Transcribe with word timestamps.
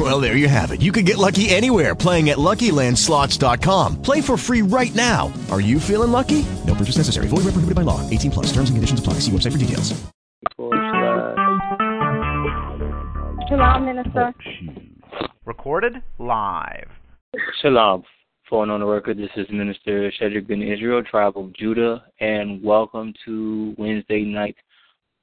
Well, 0.00 0.18
there 0.18 0.34
you 0.34 0.48
have 0.48 0.70
it. 0.70 0.80
You 0.80 0.92
can 0.92 1.04
get 1.04 1.18
lucky 1.18 1.50
anywhere 1.50 1.94
playing 1.94 2.30
at 2.30 2.38
LuckyLandSlots.com. 2.38 4.00
Play 4.00 4.22
for 4.22 4.38
free 4.38 4.62
right 4.62 4.94
now. 4.94 5.30
Are 5.50 5.60
you 5.60 5.78
feeling 5.78 6.10
lucky? 6.10 6.46
No 6.66 6.74
purchase 6.74 6.96
necessary. 6.96 7.28
Void 7.28 7.44
where 7.44 7.52
prohibited 7.52 7.74
by 7.74 7.82
law. 7.82 8.00
18 8.08 8.30
plus. 8.30 8.46
Terms 8.46 8.70
and 8.70 8.78
conditions 8.78 8.98
apply. 8.98 9.20
See 9.20 9.30
website 9.30 9.52
for 9.52 9.58
details. 9.58 9.92
Shalom, 13.50 13.84
Minister. 13.84 14.32
Recorded 15.44 15.96
live. 16.18 16.88
Shalom. 17.60 18.02
Phone 18.48 18.70
on 18.70 18.80
the 18.80 18.86
record. 18.86 19.18
This 19.18 19.28
is 19.36 19.46
Minister 19.50 20.10
Shedrick 20.18 20.46
bin 20.46 20.62
Israel, 20.62 21.02
Tribe 21.02 21.36
of 21.36 21.52
Judah, 21.52 22.04
and 22.20 22.62
welcome 22.62 23.12
to 23.26 23.74
Wednesday 23.76 24.22
night 24.22 24.56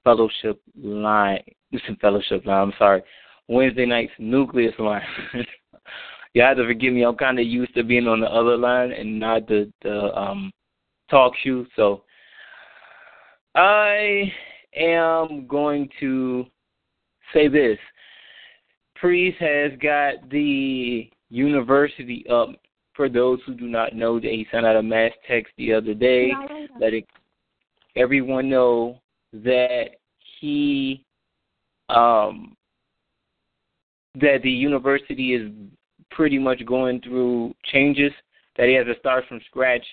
fellowship 0.04 0.62
line. 0.80 1.42
Listen, 1.72 1.98
fellowship 2.00 2.46
line. 2.46 2.68
I'm 2.68 2.74
sorry. 2.78 3.02
Wednesday 3.48 3.86
night's 3.86 4.12
nucleus 4.20 4.74
line. 4.80 5.02
you 6.34 6.42
have 6.42 6.58
to 6.58 6.66
forgive 6.66 6.94
me. 6.94 7.04
I'm 7.04 7.16
kind 7.16 7.40
of 7.40 7.46
used 7.46 7.74
to 7.76 7.84
being 7.84 8.08
on 8.08 8.20
the 8.20 8.28
other 8.28 8.58
line 8.58 8.92
and 8.92 9.20
not 9.20 9.48
the 9.48 9.72
the 9.82 10.18
um 10.18 10.52
talk 11.10 11.34
shoe. 11.44 11.66
So 11.76 12.04
I 13.56 14.32
am 14.76 15.48
going 15.48 15.90
to 16.00 16.46
say 17.34 17.48
this. 17.48 17.78
Priest 18.96 19.38
has 19.40 19.72
got 19.82 20.30
the 20.30 21.10
university 21.30 22.26
up 22.30 22.50
for 22.98 23.08
those 23.08 23.40
who 23.46 23.54
do 23.54 23.68
not 23.68 23.96
know, 23.96 24.20
that 24.20 24.32
he 24.32 24.48
sent 24.52 24.66
out 24.66 24.76
a 24.76 24.82
mass 24.82 25.12
text 25.28 25.54
the 25.58 25.72
other 25.72 25.94
day 25.94 26.32
letting 26.82 27.06
everyone 27.96 28.50
know 28.50 29.00
that 29.32 29.90
he 30.40 31.06
um 31.90 32.57
that 34.20 34.40
the 34.44 34.50
university 34.50 35.34
is 35.34 35.52
pretty 36.12 36.40
much 36.40 36.66
going 36.66 37.02
through 37.02 37.54
changes 37.66 38.12
that 38.56 38.68
he 38.68 38.74
has 38.74 38.86
to 38.86 38.98
start 39.00 39.26
from 39.28 39.40
scratch. 39.46 39.86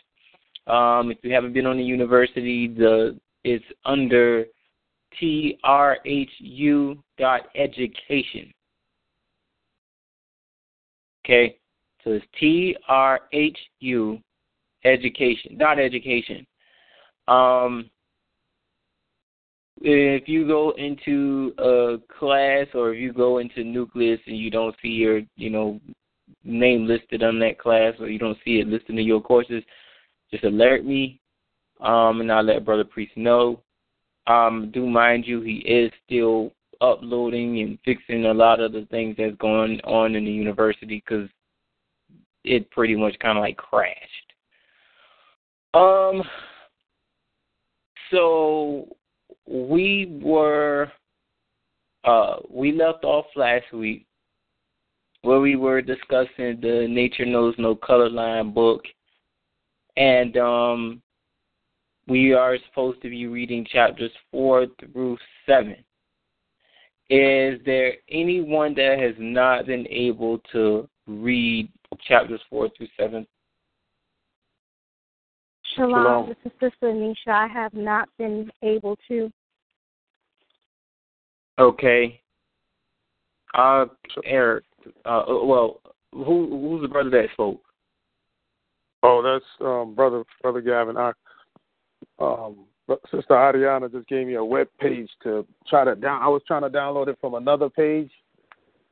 Um, 0.66 1.10
if 1.10 1.18
you 1.22 1.32
haven't 1.32 1.52
been 1.52 1.66
on 1.66 1.76
the 1.76 1.84
university, 1.84 2.68
the 2.68 3.18
it's 3.42 3.64
under 3.84 4.46
trhu 5.20 6.98
dot 7.18 7.42
education. 7.54 8.52
Okay, 11.24 11.56
so 12.02 12.12
it's 12.12 12.26
T 12.38 12.76
R 12.88 13.20
H 13.32 13.58
U 13.80 14.18
education 14.84 15.58
dot 15.58 15.78
education. 15.78 16.46
Um, 17.28 17.90
if 19.80 20.28
you 20.28 20.46
go 20.46 20.72
into 20.72 21.52
a 21.58 21.96
class 22.18 22.66
or 22.74 22.94
if 22.94 23.00
you 23.00 23.12
go 23.12 23.38
into 23.38 23.64
nucleus 23.64 24.20
and 24.26 24.36
you 24.36 24.50
don't 24.50 24.74
see 24.80 24.88
your 24.88 25.20
you 25.36 25.50
know 25.50 25.80
name 26.44 26.86
listed 26.86 27.22
on 27.22 27.38
that 27.40 27.58
class 27.58 27.94
or 27.98 28.08
you 28.08 28.18
don't 28.18 28.38
see 28.44 28.60
it 28.60 28.68
listed 28.68 28.98
in 28.98 29.06
your 29.06 29.20
courses, 29.20 29.62
just 30.30 30.44
alert 30.44 30.84
me, 30.84 31.20
um, 31.80 32.20
and 32.20 32.30
I'll 32.30 32.42
let 32.42 32.64
Brother 32.64 32.84
Priest 32.84 33.16
know. 33.16 33.60
Um, 34.26 34.70
do 34.72 34.86
mind 34.86 35.26
you, 35.26 35.40
he 35.42 35.56
is 35.58 35.92
still 36.06 36.52
uploading 36.80 37.60
and 37.60 37.78
fixing 37.84 38.26
a 38.26 38.34
lot 38.34 38.60
of 38.60 38.72
the 38.72 38.86
things 38.90 39.16
that's 39.18 39.36
going 39.36 39.80
on 39.84 40.14
in 40.14 40.24
the 40.24 40.30
university 40.30 41.02
because 41.06 41.28
it 42.44 42.70
pretty 42.70 42.96
much 42.96 43.18
kind 43.20 43.38
of 43.38 43.42
like 43.42 43.56
crashed. 43.56 43.98
Um, 45.72 46.22
so 48.10 48.96
we 49.46 50.18
were 50.22 50.90
uh 52.04 52.36
we 52.50 52.72
left 52.72 53.04
off 53.04 53.26
last 53.36 53.72
week 53.72 54.06
where 55.22 55.40
we 55.40 55.56
were 55.56 55.80
discussing 55.80 56.58
the 56.60 56.86
Nature 56.88 57.24
Knows 57.24 57.54
No 57.58 57.74
Color 57.74 58.10
Line 58.10 58.52
book 58.52 58.82
and 59.96 60.36
um 60.36 61.02
we 62.06 62.32
are 62.34 62.56
supposed 62.68 63.00
to 63.02 63.08
be 63.08 63.26
reading 63.26 63.66
chapters 63.70 64.10
four 64.30 64.66
through 64.78 65.16
seven. 65.46 65.76
Is 67.08 67.60
there 67.64 67.94
anyone 68.10 68.74
that 68.74 68.98
has 68.98 69.14
not 69.18 69.66
been 69.66 69.86
able 69.88 70.38
to 70.52 70.88
read 71.06 71.70
chapters 72.06 72.40
four 72.50 72.68
through 72.76 72.88
seven? 72.98 73.26
Shalom. 75.74 75.90
Shalom. 75.90 76.28
This 76.28 76.36
is 76.44 76.52
Sister 76.60 76.86
Anisha. 76.86 77.28
I 77.28 77.46
have 77.48 77.74
not 77.74 78.08
been 78.18 78.50
able 78.62 78.96
to. 79.08 79.30
Okay. 81.58 82.20
Uh, 83.54 83.86
Eric. 84.24 84.64
Uh, 85.04 85.22
well, 85.26 85.80
who 86.12 86.48
who's 86.50 86.82
the 86.82 86.88
brother 86.88 87.10
that 87.10 87.28
spoke? 87.32 87.60
Oh, 89.02 89.22
that's 89.22 89.44
um, 89.60 89.94
brother 89.94 90.24
brother 90.42 90.60
Gavin. 90.60 90.96
I, 90.96 91.12
um, 92.18 92.66
Sister 93.10 93.34
Ariana 93.34 93.90
just 93.90 94.08
gave 94.08 94.26
me 94.26 94.34
a 94.34 94.44
web 94.44 94.68
page 94.78 95.08
to 95.22 95.46
try 95.68 95.84
to 95.84 95.94
down. 95.94 96.22
I 96.22 96.28
was 96.28 96.42
trying 96.46 96.62
to 96.62 96.70
download 96.70 97.08
it 97.08 97.18
from 97.20 97.34
another 97.34 97.70
page. 97.70 98.10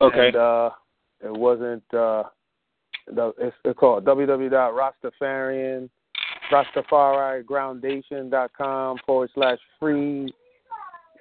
Okay. 0.01 0.27
And, 0.27 0.35
uh, 0.35 0.69
it 1.23 1.31
wasn't. 1.31 1.83
Uh, 1.93 2.23
the, 3.07 3.33
it's, 3.37 3.55
it's 3.65 3.77
called 3.77 4.05
www.rastafarian 4.05 5.89
rastafarigroundation.com 6.53 8.97
forward 9.05 9.29
slash 9.33 9.59
free 9.79 10.33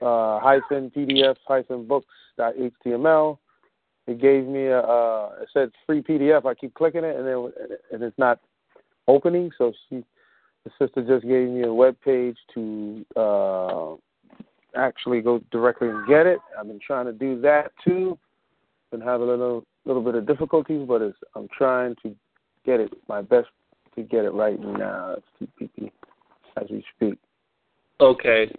uh, 0.03 0.41
hyphen 0.41 0.91
pdf 0.95 1.37
hyphen 1.47 1.87
books 1.87 2.15
dot 2.37 2.53
html. 2.57 3.39
It 4.07 4.21
gave 4.21 4.47
me 4.47 4.67
a. 4.67 4.81
Uh, 4.81 5.31
it 5.43 5.49
said 5.53 5.71
free 5.87 6.03
PDF. 6.03 6.45
I 6.45 6.55
keep 6.55 6.75
clicking 6.75 7.05
it 7.05 7.17
and 7.17 7.25
then 7.27 7.53
and 7.93 8.03
it's 8.03 8.19
not 8.19 8.41
opening. 9.07 9.53
So 9.57 9.73
she, 9.89 10.03
the 10.65 10.71
sister, 10.79 11.03
just 11.03 11.23
gave 11.23 11.49
me 11.49 11.63
a 11.63 11.73
web 11.73 11.97
page 12.05 12.37
to 12.55 13.07
uh, 13.17 13.95
actually 14.77 15.21
go 15.21 15.41
directly 15.51 15.89
and 15.89 16.07
get 16.09 16.27
it. 16.27 16.41
I've 16.59 16.67
been 16.67 16.81
trying 16.85 17.07
to 17.07 17.13
do 17.13 17.41
that 17.43 17.71
too. 17.85 18.19
Been 18.91 19.01
having 19.01 19.29
a 19.29 19.31
little 19.31 19.65
little 19.85 20.03
bit 20.03 20.17
of 20.17 20.27
difficulties, 20.27 20.85
but 20.87 21.01
it's, 21.01 21.17
I'm 21.35 21.49
trying 21.57 21.97
to 22.03 22.15
get 22.65 22.81
it 22.81 22.93
my 23.09 23.23
best 23.23 23.49
to 23.95 24.03
get 24.03 24.25
it 24.25 24.33
right 24.33 24.59
now. 24.61 25.17
TPP 25.41 25.91
as 26.61 26.69
we 26.71 26.85
speak. 26.97 27.19
Okay. 28.01 28.53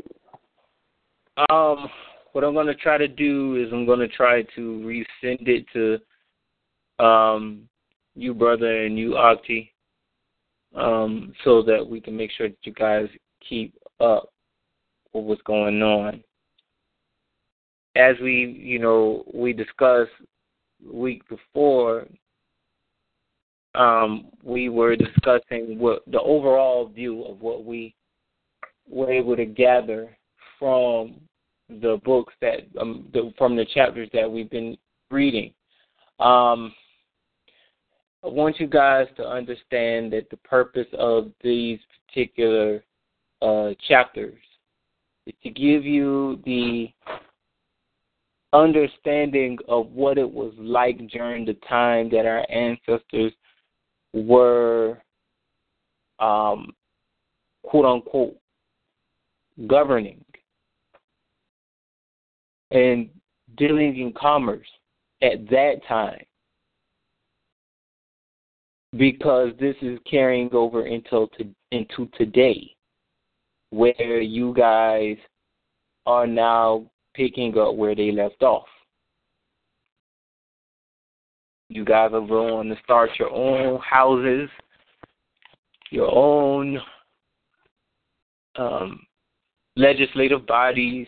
Um, 1.49 1.89
what 2.33 2.43
I'm 2.43 2.53
gonna 2.53 2.75
try 2.75 2.97
to 2.97 3.07
do 3.07 3.55
is 3.55 3.71
I'm 3.71 3.85
gonna 3.85 4.07
try 4.07 4.43
to 4.55 4.59
resend 4.59 5.47
it 5.47 5.65
to 5.73 7.03
um 7.03 7.67
you 8.15 8.33
brother 8.33 8.85
and 8.85 8.97
you 8.97 9.11
Akti, 9.11 9.69
um, 10.75 11.33
so 11.43 11.61
that 11.63 11.85
we 11.87 11.99
can 11.99 12.15
make 12.15 12.31
sure 12.31 12.49
that 12.49 12.57
you 12.63 12.73
guys 12.73 13.07
keep 13.47 13.73
up 13.99 14.29
with 15.13 15.25
what's 15.25 15.41
going 15.43 15.81
on. 15.81 16.23
As 17.95 18.15
we, 18.21 18.59
you 18.59 18.79
know, 18.79 19.23
we 19.33 19.53
discussed 19.53 20.11
week 20.91 21.27
before, 21.29 22.07
um, 23.75 24.27
we 24.43 24.69
were 24.69 24.95
discussing 24.95 25.79
what 25.79 26.03
the 26.07 26.21
overall 26.21 26.87
view 26.87 27.23
of 27.25 27.41
what 27.41 27.65
we 27.65 27.95
were 28.89 29.11
able 29.11 29.35
to 29.35 29.45
gather 29.45 30.15
from 30.59 31.15
the 31.69 31.99
books 32.03 32.33
that 32.41 32.59
um, 32.79 33.07
the, 33.13 33.33
from 33.37 33.55
the 33.55 33.65
chapters 33.73 34.09
that 34.13 34.29
we've 34.29 34.49
been 34.49 34.77
reading. 35.09 35.53
Um, 36.19 36.73
I 38.23 38.27
want 38.27 38.59
you 38.59 38.67
guys 38.67 39.07
to 39.17 39.27
understand 39.27 40.13
that 40.13 40.29
the 40.29 40.37
purpose 40.37 40.87
of 40.97 41.31
these 41.43 41.79
particular 42.07 42.83
uh, 43.41 43.71
chapters 43.87 44.39
is 45.25 45.33
to 45.43 45.49
give 45.49 45.83
you 45.83 46.41
the 46.45 46.87
understanding 48.53 49.57
of 49.67 49.87
what 49.91 50.17
it 50.17 50.29
was 50.29 50.53
like 50.57 50.97
during 51.09 51.43
the 51.43 51.57
time 51.67 52.09
that 52.11 52.25
our 52.25 52.45
ancestors 52.49 53.33
were, 54.13 55.01
um, 56.19 56.71
quote 57.63 57.85
unquote, 57.85 58.37
governing 59.67 60.23
and 62.71 63.09
dealing 63.57 63.97
in 63.99 64.13
commerce 64.13 64.67
at 65.21 65.47
that 65.49 65.75
time 65.87 66.23
because 68.97 69.51
this 69.59 69.75
is 69.81 69.99
carrying 70.09 70.49
over 70.53 70.85
until 70.85 71.27
to, 71.29 71.47
into 71.71 72.07
today 72.17 72.75
where 73.71 74.21
you 74.21 74.53
guys 74.53 75.17
are 76.05 76.27
now 76.27 76.85
picking 77.15 77.57
up 77.57 77.75
where 77.75 77.95
they 77.95 78.11
left 78.11 78.43
off. 78.43 78.67
You 81.73 81.83
guys 81.83 82.11
are 82.13 82.21
going 82.21 82.69
to 82.69 82.75
start 82.83 83.09
your 83.17 83.31
own 83.31 83.79
houses, 83.79 84.47
your 85.89 86.07
own 86.13 86.79
um, 88.59 88.99
legislative 89.75 90.45
bodies, 90.45 91.07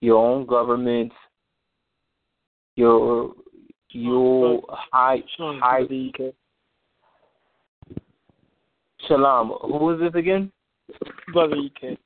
your 0.00 0.16
own 0.16 0.46
governments, 0.46 1.14
your 2.76 3.34
your 3.90 4.62
high 4.70 5.22
high 5.38 5.86
Shalom. 9.06 9.52
Who 9.60 9.90
is 9.90 10.00
this 10.00 10.18
again? 10.18 10.50
Brother 11.30 11.56
EK. 11.56 11.98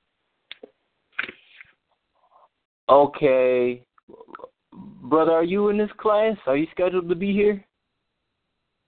Okay. 2.88 3.84
Brother, 5.02 5.32
are 5.32 5.44
you 5.44 5.68
in 5.68 5.78
this 5.78 5.90
class? 5.98 6.36
Are 6.46 6.56
you 6.56 6.66
scheduled 6.72 7.08
to 7.08 7.14
be 7.14 7.32
here? 7.32 7.64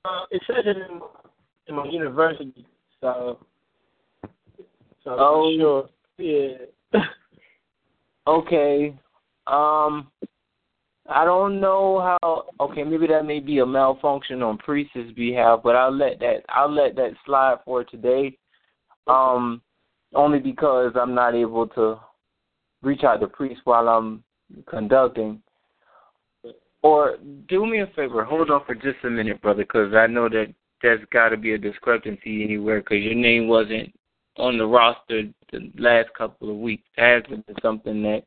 Uh, 0.04 0.24
it 0.30 0.42
says 0.46 0.64
it 0.64 0.76
in, 0.76 1.00
in 1.68 1.74
my 1.74 1.84
university, 1.86 2.66
so 3.00 3.38
so 5.04 5.16
Oh. 5.18 5.56
sure. 5.58 5.88
Yeah. 6.18 7.00
Okay. 8.28 8.98
Um 9.46 10.10
I 11.08 11.24
don't 11.24 11.60
know 11.60 12.00
how 12.00 12.46
okay, 12.58 12.82
maybe 12.82 13.06
that 13.06 13.24
may 13.24 13.38
be 13.38 13.60
a 13.60 13.66
malfunction 13.66 14.42
on 14.42 14.58
Priest's 14.58 15.12
behalf, 15.14 15.60
but 15.62 15.76
I'll 15.76 15.96
let 15.96 16.18
that 16.18 16.38
I'll 16.48 16.72
let 16.72 16.96
that 16.96 17.12
slide 17.24 17.58
for 17.64 17.84
today. 17.84 18.36
Um 19.06 19.62
only 20.14 20.40
because 20.40 20.92
I'm 20.96 21.14
not 21.14 21.36
able 21.36 21.68
to 21.68 22.00
reach 22.82 23.04
out 23.04 23.20
to 23.20 23.28
Priest 23.28 23.60
while 23.62 23.88
I'm 23.88 24.24
conducting. 24.68 25.40
Or 26.86 27.16
do 27.48 27.66
me 27.66 27.80
a 27.80 27.88
favor, 27.96 28.24
hold 28.24 28.48
on 28.48 28.64
for 28.64 28.76
just 28.76 29.02
a 29.02 29.10
minute, 29.10 29.42
brother, 29.42 29.64
because 29.64 29.92
I 29.92 30.06
know 30.06 30.28
that 30.28 30.54
there's 30.82 31.04
got 31.12 31.30
to 31.30 31.36
be 31.36 31.54
a 31.54 31.58
discrepancy 31.58 32.44
anywhere 32.44 32.78
because 32.78 33.02
your 33.02 33.16
name 33.16 33.48
wasn't 33.48 33.92
on 34.36 34.56
the 34.56 34.64
roster 34.64 35.24
the 35.50 35.72
last 35.78 36.10
couple 36.16 36.48
of 36.48 36.58
weeks. 36.58 36.84
That 36.96 37.22
has 37.22 37.22
been 37.28 37.42
something 37.60 38.04
that 38.04 38.22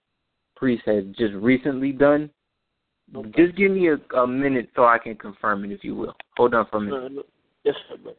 Priest 0.57 0.83
has 0.87 1.05
just 1.17 1.35
recently 1.35 1.93
done. 1.93 2.29
Just 3.33 3.55
give 3.55 3.71
me 3.71 3.87
a, 3.87 4.17
a 4.17 4.27
minute 4.27 4.69
so 4.75 4.83
I 4.83 4.97
can 4.97 5.15
confirm 5.15 5.63
it, 5.63 5.71
if 5.71 5.81
you 5.85 5.95
will. 5.95 6.13
Hold 6.35 6.53
on 6.53 6.67
for 6.69 6.79
a 6.79 6.81
minute. 6.81 7.25
Yes, 7.63 7.75
sir. 7.87 8.11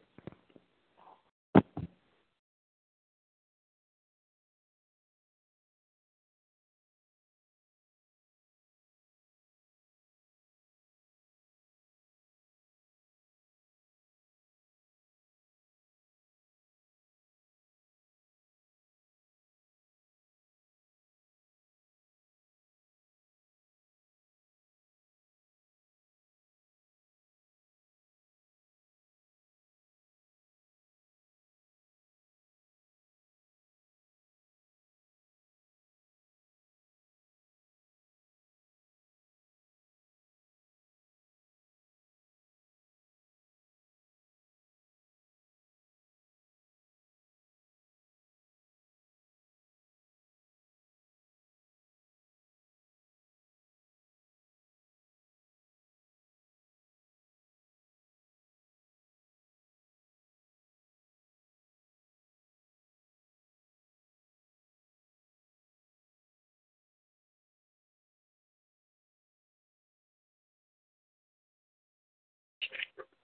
Brother. 72.69 73.20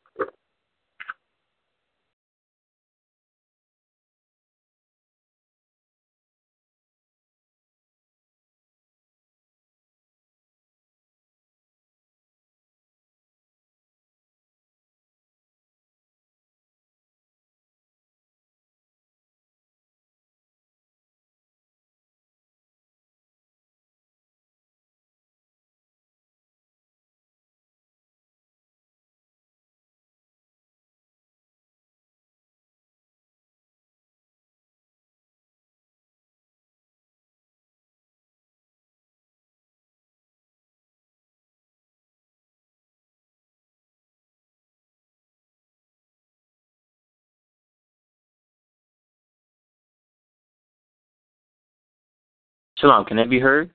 Shalom, 52.77 53.05
can 53.05 53.17
that 53.17 53.29
be 53.29 53.39
heard? 53.39 53.71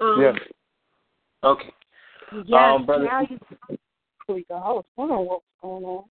Yes. 0.00 0.34
Okay. 1.44 1.72
Yeah, 2.46 2.74
Um, 2.74 2.86
brother- 2.86 3.04
now 3.04 3.20
you 3.20 3.38
we 4.28 4.44
the 4.48 4.58
host. 4.58 4.86
I 4.96 5.02
don't 5.02 5.08
know 5.10 5.20
what's 5.20 5.44
going 5.60 5.84
on. 5.84 6.04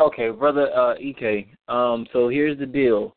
Okay, 0.00 0.30
brother 0.30 0.70
uh, 0.74 0.94
Ek. 0.94 1.48
Um, 1.68 2.06
so 2.12 2.28
here's 2.28 2.58
the 2.58 2.66
deal. 2.66 3.14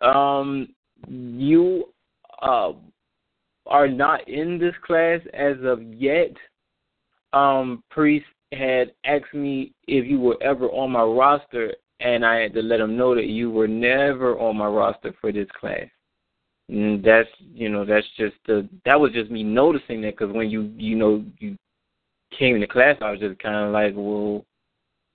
Um, 0.00 0.74
you 1.08 1.92
uh, 2.40 2.72
are 3.66 3.88
not 3.88 4.26
in 4.28 4.58
this 4.58 4.74
class 4.86 5.20
as 5.32 5.56
of 5.62 5.82
yet. 5.82 6.34
Um, 7.32 7.82
priest 7.90 8.26
had 8.52 8.92
asked 9.04 9.34
me 9.34 9.72
if 9.86 10.06
you 10.06 10.20
were 10.20 10.42
ever 10.42 10.68
on 10.68 10.92
my 10.92 11.02
roster, 11.02 11.74
and 12.00 12.24
I 12.24 12.36
had 12.36 12.54
to 12.54 12.62
let 12.62 12.80
him 12.80 12.96
know 12.96 13.14
that 13.14 13.26
you 13.26 13.50
were 13.50 13.68
never 13.68 14.38
on 14.38 14.56
my 14.56 14.66
roster 14.66 15.14
for 15.20 15.32
this 15.32 15.48
class. 15.58 15.86
And 16.72 17.04
that's 17.04 17.28
you 17.52 17.68
know 17.68 17.84
that's 17.84 18.06
just 18.16 18.34
the 18.46 18.66
that 18.86 18.98
was 18.98 19.12
just 19.12 19.30
me 19.30 19.42
noticing 19.42 20.00
that 20.02 20.16
because 20.16 20.34
when 20.34 20.48
you 20.48 20.72
you 20.74 20.96
know 20.96 21.22
you 21.38 21.54
came 22.38 22.54
into 22.54 22.66
class, 22.66 22.96
I 23.02 23.10
was 23.10 23.20
just 23.20 23.38
kind 23.40 23.66
of 23.66 23.72
like, 23.72 23.92
well, 23.94 24.42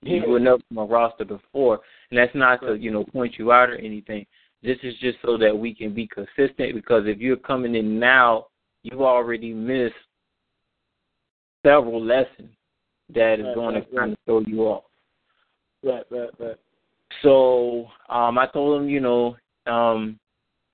you 0.02 0.22
were 0.24 0.38
on 0.38 0.60
my 0.70 0.84
roster 0.84 1.24
before, 1.24 1.80
and 2.10 2.18
that's 2.18 2.34
not 2.36 2.60
to 2.60 2.76
you 2.76 2.92
know 2.92 3.04
point 3.04 3.34
you 3.40 3.50
out 3.50 3.70
or 3.70 3.74
anything. 3.74 4.24
This 4.62 4.78
is 4.84 4.94
just 5.00 5.18
so 5.20 5.36
that 5.38 5.56
we 5.56 5.74
can 5.74 5.92
be 5.92 6.06
consistent. 6.06 6.76
Because 6.76 7.04
if 7.06 7.18
you're 7.18 7.36
coming 7.36 7.74
in 7.74 7.98
now, 7.98 8.46
you've 8.84 9.00
already 9.00 9.52
missed 9.52 9.94
several 11.66 12.00
lessons 12.00 12.50
that 13.12 13.40
is 13.40 13.46
Right, 13.46 13.54
going 13.56 13.74
right, 13.74 13.90
to 13.90 13.96
kind 13.96 14.12
of 14.12 14.18
throw 14.26 14.40
you 14.46 14.60
off. 14.62 14.84
Right, 15.82 16.04
right, 16.08 16.30
right. 16.38 16.56
So 17.24 17.86
um, 18.08 18.38
I 18.38 18.46
told 18.46 18.80
him, 18.80 18.88
you 18.88 19.00
know, 19.00 19.36
um, 19.66 20.20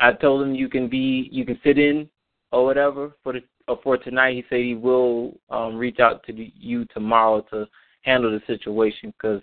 I 0.01 0.13
told 0.13 0.43
him 0.43 0.55
you 0.55 0.69
can 0.69 0.89
be, 0.89 1.29
you 1.31 1.45
can 1.45 1.59
sit 1.65 1.79
in 1.79 2.09
or 2.53 2.65
whatever 2.65 3.17
for 3.23 3.33
the 3.33 3.43
uh, 3.69 3.77
for 3.83 3.97
tonight. 3.97 4.35
He 4.35 4.45
said 4.49 4.61
he 4.61 4.75
will 4.75 5.39
um, 5.51 5.77
reach 5.77 5.99
out 6.01 6.25
to 6.27 6.33
the, 6.33 6.53
you 6.57 6.85
tomorrow 6.87 7.41
to 7.51 7.67
handle 8.03 8.31
the 8.31 8.43
situation 8.47 9.13
because 9.17 9.43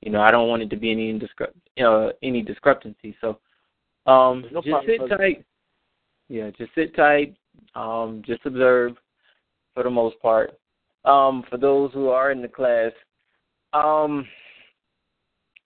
you 0.00 0.10
know 0.10 0.20
I 0.20 0.30
don't 0.30 0.48
want 0.48 0.62
it 0.62 0.70
to 0.70 0.76
be 0.76 0.90
any 0.90 1.10
indiscre- 1.10 1.52
uh, 1.82 2.08
any 2.22 2.42
discrepancy. 2.42 3.16
So 3.20 3.38
um, 4.06 4.44
No 4.52 4.62
just 4.62 4.86
sit 4.86 5.08
tight. 5.08 5.44
Yeah, 6.28 6.50
just 6.50 6.74
sit 6.74 6.94
tight. 6.96 7.36
Um, 7.74 8.22
just 8.26 8.44
observe 8.44 8.96
for 9.74 9.82
the 9.82 9.90
most 9.90 10.20
part. 10.20 10.58
Um, 11.04 11.44
for 11.48 11.56
those 11.56 11.92
who 11.92 12.08
are 12.08 12.30
in 12.30 12.42
the 12.42 12.48
class, 12.48 12.92
um, 13.72 14.26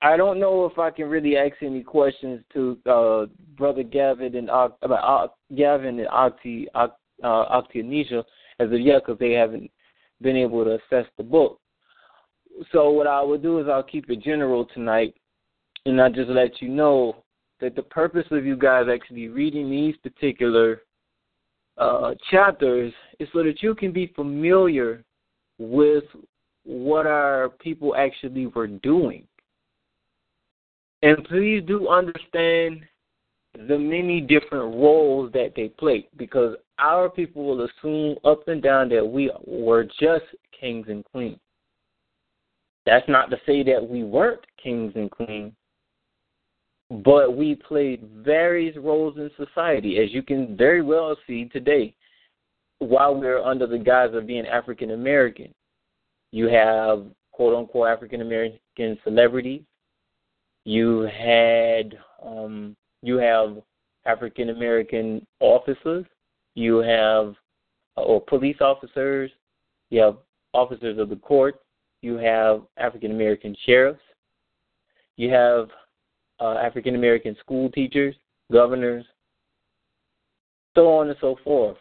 I 0.03 0.17
don't 0.17 0.39
know 0.39 0.67
if 0.67 0.79
I 0.79 0.91
can 0.91 1.09
really 1.09 1.37
ask 1.37 1.55
any 1.63 1.83
questions 1.83 2.41
to 2.53 2.79
uh, 2.87 3.27
brother 3.57 3.83
Gavin 3.83 4.37
and 4.37 4.51
uh, 4.51 4.69
about 4.83 5.05
uh, 5.05 5.55
Gavin 5.57 5.99
and 5.99 6.09
Octi 6.09 6.67
uh, 6.75 6.89
as 7.23 8.71
of 8.73 8.81
yet 8.81 9.03
because 9.05 9.19
they 9.19 9.33
haven't 9.33 9.71
been 10.21 10.37
able 10.37 10.65
to 10.65 10.75
assess 10.75 11.09
the 11.17 11.25
book. 11.25 11.61
So 12.71 12.91
what 12.91 13.07
I 13.07 13.21
will 13.23 13.39
do 13.39 13.61
is 13.61 13.67
I'll 13.69 13.83
keep 13.83 14.09
it 14.11 14.23
general 14.23 14.67
tonight, 14.67 15.15
and 15.87 16.01
I 16.01 16.09
just 16.09 16.29
let 16.29 16.61
you 16.63 16.69
know 16.69 17.25
that 17.61 17.75
the 17.75 17.83
purpose 17.83 18.27
of 18.31 18.45
you 18.45 18.57
guys 18.57 18.87
actually 18.93 19.29
reading 19.29 19.71
these 19.71 19.97
particular 20.03 20.83
uh, 21.79 22.15
chapters 22.31 22.93
is 23.19 23.29
so 23.33 23.43
that 23.43 23.63
you 23.63 23.75
can 23.75 23.93
be 23.93 24.13
familiar 24.15 25.03
with 25.59 26.05
what 26.65 27.07
our 27.07 27.49
people 27.61 27.95
actually 27.97 28.47
were 28.47 28.67
doing. 28.67 29.27
And 31.05 31.23
please 31.25 31.63
do 31.67 31.89
understand 31.89 32.81
the 33.69 33.79
many 33.79 34.23
different 34.23 34.75
roles 34.75 35.31
that 35.33 35.53
they 35.55 35.69
played 35.69 36.07
because 36.17 36.57
our 36.79 37.11
people 37.11 37.45
will 37.45 37.67
assume 37.67 38.17
up 38.25 38.49
and 38.49 38.63
down 38.63 38.89
that 38.89 39.07
we 39.07 39.31
were 39.45 39.85
just 39.85 40.25
kings 40.59 40.87
and 40.89 41.05
queens. 41.05 41.39
That's 42.87 43.07
not 43.07 43.31
to 43.31 43.37
say 43.45 43.63
that 43.65 43.87
we 43.87 44.03
weren't 44.03 44.41
kings 44.63 44.93
and 44.97 45.11
queens, 45.11 45.53
but 47.05 47.37
we 47.37 47.55
played 47.55 48.09
various 48.25 48.75
roles 48.79 49.19
in 49.19 49.31
society, 49.37 49.99
as 49.99 50.11
you 50.11 50.23
can 50.23 50.57
very 50.57 50.81
well 50.81 51.19
see 51.27 51.45
today, 51.51 51.95
while 52.79 53.15
we're 53.15 53.43
under 53.43 53.67
the 53.67 53.79
guise 53.79 54.15
of 54.15 54.27
being 54.27 54.47
African 54.47 54.93
American. 54.93 55.53
You 56.33 56.47
have 56.47 57.05
quote 57.31 57.55
unquote 57.55 57.89
African 57.89 58.23
American 58.23 58.99
celebrities. 59.05 59.65
You 60.65 61.01
had 61.03 61.99
um, 62.25 62.77
you 63.03 63.17
have 63.17 63.59
African 64.07 64.51
American 64.51 65.27
officers. 65.41 66.07
You 66.55 66.79
have 66.79 67.35
uh, 67.97 68.03
or 68.03 68.21
police 68.21 68.57
officers. 68.61 69.31
You 69.91 70.01
have 70.01 70.17
officers 70.53 70.99
of 70.99 71.11
the 71.11 71.17
court. 71.17 71.61
You 72.01 72.17
have 72.17 72.63
African 72.77 73.11
American 73.11 73.57
sheriffs. 73.67 74.01
You 75.17 75.31
have 75.31 75.69
uh, 76.41 76.55
African 76.55 76.95
American 76.95 77.37
school 77.41 77.71
teachers, 77.71 78.15
governors, 78.51 79.05
so 80.75 80.89
on 80.93 81.09
and 81.09 81.17
so 81.21 81.37
forth. 81.45 81.77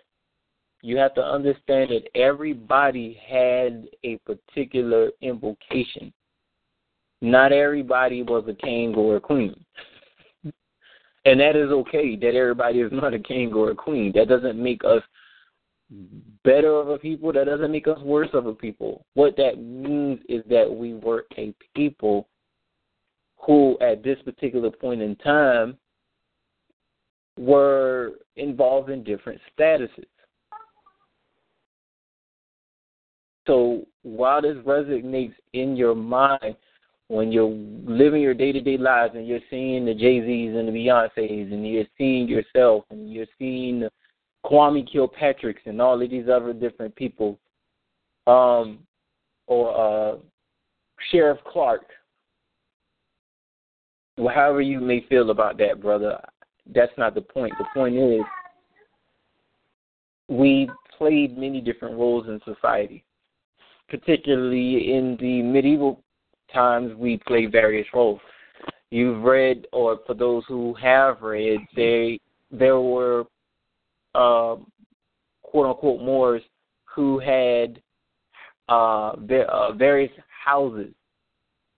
You 0.82 0.98
have 0.98 1.14
to 1.16 1.24
understand 1.24 1.92
that 1.92 2.10
everybody 2.14 3.20
had 3.26 3.88
a 4.04 4.18
particular 4.26 5.12
invocation. 5.22 6.14
Not 7.24 7.54
everybody 7.54 8.22
was 8.22 8.44
a 8.50 8.54
king 8.54 8.94
or 8.96 9.16
a 9.16 9.22
queen. 9.22 9.56
and 11.26 11.40
that 11.40 11.56
is 11.56 11.72
okay 11.72 12.18
that 12.18 12.36
everybody 12.36 12.82
is 12.82 12.92
not 12.92 13.14
a 13.14 13.20
king 13.20 13.54
or 13.54 13.72
a 13.72 13.76
queen. 13.76 14.12
That 14.14 14.28
doesn't 14.28 14.62
make 14.62 14.84
us 14.84 15.02
better 16.44 16.76
of 16.76 16.90
a 16.90 16.98
people. 16.98 17.32
That 17.32 17.46
doesn't 17.46 17.72
make 17.72 17.88
us 17.88 17.98
worse 18.02 18.28
of 18.34 18.46
a 18.46 18.54
people. 18.54 19.06
What 19.14 19.38
that 19.38 19.58
means 19.58 20.20
is 20.28 20.44
that 20.50 20.70
we 20.70 20.96
were 20.96 21.26
a 21.38 21.54
people 21.74 22.28
who, 23.38 23.78
at 23.80 24.04
this 24.04 24.18
particular 24.26 24.70
point 24.70 25.02
in 25.02 25.16
time, 25.16 25.78
were 27.40 28.16
involved 28.36 28.90
in 28.90 29.02
different 29.02 29.40
statuses. 29.58 30.04
So 33.48 33.86
while 34.02 34.42
this 34.42 34.58
resonates 34.66 35.36
in 35.54 35.78
your 35.78 35.96
mind, 35.96 36.58
when 37.14 37.32
you're 37.32 37.50
living 37.86 38.22
your 38.22 38.34
day 38.34 38.52
to 38.52 38.60
day 38.60 38.78
lives 38.78 39.14
and 39.16 39.28
you're 39.28 39.40
seeing 39.50 39.86
the 39.86 39.94
Jay 39.94 40.20
Z's 40.22 40.56
and 40.56 40.68
the 40.68 40.72
Beyonce's 40.72 41.52
and 41.52 41.68
you're 41.68 41.86
seeing 41.98 42.28
yourself 42.28 42.86
and 42.90 43.12
you're 43.12 43.28
seeing 43.38 43.88
Kwame 44.44 44.92
Kilpatrick's 44.92 45.62
and 45.66 45.80
all 45.80 46.02
of 46.02 46.10
these 46.10 46.28
other 46.28 46.54
different 46.54 46.96
people, 46.96 47.40
um, 48.26 48.80
or 49.48 50.14
uh, 50.14 50.18
Sheriff 51.12 51.38
Clarke, 51.46 51.90
well, 54.18 54.34
however 54.34 54.62
you 54.62 54.80
may 54.80 55.06
feel 55.08 55.30
about 55.30 55.58
that, 55.60 55.82
brother, 55.82 56.20
that's 56.74 56.92
not 56.98 57.14
the 57.16 57.22
point. 57.22 57.54
The 57.58 57.66
point 57.74 57.96
is 57.96 58.22
we 60.30 60.70
played 60.98 61.38
many 61.38 61.62
different 61.62 61.98
roles 61.98 62.28
in 62.28 62.42
society. 62.44 63.04
Particularly 63.90 64.96
in 64.96 65.18
the 65.20 65.44
medieval 65.44 66.03
times, 66.54 66.94
we 66.98 67.18
play 67.28 67.46
various 67.46 67.88
roles. 67.94 68.20
You've 68.92 69.24
read, 69.24 69.66
or 69.74 70.00
for 70.06 70.14
those 70.14 70.44
who 70.48 70.74
have 70.76 71.22
read, 71.22 71.60
they 71.76 72.20
there 72.52 72.80
were 72.80 73.26
uh, 74.14 74.56
quote 75.42 75.68
unquote 75.68 76.02
Moors 76.02 76.44
who 76.86 77.20
had 77.20 77.82
uh, 78.70 79.14
uh, 79.50 79.74
various 79.74 80.12
houses, 80.46 80.94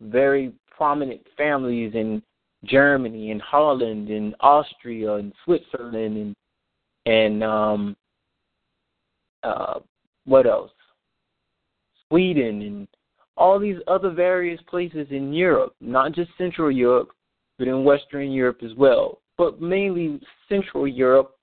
very 0.02 0.54
prominent 0.76 1.22
families 1.38 1.94
in 1.96 2.22
Germany 2.66 3.32
and 3.32 3.42
Holland 3.42 4.10
and 4.10 4.36
Austria 4.40 5.16
and 5.16 5.34
Switzerland 5.44 6.18
and 6.18 6.36
and 7.06 7.44
um 7.44 7.96
uh 9.44 9.80
what 10.26 10.48
else? 10.48 10.72
Sweden 12.10 12.62
and 12.62 12.88
all 13.38 13.60
these 13.60 13.78
other 13.88 14.12
various 14.12 14.60
places 14.70 15.08
in 15.10 15.34
Europe, 15.34 15.76
not 15.82 16.14
just 16.14 16.32
Central 16.38 16.72
Europe, 16.72 17.10
but 17.58 17.68
in 17.68 17.84
Western 17.84 18.32
Europe 18.32 18.60
as 18.64 18.74
well, 18.78 19.20
but 19.38 19.62
mainly 19.62 20.20
Central 20.50 20.88
Europe 20.88 21.36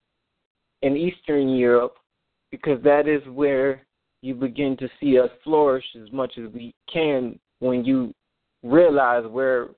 and 0.83 0.97
Eastern 0.97 1.51
Europe, 1.51 1.95
because 2.51 2.83
that 2.83 3.09
is 3.09 3.23
where 3.29 3.83
you 4.23 4.35
begin 4.35 4.77
to 4.77 4.89
see 5.01 5.19
us 5.19 5.31
flourish 5.43 5.85
as 6.01 6.11
much 6.13 6.39
as 6.39 6.51
we 6.53 6.75
can 6.93 7.39
when 7.59 7.85
you 7.85 8.15
realize 8.63 9.25
where 9.29 9.69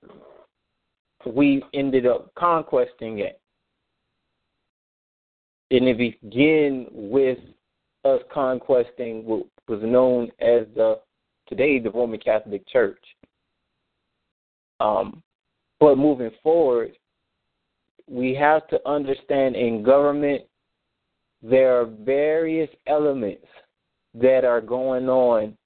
we 1.27 1.63
ended 1.73 2.07
up 2.07 2.35
conquesting 2.35 3.21
it. 3.21 3.41
And 5.71 5.89
it 5.89 5.99
began 5.99 6.87
with 6.93 7.39
us 8.05 8.21
conquesting 8.33 9.25
what 9.25 9.47
was 9.67 9.81
known 9.83 10.25
as 10.41 10.67
the 10.75 11.01
today 11.57 11.79
the 11.79 11.91
Roman 11.91 12.19
Catholic 12.19 12.67
Church. 12.69 13.03
Um, 14.81 15.23
but 15.79 15.97
moving 15.97 16.31
forward, 16.43 16.93
we 18.09 18.35
have 18.35 18.67
to 18.69 18.89
understand 18.89 19.57
in 19.57 19.83
government 19.83 20.43
there 21.43 21.81
are 21.81 21.87
various 21.87 22.71
elements 22.87 23.47
that 24.15 24.45
are 24.45 24.61
going 24.61 25.09
on, 25.09 25.57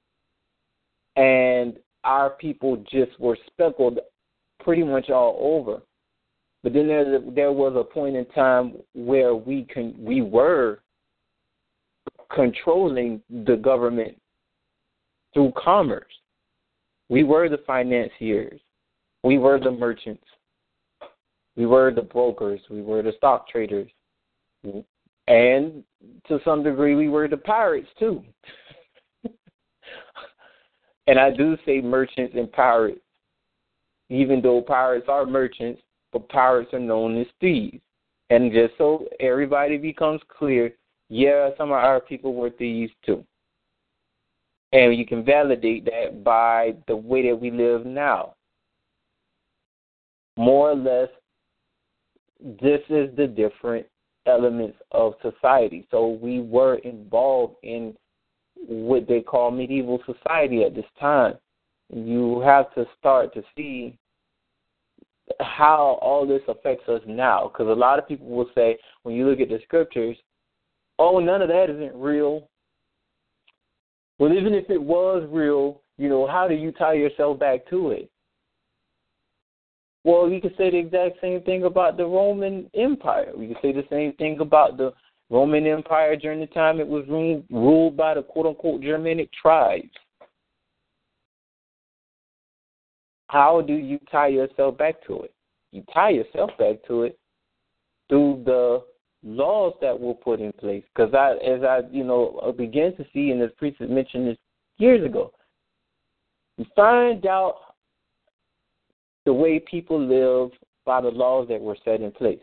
and 1.16 1.78
our 2.04 2.30
people 2.30 2.85
just 2.90 3.18
were 3.18 3.38
speckled 3.47 3.99
pretty 4.62 4.83
much 4.83 5.11
all 5.11 5.38
over. 5.40 5.80
But 6.62 6.73
then 6.75 6.88
there 6.88 7.21
there 7.35 7.52
was 7.52 7.75
a 7.76 7.95
point 7.95 8.16
in 8.16 8.25
time 8.26 8.75
where 8.95 9.35
we 9.35 9.64
can 9.64 9.95
we 9.99 10.23
were 10.23 10.80
controlling 12.35 13.23
the 13.47 13.57
government 13.57 14.21
through 15.38 15.52
commerce. 15.57 16.12
We 17.09 17.23
were 17.23 17.49
the 17.49 17.61
financiers. 17.64 18.61
We 19.23 19.38
were 19.38 19.61
the 19.61 19.71
merchants. 19.71 20.25
We 21.54 21.64
were 21.64 21.95
the 21.95 22.02
brokers. 22.02 22.61
We 22.68 22.83
were 22.83 23.02
the 23.02 23.12
stock 23.18 23.47
traders. 23.49 23.88
And 25.28 25.85
to 26.26 26.40
some 26.45 26.64
degree, 26.64 26.97
we 26.97 27.09
were 27.09 27.28
the 27.28 27.37
pirates 27.37 27.87
too. 28.00 28.25
and 31.07 31.21
I 31.21 31.30
do 31.30 31.57
say 31.64 31.80
merchants 31.80 32.35
and 32.37 32.50
pirates, 32.50 33.00
even 34.11 34.42
though 34.42 34.61
pirates 34.61 35.07
are 35.09 35.25
merchants, 35.25 35.80
but 36.12 36.28
pirates 36.28 36.75
are 36.75 36.80
known 36.80 37.16
as 37.21 37.28
thieves. 37.40 37.80
And 38.30 38.50
just 38.50 38.75
so 38.76 39.07
everybody 39.21 39.76
becomes 39.76 40.21
clear, 40.37 40.75
yeah, 41.09 41.50
some 41.57 41.68
of 41.68 41.76
our 41.76 42.00
people 42.00 42.35
were 42.35 42.50
thieves 42.50 42.92
too. 43.07 43.25
And 44.72 44.96
you 44.96 45.06
can 45.06 45.25
validate 45.25 45.87
that 45.87 46.22
by 46.22 46.75
the 46.87 46.96
way 46.96 47.28
that 47.28 47.37
we 47.37 47.50
live 47.50 47.87
now. 47.87 48.34
More 50.37 50.70
or 50.72 50.76
less, 50.76 51.08
this 52.60 52.80
is 52.88 53.14
the 53.16 53.26
different 53.26 53.87
elements 54.26 54.76
of 54.92 55.14
society. 55.22 55.87
So 55.90 56.18
we 56.22 56.40
were 56.40 56.76
involved 56.76 57.56
in 57.62 57.94
what 58.66 59.08
they 59.08 59.20
call 59.20 59.50
medieval 59.50 60.00
society 60.04 60.64
at 60.64 60.75
this 60.75 60.84
time. 61.00 61.34
You 61.92 62.40
have 62.40 62.72
to 62.75 62.84
start 62.98 63.32
to 63.34 63.42
see 63.56 63.96
how 65.40 65.98
all 66.02 66.26
this 66.26 66.42
affects 66.46 66.88
us 66.88 67.00
now. 67.06 67.48
Because 67.48 67.68
a 67.68 67.78
lot 67.78 67.98
of 67.98 68.06
people 68.06 68.28
will 68.28 68.50
say, 68.54 68.78
when 69.02 69.14
you 69.14 69.28
look 69.28 69.40
at 69.40 69.48
the 69.48 69.60
scriptures, 69.64 70.16
oh, 70.98 71.18
none 71.18 71.42
of 71.42 71.48
that 71.48 71.70
isn't 71.70 71.98
real. 71.98 72.48
Well, 74.18 74.32
even 74.32 74.54
if 74.54 74.68
it 74.68 74.82
was 74.82 75.26
real, 75.30 75.80
you 75.96 76.08
know, 76.08 76.26
how 76.26 76.48
do 76.48 76.54
you 76.54 76.72
tie 76.72 76.94
yourself 76.94 77.38
back 77.38 77.68
to 77.70 77.90
it? 77.90 78.10
Well, 80.04 80.28
you 80.30 80.40
could 80.40 80.56
say 80.56 80.70
the 80.70 80.78
exact 80.78 81.20
same 81.20 81.42
thing 81.42 81.64
about 81.64 81.96
the 81.96 82.06
Roman 82.06 82.70
Empire. 82.75 83.32
You 83.38 83.48
could 83.48 83.62
say 83.62 83.72
the 83.72 83.84
same 83.90 84.12
thing 84.14 84.40
about 84.40 84.76
the 84.76 84.92
Roman 85.30 85.66
Empire 85.66 86.16
during 86.16 86.40
the 86.40 86.46
time 86.46 86.80
it 86.80 86.87
was 86.87 87.04
ruled 87.50 87.96
by 87.96 88.14
the 88.14 88.22
quote 88.22 88.46
unquote 88.46 88.80
Germanic 88.80 89.30
tribes. 89.32 89.90
How 93.28 93.60
do 93.60 93.75
you 93.75 93.98
tie 94.10 94.28
yourself 94.28 94.78
back 94.78 95.04
to 95.06 95.22
it? 95.22 95.34
You 95.72 95.84
tie 95.92 96.10
yourself 96.10 96.50
back 96.58 96.76
to 96.87 97.02
it 97.02 97.18
through 98.08 98.42
the 98.46 98.82
laws 99.25 99.75
that 99.80 99.98
were 99.98 100.14
put 100.14 100.40
in 100.40 100.52
place. 100.52 100.84
Because 100.94 101.12
I, 101.14 101.32
as 101.44 101.62
I, 101.62 101.80
you 101.90 102.04
know, 102.04 102.40
uh, 102.42 102.52
began 102.52 102.94
to 102.96 103.04
see, 103.12 103.30
and 103.30 103.42
as 103.42 103.50
priest 103.56 103.80
mentioned 103.80 104.28
this 104.28 104.37
years 104.78 105.04
ago, 105.04 105.32
you 106.56 106.66
find 106.75 107.26
out 107.26 107.56
the 109.25 109.32
way 109.32 109.60
people 109.60 110.00
live 110.00 110.50
by 110.84 111.00
the 111.00 111.08
laws 111.08 111.48
that 111.48 111.60
were 111.60 111.76
set 111.84 112.00
in 112.00 112.10
place. 112.10 112.40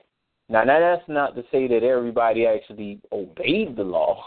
Now, 0.50 0.63
now 0.63 0.79
that's 0.79 1.08
not 1.10 1.36
to 1.36 1.44
say 1.51 1.67
that 1.67 1.84
everybody 1.84 2.46
actually 2.46 3.01
obeyed 3.12 3.75
the 3.75 3.84
law, 3.84 4.24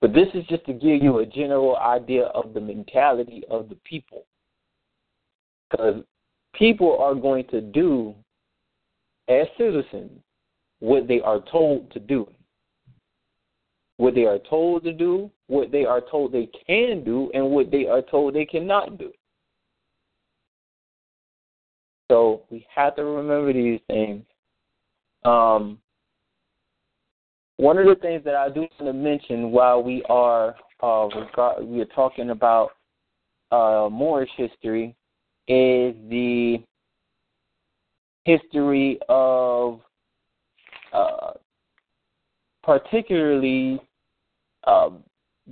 but 0.00 0.12
this 0.12 0.26
is 0.34 0.44
just 0.46 0.66
to 0.66 0.72
give 0.72 1.00
you 1.00 1.20
a 1.20 1.26
general 1.26 1.76
idea 1.76 2.24
of 2.34 2.52
the 2.52 2.60
mentality 2.60 3.44
of 3.48 3.68
the 3.68 3.76
people. 3.84 4.24
Because 5.70 6.02
people 6.54 6.98
are 6.98 7.14
going 7.14 7.46
to 7.48 7.60
do, 7.60 8.14
as 9.28 9.46
citizens, 9.56 10.10
what 10.82 11.06
they 11.06 11.20
are 11.20 11.38
told 11.40 11.92
to 11.92 12.00
do. 12.00 12.26
What 13.98 14.16
they 14.16 14.24
are 14.24 14.40
told 14.50 14.82
to 14.82 14.92
do, 14.92 15.30
what 15.46 15.70
they 15.70 15.84
are 15.84 16.00
told 16.00 16.32
they 16.32 16.50
can 16.66 17.04
do, 17.04 17.30
and 17.34 17.50
what 17.50 17.70
they 17.70 17.86
are 17.86 18.02
told 18.02 18.34
they 18.34 18.44
cannot 18.44 18.98
do. 18.98 19.12
So 22.10 22.42
we 22.50 22.66
have 22.74 22.96
to 22.96 23.04
remember 23.04 23.52
these 23.52 23.78
things. 23.86 24.24
Um, 25.24 25.78
one 27.58 27.78
of 27.78 27.86
the 27.86 27.94
things 27.94 28.24
that 28.24 28.34
I 28.34 28.48
do 28.48 28.62
want 28.62 28.78
to 28.80 28.92
mention 28.92 29.52
while 29.52 29.84
we 29.84 30.02
are 30.08 30.56
uh, 30.82 31.06
regard, 31.14 31.64
we 31.64 31.80
are 31.80 31.92
talking 31.94 32.30
about 32.30 32.72
uh, 33.52 33.88
Moorish 33.88 34.30
history 34.36 34.96
is 35.46 35.94
the 36.10 36.60
history 38.24 38.98
of 39.08 39.80
uh, 40.92 41.32
particularly 42.62 43.80
uh, 44.64 44.90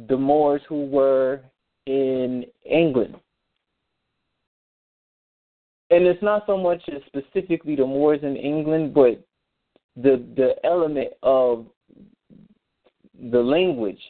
the 0.09 0.17
Moors 0.17 0.63
who 0.69 0.87
were 0.87 1.41
in 1.87 2.45
England 2.65 3.17
and 5.91 6.07
it's 6.07 6.23
not 6.23 6.45
so 6.47 6.57
much 6.57 6.83
as 6.89 7.03
specifically 7.07 7.77
the 7.77 7.87
Moors 7.87 8.21
in 8.23 8.37
England, 8.37 8.95
but 8.95 9.23
the 9.97 10.25
the 10.37 10.55
element 10.65 11.09
of 11.23 11.67
the 13.31 13.41
language 13.41 14.01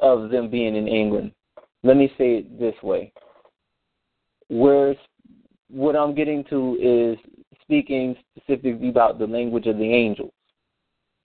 of 0.00 0.30
them 0.30 0.48
being 0.48 0.76
in 0.76 0.86
England. 0.86 1.32
Let 1.82 1.96
me 1.96 2.12
say 2.16 2.36
it 2.36 2.58
this 2.58 2.74
way. 2.82 3.12
Where 4.48 4.94
what 5.68 5.96
I'm 5.96 6.14
getting 6.14 6.44
to 6.44 6.76
is 6.80 7.37
speaking 7.68 8.16
specifically 8.36 8.88
about 8.88 9.18
the 9.18 9.26
language 9.26 9.66
of 9.66 9.76
the 9.76 9.92
angels. 9.92 10.32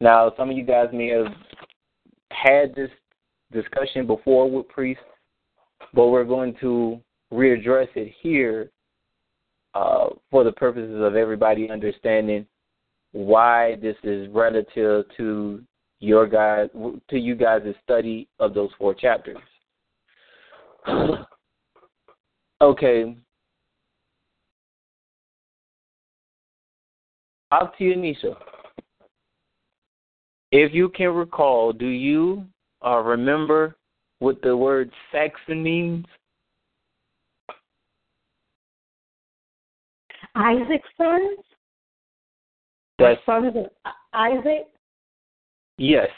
Now, 0.01 0.33
some 0.35 0.49
of 0.49 0.57
you 0.57 0.65
guys 0.65 0.89
may 0.91 1.07
have 1.07 1.31
had 2.31 2.75
this 2.75 2.89
discussion 3.53 4.05
before 4.05 4.51
with 4.51 4.67
priests, 4.67 5.03
but 5.93 6.07
we're 6.07 6.25
going 6.25 6.53
to 6.59 6.99
readdress 7.31 7.87
it 7.95 8.13
here 8.21 8.69
uh, 9.73 10.07
for 10.29 10.43
the 10.43 10.51
purposes 10.51 11.01
of 11.01 11.15
everybody 11.15 11.69
understanding 11.69 12.45
why 13.13 13.77
this 13.81 13.95
is 14.03 14.27
relative 14.31 15.05
to 15.15 15.63
your 15.99 16.27
guys 16.27 16.67
to 17.09 17.17
you 17.17 17.35
guys' 17.35 17.73
study 17.83 18.27
of 18.39 18.53
those 18.53 18.69
four 18.77 18.93
chapters. 18.93 19.37
okay. 22.61 23.15
Up 27.53 27.77
to 27.77 27.83
you, 27.83 27.95
Nisha. 27.95 28.35
If 30.51 30.73
you 30.73 30.89
can 30.89 31.09
recall, 31.09 31.71
do 31.71 31.85
you 31.85 32.45
uh, 32.83 32.97
remember 32.97 33.75
what 34.17 34.41
the 34.41 34.57
word 34.57 34.89
Saxon 35.11 35.61
means? 35.61 36.03
Isaac's 40.33 40.89
sons? 40.97 41.37
That's 42.97 43.19
sons 43.23 43.53
of 43.55 43.93
Isaac? 44.15 44.67
Yes. 45.77 46.09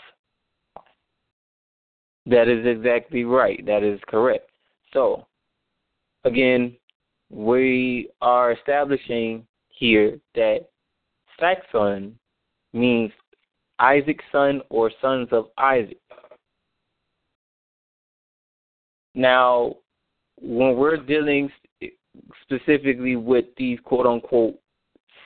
That 2.27 2.47
is 2.47 2.65
exactly 2.65 3.25
right. 3.25 3.61
That 3.65 3.83
is 3.83 3.99
correct. 4.07 4.49
So, 4.93 5.27
again, 6.23 6.77
we 7.29 8.09
are 8.21 8.53
establishing 8.53 9.45
here 9.67 10.17
that 10.35 10.69
Saxon 11.39 12.17
means 12.73 13.11
Isaac's 13.79 14.23
son 14.31 14.61
or 14.69 14.91
sons 15.01 15.27
of 15.31 15.47
Isaac. 15.57 15.99
Now, 19.13 19.75
when 20.41 20.75
we're 20.75 20.97
dealing 20.97 21.49
specifically 22.43 23.15
with 23.15 23.45
these 23.57 23.79
quote 23.83 24.05
unquote 24.05 24.59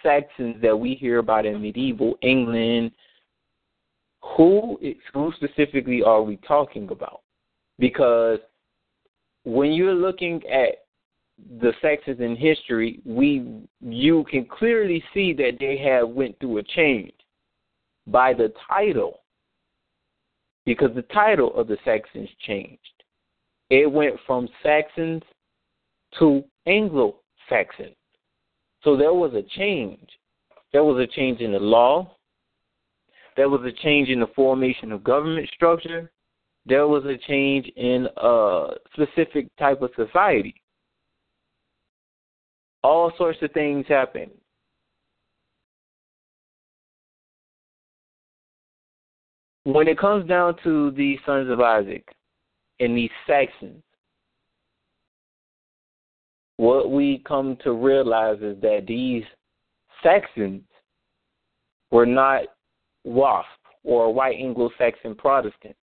Saxons 0.03 0.61
that 0.61 0.77
we 0.77 0.95
hear 0.95 1.19
about 1.19 1.45
in 1.45 1.61
medieval 1.61 2.17
England, 2.21 2.91
who 4.21 4.77
who 5.13 5.31
specifically 5.35 6.03
are 6.03 6.21
we 6.21 6.37
talking 6.37 6.89
about? 6.89 7.21
Because 7.77 8.39
when 9.43 9.71
you're 9.71 9.93
looking 9.93 10.41
at 10.47 10.85
the 11.61 11.73
Saxons 11.81 12.19
in 12.19 12.35
history, 12.35 12.99
we 13.05 13.67
you 13.81 14.25
can 14.29 14.45
clearly 14.45 15.03
see 15.13 15.33
that 15.33 15.57
they 15.59 15.77
have 15.77 16.09
went 16.09 16.37
through 16.39 16.57
a 16.57 16.63
change 16.63 17.13
by 18.07 18.33
the 18.33 18.51
title, 18.67 19.21
because 20.65 20.89
the 20.95 21.03
title 21.03 21.55
of 21.55 21.67
the 21.67 21.77
Saxons 21.85 22.29
changed. 22.45 22.79
It 23.69 23.91
went 23.91 24.15
from 24.25 24.49
Saxons 24.63 25.23
to 26.17 26.43
Anglo 26.65 27.17
Saxon. 27.47 27.93
So 28.83 28.97
there 28.97 29.13
was 29.13 29.33
a 29.33 29.43
change. 29.57 30.09
There 30.73 30.83
was 30.83 30.97
a 31.03 31.07
change 31.07 31.41
in 31.41 31.51
the 31.51 31.59
law. 31.59 32.15
There 33.35 33.49
was 33.49 33.61
a 33.61 33.83
change 33.83 34.09
in 34.09 34.19
the 34.19 34.27
formation 34.35 34.91
of 34.91 35.03
government 35.03 35.49
structure. 35.53 36.11
There 36.65 36.87
was 36.87 37.05
a 37.05 37.17
change 37.27 37.67
in 37.75 38.07
a 38.17 38.67
specific 38.93 39.47
type 39.57 39.81
of 39.81 39.91
society. 39.95 40.55
All 42.83 43.11
sorts 43.17 43.39
of 43.41 43.51
things 43.51 43.85
happen. 43.87 44.29
When 49.65 49.87
it 49.87 49.99
comes 49.99 50.27
down 50.27 50.55
to 50.63 50.91
the 50.91 51.19
sons 51.25 51.49
of 51.49 51.59
Isaac 51.59 52.07
and 52.79 52.97
these 52.97 53.11
Saxons, 53.27 53.83
what 56.57 56.91
we 56.91 57.21
come 57.27 57.57
to 57.63 57.73
realize 57.73 58.39
is 58.41 58.59
that 58.61 58.85
these 58.87 59.23
Saxons 60.01 60.63
were 61.91 62.05
not 62.05 62.43
WASP 63.03 63.47
or 63.83 64.13
white 64.13 64.37
Anglo 64.39 64.69
Saxon 64.77 65.15
Protestants. 65.15 65.77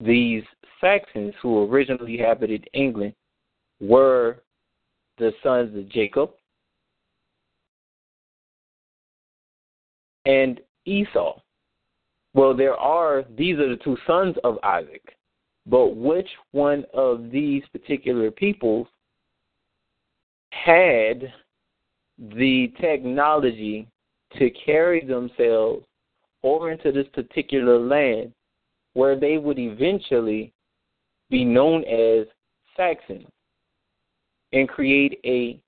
These 0.00 0.44
Saxons 0.80 1.34
who 1.42 1.64
originally 1.70 2.18
inhabited 2.18 2.68
England 2.72 3.14
were 3.80 4.43
the 5.18 5.32
sons 5.42 5.76
of 5.76 5.88
Jacob 5.88 6.30
and 10.26 10.60
Esau. 10.86 11.40
Well, 12.34 12.54
there 12.56 12.76
are, 12.76 13.24
these 13.36 13.58
are 13.58 13.68
the 13.68 13.82
two 13.82 13.96
sons 14.06 14.36
of 14.42 14.58
Isaac, 14.64 15.16
but 15.66 15.96
which 15.96 16.28
one 16.52 16.84
of 16.92 17.30
these 17.30 17.62
particular 17.72 18.30
peoples 18.30 18.88
had 20.50 21.32
the 22.18 22.72
technology 22.80 23.86
to 24.38 24.50
carry 24.50 25.04
themselves 25.04 25.84
over 26.42 26.70
into 26.72 26.92
this 26.92 27.06
particular 27.12 27.78
land 27.78 28.32
where 28.94 29.18
they 29.18 29.38
would 29.38 29.58
eventually 29.58 30.52
be 31.30 31.44
known 31.44 31.84
as 31.84 32.26
Saxons 32.76 33.26
and 34.54 34.68
create 34.68 35.18
a 35.24 35.60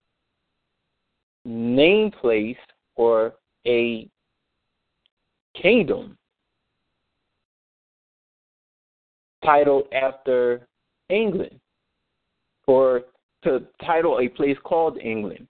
name 1.44 2.10
place 2.12 2.56
or 2.94 3.34
a 3.66 4.08
kingdom 5.60 6.16
titled 9.44 9.88
after 9.92 10.66
England 11.10 11.58
or 12.68 13.02
to 13.42 13.62
title 13.84 14.20
a 14.20 14.28
place 14.28 14.56
called 14.62 14.98
England, 14.98 15.46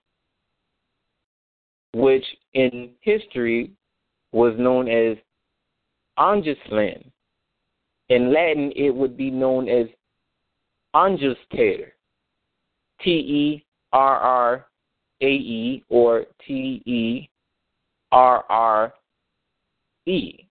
which 1.93 2.25
in 2.53 2.89
history 3.01 3.71
was 4.31 4.53
known 4.57 4.87
as 4.87 5.15
Angisland. 6.17 7.05
In 8.09 8.33
Latin, 8.33 8.71
it 8.75 8.93
would 8.93 9.15
be 9.15 9.29
known 9.29 9.67
as 9.67 9.87
Angelster, 10.95 11.91
T 13.01 13.11
E 13.11 13.65
R 13.93 14.17
R 14.17 14.65
A 15.21 15.25
E 15.25 15.83
or 15.89 16.25
T 16.45 16.81
E 16.85 17.29
R 18.11 18.43
R 18.49 18.93
E. 20.05 20.47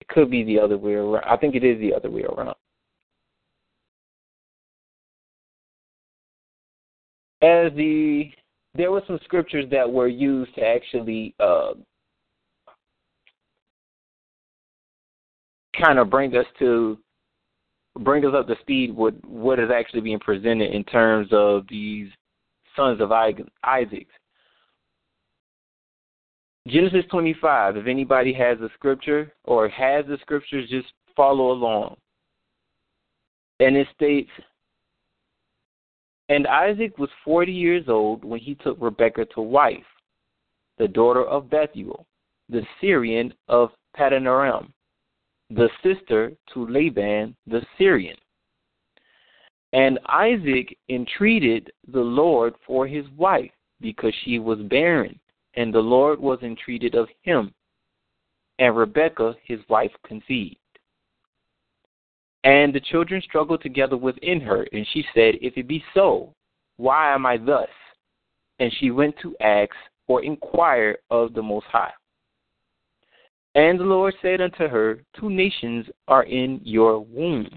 It 0.00 0.08
could 0.08 0.30
be 0.30 0.44
the 0.44 0.58
other 0.58 0.76
way 0.76 0.94
around. 0.94 1.24
I 1.24 1.36
think 1.36 1.54
it 1.54 1.64
is 1.64 1.78
the 1.80 1.94
other 1.94 2.10
way 2.10 2.22
around. 2.22 2.56
As 7.42 7.72
the 7.74 8.30
there 8.74 8.90
were 8.90 9.02
some 9.06 9.20
scriptures 9.24 9.66
that 9.70 9.90
were 9.90 10.08
used 10.08 10.54
to 10.56 10.66
actually 10.66 11.34
uh, 11.38 11.74
kind 15.80 15.98
of 15.98 16.10
bring 16.10 16.36
us 16.36 16.46
to 16.58 16.98
bring 18.00 18.24
us 18.24 18.34
up 18.34 18.46
to 18.48 18.56
speed 18.60 18.94
with 18.94 19.14
what 19.24 19.58
is 19.58 19.70
actually 19.74 20.00
being 20.00 20.18
presented 20.18 20.74
in 20.74 20.84
terms 20.84 21.28
of 21.32 21.64
these 21.68 22.08
sons 22.74 23.00
of 23.00 23.12
Isaac. 23.12 24.06
Genesis 26.66 27.04
25, 27.10 27.76
if 27.76 27.86
anybody 27.86 28.32
has 28.32 28.58
a 28.60 28.70
scripture 28.74 29.32
or 29.44 29.68
has 29.68 30.06
the 30.06 30.16
scriptures, 30.22 30.68
just 30.70 30.88
follow 31.14 31.52
along. 31.52 31.96
And 33.60 33.76
it 33.76 33.86
states, 33.94 34.30
And 36.28 36.46
Isaac 36.46 36.98
was 36.98 37.10
40 37.24 37.52
years 37.52 37.84
old 37.88 38.24
when 38.24 38.40
he 38.40 38.54
took 38.56 38.78
Rebekah 38.80 39.26
to 39.34 39.42
wife, 39.42 39.84
the 40.78 40.88
daughter 40.88 41.24
of 41.24 41.50
Bethuel, 41.50 42.06
the 42.48 42.62
Syrian 42.80 43.32
of 43.48 43.70
Padanaram, 43.96 44.72
the 45.54 45.68
sister 45.82 46.32
to 46.52 46.66
Laban 46.66 47.36
the 47.46 47.62
Syrian. 47.78 48.16
And 49.72 49.98
Isaac 50.06 50.76
entreated 50.88 51.70
the 51.92 52.00
Lord 52.00 52.54
for 52.66 52.86
his 52.86 53.04
wife 53.16 53.50
because 53.80 54.12
she 54.24 54.38
was 54.38 54.58
barren, 54.70 55.18
and 55.54 55.72
the 55.72 55.80
Lord 55.80 56.20
was 56.20 56.38
entreated 56.42 56.94
of 56.94 57.08
him. 57.22 57.52
And 58.58 58.76
Rebekah 58.76 59.34
his 59.44 59.60
wife 59.68 59.90
conceived. 60.06 60.56
And 62.44 62.72
the 62.74 62.80
children 62.80 63.20
struggled 63.22 63.62
together 63.62 63.96
within 63.96 64.40
her, 64.40 64.66
and 64.72 64.86
she 64.92 65.04
said, 65.14 65.34
If 65.40 65.56
it 65.56 65.66
be 65.66 65.82
so, 65.92 66.32
why 66.76 67.14
am 67.14 67.26
I 67.26 67.36
thus? 67.36 67.68
And 68.58 68.72
she 68.78 68.90
went 68.90 69.14
to 69.22 69.34
ask 69.40 69.72
or 70.06 70.22
inquire 70.22 70.98
of 71.10 71.32
the 71.34 71.42
Most 71.42 71.66
High. 71.66 71.92
And 73.54 73.78
the 73.78 73.84
Lord 73.84 74.14
said 74.20 74.40
unto 74.40 74.66
her, 74.66 75.00
Two 75.18 75.30
nations 75.30 75.86
are 76.08 76.24
in 76.24 76.60
your 76.64 76.98
womb, 77.00 77.48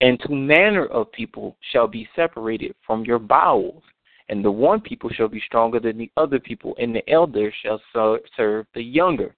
and 0.00 0.18
two 0.26 0.34
manner 0.34 0.86
of 0.86 1.12
people 1.12 1.56
shall 1.72 1.86
be 1.86 2.08
separated 2.16 2.74
from 2.86 3.04
your 3.04 3.18
bowels, 3.18 3.82
and 4.28 4.44
the 4.44 4.50
one 4.50 4.80
people 4.80 5.10
shall 5.10 5.28
be 5.28 5.42
stronger 5.46 5.78
than 5.78 5.98
the 5.98 6.10
other 6.16 6.40
people, 6.40 6.74
and 6.78 6.94
the 6.94 7.08
elder 7.10 7.52
shall 7.62 7.80
serve 8.36 8.66
the 8.74 8.82
younger. 8.82 9.34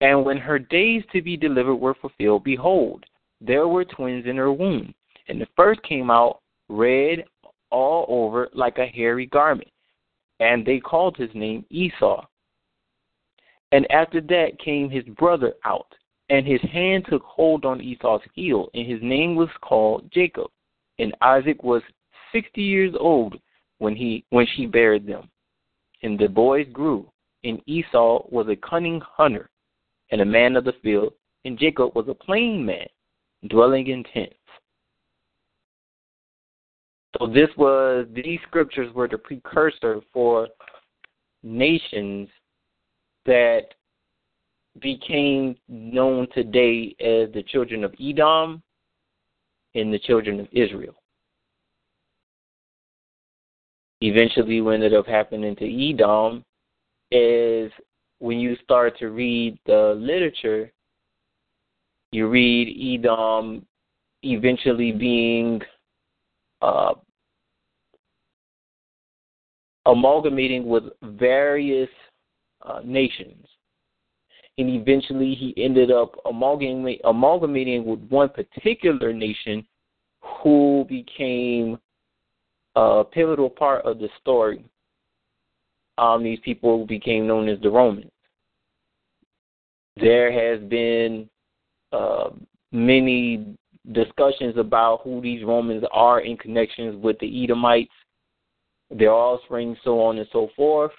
And 0.00 0.24
when 0.24 0.36
her 0.36 0.58
days 0.58 1.04
to 1.12 1.22
be 1.22 1.36
delivered 1.36 1.76
were 1.76 1.94
fulfilled, 1.94 2.44
behold, 2.44 3.04
there 3.40 3.68
were 3.68 3.84
twins 3.84 4.26
in 4.26 4.36
her 4.36 4.52
womb, 4.52 4.92
and 5.28 5.40
the 5.40 5.46
first 5.56 5.82
came 5.84 6.10
out 6.10 6.40
red 6.68 7.24
all 7.70 8.06
over 8.08 8.48
like 8.54 8.78
a 8.78 8.86
hairy 8.86 9.26
garment 9.26 9.68
and 10.44 10.64
they 10.64 10.78
called 10.78 11.16
his 11.16 11.30
name 11.34 11.64
Esau. 11.70 12.26
And 13.72 13.90
after 13.90 14.20
that 14.20 14.58
came 14.62 14.90
his 14.90 15.04
brother 15.16 15.54
out, 15.64 15.86
and 16.28 16.46
his 16.46 16.60
hand 16.60 17.06
took 17.08 17.22
hold 17.22 17.64
on 17.64 17.80
Esau's 17.80 18.20
heel, 18.34 18.68
and 18.74 18.86
his 18.86 19.00
name 19.02 19.36
was 19.36 19.48
called 19.62 20.10
Jacob. 20.12 20.48
And 20.98 21.14
Isaac 21.22 21.62
was 21.64 21.82
sixty 22.30 22.62
years 22.62 22.94
old 23.00 23.36
when 23.78 23.96
he 23.96 24.24
when 24.30 24.46
she 24.54 24.66
buried 24.66 25.06
them. 25.06 25.28
And 26.02 26.18
the 26.18 26.28
boys 26.28 26.66
grew, 26.72 27.10
and 27.42 27.60
Esau 27.66 28.26
was 28.30 28.46
a 28.48 28.56
cunning 28.56 29.00
hunter, 29.00 29.50
and 30.10 30.20
a 30.20 30.26
man 30.26 30.56
of 30.56 30.64
the 30.64 30.74
field, 30.82 31.14
and 31.44 31.58
Jacob 31.58 31.96
was 31.96 32.06
a 32.08 32.14
plain 32.14 32.64
man, 32.64 32.86
dwelling 33.48 33.86
in 33.86 34.04
tents. 34.04 34.34
So 37.18 37.26
this 37.26 37.48
was 37.56 38.06
these 38.12 38.40
scriptures 38.48 38.92
were 38.94 39.08
the 39.08 39.18
precursor 39.18 40.00
for 40.12 40.48
nations 41.42 42.28
that 43.26 43.66
became 44.80 45.56
known 45.68 46.26
today 46.34 46.94
as 47.00 47.32
the 47.32 47.44
children 47.46 47.84
of 47.84 47.94
Edom 48.00 48.62
and 49.74 49.92
the 49.92 49.98
children 49.98 50.40
of 50.40 50.48
Israel. 50.52 50.94
Eventually, 54.00 54.60
what 54.60 54.74
ended 54.74 54.94
up 54.94 55.06
happening 55.06 55.54
to 55.56 55.90
Edom 55.90 56.44
is 57.10 57.70
when 58.18 58.40
you 58.40 58.56
start 58.62 58.98
to 58.98 59.10
read 59.10 59.56
the 59.66 59.94
literature, 59.96 60.72
you 62.10 62.28
read 62.28 62.98
Edom 62.98 63.64
eventually 64.22 64.90
being 64.90 65.60
uh, 66.64 66.94
amalgamating 69.86 70.66
with 70.66 70.84
various 71.02 71.90
uh, 72.62 72.80
nations. 72.84 73.46
And 74.56 74.70
eventually 74.70 75.34
he 75.34 75.52
ended 75.62 75.90
up 75.90 76.14
amalgamating, 76.24 77.84
with 77.84 78.00
one 78.08 78.30
particular 78.30 79.12
nation 79.12 79.66
who 80.42 80.86
became 80.88 81.78
a 82.76 83.04
pivotal 83.04 83.50
part 83.50 83.84
of 83.84 83.98
the 83.98 84.08
story. 84.20 84.64
Um, 85.98 86.24
these 86.24 86.40
people 86.44 86.86
became 86.86 87.26
known 87.26 87.48
as 87.48 87.60
the 87.60 87.70
Romans. 87.70 88.10
There 89.96 90.32
has 90.32 90.66
been 90.68 91.28
uh, 91.92 92.30
many 92.72 93.54
discussions 93.92 94.56
about 94.56 95.02
who 95.02 95.20
these 95.20 95.44
Romans 95.44 95.84
are 95.92 96.20
in 96.20 96.36
connections 96.36 97.02
with 97.02 97.18
the 97.18 97.44
Edomites, 97.44 97.92
their 98.90 99.12
offspring, 99.12 99.76
so 99.84 100.00
on 100.00 100.18
and 100.18 100.28
so 100.32 100.48
forth. 100.56 100.92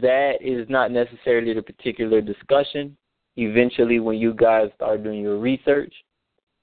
That 0.00 0.34
is 0.40 0.68
not 0.68 0.92
necessarily 0.92 1.54
the 1.54 1.62
particular 1.62 2.20
discussion. 2.20 2.96
Eventually, 3.36 4.00
when 4.00 4.18
you 4.18 4.34
guys 4.34 4.68
start 4.74 5.02
doing 5.02 5.20
your 5.22 5.38
research, 5.38 5.92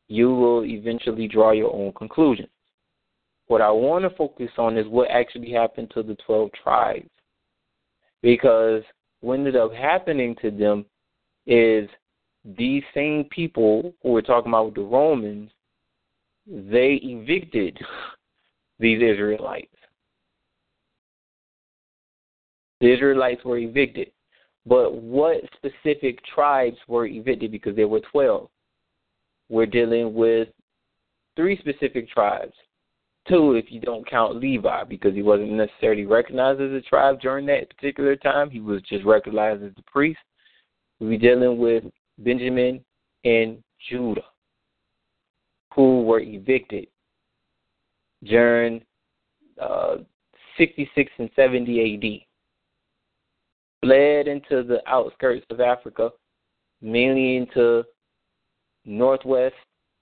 you 0.08 0.34
will 0.34 0.63
eventually 0.63 1.27
draw 1.27 1.51
your 1.51 1.73
own 1.73 1.91
conclusions. 1.93 2.49
What 3.47 3.62
I 3.62 3.71
want 3.71 4.03
to 4.03 4.15
focus 4.15 4.49
on 4.58 4.77
is 4.77 4.88
what 4.88 5.10
actually 5.10 5.51
happened 5.51 5.91
to 5.93 6.03
the 6.03 6.15
12 6.25 6.49
tribes. 6.63 7.10
Because 8.21 8.84
what 9.21 9.36
ended 9.36 9.55
up 9.55 9.73
happening 9.73 10.36
to 10.41 10.51
them 10.51 10.86
is 11.45 11.89
these 12.58 12.84
same 12.93 13.25
people 13.25 13.93
who 14.03 14.12
we're 14.12 14.21
talking 14.21 14.51
about 14.51 14.67
with 14.67 14.75
the 14.75 14.81
Romans, 14.81 15.49
they 16.47 16.99
evicted 17.01 17.77
these 18.79 19.01
Israelites. 19.01 19.67
The 22.81 22.93
Israelites 22.93 23.43
were 23.43 23.58
evicted. 23.58 24.12
But 24.65 24.95
what 24.95 25.38
specific 25.55 26.19
tribes 26.25 26.77
were 26.88 27.05
evicted? 27.05 27.51
Because 27.51 27.75
there 27.75 27.88
were 27.88 28.01
12. 28.12 28.49
We're 29.49 29.65
dealing 29.65 30.13
with 30.13 30.49
three 31.36 31.58
specific 31.58 32.10
tribes. 32.10 32.53
Two, 33.27 33.53
if 33.53 33.71
you 33.71 33.79
don't 33.79 34.08
count 34.08 34.36
Levi, 34.36 34.84
because 34.84 35.15
he 35.15 35.23
wasn't 35.23 35.51
necessarily 35.51 36.05
recognized 36.05 36.62
as 36.62 36.71
a 36.71 36.81
tribe 36.81 37.19
during 37.21 37.45
that 37.47 37.69
particular 37.75 38.15
time. 38.15 38.49
He 38.51 38.60
was 38.60 38.81
just 38.84 39.03
recognized 39.03 39.63
as 39.63 39.73
the 39.75 39.84
priest. 39.84 40.19
We're 40.99 41.17
dealing 41.17 41.58
with 41.58 41.84
Benjamin, 42.17 42.84
and 43.23 43.62
Judah, 43.89 44.23
who 45.73 46.04
were 46.04 46.19
evicted 46.19 46.88
during 48.23 48.82
uh, 49.62 49.97
66 50.58 51.12
and 51.17 51.30
70 51.36 51.95
AD. 51.95 53.86
Fled 53.86 54.28
into 54.28 54.63
the 54.63 54.82
outskirts 54.88 55.45
of 55.49 55.60
Africa, 55.60 56.10
mainly 56.82 57.38
into 57.38 57.84
Northwest 58.86 59.56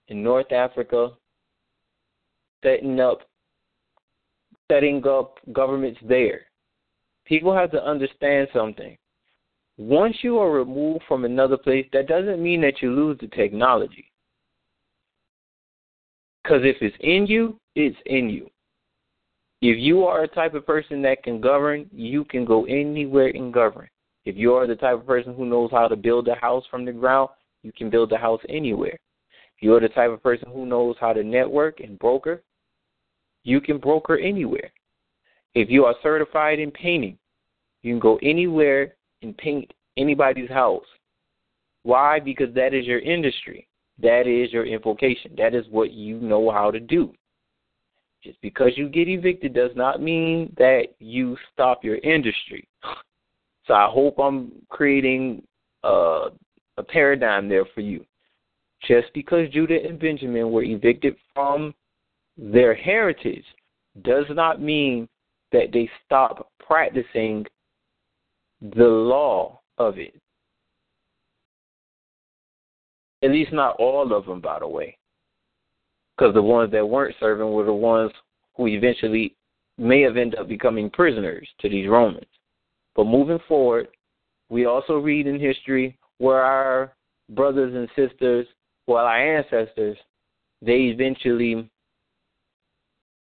and 0.09 0.23
North 0.23 0.51
Africa, 0.51 1.11
setting 2.63 2.99
up 2.99 3.19
setting 4.71 5.05
up 5.05 5.37
governments 5.51 5.99
there. 6.07 6.41
People 7.25 7.53
have 7.53 7.71
to 7.71 7.83
understand 7.83 8.47
something 8.53 8.97
once 9.77 10.15
you 10.21 10.37
are 10.37 10.51
removed 10.51 11.03
from 11.07 11.25
another 11.25 11.57
place, 11.57 11.85
that 11.93 12.07
doesn't 12.07 12.41
mean 12.41 12.61
that 12.61 12.81
you 12.81 12.91
lose 12.91 13.17
the 13.19 13.27
technology. 13.27 14.11
Because 16.43 16.61
if 16.63 16.77
it's 16.81 16.95
in 16.99 17.25
you, 17.25 17.59
it's 17.75 17.97
in 18.05 18.29
you. 18.29 18.49
If 19.61 19.79
you 19.79 20.03
are 20.03 20.23
a 20.23 20.27
type 20.27 20.53
of 20.55 20.65
person 20.65 21.01
that 21.03 21.23
can 21.23 21.39
govern, 21.39 21.89
you 21.91 22.25
can 22.25 22.43
go 22.43 22.65
anywhere 22.65 23.29
and 23.29 23.53
govern. 23.53 23.87
If 24.25 24.35
you 24.35 24.53
are 24.53 24.67
the 24.67 24.75
type 24.75 24.99
of 24.99 25.07
person 25.07 25.33
who 25.33 25.45
knows 25.45 25.71
how 25.71 25.87
to 25.87 25.95
build 25.95 26.27
a 26.27 26.35
house 26.35 26.65
from 26.69 26.85
the 26.85 26.91
ground, 26.91 27.29
you 27.61 27.71
can 27.71 27.89
build 27.89 28.11
a 28.11 28.17
house 28.17 28.41
anywhere. 28.49 28.99
If 29.57 29.63
you 29.63 29.73
are 29.73 29.79
the 29.79 29.89
type 29.89 30.11
of 30.11 30.21
person 30.21 30.49
who 30.51 30.65
knows 30.65 30.97
how 30.99 31.13
to 31.13 31.23
network 31.23 31.79
and 31.79 31.97
broker, 31.97 32.43
you 33.43 33.61
can 33.61 33.77
broker 33.77 34.17
anywhere. 34.17 34.71
If 35.55 35.69
you 35.69 35.85
are 35.85 35.95
certified 36.03 36.59
in 36.59 36.71
painting, 36.71 37.17
you 37.83 37.93
can 37.93 37.99
go 37.99 38.19
anywhere 38.21 38.95
and 39.23 39.37
paint 39.37 39.71
anybody's 39.97 40.49
house. 40.49 40.85
Why? 41.83 42.19
Because 42.19 42.53
that 42.55 42.73
is 42.73 42.85
your 42.85 42.99
industry. 42.99 43.67
That 44.01 44.27
is 44.27 44.51
your 44.51 44.65
invocation. 44.65 45.31
That 45.37 45.53
is 45.53 45.65
what 45.69 45.91
you 45.91 46.19
know 46.19 46.49
how 46.51 46.71
to 46.71 46.79
do. 46.79 47.13
Just 48.23 48.39
because 48.41 48.71
you 48.75 48.87
get 48.87 49.09
evicted 49.09 49.53
does 49.53 49.71
not 49.75 50.01
mean 50.01 50.53
that 50.57 50.87
you 50.99 51.37
stop 51.51 51.83
your 51.83 51.97
industry. 51.97 52.67
So 53.67 53.73
I 53.73 53.87
hope 53.89 54.17
I'm 54.17 54.51
creating 54.69 55.43
a, 55.83 56.27
a 56.77 56.83
paradigm 56.83 57.49
there 57.49 57.65
for 57.75 57.81
you. 57.81 58.05
Just 58.87 59.07
because 59.13 59.49
Judah 59.49 59.77
and 59.85 59.99
Benjamin 59.99 60.51
were 60.51 60.63
evicted 60.63 61.15
from 61.33 61.73
their 62.37 62.73
heritage 62.73 63.45
does 64.03 64.25
not 64.29 64.61
mean 64.61 65.07
that 65.51 65.71
they 65.71 65.89
stop 66.05 66.49
practicing 66.65 67.45
the 68.63 68.85
law 68.85 69.59
of 69.77 69.97
it. 69.97 70.15
At 73.21 73.31
least 73.31 73.53
not 73.53 73.75
all 73.77 74.13
of 74.13 74.25
them, 74.25 74.41
by 74.41 74.59
the 74.59 74.67
way. 74.67 74.97
Because 76.17 76.33
the 76.33 76.41
ones 76.41 76.71
that 76.71 76.87
weren't 76.87 77.15
serving 77.19 77.51
were 77.51 77.65
the 77.65 77.73
ones 77.73 78.11
who 78.55 78.67
eventually 78.67 79.35
may 79.77 80.01
have 80.01 80.17
ended 80.17 80.39
up 80.39 80.47
becoming 80.47 80.89
prisoners 80.89 81.47
to 81.59 81.69
these 81.69 81.87
Romans. 81.87 82.25
But 82.95 83.05
moving 83.05 83.39
forward, 83.47 83.87
we 84.49 84.65
also 84.65 84.97
read 84.97 85.27
in 85.27 85.39
history 85.39 85.97
where 86.19 86.41
our 86.41 86.93
brothers 87.29 87.73
and 87.73 87.89
sisters, 87.95 88.45
well, 88.87 89.05
our 89.05 89.37
ancestors, 89.37 89.97
they 90.61 90.93
eventually 90.93 91.69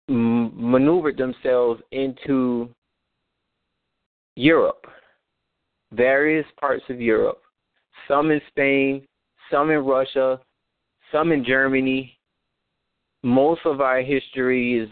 maneuvered 0.08 1.18
themselves 1.18 1.82
into 1.92 2.70
Europe, 4.36 4.86
various 5.92 6.46
parts 6.60 6.84
of 6.90 7.00
Europe, 7.02 7.42
some 8.08 8.32
in 8.32 8.42
Spain, 8.50 9.06
some 9.52 9.72
in 9.72 9.80
Russia, 9.80 10.40
some 11.12 11.32
in 11.32 11.44
Germany. 11.44 12.18
Most 13.24 13.62
of 13.66 13.82
our 13.82 14.02
history 14.02 14.80
is 14.80 14.90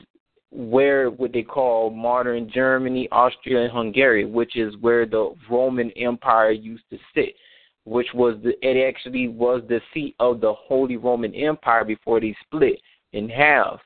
where 0.52 1.10
what 1.10 1.34
they 1.34 1.44
call 1.44 1.90
modern 1.90 2.50
Germany, 2.50 3.10
Austria, 3.12 3.64
and 3.64 3.72
Hungary, 3.72 4.26
which 4.26 4.56
is 4.56 4.74
where 4.80 5.06
the 5.06 5.34
Roman 5.50 5.92
Empire 5.92 6.52
used 6.52 6.84
to 6.92 6.98
sit, 7.14 7.36
which 7.84 8.08
was 8.14 8.38
the 8.44 8.54
it 8.62 8.88
actually 8.88 9.28
was 9.28 9.62
the 9.68 9.82
seat 9.94 10.16
of 10.20 10.40
the 10.40 10.54
Holy 10.54 10.98
Roman 10.98 11.36
Empire 11.36 11.84
before 11.84 12.22
they 12.22 12.36
split 12.46 12.80
in 13.14 13.30
half. 13.30 13.80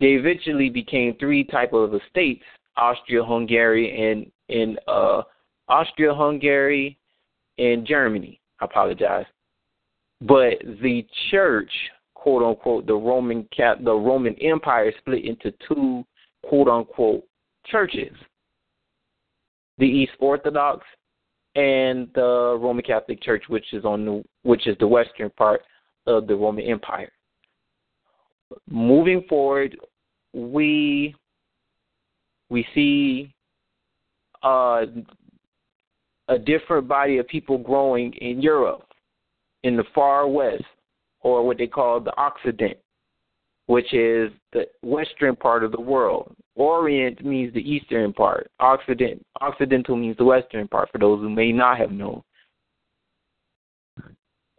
They 0.00 0.14
eventually 0.14 0.70
became 0.70 1.16
three 1.18 1.44
type 1.44 1.72
of 1.72 1.92
states: 2.10 2.44
Austria, 2.76 3.24
Hungary, 3.24 4.10
and 4.10 4.30
in 4.48 4.76
uh, 4.88 5.22
Austria, 5.68 6.14
Hungary, 6.14 6.98
and 7.58 7.86
Germany. 7.86 8.40
I 8.60 8.66
apologize. 8.66 9.26
But 10.20 10.58
the 10.82 11.06
church, 11.30 11.70
quote 12.14 12.42
unquote, 12.42 12.86
the 12.86 12.94
Roman 12.94 13.48
the 13.56 13.92
Roman 13.92 14.34
Empire 14.40 14.92
split 14.98 15.24
into 15.24 15.52
two 15.68 16.04
quote 16.48 16.68
unquote 16.68 17.24
churches. 17.66 18.14
The 19.78 19.86
East 19.86 20.12
Orthodox 20.20 20.84
and 21.56 22.08
the 22.14 22.58
Roman 22.60 22.84
Catholic 22.84 23.22
Church, 23.22 23.44
which 23.48 23.72
is 23.72 23.84
on 23.84 24.04
the 24.04 24.24
which 24.42 24.66
is 24.66 24.76
the 24.78 24.86
western 24.86 25.30
part 25.30 25.62
of 26.06 26.26
the 26.26 26.34
Roman 26.34 26.64
Empire. 26.64 27.10
Moving 28.70 29.24
forward, 29.28 29.76
we 30.32 31.14
we 32.50 32.66
see 32.74 33.34
uh, 34.42 34.84
a 36.28 36.38
different 36.38 36.88
body 36.88 37.18
of 37.18 37.28
people 37.28 37.58
growing 37.58 38.12
in 38.14 38.40
Europe 38.40 38.86
in 39.62 39.76
the 39.76 39.84
far 39.94 40.28
west, 40.28 40.64
or 41.20 41.46
what 41.46 41.58
they 41.58 41.66
call 41.66 42.00
the 42.00 42.16
Occident, 42.16 42.76
which 43.66 43.92
is 43.94 44.30
the 44.52 44.66
western 44.82 45.34
part 45.34 45.64
of 45.64 45.72
the 45.72 45.80
world. 45.80 46.34
Orient 46.54 47.24
means 47.24 47.52
the 47.52 47.60
eastern 47.60 48.12
part. 48.12 48.50
Occident, 48.60 49.24
Occidental 49.40 49.96
means 49.96 50.16
the 50.16 50.24
western 50.24 50.68
part. 50.68 50.90
For 50.92 50.98
those 50.98 51.20
who 51.20 51.30
may 51.30 51.50
not 51.50 51.78
have 51.78 51.90
known, 51.90 52.22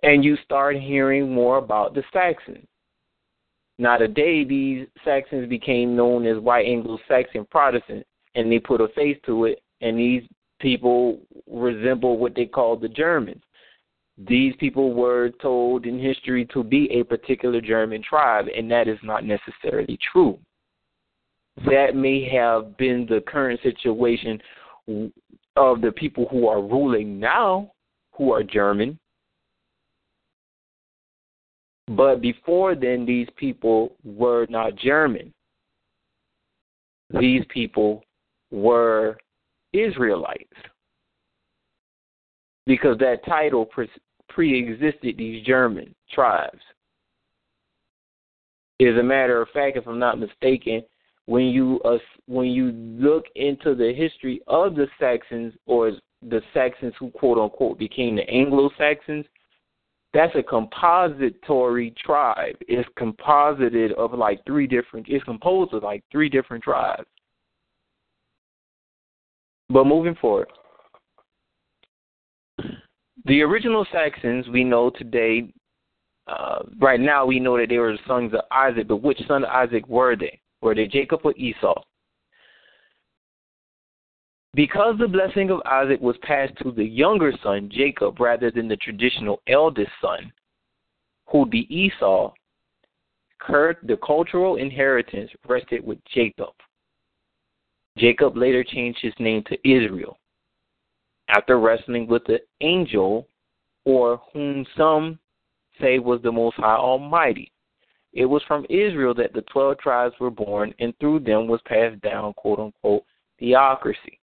and 0.04 0.24
you 0.24 0.38
start 0.44 0.76
hearing 0.76 1.32
more 1.32 1.58
about 1.58 1.94
the 1.94 2.04
Saxons. 2.12 2.66
Now, 3.78 3.98
today, 3.98 4.44
these 4.44 4.88
Saxons 5.04 5.50
became 5.50 5.96
known 5.96 6.26
as 6.26 6.38
white 6.38 6.66
Anglo-Saxon 6.66 7.46
Protestants, 7.52 8.08
and 8.36 8.52
they 8.52 8.60
put 8.60 8.82
a 8.82 8.88
face 8.90 9.18
to 9.26 9.46
it, 9.46 9.62
and 9.82 9.98
these 9.98 10.24
people 10.66 11.20
resemble 11.46 12.18
what 12.18 12.34
they 12.34 12.48
call 12.48 12.76
the 12.76 12.90
Germans. 12.90 13.44
These 14.18 14.56
people 14.60 14.96
were 14.96 15.30
told 15.40 15.86
in 15.86 16.00
history 16.00 16.48
to 16.54 16.64
be 16.64 16.90
a 16.92 17.04
particular 17.04 17.62
German 17.62 18.02
tribe, 18.02 18.46
and 18.58 18.72
that 18.72 18.88
is 18.88 18.98
not 19.04 19.24
necessarily 19.24 20.00
true. 20.12 20.40
That 21.68 21.96
may 21.96 22.28
have 22.30 22.76
been 22.78 23.06
the 23.08 23.22
current 23.28 23.60
situation 23.62 24.42
of 25.56 25.82
the 25.82 25.92
people 25.92 26.28
who 26.32 26.48
are 26.48 26.62
ruling 26.64 27.20
now, 27.20 27.72
who 28.14 28.34
are 28.34 28.42
German. 28.42 28.98
But 31.90 32.22
before 32.22 32.74
then, 32.74 33.06
these 33.06 33.28
people 33.36 33.96
were 34.04 34.48
not 34.50 34.76
German. 34.78 35.32
These 37.12 37.44
people 37.50 38.04
were 38.50 39.18
Israelites 39.84 40.50
because 42.66 42.98
that 43.00 43.26
title 43.26 43.68
pre 44.30 44.60
existed 44.60 45.16
these 45.18 45.46
German 45.46 45.94
tribes. 46.12 46.62
As 48.82 48.96
a 49.00 49.04
matter 49.04 49.42
of 49.42 49.50
fact, 49.50 49.78
if 49.78 49.88
I'm 49.88 50.00
not 50.00 50.20
mistaken, 50.20 50.84
when 51.28 51.46
you 51.46 51.80
uh, 51.86 51.98
when 52.28 52.48
you 52.48 52.72
look 52.72 53.26
into 53.36 53.76
the 53.76 53.94
history 53.96 54.42
of 54.48 54.76
the 54.76 54.88
Saxons 55.00 55.54
or 55.66 55.92
the 56.22 56.42
Saxons 56.54 56.94
who 57.00 57.10
quote 57.12 57.38
unquote 57.38 57.80
became 57.80 58.16
the 58.16 58.30
Anglo 58.30 58.70
Saxons, 58.78 59.26
that's 60.14 60.36
a 60.36 60.44
compository 60.44 61.94
tribe. 62.04 62.56
It's 62.68 62.88
composited 62.98 63.94
of 63.94 64.14
like 64.14 64.44
three 64.46 64.68
different. 64.68 65.08
It's 65.10 65.24
composed 65.24 65.74
of 65.74 65.84
like 65.84 66.04
three 66.12 66.30
different 66.30 66.64
tribes. 66.64 67.08
But 69.70 69.86
moving 69.86 70.16
forward, 70.16 70.48
the 73.26 73.42
original 73.42 73.86
Saxons 73.92 74.48
we 74.50 74.64
know 74.64 74.92
today, 74.92 75.52
uh, 76.28 76.60
right 76.80 77.00
now 77.00 77.26
we 77.26 77.40
know 77.40 77.58
that 77.58 77.70
they 77.70 77.78
were 77.78 77.94
the 77.94 78.00
sons 78.08 78.34
of 78.34 78.42
Isaac, 78.52 78.88
but 78.88 78.98
which 78.98 79.20
son 79.28 79.44
of 79.44 79.50
Isaac 79.50 79.88
were 79.88 80.16
they? 80.16 80.40
Were 80.62 80.76
they 80.76 80.88
Jacob 80.88 81.22
or 81.24 81.34
Esau? 81.36 81.82
Because 84.54 84.96
the 84.98 85.08
blessing 85.08 85.50
of 85.50 85.62
Isaac 85.66 86.00
was 86.00 86.16
passed 86.22 86.54
to 86.64 86.72
the 86.72 86.84
younger 86.84 87.34
son, 87.44 87.70
Jacob, 87.72 88.20
rather 88.20 88.52
than 88.52 88.68
the 88.68 88.78
traditional 88.78 89.42
eldest 89.48 89.92
son, 90.02 90.32
who'd 91.28 91.50
be 91.50 91.68
Esau, 91.76 92.32
the 93.48 93.98
cultural 94.06 94.56
inheritance 94.56 95.30
rested 95.48 95.86
with 95.86 96.00
Jacob. 96.14 96.54
Jacob 97.98 98.36
later 98.36 98.64
changed 98.64 99.00
his 99.02 99.14
name 99.20 99.44
to 99.48 99.58
Israel 99.70 100.18
after 101.30 101.60
wrestling 101.60 102.08
with 102.08 102.24
the 102.26 102.40
angel, 102.62 103.28
or 103.86 104.22
whom 104.34 104.66
some 104.78 105.18
say 105.82 106.00
was 106.00 106.22
the 106.22 106.32
Most 106.32 106.56
High 106.58 106.76
Almighty. 106.76 107.52
It 108.14 108.26
was 108.26 108.44
from 108.48 108.66
Israel 108.70 109.14
that 109.16 109.34
the 109.34 109.42
12 109.42 109.78
tribes 109.80 110.16
were 110.20 110.32
born, 110.32 110.74
and 110.80 110.94
through 111.00 111.20
them 111.20 111.48
was 111.48 111.60
passed 111.66 112.00
down, 112.02 112.34
quote 112.34 112.60
unquote, 112.60 113.04
theocracy. 113.40 114.20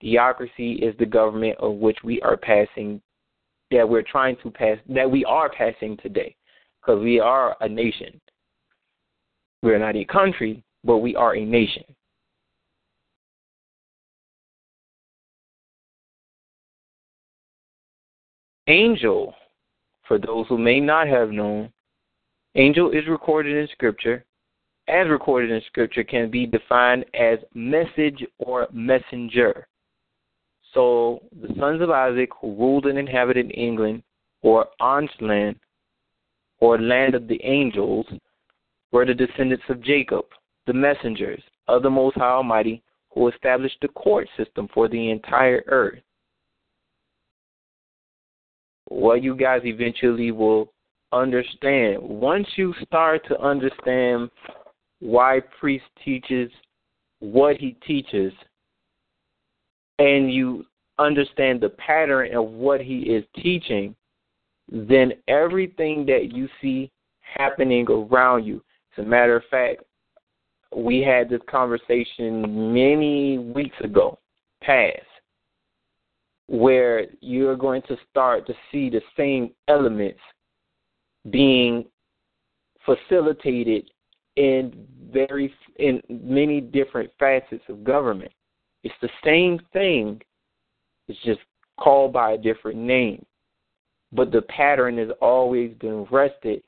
Theocracy 0.00 0.74
is 0.74 0.94
the 0.98 1.06
government 1.06 1.56
of 1.58 1.74
which 1.74 1.98
we 2.04 2.20
are 2.22 2.36
passing, 2.36 3.00
that 3.70 3.88
we're 3.88 4.02
trying 4.02 4.36
to 4.42 4.50
pass, 4.50 4.78
that 4.88 5.10
we 5.10 5.24
are 5.24 5.50
passing 5.50 5.96
today, 5.98 6.36
because 6.80 7.02
we 7.02 7.18
are 7.18 7.56
a 7.60 7.68
nation. 7.68 8.20
We're 9.62 9.78
not 9.78 9.96
a 9.96 10.04
country, 10.04 10.62
but 10.84 10.98
we 10.98 11.16
are 11.16 11.34
a 11.34 11.44
nation. 11.44 11.84
Angel, 18.68 19.34
for 20.06 20.18
those 20.18 20.46
who 20.48 20.56
may 20.56 20.78
not 20.78 21.08
have 21.08 21.30
known, 21.30 21.72
Angel 22.54 22.90
is 22.90 23.08
recorded 23.08 23.56
in 23.56 23.66
Scripture. 23.72 24.24
As 24.88 25.08
recorded 25.08 25.50
in 25.50 25.60
Scripture, 25.66 26.04
can 26.04 26.30
be 26.30 26.46
defined 26.46 27.04
as 27.14 27.38
message 27.54 28.24
or 28.38 28.68
messenger. 28.72 29.66
So 30.74 31.22
the 31.40 31.54
sons 31.58 31.82
of 31.82 31.90
Isaac 31.90 32.30
who 32.40 32.54
ruled 32.54 32.86
and 32.86 32.98
inhabited 32.98 33.50
England 33.52 34.02
or 34.42 34.66
Ansland 34.80 35.56
or 36.60 36.80
land 36.80 37.14
of 37.14 37.26
the 37.26 37.40
angels 37.44 38.06
were 38.92 39.04
the 39.04 39.14
descendants 39.14 39.64
of 39.68 39.82
Jacob, 39.82 40.24
the 40.66 40.72
messengers 40.72 41.42
of 41.66 41.82
the 41.82 41.90
Most 41.90 42.16
High 42.16 42.30
Almighty 42.30 42.82
who 43.10 43.28
established 43.28 43.78
the 43.82 43.88
court 43.88 44.28
system 44.36 44.68
for 44.72 44.88
the 44.88 45.10
entire 45.10 45.64
earth. 45.66 46.00
What 48.88 49.22
you 49.22 49.36
guys 49.36 49.62
eventually 49.64 50.30
will 50.32 50.72
understand. 51.12 51.98
Once 52.02 52.46
you 52.56 52.74
start 52.84 53.26
to 53.28 53.40
understand 53.40 54.30
why 55.00 55.40
priest 55.60 55.84
teaches 56.04 56.50
what 57.20 57.56
he 57.56 57.76
teaches, 57.86 58.32
and 59.98 60.32
you 60.32 60.66
understand 60.98 61.60
the 61.60 61.68
pattern 61.70 62.34
of 62.34 62.46
what 62.46 62.80
he 62.80 63.00
is 63.00 63.24
teaching, 63.36 63.94
then 64.70 65.12
everything 65.28 66.04
that 66.06 66.32
you 66.32 66.48
see 66.60 66.90
happening 67.20 67.86
around 67.88 68.44
you. 68.44 68.62
As 68.96 69.04
a 69.04 69.08
matter 69.08 69.36
of 69.36 69.44
fact, 69.50 69.82
we 70.74 71.00
had 71.00 71.28
this 71.28 71.40
conversation 71.48 72.72
many 72.72 73.38
weeks 73.38 73.76
ago, 73.82 74.18
past, 74.62 75.00
where 76.52 77.06
you're 77.22 77.56
going 77.56 77.80
to 77.80 77.96
start 78.10 78.46
to 78.46 78.52
see 78.70 78.90
the 78.90 79.00
same 79.16 79.50
elements 79.68 80.20
being 81.30 81.82
facilitated 82.84 83.90
in 84.36 84.86
very 85.10 85.52
in 85.76 86.02
many 86.10 86.60
different 86.60 87.10
facets 87.18 87.64
of 87.70 87.82
government. 87.82 88.30
It's 88.84 88.94
the 89.00 89.08
same 89.24 89.60
thing. 89.72 90.20
It's 91.08 91.18
just 91.24 91.40
called 91.80 92.12
by 92.12 92.32
a 92.32 92.38
different 92.38 92.76
name. 92.76 93.24
But 94.12 94.30
the 94.30 94.42
pattern 94.42 94.98
has 94.98 95.08
always 95.22 95.72
been 95.80 96.04
rested 96.10 96.62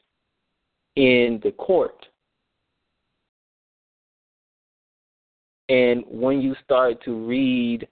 in 0.97 1.41
the 1.45 1.53
court. 1.59 2.07
And 5.69 6.05
when 6.09 6.41
you 6.41 6.55
start 6.65 7.05
to 7.05 7.27
read 7.27 7.87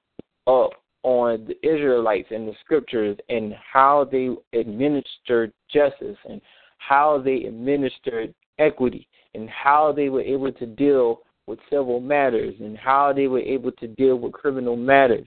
up 0.47 0.82
on 1.03 1.47
the 1.47 1.67
Israelites 1.67 2.29
and 2.31 2.47
the 2.47 2.55
scriptures 2.65 3.17
and 3.29 3.55
how 3.73 4.09
they 4.11 4.31
administered 4.59 5.53
justice 5.73 6.17
and 6.29 6.41
how 6.79 7.21
they 7.23 7.45
administered 7.45 8.35
equity 8.59 9.09
and 9.35 9.49
how 9.49 9.93
they 9.93 10.09
were 10.09 10.23
able 10.23 10.53
to 10.53 10.67
deal 10.67 11.21
with 11.47 11.59
civil 11.71 12.01
matters 12.01 12.55
and 12.61 12.77
how 12.79 13.13
they 13.13 13.27
were 13.27 13.41
able 13.41 13.73
to 13.73 13.89
deal 13.89 14.17
with 14.17 14.33
criminal 14.33 14.77
matters, 14.77 15.27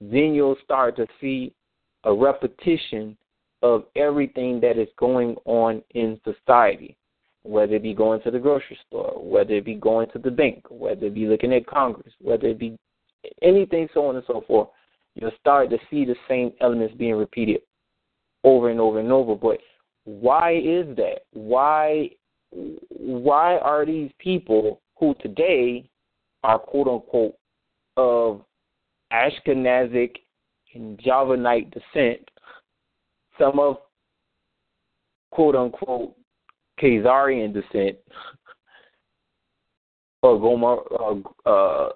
then 0.00 0.34
you'll 0.34 0.56
start 0.64 0.96
to 0.96 1.06
see 1.20 1.52
a 2.04 2.12
repetition 2.12 3.16
of 3.62 3.84
everything 3.94 4.60
that 4.60 4.76
is 4.76 4.88
going 4.98 5.36
on 5.44 5.82
in 5.94 6.20
society, 6.24 6.96
whether 7.44 7.76
it 7.76 7.82
be 7.82 7.94
going 7.94 8.20
to 8.22 8.30
the 8.30 8.38
grocery 8.38 8.76
store, 8.88 9.14
whether 9.22 9.54
it 9.54 9.64
be 9.64 9.74
going 9.74 10.08
to 10.10 10.18
the 10.18 10.30
bank, 10.30 10.64
whether 10.68 11.06
it 11.06 11.14
be 11.14 11.26
looking 11.26 11.52
at 11.52 11.66
Congress, 11.66 12.12
whether 12.20 12.48
it 12.48 12.58
be 12.58 12.76
anything, 13.40 13.88
so 13.94 14.06
on 14.06 14.16
and 14.16 14.24
so 14.26 14.42
forth. 14.48 14.68
You'll 15.14 15.32
start 15.40 15.70
to 15.70 15.78
see 15.90 16.04
the 16.04 16.16
same 16.28 16.52
elements 16.60 16.94
being 16.96 17.14
repeated 17.14 17.60
over 18.44 18.70
and 18.70 18.80
over 18.80 18.98
and 18.98 19.12
over. 19.12 19.34
But 19.34 19.58
why 20.04 20.54
is 20.54 20.96
that? 20.96 21.20
Why 21.32 22.10
why 22.88 23.56
are 23.58 23.86
these 23.86 24.10
people 24.18 24.80
who 24.98 25.14
today 25.20 25.88
are 26.44 26.58
quote 26.58 26.88
unquote 26.88 27.34
of 27.96 28.42
Ashkenazic 29.12 30.16
and 30.74 30.98
Javanite 30.98 31.72
descent, 31.72 32.28
some 33.38 33.58
of 33.58 33.76
quote 35.30 35.54
unquote 35.54 36.14
Khazarian 36.80 37.52
descent, 37.52 37.96
or 40.22 40.40
Gomer, 40.40 40.76
uh, 40.98 41.48
uh, 41.48 41.88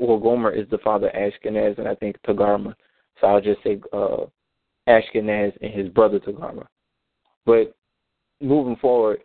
well, 0.00 0.18
Gomer 0.18 0.50
is 0.50 0.68
the 0.70 0.78
father 0.78 1.10
Ashkenaz, 1.14 1.78
and 1.78 1.86
I 1.86 1.94
think 1.94 2.16
Tagarma. 2.26 2.74
So 3.20 3.26
I'll 3.26 3.40
just 3.40 3.62
say 3.62 3.78
uh, 3.92 4.24
Ashkenaz 4.88 5.52
and 5.60 5.72
his 5.74 5.88
brother 5.90 6.18
Tagarma. 6.18 6.66
But 7.44 7.74
moving 8.40 8.76
forward, 8.76 9.20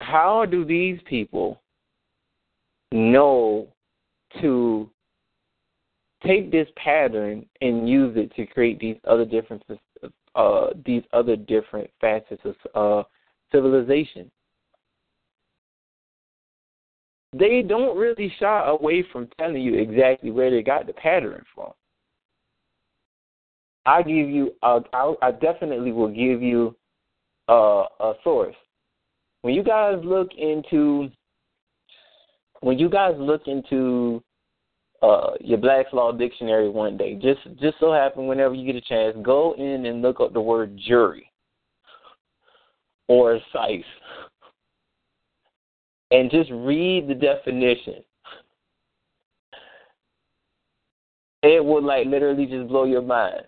how 0.00 0.44
do 0.44 0.64
these 0.64 0.98
people 1.06 1.62
know 2.92 3.68
to 4.40 4.90
take 6.26 6.50
this 6.50 6.68
pattern 6.76 7.46
and 7.60 7.88
use 7.88 8.16
it 8.16 8.34
to 8.34 8.46
create 8.46 8.80
these 8.80 8.96
other 9.06 9.24
different 9.24 9.62
uh, 10.34 10.70
these 10.84 11.02
other 11.12 11.36
different 11.36 11.88
facets 12.00 12.42
of 12.44 12.56
uh, 12.74 13.06
civilization? 13.52 14.28
They 17.36 17.62
don't 17.62 17.96
really 17.96 18.32
shy 18.38 18.64
away 18.66 19.04
from 19.12 19.28
telling 19.38 19.62
you 19.62 19.74
exactly 19.74 20.30
where 20.30 20.50
they 20.50 20.62
got 20.62 20.86
the 20.86 20.92
pattern 20.92 21.44
from. 21.54 21.72
I 23.86 24.02
give 24.02 24.28
you, 24.28 24.52
I, 24.62 24.80
I 25.20 25.30
definitely 25.32 25.92
will 25.92 26.08
give 26.08 26.42
you 26.42 26.74
a 27.48 28.12
source 28.22 28.54
when 29.44 29.52
you 29.52 29.62
guys 29.62 29.96
look 30.02 30.30
into 30.38 31.10
when 32.60 32.78
you 32.78 32.88
guys 32.88 33.12
look 33.18 33.42
into 33.46 34.22
uh, 35.02 35.32
your 35.38 35.58
Black's 35.58 35.92
Law 35.92 36.12
Dictionary 36.12 36.70
one 36.70 36.96
day, 36.96 37.16
just 37.16 37.40
just 37.60 37.78
so 37.78 37.92
happen 37.92 38.26
whenever 38.26 38.54
you 38.54 38.64
get 38.64 38.74
a 38.74 38.80
chance, 38.80 39.14
go 39.22 39.54
in 39.58 39.84
and 39.84 40.00
look 40.00 40.18
up 40.18 40.32
the 40.32 40.40
word 40.40 40.80
jury 40.88 41.30
or 43.06 43.38
size, 43.52 43.84
and 46.14 46.30
just 46.30 46.48
read 46.52 47.08
the 47.08 47.14
definition. 47.14 48.04
It 51.42 51.62
would 51.62 51.82
like 51.82 52.06
literally 52.06 52.46
just 52.46 52.68
blow 52.68 52.84
your 52.84 53.02
mind. 53.02 53.42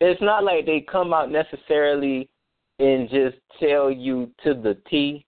It's 0.00 0.20
not 0.22 0.42
like 0.42 0.64
they 0.64 0.80
come 0.80 1.12
out 1.12 1.30
necessarily 1.30 2.30
and 2.78 3.10
just 3.10 3.36
tell 3.60 3.90
you 3.90 4.30
to 4.42 4.54
the 4.54 4.78
T, 4.88 5.26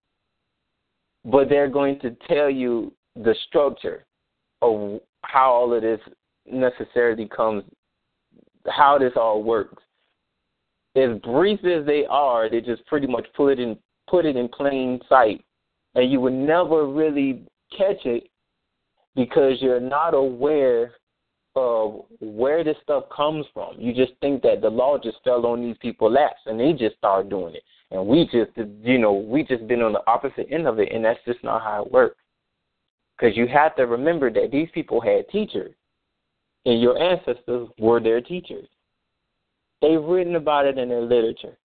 but 1.27 1.51
they're 1.51 1.69
going 1.69 2.01
to 2.01 2.17
tell 2.27 2.49
you 2.49 2.95
the 3.15 3.35
structure 3.47 4.07
of 4.63 5.01
how 5.23 5.53
all 5.53 5.75
of 5.75 5.83
this 5.83 6.01
necessarily 6.51 7.29
comes, 7.29 7.63
how 8.69 8.99
this 8.99 9.13
all 9.17 9.43
works. 9.43 9.83
As 10.97 11.19
brief 11.23 11.61
as 11.65 11.85
they 11.85 12.07
are, 12.09 12.49
they 12.49 12.63
just 12.63 12.85
pretty 12.87 13.07
much 13.07 13.27
put 13.37 13.53
it 13.53 13.61
in 13.61 13.77
put 14.09 14.25
it 14.25 14.37
in 14.37 14.49
plain 14.49 14.99
sight, 15.11 15.45
and 15.95 16.11
you 16.11 16.21
would 16.21 16.33
never 16.33 16.87
really 16.87 17.43
catch 17.77 18.05
it 18.05 18.29
because 19.15 19.61
you're 19.61 19.81
not 19.81 20.15
aware 20.15 20.93
of 21.57 22.05
where 22.21 22.63
this 22.63 22.77
stuff 22.83 23.05
comes 23.15 23.47
from. 23.53 23.75
You 23.79 23.93
just 23.93 24.13
think 24.21 24.43
that 24.43 24.61
the 24.61 24.71
law 24.71 24.99
just 24.99 25.19
fell 25.25 25.45
on 25.47 25.61
these 25.63 25.77
people's 25.81 26.15
laps 26.15 26.41
and 26.47 26.59
they 26.59 26.73
just 26.73 26.97
started 26.97 27.31
doing 27.31 27.55
it. 27.55 27.63
And 27.91 28.07
we 28.07 28.25
just, 28.25 28.51
you 28.83 28.99
know, 28.99 29.13
we 29.13 29.43
just 29.43 29.67
been 29.67 29.83
on 29.83 29.93
the 29.95 30.07
opposite 30.07 30.47
end 30.51 30.67
of 30.67 30.79
it, 30.79 30.93
and 30.93 31.05
that's 31.05 31.19
just 31.27 31.43
not 31.43 31.63
how 31.63 31.85
it 31.85 31.93
works. 31.93 32.21
Because 33.17 33.37
you 33.37 33.49
have 33.49 33.75
to 33.77 33.87
remember 33.87 34.31
that 34.31 34.51
these 34.53 34.69
people 34.75 35.01
had 35.01 35.29
teachers, 35.31 35.75
and 36.67 36.81
your 36.83 36.99
ancestors 37.03 37.69
were 37.79 37.99
their 37.99 38.21
teachers. 38.21 38.69
They've 39.81 40.03
written 40.03 40.37
about 40.37 40.67
it 40.67 40.77
in 40.77 40.91
their 40.91 41.01
literature. 41.01 41.57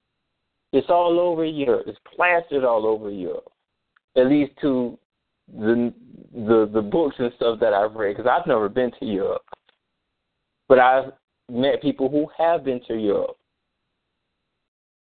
It's 0.71 0.89
all 0.89 1.19
over 1.19 1.43
Europe. 1.43 1.87
It's 1.87 1.99
plastered 2.15 2.63
all 2.63 2.87
over 2.87 3.11
Europe, 3.11 3.51
at 4.15 4.27
least 4.27 4.53
to 4.61 4.97
the 5.47 5.93
the 6.33 6.69
the 6.73 6.81
books 6.81 7.15
and 7.19 7.31
stuff 7.35 7.59
that 7.59 7.73
I've 7.73 7.95
read. 7.95 8.15
Because 8.15 8.29
I've 8.29 8.47
never 8.47 8.69
been 8.69 8.91
to 8.99 9.05
Europe, 9.05 9.43
but 10.67 10.79
I've 10.79 11.11
met 11.49 11.81
people 11.81 12.09
who 12.09 12.27
have 12.37 12.63
been 12.63 12.81
to 12.87 12.95
Europe. 12.95 13.37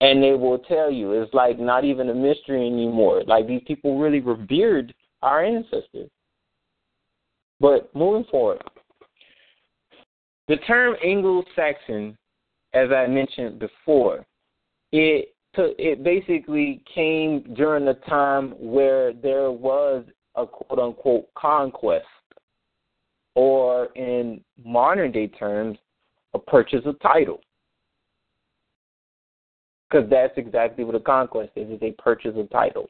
And 0.02 0.22
they 0.22 0.34
will 0.34 0.60
tell 0.60 0.92
you 0.92 1.14
it's 1.14 1.34
like 1.34 1.60
not 1.60 1.86
even 1.86 2.10
a 2.10 2.14
mystery 2.14 2.68
anymore. 2.68 3.24
Like 3.26 3.48
these 3.48 3.62
people 3.66 4.00
really 4.00 4.20
revered 4.20 4.94
our 5.22 5.44
ancestors. 5.44 6.10
But 7.62 7.94
moving 7.96 8.26
forward, 8.30 8.62
the 10.50 10.58
term 10.58 10.96
Anglo-Saxon, 11.02 12.18
as 12.74 12.92
I 12.92 13.08
mentioned 13.08 13.60
before, 13.60 14.26
it 14.92 15.33
it 15.56 16.04
basically 16.04 16.82
came 16.94 17.54
during 17.56 17.86
the 17.86 17.94
time 18.08 18.52
where 18.60 19.14
there 19.14 19.52
was 19.52 20.04
a 20.36 20.46
quote 20.46 20.80
unquote 20.80 21.34
conquest 21.36 22.06
or 23.36 23.88
in 23.96 24.42
modern 24.64 25.12
day 25.12 25.28
terms, 25.28 25.78
a 26.34 26.40
purchase 26.40 26.82
of 26.86 27.00
title. 27.00 27.42
Because 29.90 30.10
that's 30.10 30.34
exactly 30.38 30.84
what 30.84 30.96
a 30.96 31.00
conquest 31.00 31.52
is, 31.56 31.70
is 31.70 31.80
a 31.82 31.92
purchase 32.02 32.34
of 32.36 32.50
title. 32.50 32.90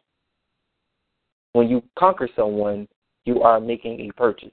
When 1.54 1.70
you 1.70 1.84
conquer 1.98 2.30
someone, 2.36 2.88
you 3.26 3.42
are 3.42 3.60
making 3.60 4.00
a 4.02 4.12
purchase, 4.14 4.52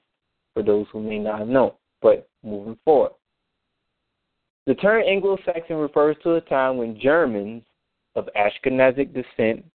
for 0.53 0.63
those 0.63 0.85
who 0.91 1.01
may 1.01 1.17
not 1.17 1.47
known. 1.47 1.71
But 2.01 2.27
moving 2.43 2.77
forward. 2.83 3.11
The 4.67 4.75
term 4.75 5.03
Anglo 5.07 5.37
Saxon 5.45 5.77
refers 5.77 6.15
to 6.23 6.35
a 6.35 6.41
time 6.41 6.77
when 6.77 6.99
Germans 6.99 7.63
of 8.15 8.29
Ashkenazic 8.35 9.13
descent 9.13 9.65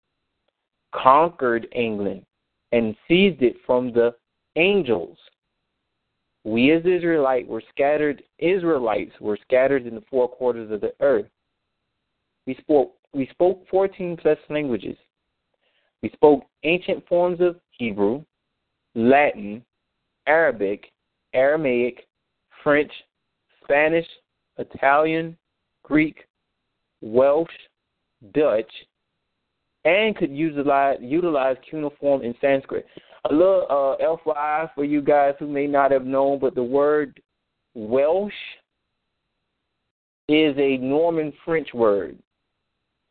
conquered 0.92 1.66
England 1.72 2.24
and 2.72 2.96
seized 3.06 3.42
it 3.42 3.56
from 3.66 3.92
the 3.92 4.14
angels. 4.56 5.18
We 6.44 6.72
as 6.72 6.84
Israelite 6.84 7.46
were 7.46 7.62
scattered 7.70 8.22
Israelites 8.38 9.12
were 9.20 9.38
scattered 9.42 9.86
in 9.86 9.94
the 9.94 10.04
four 10.08 10.28
quarters 10.28 10.70
of 10.70 10.80
the 10.80 10.92
earth. 11.00 11.26
We 12.46 12.54
spoke 12.56 12.94
we 13.12 13.26
spoke 13.32 13.66
fourteen 13.68 14.16
plus 14.16 14.38
languages. 14.48 14.96
We 16.02 16.10
spoke 16.10 16.44
ancient 16.62 17.06
forms 17.08 17.40
of 17.40 17.56
Hebrew, 17.70 18.24
Latin, 18.94 19.64
Arabic, 20.26 20.92
Aramaic, 21.34 22.06
French, 22.62 22.92
Spanish, 23.64 24.06
Italian, 24.58 25.36
Greek, 25.82 26.26
Welsh, 27.00 27.48
Dutch, 28.32 28.70
and 29.84 30.16
could 30.16 30.30
utilize 30.30 30.98
utilize 31.00 31.56
cuneiform 31.68 32.22
in 32.22 32.34
Sanskrit. 32.40 32.86
A 33.30 33.32
little 33.32 33.66
uh, 33.68 34.16
FYI 34.16 34.70
for 34.74 34.84
you 34.84 35.02
guys 35.02 35.34
who 35.38 35.48
may 35.48 35.66
not 35.66 35.90
have 35.90 36.04
known, 36.04 36.38
but 36.38 36.54
the 36.54 36.62
word 36.62 37.20
Welsh 37.74 38.32
is 40.28 40.54
a 40.58 40.76
Norman 40.78 41.32
French 41.44 41.72
word. 41.72 42.18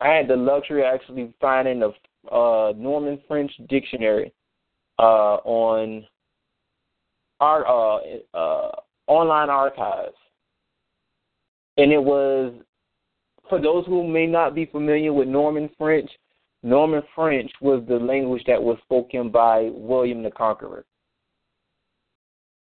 I 0.01 0.09
had 0.09 0.27
the 0.27 0.35
luxury 0.35 0.81
of 0.81 0.93
actually 0.93 1.33
finding 1.39 1.81
a 1.83 2.33
uh, 2.33 2.73
Norman 2.75 3.19
French 3.27 3.51
dictionary 3.69 4.33
uh, 4.99 5.37
on 5.43 6.05
our 7.39 7.65
uh, 7.67 7.99
uh, 8.33 8.71
online 9.07 9.49
archives, 9.49 10.15
and 11.77 11.91
it 11.91 12.01
was 12.01 12.53
for 13.49 13.61
those 13.61 13.85
who 13.85 14.07
may 14.07 14.25
not 14.25 14.55
be 14.55 14.65
familiar 14.65 15.13
with 15.13 15.27
Norman 15.27 15.69
French. 15.77 16.09
Norman 16.63 17.03
French 17.13 17.51
was 17.61 17.83
the 17.87 17.97
language 17.97 18.43
that 18.47 18.61
was 18.61 18.77
spoken 18.83 19.29
by 19.29 19.69
William 19.73 20.23
the 20.23 20.31
Conqueror. 20.31 20.83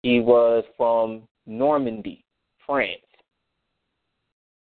He 0.03 0.21
was 0.21 0.65
from 0.77 1.23
Normandy, 1.47 2.25
France. 2.67 3.01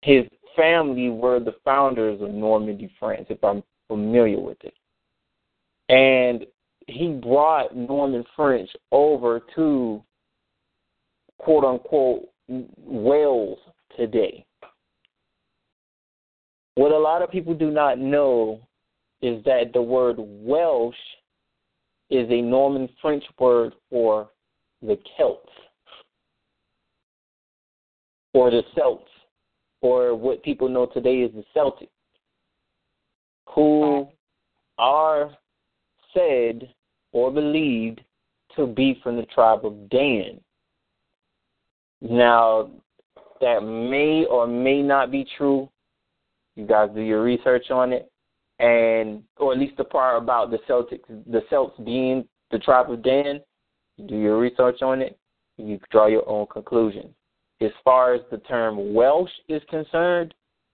His 0.01 0.25
family 0.55 1.09
were 1.09 1.39
the 1.39 1.55
founders 1.63 2.21
of 2.21 2.31
Normandy, 2.31 2.91
France, 2.99 3.27
if 3.29 3.43
I'm 3.43 3.63
familiar 3.87 4.39
with 4.39 4.57
it. 4.63 4.73
And 5.89 6.45
he 6.87 7.09
brought 7.09 7.75
Norman 7.75 8.25
French 8.35 8.69
over 8.91 9.41
to 9.55 10.03
quote 11.37 11.63
unquote 11.63 12.27
Wales 12.47 13.59
today. 13.95 14.45
What 16.75 16.91
a 16.91 16.97
lot 16.97 17.21
of 17.21 17.31
people 17.31 17.53
do 17.53 17.69
not 17.69 17.99
know 17.99 18.59
is 19.21 19.43
that 19.45 19.71
the 19.73 19.81
word 19.81 20.15
Welsh 20.17 20.95
is 22.09 22.27
a 22.29 22.41
Norman 22.41 22.89
French 23.01 23.23
word 23.39 23.73
for 23.89 24.29
the 24.81 24.97
Celts 25.17 25.49
or 28.33 28.49
the 28.51 28.63
Celts 28.75 29.09
or 29.81 30.15
what 30.15 30.43
people 30.43 30.67
know 30.67 30.85
today 30.85 31.21
is 31.21 31.31
the 31.33 31.43
Celtics 31.55 31.87
who 33.49 34.07
are 34.77 35.31
said 36.13 36.73
or 37.11 37.31
believed 37.31 38.01
to 38.55 38.67
be 38.67 38.99
from 39.03 39.17
the 39.17 39.25
tribe 39.27 39.65
of 39.65 39.89
Dan. 39.89 40.39
Now, 42.01 42.71
that 43.41 43.61
may 43.61 44.25
or 44.25 44.47
may 44.47 44.81
not 44.81 45.11
be 45.11 45.25
true. 45.37 45.69
You 46.55 46.67
guys 46.67 46.89
do 46.93 47.01
your 47.01 47.23
research 47.23 47.71
on 47.71 47.93
it, 47.93 48.11
and 48.59 49.23
or 49.37 49.53
at 49.53 49.59
least 49.59 49.77
the 49.77 49.83
part 49.83 50.21
about 50.21 50.51
the 50.51 50.59
Celtics, 50.69 51.07
the 51.07 51.41
Celts 51.49 51.79
being 51.83 52.25
the 52.51 52.59
tribe 52.59 52.91
of 52.91 53.03
Dan. 53.03 53.41
You 53.97 54.07
do 54.07 54.17
your 54.17 54.39
research 54.39 54.81
on 54.81 55.01
it. 55.01 55.17
You 55.57 55.79
draw 55.91 56.07
your 56.07 56.27
own 56.27 56.47
conclusion. 56.47 57.13
As 57.61 57.71
far 57.83 58.13
as 58.13 58.21
the 58.29 58.39
term 58.39 58.93
Welsh 58.93 59.31
is 59.47 59.61
concerned, 59.69 60.33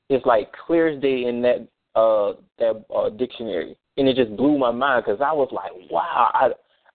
it's 0.09 0.25
like 0.25 0.51
clear 0.65 0.87
as 0.89 1.01
day 1.01 1.25
in 1.25 1.41
that 1.41 1.67
uh 1.95 2.33
that 2.57 2.83
uh, 2.93 3.09
dictionary, 3.09 3.77
and 3.97 4.07
it 4.07 4.15
just 4.15 4.35
blew 4.35 4.57
my 4.57 4.71
mind 4.71 5.03
because 5.05 5.21
I 5.21 5.33
was 5.33 5.49
like, 5.51 5.71
wow, 5.89 6.31
I 6.33 6.49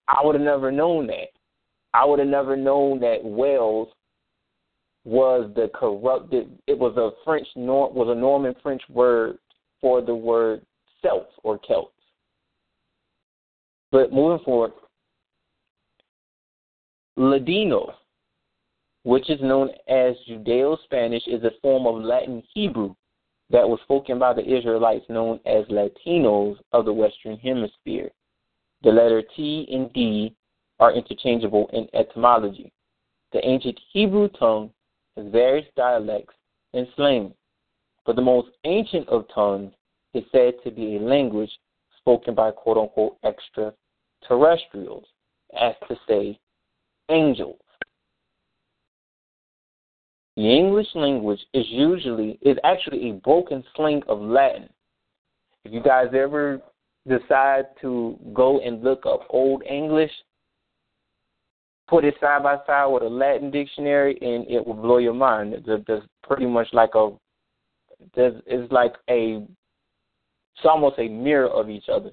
I 0.08 0.24
would 0.24 0.34
have 0.34 0.44
never 0.44 0.70
known 0.70 1.06
that. 1.08 1.28
I 1.94 2.04
would 2.04 2.18
have 2.18 2.28
never 2.28 2.56
known 2.56 3.00
that 3.00 3.24
Wales 3.24 3.88
was 5.04 5.50
the 5.54 5.70
corrupted. 5.74 6.58
It 6.66 6.78
was 6.78 6.96
a 6.96 7.10
French 7.24 7.46
nor 7.56 7.90
was 7.92 8.08
a 8.08 8.18
Norman 8.18 8.54
French 8.62 8.82
word 8.88 9.38
for 9.80 10.00
the 10.00 10.14
word 10.14 10.62
Celts 11.02 11.32
or 11.42 11.60
Celts. 11.66 11.92
But 13.92 14.12
moving 14.12 14.44
forward, 14.44 14.72
Ladino, 17.16 17.94
which 19.04 19.30
is 19.30 19.40
known 19.40 19.70
as 19.88 20.14
Judeo 20.28 20.76
Spanish, 20.84 21.22
is 21.26 21.44
a 21.44 21.52
form 21.62 21.86
of 21.86 22.02
Latin 22.02 22.42
Hebrew 22.52 22.94
that 23.50 23.68
was 23.68 23.78
spoken 23.84 24.18
by 24.18 24.32
the 24.32 24.42
Israelites 24.42 25.04
known 25.08 25.38
as 25.46 25.64
Latinos 25.66 26.56
of 26.72 26.86
the 26.86 26.92
Western 26.92 27.36
Hemisphere. 27.36 28.10
The 28.82 28.90
letter 28.90 29.22
T 29.36 29.68
and 29.70 29.92
D 29.92 30.34
are 30.80 30.92
interchangeable 30.92 31.68
in 31.72 31.86
etymology. 31.94 32.72
The 33.32 33.46
ancient 33.46 33.78
Hebrew 33.92 34.28
tongue 34.28 34.70
various 35.16 35.66
dialects 35.76 36.34
and 36.72 36.86
slang, 36.96 37.32
but 38.04 38.16
the 38.16 38.22
most 38.22 38.48
ancient 38.64 39.08
of 39.08 39.26
tongues 39.34 39.72
is 40.12 40.24
said 40.32 40.54
to 40.64 40.70
be 40.70 40.96
a 40.96 41.00
language 41.00 41.50
spoken 41.98 42.34
by 42.34 42.50
quote 42.50 42.76
unquote 42.76 43.16
extraterrestrials, 43.24 45.06
as 45.60 45.74
to 45.88 45.96
say, 46.08 46.38
angels. 47.08 47.58
The 50.36 50.42
English 50.42 50.88
language 50.94 51.40
is 51.52 51.64
usually 51.68 52.38
is 52.42 52.56
actually 52.64 53.10
a 53.10 53.14
broken 53.14 53.62
slang 53.76 54.02
of 54.08 54.20
Latin. 54.20 54.68
If 55.64 55.72
you 55.72 55.80
guys 55.80 56.08
ever 56.12 56.60
decide 57.06 57.66
to 57.82 58.18
go 58.32 58.60
and 58.60 58.82
look 58.82 59.06
up 59.06 59.26
Old 59.30 59.62
English, 59.62 60.10
put 61.88 62.04
it 62.04 62.14
side 62.20 62.42
by 62.42 62.56
side 62.66 62.86
with 62.86 63.02
a 63.02 63.08
Latin 63.08 63.50
dictionary, 63.50 64.16
and 64.20 64.46
it 64.48 64.64
will 64.64 64.74
blow 64.74 64.98
your 64.98 65.14
mind. 65.14 65.54
There's 65.66 66.02
pretty 66.22 66.46
much 66.46 66.68
like 66.72 66.94
a 66.94 67.10
there's 68.14 68.40
it's 68.46 68.70
like 68.72 68.94
a 69.08 69.46
it's 70.56 70.64
almost 70.64 70.98
a 70.98 71.08
mirror 71.08 71.48
of 71.48 71.70
each 71.70 71.88
other. 71.92 72.10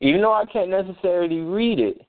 Even 0.00 0.20
though 0.20 0.32
I 0.32 0.44
can't 0.46 0.70
necessarily 0.70 1.40
read 1.40 1.80
it, 1.80 2.02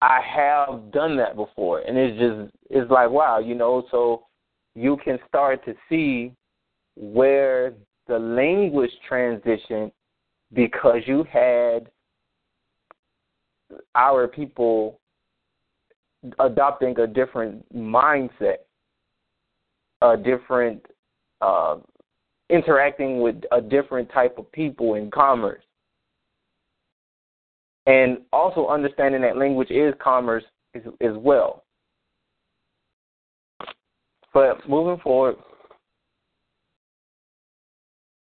I 0.00 0.20
have 0.20 0.92
done 0.92 1.16
that 1.16 1.34
before, 1.36 1.80
and 1.80 1.96
it's 1.96 2.18
just 2.18 2.56
it's 2.70 2.90
like 2.90 3.10
wow, 3.10 3.38
you 3.38 3.54
know. 3.54 3.84
So 3.90 4.26
you 4.74 4.96
can 5.04 5.18
start 5.28 5.64
to 5.64 5.74
see 5.88 6.32
where 6.96 7.72
the 8.06 8.18
language 8.18 8.90
transition 9.08 9.90
because 10.52 11.00
you 11.06 11.24
had 11.24 11.90
our 13.94 14.26
people 14.28 15.00
adopting 16.38 16.98
a 16.98 17.06
different 17.06 17.64
mindset, 17.74 18.58
a 20.00 20.16
different 20.16 20.84
uh, 21.40 21.76
interacting 22.50 23.20
with 23.20 23.36
a 23.52 23.60
different 23.60 24.10
type 24.12 24.38
of 24.38 24.50
people 24.52 24.94
in 24.94 25.10
commerce 25.10 25.62
and 27.86 28.18
also 28.32 28.68
understanding 28.68 29.20
that 29.22 29.36
language 29.36 29.70
is 29.70 29.94
commerce 30.02 30.44
as, 30.74 30.82
as 31.00 31.12
well. 31.16 31.64
But 34.32 34.68
moving 34.68 35.00
forward, 35.02 35.36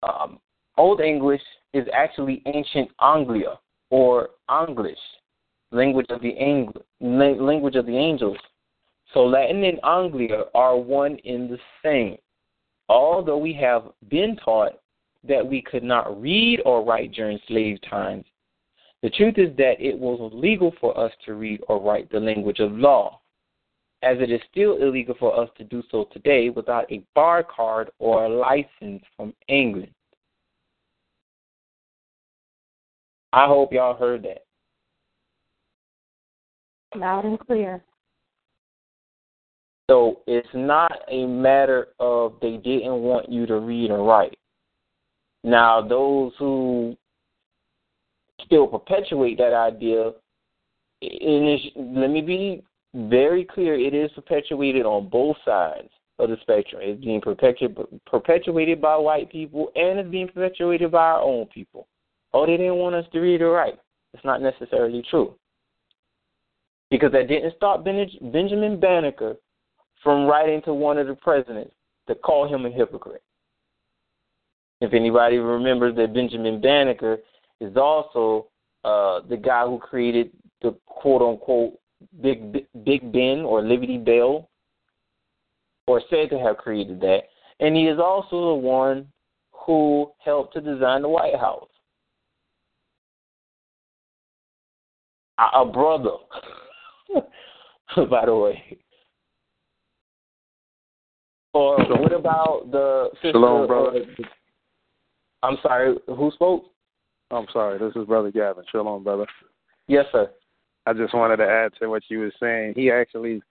um, 0.02 0.38
Old 0.76 1.00
English 1.00 1.40
is 1.72 1.86
actually 1.94 2.42
ancient 2.46 2.90
Anglia 3.00 3.58
or 3.90 4.30
English, 4.68 4.98
language 5.74 6.06
of 6.10 6.22
the 6.22 6.36
Ang- 6.38 6.72
language 7.00 7.76
of 7.76 7.86
the 7.86 7.96
angels. 7.96 8.38
So 9.12 9.24
Latin 9.24 9.64
and 9.64 9.78
Anglia 9.84 10.44
are 10.54 10.76
one 10.76 11.16
in 11.18 11.48
the 11.48 11.58
same. 11.82 12.16
Although 12.88 13.38
we 13.38 13.52
have 13.54 13.84
been 14.08 14.36
taught 14.36 14.72
that 15.26 15.46
we 15.46 15.62
could 15.62 15.84
not 15.84 16.20
read 16.20 16.60
or 16.64 16.84
write 16.84 17.12
during 17.12 17.38
slave 17.48 17.78
times, 17.88 18.24
the 19.02 19.10
truth 19.10 19.34
is 19.36 19.54
that 19.56 19.80
it 19.80 19.98
was 19.98 20.30
legal 20.32 20.72
for 20.80 20.98
us 20.98 21.12
to 21.26 21.34
read 21.34 21.60
or 21.68 21.80
write 21.80 22.10
the 22.10 22.20
language 22.20 22.60
of 22.60 22.72
law, 22.72 23.20
as 24.02 24.18
it 24.20 24.30
is 24.30 24.40
still 24.50 24.76
illegal 24.76 25.14
for 25.18 25.38
us 25.38 25.48
to 25.58 25.64
do 25.64 25.82
so 25.90 26.08
today 26.12 26.50
without 26.50 26.90
a 26.90 27.02
bar 27.14 27.42
card 27.42 27.90
or 27.98 28.24
a 28.24 28.28
license 28.28 29.02
from 29.16 29.34
England. 29.48 29.92
I 33.32 33.46
hope 33.46 33.72
y'all 33.72 33.96
heard 33.96 34.22
that. 34.22 34.43
Loud 36.96 37.24
and 37.24 37.38
clear. 37.40 37.82
So 39.90 40.20
it's 40.26 40.48
not 40.54 40.92
a 41.10 41.26
matter 41.26 41.88
of 42.00 42.34
they 42.40 42.56
didn't 42.56 43.02
want 43.02 43.28
you 43.28 43.46
to 43.46 43.58
read 43.58 43.90
and 43.90 44.06
write. 44.06 44.38
Now, 45.42 45.86
those 45.86 46.32
who 46.38 46.96
still 48.44 48.66
perpetuate 48.66 49.36
that 49.38 49.52
idea, 49.52 50.12
and 51.02 51.60
let 51.76 52.10
me 52.10 52.22
be 52.22 52.62
very 52.94 53.44
clear, 53.44 53.74
it 53.74 53.92
is 53.92 54.10
perpetuated 54.12 54.86
on 54.86 55.08
both 55.08 55.36
sides 55.44 55.90
of 56.18 56.30
the 56.30 56.36
spectrum. 56.40 56.80
It's 56.82 57.04
being 57.04 57.20
perpetuated 57.20 58.80
by 58.80 58.96
white 58.96 59.30
people 59.30 59.70
and 59.74 59.98
it's 59.98 60.08
being 60.08 60.28
perpetuated 60.28 60.92
by 60.92 61.02
our 61.02 61.20
own 61.20 61.46
people. 61.46 61.88
Oh, 62.32 62.46
they 62.46 62.56
didn't 62.56 62.76
want 62.76 62.94
us 62.94 63.04
to 63.12 63.20
read 63.20 63.42
or 63.42 63.50
write. 63.50 63.78
It's 64.14 64.24
not 64.24 64.40
necessarily 64.40 65.02
true. 65.10 65.34
Because 66.90 67.12
that 67.12 67.28
didn't 67.28 67.54
stop 67.56 67.84
Benjamin 67.84 68.78
Banneker 68.78 69.36
from 70.02 70.26
writing 70.26 70.62
to 70.62 70.74
one 70.74 70.98
of 70.98 71.06
the 71.06 71.14
presidents 71.14 71.72
to 72.06 72.14
call 72.14 72.46
him 72.46 72.66
a 72.66 72.70
hypocrite. 72.70 73.22
If 74.80 74.92
anybody 74.92 75.38
remembers 75.38 75.96
that 75.96 76.12
Benjamin 76.12 76.60
Banneker 76.60 77.18
is 77.60 77.76
also 77.76 78.48
uh, 78.84 79.20
the 79.28 79.36
guy 79.36 79.64
who 79.64 79.78
created 79.78 80.30
the 80.60 80.76
quote 80.86 81.22
unquote 81.22 81.78
Big 82.20 82.66
Big 82.84 83.12
Ben 83.12 83.40
or 83.40 83.62
Liberty 83.62 83.96
Bell, 83.96 84.50
or 85.86 86.02
said 86.10 86.28
to 86.30 86.38
have 86.38 86.58
created 86.58 87.00
that, 87.00 87.22
and 87.60 87.74
he 87.74 87.86
is 87.86 87.98
also 87.98 88.50
the 88.50 88.54
one 88.54 89.06
who 89.52 90.12
helped 90.22 90.54
to 90.54 90.60
design 90.60 91.02
the 91.02 91.08
White 91.08 91.36
House. 91.36 91.68
A, 95.38 95.60
a 95.60 95.64
brother, 95.64 96.16
by 98.10 98.26
the 98.26 98.34
way. 98.34 98.78
Or 101.52 101.78
what 102.00 102.12
about 102.12 102.70
the 102.72 103.10
sister? 103.14 103.32
Shalom, 103.32 103.66
brother. 103.66 104.00
I'm 105.42 105.56
sorry, 105.62 105.94
who 106.06 106.30
spoke? 106.32 106.64
I'm 107.30 107.46
sorry, 107.52 107.78
this 107.78 107.94
is 107.94 108.06
Brother 108.06 108.30
Gavin. 108.30 108.64
Shalom, 108.70 109.04
brother. 109.04 109.26
Yes, 109.86 110.06
sir. 110.10 110.30
I 110.86 110.92
just 110.92 111.14
wanted 111.14 111.38
to 111.38 111.46
add 111.46 111.72
to 111.80 111.88
what 111.88 112.02
you 112.08 112.18
were 112.18 112.32
saying. 112.40 112.74
He 112.76 112.90
actually 112.90 113.42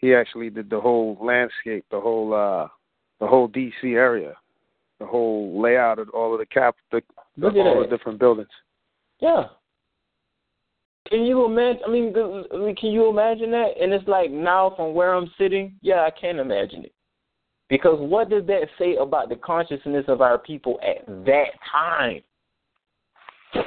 he 0.00 0.14
actually 0.14 0.50
did 0.50 0.70
the 0.70 0.80
whole 0.80 1.18
landscape, 1.20 1.84
the 1.90 2.00
whole 2.00 2.32
uh 2.32 2.68
the 3.20 3.26
whole 3.26 3.48
DC 3.48 3.72
area, 3.84 4.34
the 5.00 5.06
whole 5.06 5.60
layout 5.60 5.98
of 5.98 6.08
all 6.10 6.32
of 6.32 6.40
the 6.40 6.46
cap 6.46 6.76
the, 6.92 7.02
the 7.36 7.48
all 7.48 7.80
that. 7.80 7.90
the 7.90 7.96
different 7.96 8.18
buildings. 8.18 8.48
Yeah. 9.20 9.44
Can 11.08 11.24
you 11.24 11.44
imagine? 11.44 11.82
I 11.86 11.90
mean, 11.90 12.12
can 12.76 12.90
you 12.90 13.08
imagine 13.08 13.50
that? 13.50 13.72
And 13.80 13.92
it's 13.92 14.08
like 14.08 14.30
now 14.30 14.72
from 14.76 14.94
where 14.94 15.14
I'm 15.14 15.30
sitting, 15.38 15.74
yeah, 15.82 16.06
I 16.06 16.10
can't 16.10 16.38
imagine 16.38 16.84
it. 16.84 16.92
Because 17.68 17.98
what 18.00 18.30
does 18.30 18.46
that 18.46 18.68
say 18.78 18.96
about 18.96 19.28
the 19.28 19.36
consciousness 19.36 20.04
of 20.08 20.20
our 20.20 20.38
people 20.38 20.78
at 20.82 21.06
that 21.24 21.48
time? 21.70 22.20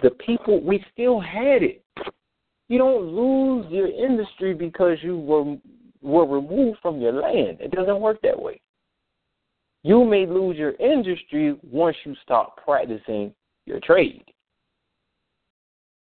The 0.03 0.11
people, 0.11 0.61
we 0.61 0.83
still 0.93 1.19
had 1.19 1.63
it. 1.63 1.83
You 2.67 2.77
don't 2.77 3.03
lose 3.03 3.65
your 3.71 3.87
industry 3.87 4.53
because 4.53 4.97
you 5.01 5.17
were 5.17 5.57
were 6.01 6.25
removed 6.25 6.79
from 6.81 6.99
your 6.99 7.13
land. 7.13 7.57
It 7.59 7.71
doesn't 7.71 7.99
work 7.99 8.21
that 8.21 8.39
way. 8.39 8.61
You 9.83 10.03
may 10.03 10.25
lose 10.25 10.57
your 10.57 10.73
industry 10.73 11.57
once 11.63 11.95
you 12.03 12.15
start 12.23 12.51
practicing 12.63 13.33
your 13.65 13.79
trade. 13.79 14.23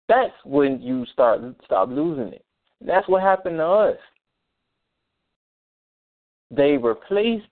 That's 0.09 0.33
when 0.45 0.81
you 0.81 1.05
start 1.13 1.41
stop 1.65 1.89
losing 1.91 2.33
it. 2.33 2.45
That's 2.81 3.09
what 3.09 3.23
happened 3.23 3.59
to 3.59 3.67
us. 3.67 3.99
They 6.51 6.77
replaced 6.77 7.45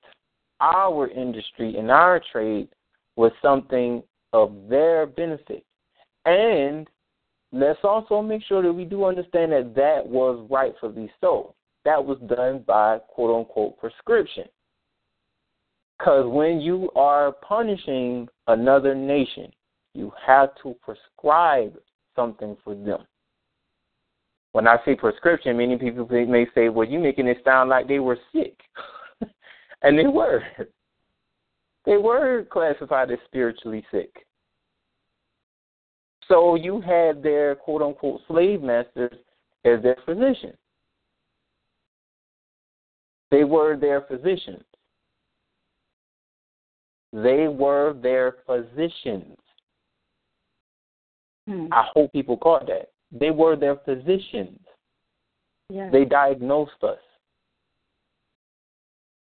our 0.60 1.08
industry 1.08 1.76
and 1.76 1.90
our 1.90 2.22
trade 2.32 2.68
with 3.16 3.32
something 3.42 4.02
of 4.32 4.54
their 4.68 5.06
benefit. 5.06 5.64
And 6.24 6.88
let's 7.52 7.78
also 7.82 8.22
make 8.22 8.42
sure 8.42 8.62
that 8.62 8.72
we 8.72 8.84
do 8.84 9.04
understand 9.04 9.52
that 9.52 9.74
that 9.74 10.06
was 10.06 10.46
rightfully 10.50 11.10
so. 11.20 11.54
That 11.84 12.04
was 12.04 12.18
done 12.26 12.64
by 12.66 12.98
quote 13.08 13.38
unquote 13.38 13.78
prescription. 13.78 14.44
Because 15.98 16.26
when 16.26 16.60
you 16.60 16.90
are 16.96 17.32
punishing 17.32 18.28
another 18.48 18.94
nation, 18.94 19.50
you 19.94 20.12
have 20.26 20.50
to 20.62 20.74
prescribe 20.82 21.76
something 22.16 22.56
for 22.64 22.74
them. 22.74 23.04
When 24.52 24.66
I 24.66 24.78
say 24.84 24.94
prescription, 24.94 25.58
many 25.58 25.76
people 25.76 26.06
may 26.08 26.46
say, 26.54 26.70
well, 26.70 26.88
you're 26.88 27.00
making 27.00 27.26
it 27.26 27.42
sound 27.44 27.68
like 27.68 27.86
they 27.86 27.98
were 27.98 28.18
sick. 28.32 28.58
and 29.82 29.98
they 29.98 30.06
were. 30.06 30.42
They 31.84 31.98
were 31.98 32.44
classified 32.50 33.10
as 33.10 33.18
spiritually 33.26 33.84
sick. 33.92 34.26
So 36.26 36.56
you 36.56 36.80
had 36.80 37.22
their 37.22 37.54
quote 37.54 37.82
unquote 37.82 38.20
slave 38.26 38.62
masters 38.62 39.12
as 39.64 39.82
their 39.82 39.98
physicians. 40.04 40.56
They 43.30 43.44
were 43.44 43.76
their 43.76 44.02
physicians. 44.02 44.64
They 47.12 47.48
were 47.48 47.94
their 48.00 48.36
physicians. 48.46 49.36
Hmm. 51.46 51.66
I 51.72 51.86
hope 51.94 52.12
people 52.12 52.36
caught 52.36 52.66
that. 52.66 52.90
They 53.12 53.30
were 53.30 53.56
their 53.56 53.76
physicians. 53.76 54.58
Yes. 55.70 55.90
They 55.92 56.04
diagnosed 56.04 56.82
us. 56.82 56.98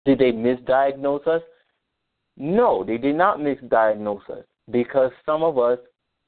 Did 0.04 0.18
they 0.18 0.32
misdiagnose 0.32 1.26
us? 1.26 1.42
No, 2.36 2.82
they 2.84 2.98
did 2.98 3.14
not 3.14 3.38
misdiagnose 3.38 4.28
us 4.30 4.44
because 4.70 5.10
some 5.26 5.42
of 5.42 5.58
us 5.58 5.78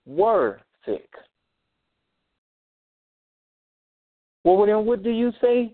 were 0.07 0.61
sick. 0.85 1.09
Well, 4.45 4.67
then 4.67 4.85
what 4.85 5.03
do 5.03 5.11
you 5.11 5.33
say 5.41 5.73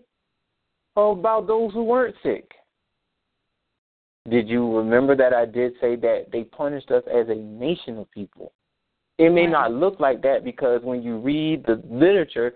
about 0.96 1.46
those 1.46 1.72
who 1.72 1.82
weren't 1.82 2.14
sick? 2.22 2.52
Did 4.28 4.48
you 4.48 4.76
remember 4.76 5.16
that 5.16 5.34
I 5.34 5.44
did 5.46 5.72
say 5.80 5.96
that 5.96 6.26
they 6.30 6.44
punished 6.44 6.90
us 6.90 7.02
as 7.12 7.28
a 7.28 7.34
nation 7.34 7.98
of 7.98 8.10
people? 8.10 8.52
It 9.20 9.34
may 9.34 9.46
not 9.46 9.74
look 9.74 10.00
like 10.00 10.22
that 10.22 10.44
because 10.44 10.80
when 10.82 11.02
you 11.02 11.18
read 11.18 11.66
the 11.66 11.82
literature 11.90 12.54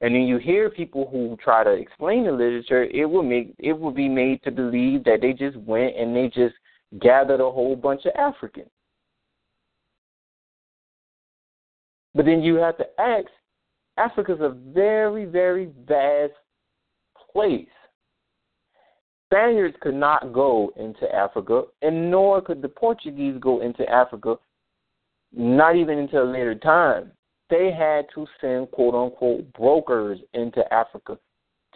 and 0.00 0.12
then 0.12 0.22
you 0.22 0.38
hear 0.38 0.68
people 0.68 1.08
who 1.08 1.38
try 1.40 1.62
to 1.62 1.70
explain 1.70 2.24
the 2.24 2.32
literature, 2.32 2.82
it 2.82 3.04
will 3.04 3.22
make 3.22 3.54
it 3.60 3.72
will 3.72 3.92
be 3.92 4.08
made 4.08 4.42
to 4.42 4.50
believe 4.50 5.04
that 5.04 5.20
they 5.20 5.32
just 5.32 5.56
went 5.58 5.96
and 5.96 6.16
they 6.16 6.26
just 6.26 6.56
gathered 7.00 7.40
a 7.40 7.48
whole 7.48 7.76
bunch 7.76 8.06
of 8.06 8.12
Africans. 8.18 8.72
But 12.12 12.24
then 12.24 12.42
you 12.42 12.56
have 12.56 12.76
to 12.78 12.86
ask 13.00 13.28
Africa's 13.96 14.40
a 14.40 14.56
very, 14.74 15.26
very 15.26 15.70
vast 15.86 16.32
place. 17.32 17.68
Spaniards 19.32 19.76
could 19.80 19.94
not 19.94 20.32
go 20.32 20.72
into 20.76 21.06
Africa, 21.14 21.62
and 21.82 22.10
nor 22.10 22.42
could 22.42 22.62
the 22.62 22.68
Portuguese 22.68 23.36
go 23.40 23.60
into 23.60 23.88
Africa, 23.88 24.34
not 25.32 25.76
even 25.76 25.98
until 25.98 26.24
a 26.24 26.30
later 26.30 26.54
time. 26.54 27.12
They 27.48 27.72
had 27.72 28.06
to 28.14 28.26
send 28.40 28.70
quote 28.70 28.94
unquote 28.94 29.52
brokers 29.52 30.18
into 30.34 30.62
Africa 30.72 31.18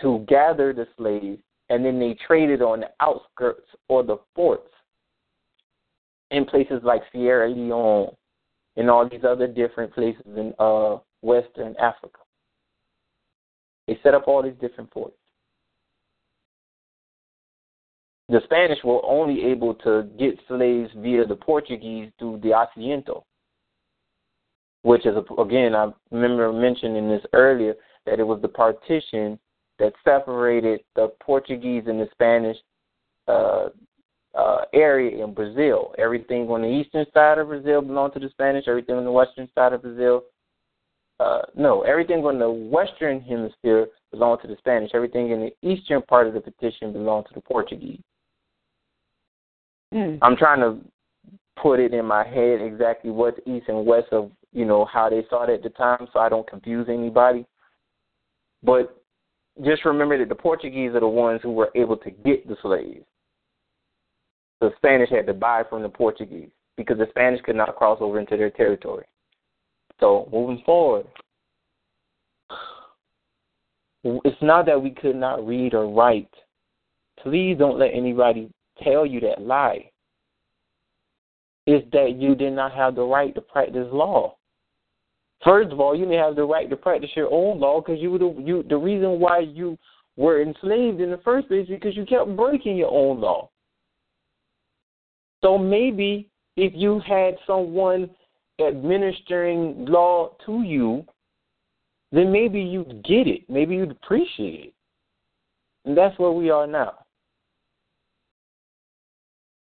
to 0.00 0.24
gather 0.28 0.72
the 0.72 0.86
slaves, 0.96 1.40
and 1.68 1.84
then 1.84 1.98
they 1.98 2.16
traded 2.26 2.62
on 2.62 2.80
the 2.80 2.90
outskirts 3.00 3.68
or 3.88 4.02
the 4.02 4.18
forts 4.34 4.70
in 6.30 6.44
places 6.44 6.80
like 6.82 7.02
Sierra 7.12 7.48
Leone 7.48 8.10
and 8.76 8.90
all 8.90 9.08
these 9.08 9.24
other 9.26 9.46
different 9.46 9.92
places 9.94 10.22
in 10.36 10.52
uh, 10.58 10.98
Western 11.22 11.74
Africa. 11.76 12.18
They 13.86 13.98
set 14.02 14.14
up 14.14 14.26
all 14.26 14.42
these 14.42 14.58
different 14.60 14.92
forts. 14.92 15.16
The 18.28 18.40
Spanish 18.44 18.78
were 18.82 19.04
only 19.04 19.44
able 19.44 19.74
to 19.74 20.08
get 20.18 20.38
slaves 20.48 20.90
via 20.96 21.26
the 21.26 21.36
Portuguese 21.36 22.10
through 22.18 22.40
the 22.42 22.48
Asiento, 22.50 23.22
which 24.84 25.06
is, 25.06 25.16
again, 25.38 25.74
I 25.74 25.90
remember 26.10 26.52
mentioning 26.52 27.08
this 27.08 27.24
earlier, 27.32 27.74
that 28.04 28.20
it 28.20 28.22
was 28.22 28.40
the 28.42 28.48
partition 28.48 29.38
that 29.78 29.94
separated 30.04 30.80
the 30.94 31.10
Portuguese 31.20 31.84
and 31.86 31.98
the 31.98 32.08
Spanish 32.12 32.58
uh, 33.26 33.68
uh, 34.34 34.64
area 34.74 35.24
in 35.24 35.32
Brazil. 35.32 35.94
Everything 35.96 36.48
on 36.50 36.60
the 36.60 36.68
eastern 36.68 37.06
side 37.14 37.38
of 37.38 37.48
Brazil 37.48 37.80
belonged 37.80 38.12
to 38.12 38.20
the 38.20 38.28
Spanish. 38.28 38.68
Everything 38.68 38.96
on 38.96 39.04
the 39.04 39.10
western 39.10 39.48
side 39.54 39.72
of 39.72 39.80
Brazil, 39.80 40.24
uh, 41.18 41.40
no, 41.56 41.80
everything 41.82 42.18
on 42.18 42.38
the 42.38 42.50
western 42.50 43.22
hemisphere 43.22 43.86
belonged 44.10 44.42
to 44.42 44.48
the 44.48 44.56
Spanish. 44.58 44.90
Everything 44.92 45.30
in 45.30 45.40
the 45.40 45.68
eastern 45.68 46.02
part 46.02 46.26
of 46.26 46.34
the 46.34 46.40
petition 46.40 46.92
belonged 46.92 47.24
to 47.28 47.34
the 47.34 47.40
Portuguese. 47.40 48.00
Mm. 49.94 50.18
I'm 50.20 50.36
trying 50.36 50.60
to 50.60 50.78
put 51.60 51.80
it 51.80 51.94
in 51.94 52.04
my 52.04 52.26
head 52.26 52.60
exactly 52.60 53.10
what's 53.10 53.38
east 53.46 53.68
and 53.68 53.86
west 53.86 54.08
of 54.12 54.30
you 54.54 54.64
know 54.64 54.84
how 54.84 55.10
they 55.10 55.26
saw 55.28 55.44
it 55.44 55.50
at 55.50 55.62
the 55.62 55.70
time, 55.70 56.06
so 56.12 56.20
I 56.20 56.28
don't 56.28 56.48
confuse 56.48 56.86
anybody. 56.88 57.44
But 58.62 58.96
just 59.64 59.84
remember 59.84 60.16
that 60.18 60.28
the 60.28 60.34
Portuguese 60.34 60.92
are 60.94 61.00
the 61.00 61.08
ones 61.08 61.40
who 61.42 61.52
were 61.52 61.70
able 61.74 61.96
to 61.98 62.10
get 62.10 62.48
the 62.48 62.56
slaves. 62.62 63.04
The 64.60 64.70
Spanish 64.76 65.10
had 65.10 65.26
to 65.26 65.34
buy 65.34 65.64
from 65.68 65.82
the 65.82 65.88
Portuguese 65.88 66.50
because 66.76 66.98
the 66.98 67.06
Spanish 67.10 67.40
could 67.42 67.56
not 67.56 67.76
cross 67.76 67.98
over 68.00 68.18
into 68.18 68.36
their 68.36 68.50
territory. 68.50 69.04
So 70.00 70.28
moving 70.32 70.62
forward, 70.64 71.06
it's 74.04 74.42
not 74.42 74.66
that 74.66 74.80
we 74.80 74.90
could 74.90 75.16
not 75.16 75.46
read 75.46 75.74
or 75.74 75.88
write. 75.88 76.32
Please 77.22 77.56
don't 77.58 77.78
let 77.78 77.92
anybody 77.92 78.50
tell 78.82 79.04
you 79.04 79.20
that 79.20 79.42
lie. 79.42 79.90
It's 81.66 81.86
that 81.92 82.16
you 82.16 82.34
did 82.34 82.52
not 82.52 82.72
have 82.72 82.94
the 82.94 83.02
right 83.02 83.34
to 83.34 83.40
practice 83.40 83.88
law. 83.90 84.36
First 85.44 85.72
of 85.72 85.80
all, 85.80 85.94
you 85.94 86.06
didn't 86.06 86.20
have 86.20 86.36
the 86.36 86.44
right 86.44 86.70
to 86.70 86.76
practice 86.76 87.10
your 87.14 87.30
own 87.30 87.60
law 87.60 87.80
because 87.80 88.00
you 88.00 88.10
were 88.10 88.18
the 88.18 88.34
you 88.42 88.64
the 88.68 88.76
reason 88.76 89.20
why 89.20 89.40
you 89.40 89.78
were 90.16 90.40
enslaved 90.40 91.00
in 91.00 91.10
the 91.10 91.20
first 91.24 91.48
place 91.48 91.64
is 91.64 91.68
because 91.68 91.96
you 91.96 92.06
kept 92.06 92.34
breaking 92.34 92.76
your 92.76 92.90
own 92.90 93.20
law. 93.20 93.50
So 95.42 95.58
maybe 95.58 96.30
if 96.56 96.72
you 96.74 97.00
had 97.06 97.34
someone 97.46 98.08
administering 98.64 99.84
law 99.84 100.34
to 100.46 100.62
you, 100.62 101.04
then 102.12 102.32
maybe 102.32 102.60
you'd 102.60 103.04
get 103.04 103.26
it. 103.26 103.42
Maybe 103.48 103.74
you'd 103.74 103.90
appreciate 103.90 104.66
it. 104.66 104.74
And 105.84 105.96
that's 105.96 106.18
where 106.18 106.30
we 106.30 106.48
are 106.48 106.66
now. 106.66 106.94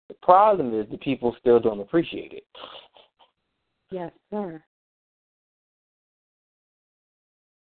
The 0.08 0.14
problem 0.22 0.78
is 0.78 0.86
the 0.90 0.96
people 0.96 1.36
still 1.38 1.60
don't 1.60 1.80
appreciate 1.80 2.32
it. 2.32 2.46
Yes, 3.90 4.10
sir. 4.30 4.62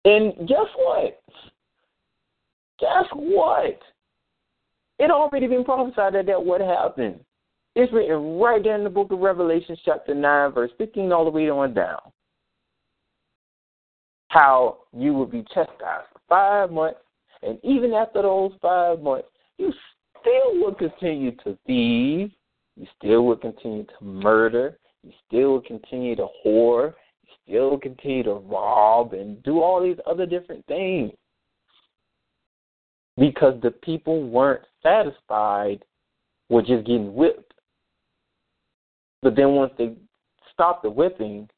And 0.08 0.48
guess 0.48 0.68
what? 0.78 1.22
Guess 2.80 3.06
what? 3.12 3.78
It 5.00 5.12
already 5.12 5.48
been 5.48 5.66
prophesied 5.66 6.14
that 6.14 6.28
that 6.28 6.46
would 6.46 6.62
happen. 6.62 7.20
It's 7.76 7.92
written 7.92 8.40
right 8.40 8.64
there 8.64 8.76
in 8.76 8.86
the 8.86 8.90
book 8.90 9.12
of 9.12 9.20
Revelation, 9.20 9.76
chapter 9.84 10.16
9, 10.16 10.54
verse 10.54 10.72
15, 10.78 11.12
all 11.12 11.26
the 11.26 11.30
way 11.30 11.50
on 11.50 11.74
down. 11.74 12.00
How 14.30 14.78
you 14.98 15.14
will 15.14 15.26
be 15.26 15.44
chastised 15.54 16.08
five 16.30 16.72
months, 16.72 17.00
and 17.44 17.60
even 17.64 17.94
after 17.94 18.22
those 18.22 18.54
five 18.62 19.02
months, 19.02 19.28
you 19.58 19.74
still 20.22 20.62
will 20.62 20.74
continue 20.74 21.32
to 21.44 21.58
thieve, 21.68 22.32
you 22.78 22.88
still 22.98 23.26
will 23.26 23.36
continue 23.36 23.84
to 23.84 24.06
murder, 24.06 24.80
you 25.04 25.12
still 25.28 25.52
will 25.52 25.62
continue 25.62 26.16
to 26.16 26.28
whore, 26.46 26.94
still 27.48 27.78
continue 27.78 28.24
to 28.24 28.34
rob 28.34 29.14
and 29.14 29.42
do 29.44 29.62
all 29.62 29.82
these 29.82 29.98
other 30.06 30.26
different 30.26 30.66
things. 30.68 31.12
Because 33.18 33.60
the 33.62 33.72
people 33.72 34.30
weren't 34.30 34.64
satisfied 34.84 35.84
with 36.50 36.68
just 36.68 36.86
getting 36.86 37.14
whipped. 37.14 37.54
But 39.24 39.36
then 39.36 39.54
once 39.54 39.74
they 39.78 39.96
stop 40.54 40.84
the 40.84 40.90
whipping 40.90 41.50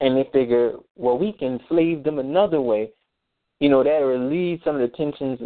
and 0.00 0.16
they 0.16 0.28
figure, 0.32 0.74
well, 0.94 1.18
we 1.18 1.32
can 1.32 1.58
slave 1.68 2.04
them 2.04 2.18
another 2.18 2.60
way, 2.60 2.90
you 3.58 3.68
know, 3.68 3.82
that 3.82 3.90
relieved 3.90 4.62
some 4.64 4.76
of 4.76 4.82
the 4.82 4.96
tensions, 4.96 5.40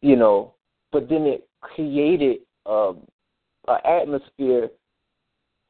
you 0.00 0.16
know, 0.16 0.54
but 0.90 1.08
then 1.08 1.22
it 1.22 1.46
created 1.60 2.38
um, 2.64 3.00
an 3.66 3.78
atmosphere 3.84 4.70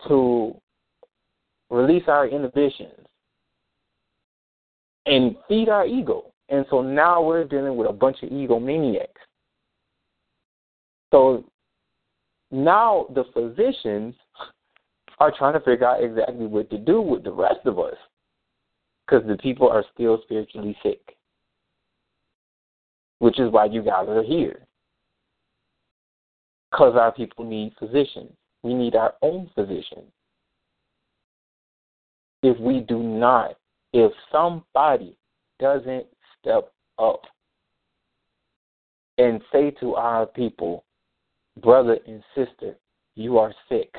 to 0.07 0.55
release 1.71 2.05
our 2.07 2.29
inhibitions 2.29 3.08
and 5.09 5.37
feed 5.49 5.69
our 5.69 5.87
ego. 5.87 6.33
And 6.49 6.65
so 6.71 6.83
now 6.83 7.23
we're 7.23 7.45
dealing 7.45 7.77
with 7.77 7.89
a 7.89 7.93
bunch 7.93 8.23
of 8.23 8.31
egomaniacs. 8.31 9.07
So 11.11 11.45
now 12.51 13.07
the 13.15 13.25
physicians 13.33 14.15
are 15.19 15.33
trying 15.37 15.55
to 15.55 15.61
figure 15.61 15.87
out 15.87 16.03
exactly 16.03 16.47
what 16.47 16.71
to 16.71 16.79
do 16.79 17.01
with 17.01 17.25
the 17.25 17.33
rest 17.33 17.61
of 17.65 17.79
us 17.79 17.97
because 19.07 19.27
the 19.27 19.37
people 19.39 19.69
are 19.69 19.85
still 19.95 20.21
spiritually 20.23 20.77
sick, 20.83 21.17
which 23.19 23.39
is 23.41 23.51
why 23.51 23.65
you 23.65 23.83
guys 23.83 24.09
are 24.09 24.23
here. 24.23 24.61
Because 26.71 26.95
our 26.97 27.13
people 27.13 27.45
need 27.45 27.73
physicians. 27.79 28.31
We 28.63 28.75
need 28.75 28.95
our 28.95 29.15
own 29.23 29.51
physicians. 29.55 30.13
If 32.43 32.59
we 32.61 32.81
do 32.81 33.03
not, 33.03 33.57
if 33.93 34.13
somebody 34.31 35.17
doesn't 35.59 36.07
step 36.39 36.73
up 36.99 37.23
and 39.19 39.41
say 39.53 39.71
to 39.81 39.95
our 39.95 40.27
people, 40.27 40.85
brother 41.61 41.99
and 42.07 42.23
sister, 42.35 42.77
you 43.15 43.39
are 43.39 43.53
sick. 43.69 43.93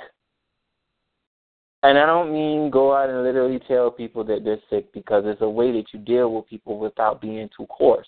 And 1.83 1.97
I 1.97 2.05
don't 2.05 2.33
mean 2.33 2.69
go 2.69 2.93
out 2.93 3.09
and 3.09 3.23
literally 3.23 3.59
tell 3.67 3.89
people 3.89 4.23
that 4.25 4.43
they're 4.43 4.59
sick 4.69 4.91
because 4.93 5.23
it's 5.25 5.41
a 5.41 5.49
way 5.49 5.71
that 5.71 5.85
you 5.93 5.99
deal 5.99 6.33
with 6.33 6.47
people 6.47 6.77
without 6.77 7.21
being 7.21 7.49
too 7.55 7.65
coarse. 7.67 8.07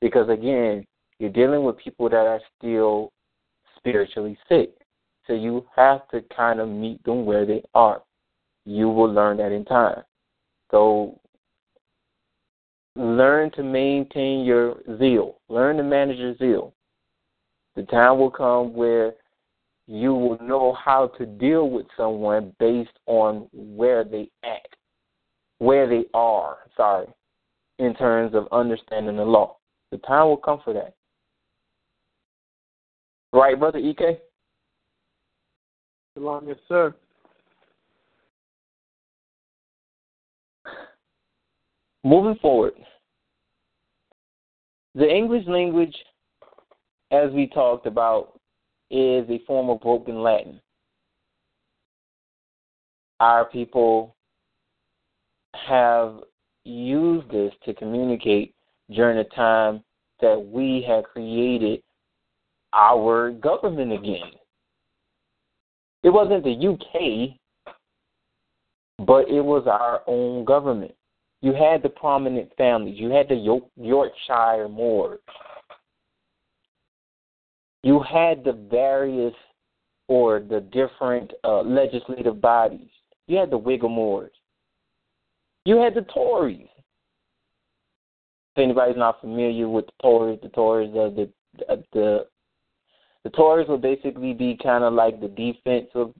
Because 0.00 0.28
again, 0.28 0.84
you're 1.18 1.30
dealing 1.30 1.64
with 1.64 1.78
people 1.78 2.08
that 2.08 2.26
are 2.26 2.40
still 2.58 3.12
spiritually 3.76 4.36
sick. 4.48 4.70
So 5.26 5.34
you 5.34 5.66
have 5.74 6.08
to 6.08 6.22
kind 6.34 6.60
of 6.60 6.68
meet 6.68 7.02
them 7.04 7.24
where 7.24 7.46
they 7.46 7.62
are. 7.74 8.02
You 8.64 8.88
will 8.88 9.12
learn 9.12 9.36
that 9.38 9.52
in 9.52 9.64
time. 9.64 10.02
So 10.70 11.20
learn 12.96 13.50
to 13.52 13.62
maintain 13.62 14.44
your 14.44 14.76
zeal. 14.98 15.38
Learn 15.48 15.76
to 15.76 15.82
manage 15.82 16.18
your 16.18 16.36
zeal. 16.36 16.74
The 17.76 17.82
time 17.84 18.18
will 18.18 18.30
come 18.30 18.72
where 18.74 19.12
you 19.86 20.14
will 20.14 20.38
know 20.42 20.72
how 20.72 21.08
to 21.18 21.26
deal 21.26 21.70
with 21.70 21.86
someone 21.96 22.52
based 22.58 22.98
on 23.06 23.48
where 23.52 24.02
they 24.02 24.28
act, 24.44 24.74
where 25.58 25.88
they 25.88 26.06
are, 26.14 26.58
sorry, 26.76 27.06
in 27.78 27.94
terms 27.94 28.34
of 28.34 28.48
understanding 28.50 29.16
the 29.16 29.24
law. 29.24 29.56
The 29.92 29.98
time 29.98 30.26
will 30.26 30.36
come 30.38 30.60
for 30.64 30.72
that. 30.72 30.94
Right, 33.32 33.58
Brother 33.58 33.78
EK? 33.78 34.18
Yes, 36.16 36.56
sir. 36.68 36.94
Moving 42.06 42.38
forward, 42.40 42.74
the 44.94 45.12
English 45.12 45.44
language, 45.48 45.96
as 47.10 47.32
we 47.32 47.48
talked 47.48 47.84
about, 47.84 48.38
is 48.92 49.28
a 49.28 49.42
form 49.44 49.70
of 49.70 49.80
broken 49.80 50.22
Latin. 50.22 50.60
Our 53.18 53.44
people 53.46 54.14
have 55.66 56.20
used 56.62 57.28
this 57.28 57.52
to 57.64 57.74
communicate 57.74 58.54
during 58.88 59.16
the 59.16 59.24
time 59.34 59.82
that 60.20 60.38
we 60.38 60.86
had 60.86 61.02
created 61.02 61.82
our 62.72 63.32
government 63.32 63.92
again. 63.92 64.30
It 66.04 66.10
wasn't 66.10 66.44
the 66.44 66.68
UK, 66.68 67.74
but 69.04 69.28
it 69.28 69.40
was 69.40 69.66
our 69.66 70.02
own 70.06 70.44
government. 70.44 70.94
You 71.42 71.52
had 71.52 71.82
the 71.82 71.88
prominent 71.88 72.50
families. 72.56 72.98
You 72.98 73.10
had 73.10 73.28
the 73.28 73.60
Yorkshire 73.76 74.68
Moors. 74.68 75.20
You 77.82 78.00
had 78.02 78.42
the 78.42 78.52
various 78.70 79.34
or 80.08 80.40
the 80.40 80.60
different 80.60 81.32
uh, 81.44 81.62
legislative 81.62 82.40
bodies. 82.40 82.88
You 83.26 83.38
had 83.38 83.50
the 83.50 83.58
Whiggamores. 83.58 84.30
You 85.64 85.76
had 85.76 85.94
the 85.94 86.06
Tories. 86.12 86.68
If 88.54 88.62
anybody's 88.62 88.96
not 88.96 89.20
familiar 89.20 89.68
with 89.68 89.86
the 89.86 89.92
Tories, 90.02 90.38
the 90.42 90.48
Tories 90.48 90.94
are 90.96 91.10
the 91.10 91.30
the 91.58 91.84
the, 91.92 92.26
the 93.24 93.30
Tories 93.30 93.68
will 93.68 93.78
basically 93.78 94.32
be 94.32 94.58
kind 94.62 94.84
of 94.84 94.94
like 94.94 95.20
the 95.20 95.28
defensive 95.28 96.14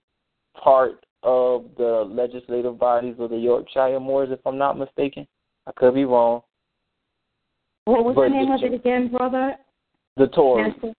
part 0.61 1.05
of 1.27 1.65
the 1.77 2.07
legislative 2.09 2.79
bodies 2.79 3.15
of 3.19 3.29
the 3.31 3.37
Yorkshire 3.37 3.99
Moors, 3.99 4.29
if 4.31 4.39
I'm 4.45 4.57
not 4.57 4.77
mistaken. 4.77 5.27
I 5.67 5.71
could 5.75 5.93
be 5.93 6.05
wrong. 6.05 6.41
What 7.83 8.05
was 8.05 8.15
But 8.15 8.23
the 8.23 8.29
name 8.29 8.47
the- 8.47 8.55
of 8.55 8.63
it 8.63 8.73
again, 8.73 9.09
brother? 9.09 9.57
The 10.15 10.27
Tories. 10.27 10.73
Master? 10.73 10.93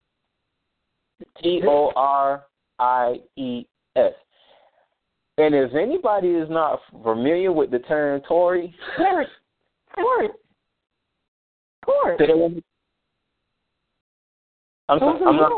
T 1.42 1.62
O 1.66 1.92
R 1.96 2.44
I 2.78 3.20
E 3.36 3.64
S. 3.96 4.12
And 5.38 5.54
if 5.54 5.74
anybody 5.74 6.28
is 6.28 6.48
not 6.50 6.80
familiar 7.02 7.50
with 7.52 7.70
the 7.70 7.78
term 7.80 8.20
Tory, 8.28 8.74
Tories. 8.98 9.28
Tories. 9.96 10.30
Tories. 11.86 12.18
say 12.18 12.26
that 12.26 12.36
one- 12.36 12.62
I'm, 14.90 14.98
Those 15.00 15.18
so, 15.20 15.26
I'm 15.28 15.36
not. 15.36 15.52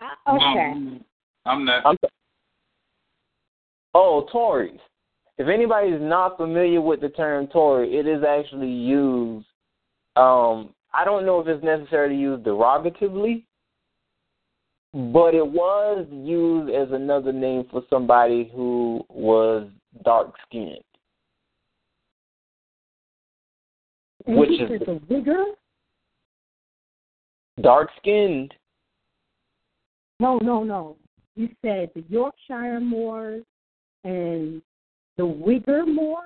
Uh, 0.00 0.34
okay. 0.36 0.70
Um, 0.70 1.04
I'm 1.44 1.64
not. 1.64 1.86
I'm 1.86 1.96
so, 2.00 2.08
oh, 3.96 4.26
Tories. 4.30 4.80
If 5.38 5.48
anybody's 5.48 6.00
not 6.00 6.36
familiar 6.36 6.80
with 6.80 7.00
the 7.00 7.08
term 7.10 7.46
Tory, 7.48 7.96
it 7.96 8.06
is 8.06 8.22
actually 8.26 8.70
used. 8.70 9.46
Um, 10.16 10.70
I 10.94 11.04
don't 11.04 11.26
know 11.26 11.40
if 11.40 11.46
it's 11.46 11.62
necessarily 11.64 12.16
used 12.16 12.44
derogatively, 12.44 13.44
but 14.92 15.34
it 15.34 15.46
was 15.46 16.06
used 16.10 16.74
as 16.74 16.88
another 16.92 17.32
name 17.32 17.66
for 17.70 17.82
somebody 17.90 18.50
who 18.54 19.04
was 19.08 19.68
dark 20.04 20.32
skinned. 20.46 20.78
Which 24.26 24.50
is 24.50 24.80
the 24.80 25.00
vigor? 25.08 25.44
dark 27.62 27.88
skinned. 27.98 28.52
No, 30.20 30.38
no, 30.42 30.62
no. 30.62 30.96
You 31.36 31.48
said 31.62 31.90
the 31.94 32.04
Yorkshire 32.08 32.80
Moors 32.80 33.44
and 34.06 34.62
the 35.16 35.24
Whiggamores? 35.24 36.22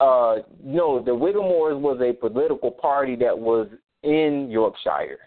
Uh, 0.00 0.42
no, 0.64 1.02
the 1.02 1.10
Whiggamores 1.10 1.78
was 1.78 2.00
a 2.00 2.12
political 2.14 2.70
party 2.70 3.16
that 3.16 3.38
was 3.38 3.68
in 4.02 4.48
Yorkshire. 4.50 5.18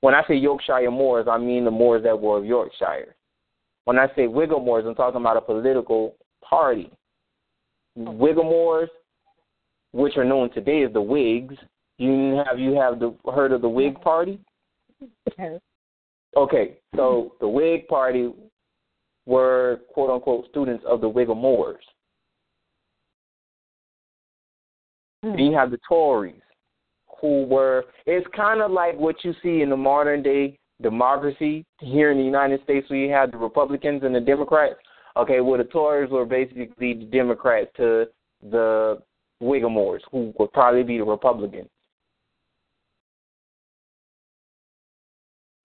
When 0.00 0.14
I 0.14 0.22
say 0.26 0.34
Yorkshire 0.34 0.90
Moors, 0.90 1.26
I 1.30 1.38
mean 1.38 1.64
the 1.64 1.70
Moors 1.70 2.02
that 2.02 2.18
were 2.20 2.38
of 2.38 2.44
Yorkshire. 2.44 3.14
When 3.84 3.98
I 3.98 4.06
say 4.16 4.26
Whiggamores, 4.26 4.86
I'm 4.86 4.94
talking 4.94 5.20
about 5.20 5.36
a 5.36 5.40
political 5.40 6.16
party. 6.42 6.90
Whiggamores, 7.96 8.88
which 9.92 10.16
are 10.16 10.24
known 10.24 10.50
today 10.52 10.82
as 10.82 10.92
the 10.92 11.00
Whigs. 11.00 11.54
You 11.98 12.42
have 12.46 12.58
you 12.58 12.72
have 12.74 12.98
the, 13.00 13.14
heard 13.32 13.52
of 13.52 13.62
the 13.62 13.68
Whig 13.68 14.00
Party? 14.00 14.38
Yes. 15.38 15.60
Okay, 16.36 16.76
so 16.94 17.32
the 17.40 17.48
Whig 17.48 17.88
Party 17.88 18.30
were 19.28 19.80
quote 19.92 20.10
unquote 20.10 20.46
students 20.48 20.82
of 20.88 21.02
the 21.02 21.10
Whiggamores. 21.10 21.76
Hmm. 25.22 25.32
Then 25.32 25.38
you 25.38 25.54
have 25.54 25.70
the 25.70 25.78
Tories, 25.86 26.40
who 27.20 27.44
were. 27.44 27.84
It's 28.06 28.26
kind 28.34 28.62
of 28.62 28.70
like 28.70 28.98
what 28.98 29.16
you 29.24 29.34
see 29.42 29.60
in 29.60 29.68
the 29.68 29.76
modern 29.76 30.22
day 30.22 30.58
democracy 30.80 31.66
here 31.80 32.10
in 32.10 32.16
the 32.16 32.24
United 32.24 32.62
States, 32.64 32.88
where 32.88 32.98
you 32.98 33.12
have 33.12 33.30
the 33.30 33.36
Republicans 33.36 34.02
and 34.02 34.14
the 34.14 34.20
Democrats. 34.20 34.76
Okay, 35.16 35.40
well, 35.40 35.58
the 35.58 35.64
Tories 35.64 36.10
were 36.10 36.24
basically 36.24 36.94
the 36.94 37.08
Democrats 37.12 37.70
to 37.76 38.06
the 38.50 38.98
Whiggamores, 39.42 40.00
who 40.10 40.32
would 40.38 40.52
probably 40.52 40.84
be 40.84 40.96
the 40.96 41.04
Republicans. 41.04 41.68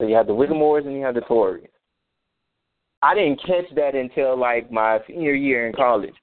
So 0.02 0.08
you 0.08 0.16
have 0.16 0.28
the 0.28 0.34
Whiggamores 0.34 0.86
and 0.86 0.96
you 0.96 1.04
have 1.04 1.16
the 1.16 1.22
Tories. 1.22 1.68
I 3.04 3.14
didn't 3.14 3.42
catch 3.46 3.66
that 3.76 3.96
until 3.96 4.40
like 4.40 4.72
my 4.72 5.00
senior 5.08 5.34
year 5.34 5.68
in 5.68 5.74
college. 5.74 6.16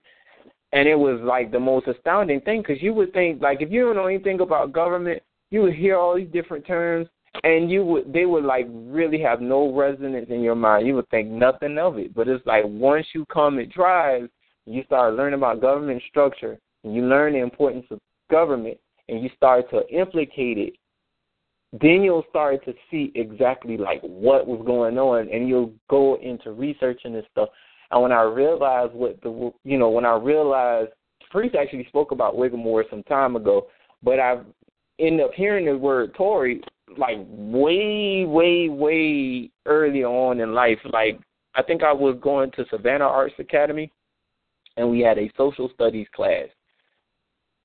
And 0.72 0.89
it 0.89 0.95
was 0.95 1.20
like 1.22 1.53
the 1.53 1.61
most 1.61 1.87
astounding 1.89 2.41
thing 2.41 2.62
because 2.62 2.83
you 2.83 2.95
would 2.95 3.12
think, 3.12 3.43
like, 3.43 3.61
if 3.61 3.70
you 3.70 3.83
don't 3.83 3.97
know 3.97 4.07
anything 4.07 4.41
about 4.41 4.72
government, 4.72 5.20
you 5.51 5.62
would 5.62 5.74
hear 5.74 5.97
all 5.97 6.16
these 6.16 6.31
different 6.33 6.66
terms 6.66 7.09
and 7.45 7.70
you 7.70 7.85
would 7.85 8.12
they 8.12 8.24
would 8.24 8.45
like 8.45 8.66
really 8.70 9.20
have 9.20 9.41
no 9.41 9.72
resonance 9.72 10.28
in 10.31 10.41
your 10.43 10.55
mind. 10.55 10.87
You 10.87 10.95
would 10.97 11.09
think 11.11 11.28
nothing 11.28 11.76
of 11.78 11.99
it. 11.99 12.14
But 12.14 12.28
it's 12.28 12.45
like 12.47 12.64
once 12.66 13.07
you 13.14 13.26
come 13.26 13.59
and 13.59 13.70
drive, 13.70 14.28
you 14.64 14.83
start 14.85 15.14
learning 15.14 15.39
about 15.39 15.61
government 15.61 16.03
structure 16.09 16.59
and 16.85 16.95
you 16.95 17.03
learn 17.03 17.35
the 17.35 17.41
importance 17.41 17.87
of 17.91 18.01
government 18.31 18.78
and 19.09 19.22
you 19.22 19.31
start 19.37 19.68
to 19.70 19.87
implicate 19.89 20.57
it, 20.57 20.74
then 21.73 22.03
you'll 22.03 22.25
start 22.29 22.64
to 22.64 22.75
see 22.91 23.12
exactly 23.14 23.77
like 23.77 24.01
what 24.03 24.47
was 24.47 24.62
going 24.66 24.99
on 24.99 25.29
and 25.33 25.49
you'll 25.49 25.73
go 25.89 26.18
into 26.21 26.53
researching 26.53 27.12
this 27.12 27.25
stuff. 27.31 27.49
And 27.91 28.03
when 28.03 28.12
I 28.12 28.23
realized 28.23 28.93
what 28.93 29.21
the 29.23 29.53
you 29.64 29.79
know, 29.79 29.91
when 29.91 30.05
I 30.05 30.16
realized 30.16 30.91
Priest 31.31 31.55
actually 31.55 31.87
spoke 31.87 32.11
about 32.11 32.35
Whiggamore 32.35 32.89
some 32.91 33.05
time 33.05 33.37
ago, 33.37 33.68
but 34.03 34.18
I 34.18 34.39
ended 34.99 35.25
up 35.25 35.33
hearing 35.35 35.66
the 35.66 35.77
word 35.77 36.14
Tory 36.14 36.61
like 36.99 37.18
way, 37.21 38.25
way, 38.25 38.68
way 38.68 39.51
early 39.64 40.03
on 40.03 40.41
in 40.41 40.53
life. 40.53 40.79
Like 40.93 41.21
I 41.55 41.62
think 41.62 41.85
I 41.85 41.93
was 41.93 42.18
going 42.21 42.51
to 42.53 42.64
Savannah 42.68 43.05
Arts 43.05 43.35
Academy 43.39 43.93
and 44.77 44.91
we 44.91 45.01
had 45.01 45.18
a 45.18 45.31
social 45.37 45.71
studies 45.73 46.09
class. 46.14 46.49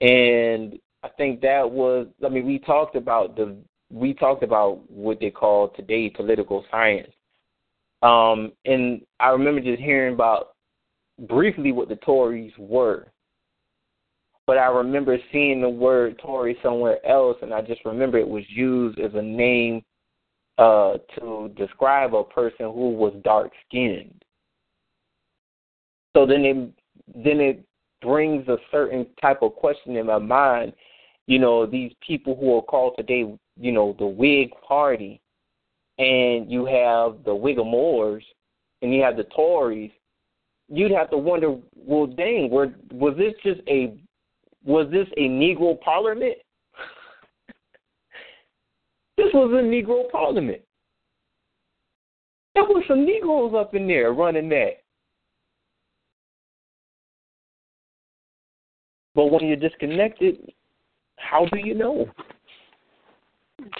And 0.02 0.78
I 1.02 1.10
think 1.18 1.42
that 1.42 1.70
was 1.70 2.06
I 2.24 2.30
mean, 2.30 2.46
we 2.46 2.60
talked 2.60 2.96
about 2.96 3.36
the 3.36 3.58
we 3.92 4.14
talked 4.14 4.44
about 4.44 4.90
what 4.90 5.20
they 5.20 5.30
call 5.30 5.70
today 5.70 6.10
political 6.10 6.66
science. 6.72 7.12
Um, 8.02 8.52
and 8.66 9.02
I 9.20 9.30
remember 9.30 9.62
just 9.62 9.82
hearing 9.82 10.14
about 10.14 10.56
briefly 11.28 11.72
what 11.72 11.90
the 11.90 11.96
Tories 11.98 12.54
were. 12.58 13.08
But 14.48 14.58
I 14.58 14.68
remember 14.68 15.18
seeing 15.32 15.62
the 15.62 15.70
word 15.70 16.20
Tory 16.20 16.58
somewhere 16.62 17.04
else, 17.06 17.38
and 17.42 17.54
I 17.54 17.62
just 17.62 17.84
remember 17.84 18.18
it 18.18 18.28
was 18.28 18.44
used 18.50 19.00
as 19.00 19.12
a 19.16 19.22
name 19.22 19.84
uh, 20.58 20.98
to 21.20 21.52
describe 21.58 22.14
a 22.14 22.24
person 22.24 22.66
who 22.66 22.92
was 22.92 23.14
dark 23.24 23.52
skinned. 23.68 24.24
So 26.16 26.26
then 26.26 26.46
it 26.46 26.56
then 27.14 27.40
it 27.40 27.66
brings 28.02 28.48
a 28.48 28.58
certain 28.72 29.08
type 29.22 29.42
of 29.42 29.56
question 29.56 29.96
in 29.98 30.06
my 30.06 30.20
mind. 30.20 30.74
You 31.28 31.40
know, 31.40 31.66
these 31.66 31.92
people 32.06 32.36
who 32.36 32.56
are 32.56 32.62
called 32.62 32.94
today, 32.98 33.26
you 33.60 33.72
know, 33.72 33.96
the 34.00 34.06
Whig 34.06 34.52
Party, 34.68 35.22
and 35.98 36.52
you 36.52 36.66
have 36.66 37.24
the 37.24 37.32
Whiggamores, 37.32 38.24
and 38.82 38.94
you 38.94 39.02
have 39.02 39.18
the 39.18 39.26
Tories. 39.36 39.92
You'd 40.68 40.92
have 40.92 41.10
to 41.12 41.18
wonder, 41.18 41.56
well, 41.76 42.08
dang, 42.08 42.50
were, 42.50 42.74
was 42.92 43.16
this 43.18 43.34
just 43.44 43.62
a 43.68 43.98
was 44.66 44.88
this 44.92 45.08
a 45.16 45.30
Negro 45.30 45.80
Parliament? 45.80 46.38
this 49.18 49.28
was 49.32 49.52
a 49.52 49.64
Negro 49.64 50.10
Parliament. 50.12 50.62
There 52.56 52.64
were 52.64 52.84
some 52.88 53.06
Negroes 53.06 53.54
up 53.56 53.76
in 53.76 53.88
there 53.88 54.14
running 54.14 54.50
that. 54.50 54.78
But 59.14 59.26
when 59.26 59.46
you're 59.46 59.58
disconnected, 59.58 60.38
how 61.18 61.46
do 61.46 61.60
you 61.60 61.74
know? 61.74 62.10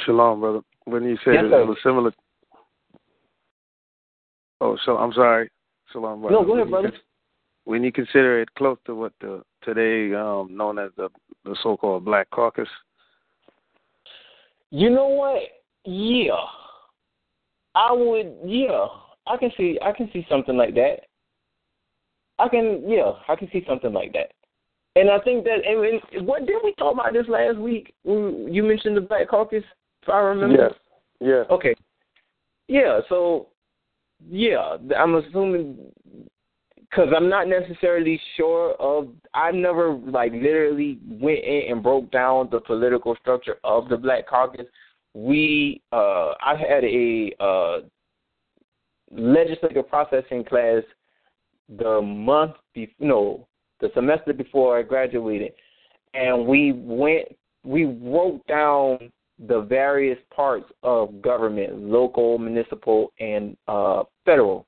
Shalom, 0.06 0.40
brother. 0.40 0.62
When 0.86 1.04
you 1.04 1.18
said 1.24 1.34
Yes, 1.36 1.44
it, 1.46 1.68
was 1.68 1.78
similar. 1.84 2.12
Oh, 4.62 4.78
so 4.86 4.98
I'm 4.98 5.14
sorry. 5.14 5.50
Shalom, 5.92 6.22
brother. 6.22 6.36
No, 6.36 6.46
go 6.46 6.56
ahead, 6.56 6.70
When 6.70 6.72
brother. 6.72 6.98
When 7.66 7.84
you 7.84 7.92
consider 7.92 8.42
it 8.42 8.54
close 8.56 8.78
to 8.86 8.96
what 8.96 9.14
the 9.22 9.42
today 9.64 10.16
um, 10.16 10.56
known 10.56 10.78
as 10.78 10.92
the 10.98 11.10
the 11.44 11.56
so-called 11.64 12.06
Black 12.06 12.30
Caucus, 12.30 12.70
You 14.70 14.90
know 14.90 15.08
what? 15.08 15.42
Yeah. 15.86 16.34
I 17.74 17.92
would 17.92 18.36
yeah. 18.46 18.88
I 19.28 19.38
can 19.38 19.52
see 19.58 19.80
I 19.82 19.92
can 19.92 20.10
see 20.14 20.26
something 20.30 20.56
like 20.56 20.76
that. 20.76 21.02
I 22.38 22.48
can 22.48 22.84
yeah, 22.88 23.14
I 23.28 23.36
can 23.36 23.50
see 23.52 23.64
something 23.68 23.94
like 23.94 24.14
that. 24.14 24.32
And 24.96 25.10
I 25.10 25.20
think 25.20 25.44
that 25.44 25.60
and, 25.66 26.02
and 26.14 26.28
what 26.28 26.46
did 26.46 26.58
we 26.64 26.74
talk 26.76 26.94
about 26.94 27.14
this 27.14 27.28
last 27.28 27.58
week? 27.58 27.94
when 28.04 28.48
You 28.52 28.64
mentioned 28.64 28.96
the 28.96 29.02
Black 29.02 29.30
Caucus, 29.30 29.64
if 30.02 30.10
I 30.10 30.20
remember. 30.20 30.56
yes, 30.56 30.72
yes, 31.20 31.46
Okay. 31.50 31.76
Yeah, 32.68 33.02
so 33.10 33.48
yeah, 34.28 34.78
I'm 34.98 35.16
assuming 35.16 35.78
because 36.96 37.10
I'm 37.16 37.30
not 37.30 37.48
necessarily 37.48 38.20
sure 38.38 38.74
of. 38.80 39.10
I 39.34 39.52
never 39.52 39.94
like 39.94 40.32
literally 40.32 41.00
went 41.08 41.44
in 41.44 41.64
and 41.70 41.84
broke 41.84 42.10
down 42.12 42.50
the 42.52 42.62
political 42.62 43.16
structure 43.18 43.58
of 43.64 43.90
the 43.90 43.98
Black 43.98 44.28
Caucus. 44.28 44.66
We, 45.14 45.82
uh, 45.92 46.34
I 46.42 46.56
had 46.58 46.84
a 46.84 47.32
uh, 47.40 47.78
legislative 49.12 49.88
processing 49.88 50.44
class 50.44 50.84
the 51.70 52.02
month, 52.02 52.56
before, 52.74 52.94
no, 53.00 53.48
the 53.82 53.90
semester 53.94 54.34
before 54.34 54.78
I 54.78 54.84
graduated, 54.84 55.52
and 56.14 56.46
we 56.46 56.72
went, 56.74 57.28
we 57.64 57.86
wrote 57.86 58.46
down 58.48 59.12
the 59.48 59.62
various 59.62 60.18
parts 60.34 60.72
of 60.84 61.22
government, 61.22 61.78
local, 61.78 62.38
municipal, 62.38 63.12
and 63.20 63.58
uh, 63.68 64.04
federal. 64.24 64.66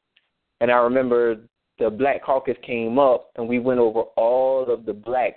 And 0.59 0.71
I 0.71 0.77
remember 0.77 1.37
the 1.79 1.89
Black 1.89 2.23
Caucus 2.23 2.57
came 2.63 2.99
up, 2.99 3.29
and 3.35 3.47
we 3.47 3.59
went 3.59 3.79
over 3.79 4.01
all 4.17 4.65
of 4.71 4.85
the 4.85 4.93
black 4.93 5.35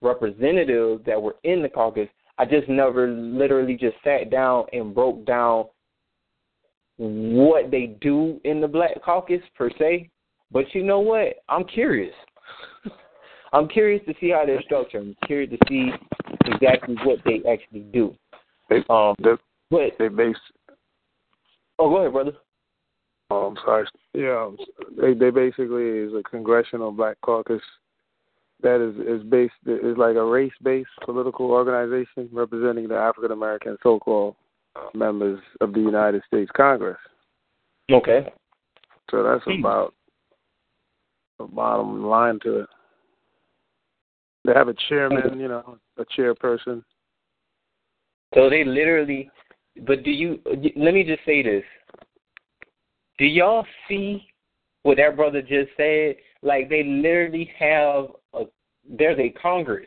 representatives 0.00 1.02
that 1.06 1.20
were 1.20 1.36
in 1.44 1.62
the 1.62 1.68
caucus. 1.68 2.08
I 2.38 2.44
just 2.44 2.68
never 2.68 3.08
literally 3.08 3.76
just 3.76 3.96
sat 4.02 4.30
down 4.30 4.64
and 4.72 4.94
broke 4.94 5.24
down 5.26 5.66
what 6.96 7.70
they 7.70 7.96
do 8.00 8.40
in 8.44 8.60
the 8.60 8.68
Black 8.68 9.02
Caucus 9.04 9.42
per 9.56 9.70
se. 9.78 10.10
But 10.50 10.64
you 10.74 10.82
know 10.82 11.00
what? 11.00 11.34
I'm 11.48 11.64
curious. 11.64 12.14
I'm 13.52 13.68
curious 13.68 14.02
to 14.06 14.14
see 14.20 14.30
how 14.30 14.44
they're 14.46 14.62
structured. 14.62 15.02
I'm 15.02 15.16
curious 15.26 15.50
to 15.50 15.58
see 15.68 15.90
exactly 16.46 16.96
what 17.04 17.18
they 17.24 17.42
actually 17.50 17.80
do. 17.92 18.14
They, 18.70 18.82
Um, 18.88 19.14
they, 19.22 19.32
but 19.70 19.92
they 19.98 20.08
base. 20.08 20.36
oh, 21.78 21.90
go 21.90 21.96
ahead, 21.98 22.12
brother. 22.12 22.32
Oh, 23.30 23.46
I'm 23.46 23.56
sorry. 23.64 23.86
Yeah, 24.14 24.50
they 25.00 25.14
they 25.14 25.30
basically 25.30 25.84
is 25.84 26.12
a 26.12 26.22
congressional 26.22 26.92
black 26.92 27.16
caucus 27.22 27.62
that 28.62 28.80
is 28.80 28.94
is 29.06 29.22
based 29.28 29.54
is 29.66 29.96
like 29.96 30.16
a 30.16 30.24
race 30.24 30.52
based 30.62 30.90
political 31.04 31.50
organization 31.50 32.28
representing 32.32 32.88
the 32.88 32.96
African 32.96 33.32
American 33.32 33.78
so 33.82 33.98
called 33.98 34.36
members 34.94 35.40
of 35.60 35.72
the 35.72 35.80
United 35.80 36.22
States 36.26 36.50
Congress. 36.56 36.98
Okay. 37.90 38.32
So 39.10 39.22
that's 39.22 39.44
Hmm. 39.44 39.60
about 39.60 39.94
the 41.38 41.44
bottom 41.44 42.04
line 42.04 42.38
to 42.40 42.60
it. 42.60 42.68
They 44.44 44.52
have 44.52 44.68
a 44.68 44.74
chairman, 44.88 45.38
you 45.38 45.48
know, 45.48 45.78
a 45.98 46.04
chairperson. 46.04 46.82
So 48.34 48.50
they 48.50 48.64
literally, 48.64 49.30
but 49.86 50.02
do 50.02 50.10
you? 50.10 50.40
Let 50.76 50.94
me 50.94 51.04
just 51.04 51.24
say 51.24 51.42
this. 51.42 51.64
Do 53.18 53.24
y'all 53.26 53.66
see 53.88 54.26
what 54.82 54.96
that 54.96 55.16
brother 55.16 55.42
just 55.42 55.70
said? 55.76 56.16
Like 56.42 56.68
they 56.68 56.82
literally 56.82 57.50
have 57.58 58.06
a 58.34 58.44
there's 58.88 59.18
a 59.18 59.30
Congress 59.40 59.86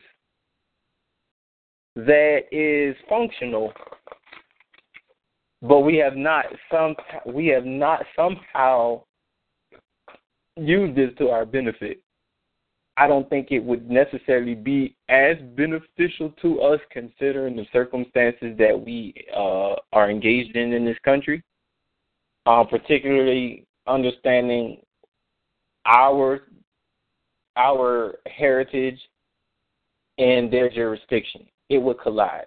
that 1.95 2.43
is 2.51 2.95
functional, 3.09 3.73
but 5.61 5.79
we 5.81 5.97
have 5.97 6.15
not 6.15 6.45
some 6.71 6.95
we 7.25 7.47
have 7.47 7.65
not 7.65 8.05
somehow 8.15 9.01
used 10.55 10.95
this 10.95 11.11
to 11.17 11.29
our 11.29 11.45
benefit. 11.45 12.01
I 12.97 13.07
don't 13.07 13.29
think 13.29 13.51
it 13.51 13.59
would 13.59 13.89
necessarily 13.89 14.55
be 14.55 14.95
as 15.09 15.35
beneficial 15.55 16.33
to 16.41 16.61
us 16.61 16.79
considering 16.91 17.55
the 17.55 17.65
circumstances 17.73 18.57
that 18.57 18.79
we 18.79 19.13
uh, 19.35 19.75
are 19.91 20.09
engaged 20.09 20.55
in 20.55 20.71
in 20.71 20.85
this 20.85 20.97
country, 21.03 21.43
uh, 22.45 22.63
particularly 22.63 23.65
understanding 23.85 24.77
our 25.85 26.43
our 27.57 28.15
heritage 28.27 28.99
and 30.17 30.51
their 30.51 30.69
jurisdiction. 30.69 31.45
It 31.69 31.77
would 31.79 31.99
collide. 31.99 32.45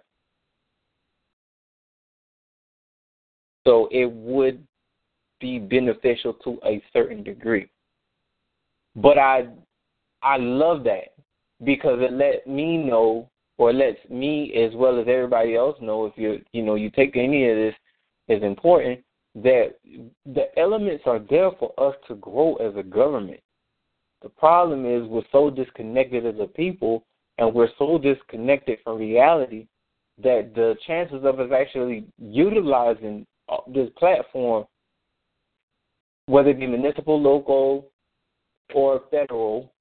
So 3.67 3.89
it 3.91 4.11
would 4.11 4.67
be 5.41 5.59
beneficial 5.59 6.33
to 6.45 6.59
a 6.65 6.83
certain 6.93 7.23
degree. 7.23 7.69
But 8.97 9.19
I 9.19 9.49
I 10.23 10.37
love 10.37 10.85
that 10.85 11.15
because 11.65 11.99
it 12.01 12.13
let 12.13 12.47
me 12.47 12.77
know 12.77 13.29
or 13.57 13.73
lets 13.73 13.99
me 14.09 14.55
as 14.55 14.75
well 14.75 15.01
as 15.01 15.07
everybody 15.09 15.57
else 15.57 15.77
know 15.81 16.07
if 16.07 16.13
you 16.17 16.41
you 16.53 16.63
know 16.63 16.77
you 16.77 16.91
take 16.91 17.17
any 17.17 17.49
of 17.49 17.57
this 17.57 17.75
is 18.29 18.43
important 18.43 19.01
that 19.35 19.75
the 20.27 20.47
elements 20.59 21.05
are 21.07 21.19
there 21.19 21.51
for 21.59 21.73
us 21.79 21.95
to 22.09 22.15
grow 22.17 22.55
as 22.57 22.75
a 22.77 22.83
government. 22.83 23.41
The 24.23 24.29
problem 24.29 24.85
is 24.85 25.09
we're 25.09 25.23
so 25.31 25.51
disconnected 25.51 26.27
as 26.27 26.35
a 26.41 26.47
people 26.47 27.05
and 27.39 27.55
we're 27.55 27.69
so 27.79 27.99
disconnected 27.99 28.79
from 28.83 28.99
reality 28.99 29.67
that 30.23 30.53
the 30.55 30.77
chances 30.87 31.25
of 31.25 31.39
us 31.39 31.51
actually 31.55 32.05
utilizing 32.19 33.25
uh, 33.49 33.59
this 33.73 33.89
platform, 33.97 34.65
whether 36.27 36.51
it 36.51 36.59
be 36.59 36.67
municipal, 36.67 37.21
local, 37.21 37.87
or 38.75 39.03
federal, 39.11 39.73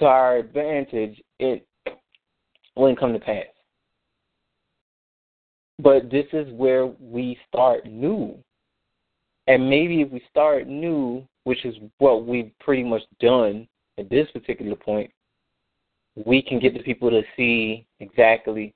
to 0.00 0.06
our 0.06 0.38
advantage, 0.38 1.20
it 1.38 1.66
wouldn't 2.76 2.98
come 2.98 3.12
to 3.12 3.20
pass. 3.20 3.44
But 5.78 6.10
this 6.10 6.26
is 6.32 6.52
where 6.52 6.86
we 6.86 7.38
start 7.48 7.86
new. 7.86 8.36
And 9.46 9.68
maybe 9.68 10.02
if 10.02 10.10
we 10.10 10.22
start 10.28 10.66
new, 10.66 11.26
which 11.44 11.64
is 11.64 11.74
what 11.98 12.26
we've 12.26 12.52
pretty 12.60 12.84
much 12.84 13.02
done 13.20 13.66
at 13.98 14.10
this 14.10 14.28
particular 14.32 14.76
point, 14.76 15.10
we 16.26 16.42
can 16.42 16.58
get 16.58 16.74
the 16.74 16.82
people 16.82 17.10
to 17.10 17.22
see 17.36 17.86
exactly 18.00 18.74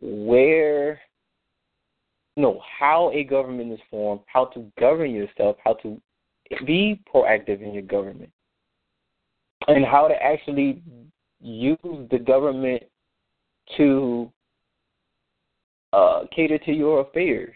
where, 0.00 1.00
you 2.36 2.42
know, 2.42 2.60
how 2.78 3.10
a 3.12 3.24
government 3.24 3.72
is 3.72 3.80
formed, 3.90 4.20
how 4.26 4.44
to 4.46 4.70
govern 4.78 5.10
yourself, 5.10 5.56
how 5.64 5.74
to 5.74 6.00
be 6.66 7.00
proactive 7.12 7.62
in 7.62 7.72
your 7.72 7.82
government, 7.82 8.30
and 9.68 9.84
how 9.84 10.08
to 10.08 10.14
actually 10.22 10.82
use 11.40 11.78
the 12.10 12.18
government 12.18 12.82
to 13.76 14.30
uh, 15.92 16.24
cater 16.34 16.58
to 16.58 16.72
your 16.72 17.00
affairs. 17.00 17.54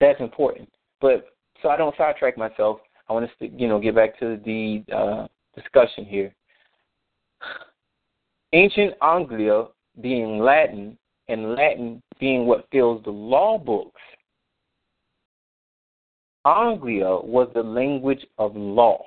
That's 0.00 0.20
important. 0.20 0.68
But 1.00 1.26
so 1.62 1.68
I 1.68 1.76
don't 1.76 1.96
sidetrack 1.96 2.36
myself. 2.38 2.80
I 3.08 3.12
want 3.12 3.28
to, 3.38 3.48
you 3.48 3.68
know, 3.68 3.80
get 3.80 3.94
back 3.94 4.18
to 4.20 4.38
the 4.44 4.84
uh, 4.94 5.26
discussion 5.54 6.04
here. 6.04 6.34
Ancient 8.52 8.94
Anglia 9.02 9.66
being 10.00 10.38
Latin, 10.38 10.96
and 11.28 11.54
Latin 11.54 12.02
being 12.18 12.46
what 12.46 12.66
fills 12.72 13.02
the 13.04 13.10
law 13.10 13.58
books. 13.58 14.00
Anglia 16.46 17.08
was 17.08 17.48
the 17.54 17.62
language 17.62 18.24
of 18.38 18.56
law. 18.56 19.04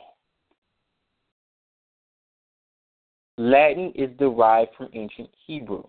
Latin 3.38 3.92
is 3.96 4.10
derived 4.18 4.72
from 4.78 4.90
ancient 4.94 5.30
Hebrew, 5.48 5.84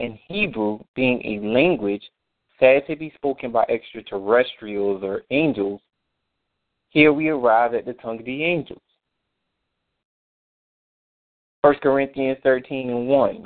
and 0.00 0.18
Hebrew 0.26 0.80
being 0.96 1.22
a 1.24 1.46
language 1.46 2.02
said 2.58 2.86
to 2.86 2.96
be 2.96 3.12
spoken 3.14 3.52
by 3.52 3.64
extraterrestrials 3.68 5.02
or 5.02 5.22
angels, 5.30 5.80
here 6.90 7.12
we 7.12 7.28
arrive 7.28 7.74
at 7.74 7.86
the 7.86 7.92
tongue 7.94 8.18
of 8.18 8.24
the 8.24 8.44
angels. 8.44 8.82
1 11.62 11.74
Corinthians 11.82 12.38
13 12.42 12.90
and 12.90 13.06
1. 13.06 13.44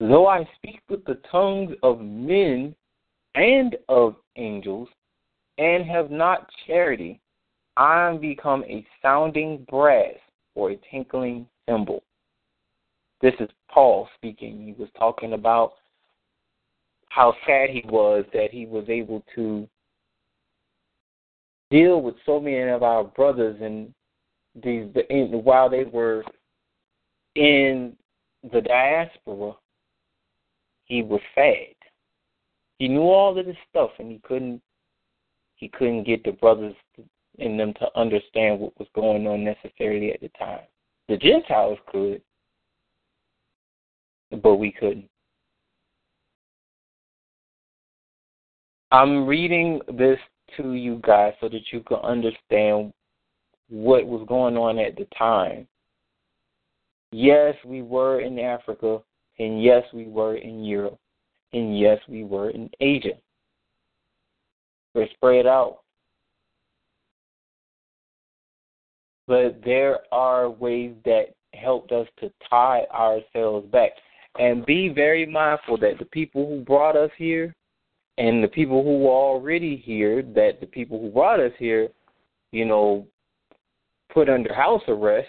Though 0.00 0.26
I 0.26 0.48
speak 0.56 0.80
with 0.88 1.04
the 1.04 1.20
tongues 1.30 1.76
of 1.82 2.00
men 2.00 2.74
and 3.36 3.76
of 3.88 4.16
angels, 4.36 4.88
and 5.58 5.84
have 5.84 6.10
not 6.10 6.48
charity, 6.66 7.20
I 7.76 8.08
am 8.08 8.18
become 8.18 8.64
a 8.64 8.84
sounding 9.00 9.64
brass 9.70 10.16
or 10.54 10.72
a 10.72 10.80
tinkling 10.90 11.46
cymbal. 11.68 12.02
This 13.20 13.34
is 13.40 13.48
Paul 13.70 14.08
speaking. 14.16 14.64
He 14.64 14.74
was 14.80 14.90
talking 14.98 15.34
about 15.34 15.74
how 17.08 17.34
sad 17.46 17.70
he 17.70 17.82
was 17.86 18.24
that 18.32 18.50
he 18.50 18.66
was 18.66 18.84
able 18.88 19.22
to 19.34 19.68
deal 21.70 22.02
with 22.02 22.14
so 22.26 22.40
many 22.40 22.68
of 22.68 22.82
our 22.82 23.04
brothers 23.04 23.56
and 23.60 23.92
these 24.62 24.88
in, 25.08 25.28
while 25.44 25.70
they 25.70 25.84
were 25.84 26.24
in 27.34 27.96
the 28.52 28.60
diaspora, 28.60 29.52
he 30.84 31.02
was 31.02 31.20
sad. 31.34 31.74
He 32.78 32.88
knew 32.88 33.02
all 33.02 33.38
of 33.38 33.46
this 33.46 33.56
stuff 33.70 33.90
and 33.98 34.10
he 34.10 34.20
couldn't 34.24 34.60
he 35.56 35.68
couldn't 35.68 36.04
get 36.04 36.24
the 36.24 36.32
brothers 36.32 36.74
in 37.38 37.56
them 37.56 37.72
to 37.74 37.86
understand 37.94 38.58
what 38.58 38.76
was 38.78 38.88
going 38.94 39.26
on 39.26 39.44
necessarily 39.44 40.12
at 40.12 40.20
the 40.20 40.28
time. 40.30 40.66
The 41.08 41.16
Gentiles 41.16 41.78
could, 41.88 42.22
but 44.42 44.56
we 44.56 44.72
couldn't. 44.72 45.08
I'm 48.90 49.26
reading 49.26 49.80
this 49.96 50.18
to 50.56 50.74
you 50.74 51.00
guys 51.02 51.32
so 51.40 51.48
that 51.48 51.62
you 51.72 51.80
can 51.80 51.98
understand 51.98 52.92
what 53.68 54.06
was 54.06 54.24
going 54.28 54.56
on 54.56 54.78
at 54.78 54.96
the 54.96 55.06
time. 55.16 55.66
Yes, 57.10 57.54
we 57.64 57.82
were 57.82 58.20
in 58.20 58.38
Africa, 58.38 59.00
and 59.38 59.62
yes, 59.62 59.82
we 59.92 60.06
were 60.06 60.36
in 60.36 60.64
Europe, 60.64 60.98
and 61.52 61.78
yes, 61.78 61.98
we 62.08 62.24
were 62.24 62.50
in 62.50 62.70
Asia. 62.80 63.14
We're 64.94 65.08
spread 65.14 65.46
out. 65.46 65.81
But 69.32 69.64
there 69.64 70.00
are 70.12 70.50
ways 70.50 70.92
that 71.06 71.28
helped 71.54 71.90
us 71.90 72.06
to 72.20 72.30
tie 72.50 72.82
ourselves 72.92 73.66
back. 73.72 73.92
And 74.38 74.66
be 74.66 74.90
very 74.90 75.24
mindful 75.24 75.78
that 75.78 75.98
the 75.98 76.04
people 76.04 76.46
who 76.46 76.60
brought 76.60 76.98
us 76.98 77.10
here 77.16 77.54
and 78.18 78.44
the 78.44 78.48
people 78.48 78.82
who 78.82 78.98
were 78.98 79.10
already 79.10 79.74
here, 79.74 80.20
that 80.34 80.60
the 80.60 80.66
people 80.66 81.00
who 81.00 81.08
brought 81.08 81.40
us 81.40 81.52
here, 81.58 81.88
you 82.50 82.66
know, 82.66 83.06
put 84.12 84.28
under 84.28 84.52
house 84.52 84.82
arrest, 84.86 85.28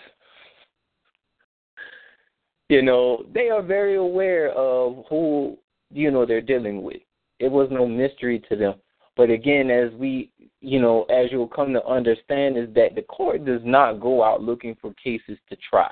you 2.68 2.82
know, 2.82 3.26
they 3.34 3.48
are 3.48 3.62
very 3.62 3.96
aware 3.96 4.52
of 4.52 5.06
who, 5.10 5.58
you 5.94 6.12
know, 6.12 6.26
they're 6.26 6.42
dealing 6.42 6.84
with. 6.84 7.02
It 7.40 7.50
was 7.50 7.70
no 7.72 7.88
mystery 7.88 8.44
to 8.50 8.58
them. 8.58 8.74
But 9.16 9.30
again, 9.30 9.70
as 9.70 9.92
we, 9.94 10.32
you 10.62 10.82
know, 10.82 11.04
as 11.04 11.32
you'll 11.32 11.48
come 11.48 11.72
to 11.74 11.86
understand, 11.86 12.58
is 12.58 12.74
that 12.74 12.96
the 12.96 13.04
court 13.04 13.46
does 13.46 13.62
not 13.64 14.00
go 14.00 14.24
out 14.24 14.42
looking 14.42 14.76
for 14.82 14.94
cases 15.04 15.38
to 15.50 15.58
try. 15.70 15.90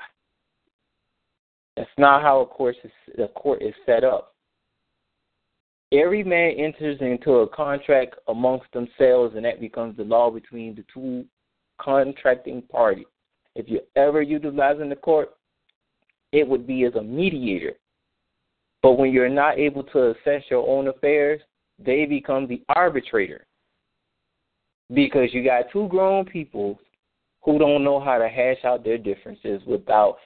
That's 1.76 1.88
not 1.96 2.22
how 2.22 2.40
a 2.40 2.46
court 2.46 2.76
is, 2.82 2.90
a 3.18 3.28
court 3.28 3.62
is 3.62 3.74
set 3.86 4.04
up. 4.04 4.34
Every 5.92 6.24
man 6.24 6.54
enters 6.58 6.98
into 7.00 7.32
a 7.40 7.48
contract 7.48 8.16
amongst 8.28 8.66
themselves, 8.72 9.36
and 9.36 9.44
that 9.44 9.60
becomes 9.60 9.96
the 9.96 10.04
law 10.04 10.30
between 10.30 10.74
the 10.74 10.84
two 10.92 11.24
contracting 11.80 12.62
parties. 12.62 13.06
If 13.54 13.68
you're 13.68 13.82
ever 13.94 14.22
utilizing 14.22 14.88
the 14.88 14.96
court, 14.96 15.30
it 16.32 16.48
would 16.48 16.66
be 16.66 16.84
as 16.84 16.94
a 16.94 17.02
mediator. 17.02 17.74
But 18.82 18.92
when 18.92 19.12
you're 19.12 19.28
not 19.28 19.58
able 19.58 19.84
to 19.84 20.10
assess 20.10 20.42
your 20.50 20.66
own 20.66 20.88
affairs, 20.88 21.40
they 21.84 22.04
become 22.04 22.46
the 22.46 22.62
arbitrator. 22.68 23.44
Because 24.92 25.32
you 25.32 25.44
got 25.44 25.70
two 25.72 25.88
grown 25.88 26.24
people 26.24 26.78
who 27.42 27.58
don't 27.58 27.84
know 27.84 27.98
how 27.98 28.18
to 28.18 28.28
hash 28.28 28.64
out 28.64 28.84
their 28.84 28.98
differences 28.98 29.62
without 29.66 30.16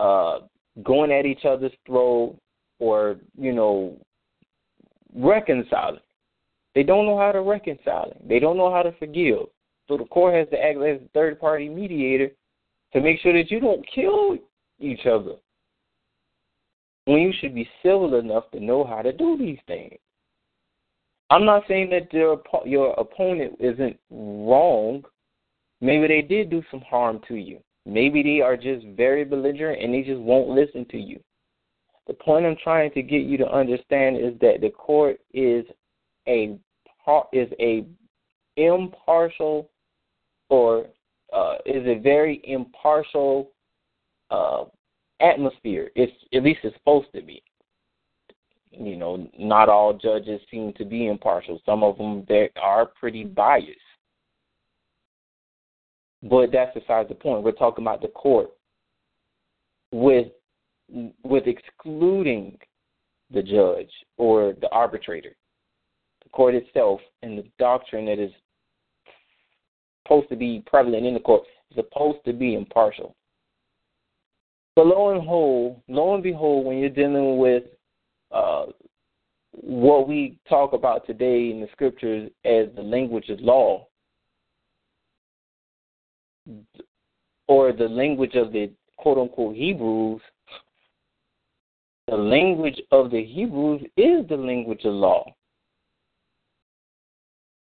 uh, 0.00 0.40
going 0.82 1.12
at 1.12 1.26
each 1.26 1.44
other's 1.44 1.72
throat 1.86 2.36
or, 2.78 3.16
you 3.38 3.52
know, 3.52 3.96
reconciling. 5.14 6.00
They 6.74 6.82
don't 6.82 7.06
know 7.06 7.18
how 7.18 7.32
to 7.32 7.42
reconcile. 7.42 8.12
They 8.26 8.38
don't 8.38 8.56
know 8.56 8.72
how 8.72 8.82
to 8.82 8.92
forgive. 8.92 9.46
So 9.88 9.96
the 9.96 10.04
court 10.04 10.34
has 10.34 10.48
to 10.50 10.58
act 10.58 10.78
as 10.78 11.00
a 11.00 11.08
third 11.12 11.40
party 11.40 11.68
mediator 11.68 12.30
to 12.92 13.00
make 13.00 13.20
sure 13.20 13.32
that 13.32 13.50
you 13.50 13.60
don't 13.60 13.84
kill 13.92 14.38
each 14.78 15.06
other. 15.06 15.34
When 17.06 17.18
you 17.18 17.32
should 17.40 17.54
be 17.54 17.68
civil 17.82 18.18
enough 18.18 18.50
to 18.52 18.60
know 18.60 18.84
how 18.84 19.02
to 19.02 19.12
do 19.12 19.36
these 19.36 19.58
things. 19.66 19.98
I'm 21.30 21.44
not 21.44 21.62
saying 21.68 21.90
that 21.90 22.12
your 22.12 22.42
your 22.66 22.92
opponent 22.94 23.56
isn't 23.60 23.98
wrong. 24.10 25.04
Maybe 25.80 26.08
they 26.08 26.22
did 26.22 26.50
do 26.50 26.62
some 26.70 26.80
harm 26.80 27.20
to 27.28 27.36
you. 27.36 27.60
Maybe 27.86 28.22
they 28.22 28.40
are 28.40 28.56
just 28.56 28.84
very 28.96 29.24
belligerent 29.24 29.82
and 29.82 29.94
they 29.94 30.02
just 30.02 30.20
won't 30.20 30.50
listen 30.50 30.84
to 30.90 30.98
you. 30.98 31.20
The 32.06 32.14
point 32.14 32.44
I'm 32.44 32.56
trying 32.62 32.90
to 32.92 33.02
get 33.02 33.22
you 33.22 33.38
to 33.38 33.48
understand 33.50 34.16
is 34.16 34.34
that 34.40 34.60
the 34.60 34.70
court 34.70 35.20
is 35.32 35.64
a 36.26 36.58
is 37.32 37.48
a 37.60 37.86
impartial 38.56 39.70
or 40.48 40.86
uh, 41.32 41.54
is 41.64 41.86
a 41.86 42.00
very 42.00 42.40
impartial 42.44 43.52
uh, 44.30 44.64
atmosphere. 45.20 45.90
It's 45.94 46.12
at 46.34 46.42
least 46.42 46.60
it's 46.64 46.76
supposed 46.76 47.08
to 47.14 47.22
be. 47.22 47.42
You 48.72 48.96
know, 48.96 49.28
not 49.38 49.68
all 49.68 49.92
judges 49.92 50.40
seem 50.50 50.72
to 50.74 50.84
be 50.84 51.08
impartial. 51.08 51.60
Some 51.66 51.82
of 51.82 51.98
them 51.98 52.24
they 52.28 52.50
are 52.60 52.86
pretty 52.86 53.24
mm-hmm. 53.24 53.34
biased. 53.34 53.78
But 56.22 56.52
that's 56.52 56.74
besides 56.74 57.08
the 57.08 57.14
point. 57.14 57.42
We're 57.42 57.52
talking 57.52 57.84
about 57.84 58.02
the 58.02 58.08
court 58.08 58.50
with 59.92 60.28
with 61.22 61.44
excluding 61.46 62.58
the 63.32 63.42
judge 63.42 63.90
or 64.16 64.54
the 64.60 64.68
arbitrator. 64.70 65.34
The 66.22 66.28
court 66.30 66.54
itself 66.54 67.00
and 67.22 67.38
the 67.38 67.44
doctrine 67.58 68.06
that 68.06 68.18
is 68.18 68.32
supposed 70.02 70.28
to 70.28 70.36
be 70.36 70.62
prevalent 70.66 71.06
in 71.06 71.14
the 71.14 71.20
court 71.20 71.44
is 71.70 71.76
supposed 71.76 72.18
to 72.24 72.32
be 72.32 72.54
impartial. 72.54 73.14
But 74.76 74.86
lo 74.86 75.10
and 75.10 75.20
behold, 75.20 75.80
lo 75.88 76.14
and 76.14 76.22
behold, 76.22 76.66
when 76.66 76.78
you're 76.78 76.88
dealing 76.88 77.38
with 77.38 77.64
uh, 78.32 78.66
what 79.52 80.08
we 80.08 80.38
talk 80.48 80.72
about 80.72 81.06
today 81.06 81.50
in 81.50 81.60
the 81.60 81.68
scriptures 81.72 82.30
as 82.44 82.66
the 82.76 82.82
language 82.82 83.28
of 83.28 83.40
law, 83.40 83.86
or 87.48 87.72
the 87.72 87.88
language 87.88 88.34
of 88.34 88.52
the 88.52 88.70
quote 88.96 89.18
unquote 89.18 89.56
Hebrews, 89.56 90.20
the 92.08 92.16
language 92.16 92.80
of 92.90 93.10
the 93.10 93.24
Hebrews 93.24 93.82
is 93.96 94.26
the 94.28 94.36
language 94.36 94.84
of 94.84 94.94
law. 94.94 95.34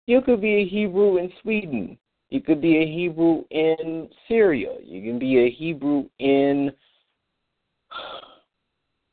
You 0.07 0.21
could 0.21 0.41
be 0.41 0.55
a 0.55 0.67
Hebrew 0.67 1.17
in 1.17 1.31
Sweden. 1.41 1.97
You 2.29 2.41
could 2.41 2.61
be 2.61 2.77
a 2.77 2.85
Hebrew 2.85 3.43
in 3.51 4.09
Syria. 4.27 4.75
You 4.83 5.01
can 5.01 5.19
be 5.19 5.39
a 5.39 5.49
Hebrew 5.49 6.05
in 6.19 6.71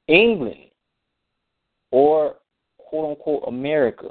England 0.09 0.65
or 1.91 2.37
quote 2.78 3.11
unquote 3.11 3.45
America 3.47 4.09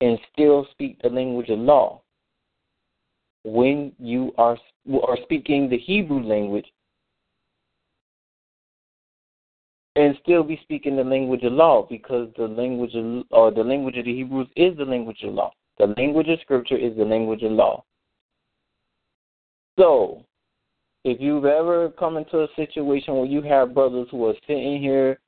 and 0.00 0.18
still 0.32 0.66
speak 0.72 1.00
the 1.02 1.08
language 1.08 1.48
of 1.48 1.58
law 1.58 2.02
when 3.44 3.92
you 3.98 4.32
are 4.38 4.58
are 5.02 5.18
speaking 5.22 5.68
the 5.68 5.78
Hebrew 5.78 6.22
language 6.22 6.66
and 9.96 10.16
still 10.22 10.42
be 10.42 10.60
speaking 10.62 10.96
the 10.96 11.04
language 11.04 11.42
of 11.42 11.52
law 11.52 11.86
because 11.88 12.28
the 12.36 12.46
language 12.46 12.94
of 12.94 13.24
or 13.30 13.50
the 13.50 13.62
language 13.62 13.96
of 13.96 14.04
the 14.04 14.14
Hebrews 14.14 14.48
is 14.56 14.76
the 14.76 14.84
language 14.84 15.22
of 15.24 15.32
law. 15.32 15.52
The 15.78 15.94
language 15.96 16.28
of 16.28 16.38
scripture 16.40 16.76
is 16.76 16.96
the 16.96 17.04
language 17.04 17.42
of 17.42 17.52
law. 17.52 17.84
So, 19.78 20.22
if 21.04 21.20
you've 21.20 21.44
ever 21.44 21.90
come 21.90 22.16
into 22.16 22.42
a 22.42 22.48
situation 22.56 23.14
where 23.14 23.26
you 23.26 23.42
have 23.42 23.74
brothers 23.74 24.08
who 24.10 24.26
are 24.26 24.34
sitting 24.46 24.80
here 24.80 25.18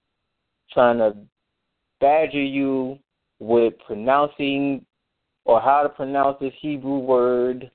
trying 0.73 0.99
to 0.99 1.17
badger 2.01 2.43
you 2.43 2.99
with 3.41 3.75
pronouncing 3.87 4.85
or 5.45 5.61
how 5.61 5.83
to 5.83 5.89
pronounce 5.89 6.39
this 6.41 6.53
Hebrew 6.61 6.99
word 6.99 7.71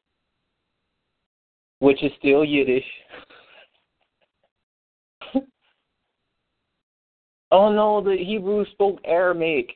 which 1.84 2.02
is 2.02 2.12
still 2.18 2.46
Yiddish. 2.46 2.86
oh 7.52 7.74
no, 7.74 8.02
the 8.02 8.16
Hebrews 8.16 8.70
spoke 8.72 9.00
Aramaic. 9.04 9.76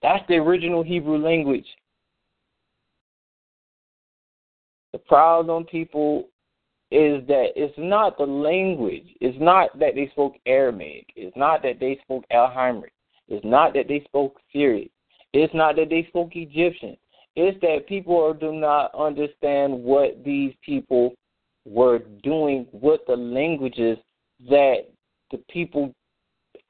That's 0.00 0.24
the 0.28 0.36
original 0.36 0.82
Hebrew 0.82 1.18
language. 1.18 1.66
The 4.94 4.98
problem, 4.98 5.64
people, 5.64 6.30
is 6.90 7.26
that 7.26 7.48
it's 7.54 7.74
not 7.76 8.16
the 8.16 8.24
language. 8.24 9.06
It's 9.20 9.38
not 9.40 9.78
that 9.78 9.94
they 9.94 10.08
spoke 10.12 10.36
Aramaic. 10.46 11.06
It's 11.16 11.36
not 11.36 11.62
that 11.62 11.80
they 11.80 11.98
spoke 12.02 12.24
Alhamic. 12.30 12.92
It's 13.28 13.44
not 13.44 13.74
that 13.74 13.88
they 13.88 14.02
spoke 14.04 14.40
Syriac. 14.52 14.90
It's 15.34 15.52
not 15.54 15.76
that 15.76 15.90
they 15.90 16.06
spoke 16.08 16.30
Egyptian. 16.34 16.96
It's 17.36 17.60
that 17.60 17.86
people 17.86 18.32
do 18.32 18.52
not 18.52 18.94
understand 18.94 19.72
what 19.72 20.24
these 20.24 20.54
people 20.64 21.14
were 21.66 22.00
doing 22.22 22.66
with 22.72 23.00
the 23.06 23.16
languages 23.16 23.98
that 24.48 24.88
the 25.30 25.38
people 25.50 25.94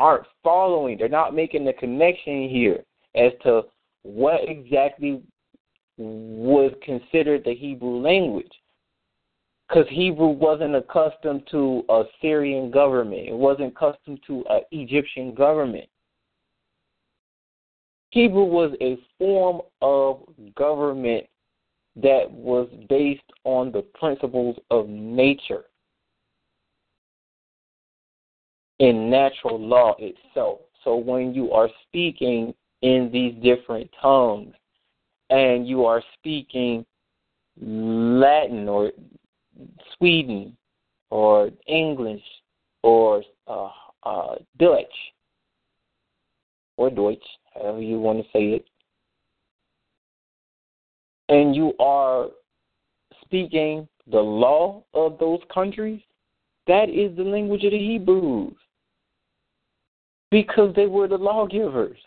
aren't 0.01 0.27
following. 0.43 0.99
They're 0.99 1.09
not 1.09 1.35
making 1.35 1.65
the 1.65 1.73
connection 1.75 2.49
here 2.49 2.85
as 3.15 3.33
to 3.45 3.63
what 4.03 4.41
exactly 4.49 5.23
was 5.97 6.73
considered 6.83 7.45
the 7.45 7.55
Hebrew 7.55 8.01
language. 8.01 8.51
Because 9.69 9.87
Hebrew 9.91 10.29
wasn't 10.29 10.75
accustomed 10.75 11.43
to 11.51 11.85
a 11.91 12.05
Syrian 12.23 12.71
government, 12.71 13.29
it 13.29 13.35
wasn't 13.35 13.75
accustomed 13.77 14.21
to 14.27 14.45
an 14.49 14.63
Egyptian 14.71 15.35
government. 15.35 15.89
Hebrew 18.11 18.45
was 18.45 18.75
a 18.81 18.99
form 19.19 19.61
of 19.83 20.23
government 20.57 21.27
that 21.97 22.31
was 22.31 22.69
based 22.89 23.21
on 23.45 23.71
the 23.71 23.83
principles 23.83 24.57
of 24.71 24.89
nature 24.89 25.65
in 28.79 29.11
natural 29.11 29.59
law 29.59 29.95
itself. 29.99 30.61
So 30.85 30.97
when 30.97 31.35
you 31.35 31.53
are 31.53 31.69
speaking 31.87 32.55
in 32.83 33.11
these 33.13 33.35
different 33.43 33.91
tongues 34.01 34.55
and 35.31 35.69
you 35.69 35.85
are 35.85 36.03
speaking 36.15 36.87
Latin 37.61 38.69
or 38.69 38.93
Sweden 39.97 40.57
or 41.11 41.51
English 41.67 42.23
or 42.83 43.23
uh, 43.47 43.71
uh, 44.05 44.35
Dutch 44.59 44.87
or 46.77 46.91
Deutsch, 46.91 47.25
however 47.55 47.81
you 47.81 47.99
want 47.99 48.19
to 48.19 48.25
say 48.33 48.51
it, 48.51 48.65
and 51.29 51.55
you 51.55 51.75
are 51.79 52.29
speaking 53.25 53.87
the 54.11 54.19
law 54.19 54.83
of 54.95 55.19
those 55.19 55.41
countries, 55.53 56.01
that 56.67 56.89
is 56.89 57.17
the 57.17 57.23
language 57.23 57.65
of 57.65 57.73
the 57.73 57.79
Hebrews. 57.79 58.55
Because 60.31 60.75
they 60.75 60.87
were 60.87 61.09
the 61.09 61.17
lawgivers. 61.17 61.99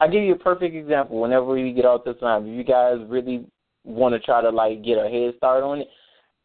I'll 0.00 0.10
give 0.10 0.22
you 0.22 0.32
a 0.32 0.38
perfect 0.38 0.74
example 0.74 1.20
whenever 1.20 1.46
we 1.46 1.72
get 1.72 1.84
out 1.84 2.04
this 2.04 2.16
time. 2.20 2.46
If 2.46 2.56
you 2.56 2.64
guys 2.64 2.98
really 3.06 3.44
want 3.84 4.14
to 4.14 4.20
try 4.20 4.40
to 4.40 4.50
like 4.50 4.82
get 4.82 4.98
a 4.98 5.08
head 5.08 5.34
start 5.36 5.62
on 5.62 5.80
it, 5.80 5.88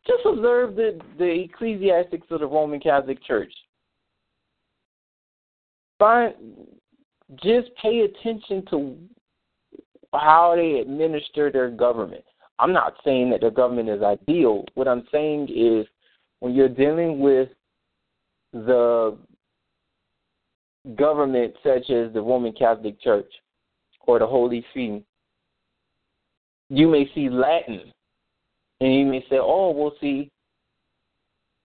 just 0.06 0.26
observe 0.26 0.76
the, 0.76 0.99
the 1.18 1.45
ecclesiastics 1.45 2.28
of 2.30 2.41
the 2.41 2.45
Roman 2.45 2.80
Catholic 2.80 3.24
Church. 3.24 3.53
Find, 5.97 6.34
just 7.41 7.70
pay 7.82 8.01
attention 8.01 8.64
to 8.70 8.97
how 10.14 10.53
they 10.56 10.80
administer 10.80 11.51
their 11.51 11.70
government. 11.70 12.24
I'm 12.60 12.74
not 12.74 12.95
saying 13.03 13.30
that 13.32 13.41
their 13.41 13.51
government 13.51 13.89
is 13.89 14.01
ideal. 14.01 14.66
What 14.76 14.88
I'm 14.88 15.08
saying 15.12 15.49
is 15.49 15.88
when 16.39 16.53
you're 16.53 16.70
dealing 16.70 17.20
with 17.20 17.49
the 18.53 19.18
government 20.95 21.53
such 21.64 21.89
as 21.89 22.14
the 22.14 22.22
Roman 22.22 22.53
Catholic 22.53 23.01
Church 23.01 23.32
or 24.08 24.20
the 24.20 24.28
Holy 24.28 24.66
See, 24.74 25.03
you 26.70 26.88
may 26.88 27.10
see 27.14 27.30
Latin 27.30 27.91
and 28.82 28.93
you 28.93 29.06
may 29.06 29.22
say, 29.30 29.38
oh, 29.39 29.72
well, 29.72 29.93
see, 30.01 30.32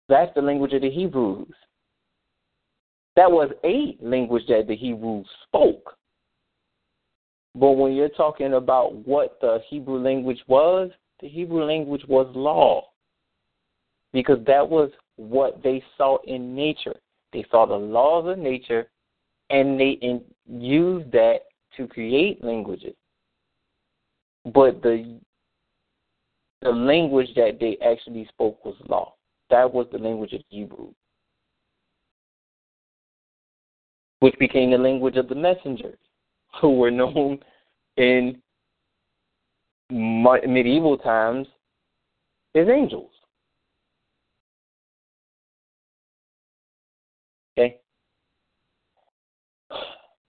that's 0.09 0.33
the 0.35 0.43
language 0.43 0.73
of 0.73 0.83
the 0.83 0.91
Hebrews. 0.91 1.53
That 3.17 3.31
was 3.31 3.51
a 3.65 3.97
language 4.01 4.45
that 4.49 4.67
the 4.69 4.77
Hebrews 4.77 5.27
spoke. 5.47 5.97
But 7.55 7.73
when 7.73 7.95
you're 7.95 8.11
talking 8.11 8.55
about 8.55 8.95
what 9.07 9.39
the 9.41 9.61
Hebrew 9.69 9.99
language 9.99 10.41
was, 10.47 10.91
the 11.21 11.29
Hebrew 11.29 11.65
language 11.65 12.03
was 12.09 12.31
law. 12.35 12.91
Because 14.13 14.39
that 14.47 14.69
was 14.69 14.91
what 15.17 15.63
they 15.63 15.83
saw 15.97 16.19
in 16.27 16.55
nature. 16.55 16.97
They 17.33 17.45
saw 17.51 17.67
the 17.67 17.75
laws 17.75 18.29
of 18.29 18.39
nature 18.39 18.89
and 19.51 19.79
they 19.81 19.99
used 20.49 21.11
that 21.13 21.41
to 21.77 21.87
create 21.87 22.43
languages. 22.43 22.95
But 24.45 24.83
the 24.83 25.21
the 26.63 26.71
language 26.71 27.29
that 27.37 27.59
they 27.61 27.77
actually 27.85 28.27
spoke 28.27 28.65
was 28.65 28.75
law. 28.89 29.15
That 29.51 29.73
was 29.73 29.87
the 29.93 29.99
language 29.99 30.33
of 30.33 30.41
Hebrew, 30.49 30.89
which 34.21 34.37
became 34.39 34.71
the 34.71 34.79
language 34.79 35.17
of 35.17 35.29
the 35.29 35.35
messengers, 35.35 35.99
who 36.61 36.77
were 36.77 36.91
known 36.91 37.39
in 37.97 38.41
medieval 39.91 40.99
times 40.99 41.47
as 42.55 42.69
angels. 42.69 43.11
Okay. 47.59 47.79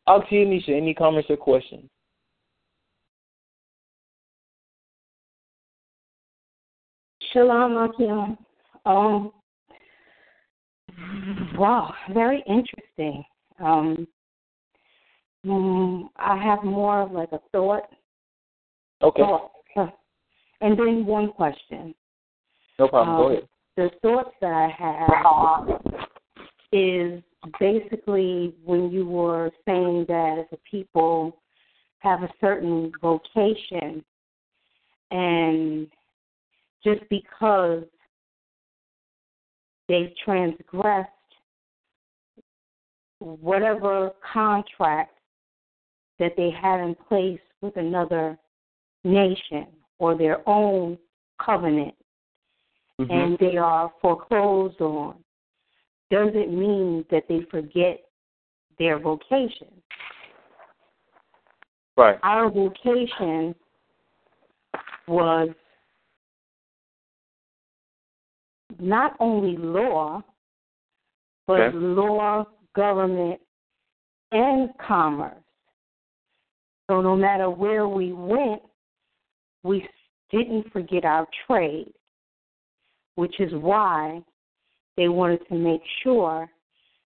To 0.07 0.35
you, 0.35 0.45
Nisha. 0.45 0.69
Any 0.69 0.93
comments 0.93 1.29
or 1.29 1.37
questions? 1.37 1.89
Shalom, 7.33 7.75
Akim. 7.77 8.37
Um, 8.85 9.31
wow, 11.57 11.93
very 12.13 12.41
interesting. 12.47 13.23
Um, 13.59 14.07
mm, 15.45 16.07
I 16.15 16.41
have 16.41 16.63
more 16.63 17.01
of 17.01 17.11
like 17.11 17.33
a 17.33 17.39
thought. 17.51 17.83
Okay. 19.01 19.21
Thought, 19.21 19.51
and 20.61 20.79
then 20.79 21.05
one 21.05 21.31
question. 21.33 21.93
No 22.79 22.87
problem. 22.87 23.15
Um, 23.15 23.21
Go 23.21 23.31
ahead. 23.31 23.47
The 23.75 23.89
thoughts 24.01 24.31
that 24.41 24.53
I 24.53 24.69
have 24.69 25.86
is 26.71 27.21
basically 27.59 28.53
when 28.65 28.91
you 28.91 29.05
were 29.05 29.51
saying 29.65 30.05
that 30.07 30.47
the 30.51 30.57
people 30.69 31.37
have 31.99 32.23
a 32.23 32.29
certain 32.41 32.91
vocation 33.01 34.03
and 35.11 35.87
just 36.83 37.01
because 37.09 37.83
they've 39.87 40.13
transgressed 40.23 41.09
whatever 43.19 44.11
contract 44.33 45.17
that 46.19 46.33
they 46.35 46.51
had 46.51 46.79
in 46.81 46.95
place 47.07 47.39
with 47.61 47.75
another 47.77 48.37
nation 49.03 49.67
or 49.99 50.17
their 50.17 50.47
own 50.47 50.97
covenant 51.43 51.95
mm-hmm. 52.99 53.11
and 53.11 53.37
they 53.39 53.57
are 53.57 53.91
foreclosed 54.01 54.79
on 54.81 55.15
doesn't 56.09 56.57
mean 56.57 57.05
that 57.11 57.23
they 57.27 57.41
forget 57.51 57.99
their 58.79 58.99
vocation. 58.99 59.67
Right. 61.95 62.17
Our 62.23 62.49
vocation 62.51 63.55
was 65.07 65.49
not 68.79 69.15
only 69.19 69.57
law, 69.57 70.21
but 71.47 71.59
okay. 71.61 71.77
law, 71.77 72.45
government, 72.75 73.39
and 74.31 74.69
commerce. 74.85 75.33
So 76.89 77.01
no 77.01 77.15
matter 77.15 77.49
where 77.49 77.87
we 77.87 78.13
went, 78.13 78.61
we 79.63 79.87
didn't 80.31 80.71
forget 80.71 81.03
our 81.03 81.27
trade, 81.47 81.91
which 83.15 83.39
is 83.39 83.51
why 83.53 84.21
they 84.97 85.07
wanted 85.07 85.47
to 85.47 85.55
make 85.55 85.81
sure 86.03 86.49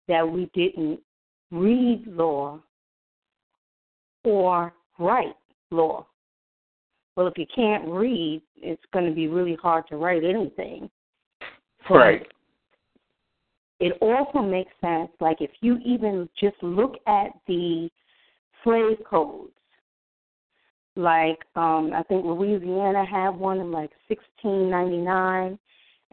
that 0.09 0.26
we 0.26 0.49
didn't 0.55 1.01
read 1.51 2.05
law 2.07 2.61
or 4.24 4.72
write 4.99 5.37
law. 5.70 6.07
Well, 7.16 7.26
if 7.26 7.37
you 7.37 7.47
can't 7.55 7.87
read, 7.89 8.41
it's 8.57 8.83
going 8.93 9.07
to 9.07 9.14
be 9.14 9.28
really 9.28 9.57
hard 9.61 9.87
to 9.89 9.97
write 9.97 10.24
anything. 10.24 10.89
Right. 11.91 12.26
It 13.80 13.99
also 14.01 14.39
makes 14.39 14.70
sense, 14.80 15.11
like 15.20 15.39
if 15.41 15.51
you 15.61 15.78
even 15.85 16.28
just 16.41 16.55
look 16.62 16.95
at 17.09 17.33
the 17.49 17.91
slave 18.62 18.99
codes, 19.05 19.51
like 20.95 21.39
um 21.57 21.91
I 21.95 22.03
think 22.05 22.24
Louisiana 22.24 23.05
had 23.05 23.30
one 23.30 23.59
in 23.59 23.72
like 23.72 23.91
sixteen 24.09 24.70
ninety 24.70 24.99
nine 24.99 25.59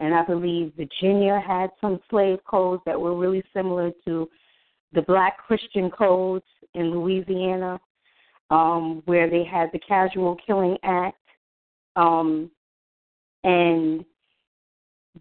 and 0.00 0.14
I 0.14 0.24
believe 0.24 0.72
Virginia 0.76 1.40
had 1.46 1.70
some 1.80 2.00
slave 2.08 2.38
codes 2.44 2.82
that 2.86 2.98
were 2.98 3.16
really 3.16 3.44
similar 3.54 3.92
to 4.06 4.28
the 4.92 5.02
black 5.02 5.38
Christian 5.46 5.90
codes 5.90 6.44
in 6.74 6.90
Louisiana, 6.90 7.78
um, 8.50 9.02
where 9.04 9.30
they 9.30 9.44
had 9.44 9.70
the 9.72 9.78
Casual 9.78 10.36
Killing 10.44 10.76
Act. 10.82 11.16
Um, 11.96 12.50
and 13.44 14.04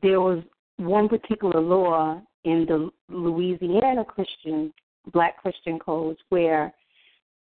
there 0.02 0.22
was 0.22 0.44
one 0.78 1.10
particular 1.10 1.60
law 1.60 2.22
in 2.46 2.66
the 2.66 2.90
Louisiana 3.10 4.06
Christian 4.06 4.74
black 5.12 5.38
Christian 5.42 5.78
codes 5.78 6.20
where 6.30 6.74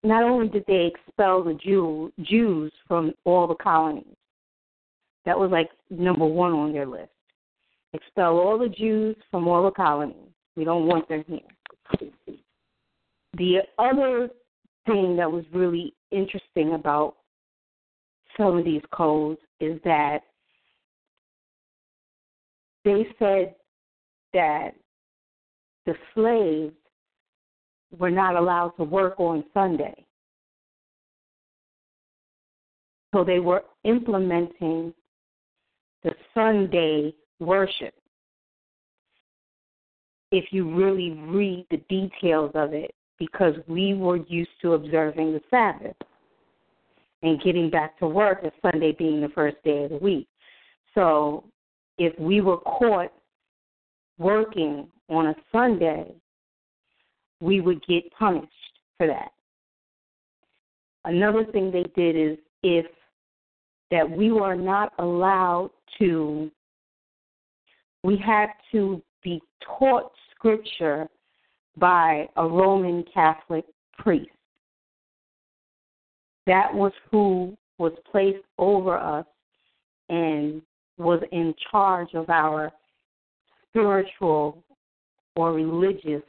not 0.03 0.23
only 0.23 0.49
did 0.49 0.65
they 0.67 0.91
expel 0.95 1.45
the 1.45 1.55
Jew, 1.55 2.13
Jews 2.23 2.73
from 2.89 3.13
all 3.25 3.47
the 3.47 3.55
colonies, 3.55 4.17
that 5.27 5.39
was 5.39 5.51
like 5.51 5.71
number 5.91 6.25
one 6.25 6.53
on 6.53 6.73
their 6.73 6.87
list. 6.87 7.11
Expel 7.93 8.39
all 8.39 8.59
the 8.59 8.69
Jews 8.69 9.17
from 9.31 9.49
all 9.49 9.65
the 9.65 9.71
colonies. 9.71 10.17
We 10.57 10.65
don't 10.65 10.87
want 10.87 11.09
them 11.09 11.25
here. 11.27 12.11
The 13.37 13.59
other 13.79 14.29
thing 14.87 15.17
that 15.17 15.31
was 15.31 15.45
really 15.53 15.95
interesting 16.11 16.75
about 16.75 17.17
some 18.37 18.59
of 18.59 18.65
these 18.65 18.83
codes 18.93 19.41
is 19.61 19.81
that 19.85 20.21
they 22.85 23.07
said 23.19 23.55
that 24.33 24.71
the 25.87 25.95
slaves 26.15 26.75
were 27.99 28.11
not 28.11 28.37
allowed 28.37 28.71
to 28.71 28.85
work 28.85 29.19
on 29.19 29.45
Sunday. 29.53 30.07
So 33.13 33.25
they 33.25 33.41
were 33.41 33.65
implementing 33.85 34.95
the 36.03 36.13
Sunday 36.35 37.15
worship. 37.39 37.95
If 40.33 40.47
you 40.53 40.75
really 40.75 41.11
read 41.11 41.67
the 41.71 41.79
details 41.89 42.53
of 42.55 42.73
it, 42.73 42.95
because 43.19 43.55
we 43.69 43.95
were 43.95 44.17
used 44.17 44.51
to 44.63 44.73
observing 44.73 45.33
the 45.33 45.41
Sabbath 45.51 45.97
and 47.23 47.41
getting 47.43 47.69
back 47.71 47.99
to 47.99 48.09
work 48.09 48.41
as 48.45 48.53
Sunday 48.63 48.93
being 48.93 49.21
the 49.21 49.29
first 49.29 49.57
day 49.63 49.85
of 49.85 49.91
the 49.91 49.99
week. 49.99 50.27
So 50.95 51.45
if 51.99 52.19
we 52.19 52.41
were 52.41 52.57
caught 52.59 53.13
working 54.19 54.89
on 55.11 55.27
a 55.27 55.35
Sunday, 55.53 56.15
we 57.41 57.61
would 57.61 57.85
get 57.87 58.11
punished 58.19 58.49
for 58.97 59.07
that. 59.07 59.33
Another 61.05 61.45
thing 61.45 61.71
they 61.71 61.85
did 61.95 62.17
is 62.17 62.39
if 62.63 62.87
that 63.91 64.09
we 64.11 64.31
were 64.31 64.55
not 64.55 64.93
allowed 64.99 65.71
to, 65.99 66.51
we 68.03 68.17
had 68.17 68.49
to 68.73 69.03
be 69.23 69.41
taught 69.79 70.11
scripture 70.35 71.09
by 71.77 72.29
a 72.37 72.47
Roman 72.47 73.05
Catholic 73.13 73.65
priest. 73.99 74.31
That 76.47 76.73
was 76.73 76.93
who 77.11 77.57
was 77.79 77.93
placed 78.11 78.45
over 78.59 78.97
us 78.97 79.27
and 80.09 80.63
was 80.99 81.23
in 81.33 81.55
charge 81.71 82.15
of 82.15 82.29
our 82.29 82.73
spiritual 83.69 84.63
or 85.37 85.53
religious 85.53 86.23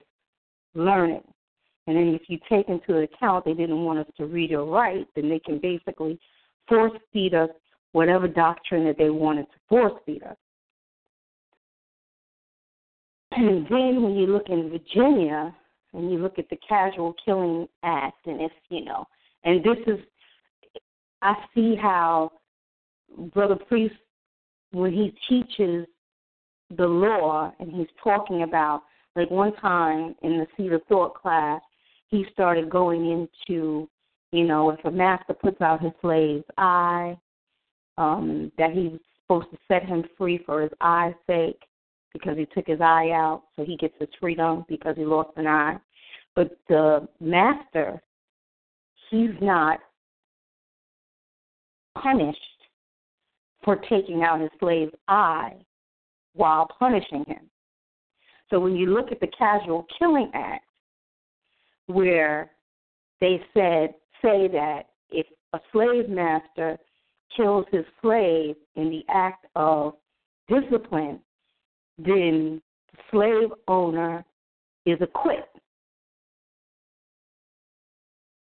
learning. 0.75 1.23
And 1.87 1.97
then 1.97 2.07
if 2.09 2.23
you 2.27 2.37
take 2.47 2.69
into 2.69 2.99
account 2.99 3.45
they 3.45 3.53
didn't 3.53 3.83
want 3.83 3.99
us 3.99 4.05
to 4.17 4.25
read 4.25 4.51
or 4.51 4.65
write, 4.65 5.07
then 5.15 5.29
they 5.29 5.39
can 5.39 5.59
basically 5.59 6.19
force 6.67 6.93
feed 7.11 7.33
us 7.33 7.49
whatever 7.91 8.27
doctrine 8.27 8.85
that 8.85 8.97
they 8.97 9.09
wanted 9.09 9.43
to 9.43 9.57
force 9.67 9.93
feed 10.05 10.23
us. 10.23 10.37
And 13.33 13.65
then 13.69 14.01
when 14.03 14.15
you 14.15 14.27
look 14.27 14.49
in 14.49 14.69
Virginia 14.69 15.55
and 15.93 16.11
you 16.11 16.17
look 16.17 16.37
at 16.37 16.49
the 16.49 16.57
Casual 16.67 17.15
Killing 17.23 17.67
Act, 17.83 18.25
and 18.25 18.41
if 18.41 18.51
you 18.69 18.83
know, 18.83 19.05
and 19.43 19.63
this 19.63 19.77
is, 19.87 19.99
I 21.21 21.35
see 21.55 21.75
how 21.75 22.31
Brother 23.33 23.55
Priest, 23.55 23.95
when 24.71 24.91
he 24.91 25.13
teaches 25.29 25.85
the 26.77 26.85
law 26.85 27.53
and 27.59 27.71
he's 27.71 27.87
talking 28.03 28.43
about, 28.43 28.83
like 29.15 29.29
one 29.29 29.53
time 29.57 30.15
in 30.21 30.37
the 30.37 30.47
Seed 30.55 30.71
of 30.73 30.81
Thought 30.87 31.15
class, 31.15 31.61
he 32.07 32.25
started 32.31 32.69
going 32.69 33.09
into, 33.09 33.89
you 34.31 34.45
know, 34.45 34.69
if 34.69 34.83
a 34.85 34.91
master 34.91 35.33
puts 35.33 35.61
out 35.61 35.81
his 35.81 35.91
slave's 36.01 36.45
eye, 36.57 37.17
um, 38.01 38.51
that 38.57 38.71
he's 38.71 38.99
supposed 39.21 39.51
to 39.51 39.57
set 39.67 39.85
him 39.85 40.03
free 40.17 40.39
for 40.45 40.61
his 40.61 40.71
eye's 40.81 41.13
sake 41.27 41.61
because 42.13 42.35
he 42.37 42.45
took 42.45 42.67
his 42.67 42.81
eye 42.81 43.11
out, 43.13 43.43
so 43.55 43.63
he 43.63 43.77
gets 43.77 43.93
his 43.99 44.09
freedom 44.19 44.65
because 44.67 44.95
he 44.97 45.05
lost 45.05 45.29
an 45.37 45.47
eye. 45.47 45.77
But 46.35 46.57
the 46.67 47.07
master, 47.19 48.01
he's 49.09 49.29
not 49.41 49.79
punished 52.01 52.39
for 53.63 53.75
taking 53.89 54.23
out 54.23 54.41
his 54.41 54.49
slave's 54.59 54.93
eye 55.07 55.53
while 56.33 56.67
punishing 56.79 57.23
him. 57.27 57.49
So 58.49 58.59
when 58.59 58.75
you 58.75 58.87
look 58.87 59.11
at 59.11 59.19
the 59.19 59.29
Casual 59.37 59.85
Killing 59.97 60.31
Act, 60.33 60.65
where 61.85 62.51
they 63.19 63.41
said 63.53 63.93
say 64.21 64.47
that 64.47 64.83
if 65.11 65.27
a 65.53 65.59
slave 65.71 66.09
master 66.09 66.77
kills 67.35 67.65
his 67.71 67.85
slave 68.01 68.55
in 68.75 68.89
the 68.89 69.03
act 69.09 69.45
of 69.55 69.93
discipline, 70.47 71.19
then 71.97 72.61
the 72.91 72.97
slave 73.11 73.49
owner 73.67 74.23
is 74.85 74.97
acquitted. 75.01 75.45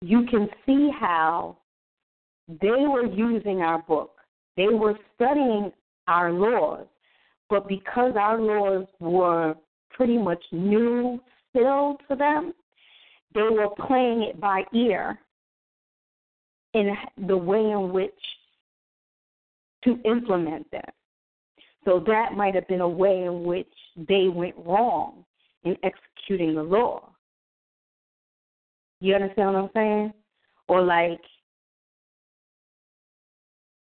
You 0.03 0.27
can 0.31 0.49
see 0.65 0.91
how 0.99 1.59
they 2.49 2.69
were 2.69 3.07
using 3.07 3.61
our 3.61 3.83
book. 3.83 4.13
They 4.57 4.69
were 4.69 4.99
studying 5.15 5.71
our 6.09 6.33
laws, 6.33 6.87
but 7.49 7.69
because 7.69 8.15
our 8.19 8.41
laws 8.41 8.87
were 8.99 9.55
pretty 9.91 10.19
much 10.19 10.43
new 10.53 11.21
still 11.51 11.99
to 12.09 12.17
them, 12.17 12.53
they 13.35 13.43
were 13.43 13.69
playing 13.87 14.23
it 14.23 14.41
by 14.41 14.65
ear 14.75 15.19
in 16.75 16.95
the 17.27 17.37
way 17.37 17.71
in 17.71 17.93
which 17.93 18.15
to 19.85 19.99
implement 20.05 20.71
that. 20.73 20.95
So 21.85 22.03
that 22.07 22.33
might 22.37 22.55
have 22.55 22.69
been 22.69 22.83
a 22.83 22.89
way 22.89 23.25
in 23.25 23.45
which 23.45 23.73
they 23.97 24.29
went 24.29 24.55
wrong 24.59 25.25
in 25.65 25.77
executing 25.83 26.55
the 26.55 26.63
law. 26.63 27.11
You 29.01 29.15
understand 29.15 29.55
what 29.55 29.63
I'm 29.63 29.71
saying? 29.75 30.13
Or 30.69 30.83
like 30.83 31.21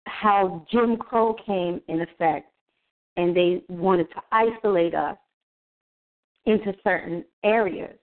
how 0.05 0.65
Jim 0.71 0.97
Crow 0.97 1.35
came 1.45 1.81
in 1.87 2.01
effect 2.01 2.51
and 3.17 3.35
they 3.35 3.61
wanted 3.67 4.07
to 4.11 4.21
isolate 4.31 4.95
us 4.95 5.17
into 6.45 6.73
certain 6.83 7.23
areas. 7.43 7.97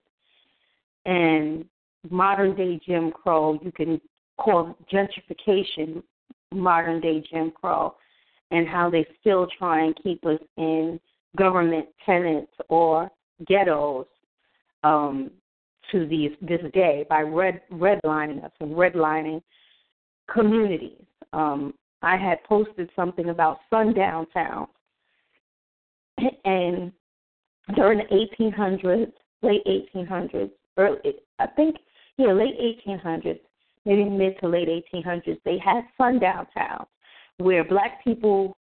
And 1.05 1.65
modern 2.09 2.55
day 2.55 2.79
Jim 2.85 3.11
Crow, 3.11 3.59
you 3.63 3.71
can 3.71 3.99
call 4.37 4.77
gentrification 4.91 6.03
modern 6.53 7.01
day 7.01 7.23
Jim 7.31 7.51
Crow, 7.51 7.95
and 8.51 8.67
how 8.67 8.89
they 8.89 9.05
still 9.19 9.47
try 9.57 9.83
and 9.83 9.97
keep 10.01 10.25
us 10.25 10.39
in 10.57 10.99
government 11.37 11.87
tenants 12.05 12.51
or 12.69 13.09
ghettos 13.47 14.05
um, 14.83 15.31
to 15.91 16.07
these 16.07 16.31
this 16.41 16.61
day 16.73 17.05
by 17.09 17.21
red 17.21 17.61
redlining 17.71 18.43
us 18.43 18.51
and 18.59 18.71
redlining 18.71 19.41
communities. 20.31 21.03
Um, 21.33 21.73
I 22.01 22.15
had 22.15 22.43
posted 22.43 22.89
something 22.95 23.29
about 23.29 23.59
sundown 23.69 24.27
towns, 24.33 24.69
and 26.45 26.91
during 27.75 27.99
the 27.99 28.27
1800s, 28.39 29.11
late 29.41 29.61
1800s, 29.65 30.51
early 30.77 31.15
I 31.39 31.47
think 31.47 31.77
yeah, 32.17 32.33
late 32.33 32.57
1800s, 32.87 33.39
maybe 33.87 34.03
mid 34.03 34.37
to 34.39 34.47
late 34.47 34.67
1800s, 34.93 35.39
they 35.45 35.57
had 35.57 35.81
sundown 35.97 36.45
towns 36.53 36.87
where 37.37 37.63
black 37.63 38.03
people 38.03 38.55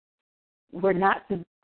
were 0.72 0.94
not 0.94 1.22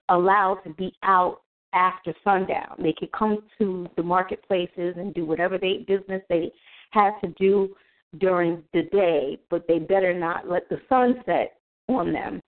allowed 0.08 0.56
to 0.64 0.70
be 0.74 0.92
out 1.02 1.42
after 1.72 2.12
sundown. 2.24 2.76
They 2.78 2.94
could 2.98 3.12
come 3.12 3.38
to 3.58 3.86
the 3.96 4.02
marketplaces 4.02 4.94
and 4.96 5.14
do 5.14 5.24
whatever 5.24 5.58
they 5.58 5.84
business 5.86 6.22
they 6.28 6.52
had 6.90 7.12
to 7.22 7.28
do 7.38 7.74
during 8.18 8.62
the 8.74 8.82
day, 8.92 9.38
but 9.48 9.66
they 9.68 9.78
better 9.78 10.12
not 10.12 10.48
let 10.48 10.68
the 10.68 10.80
sun 10.88 11.22
set 11.24 11.54
on 11.88 12.12
them 12.12 12.40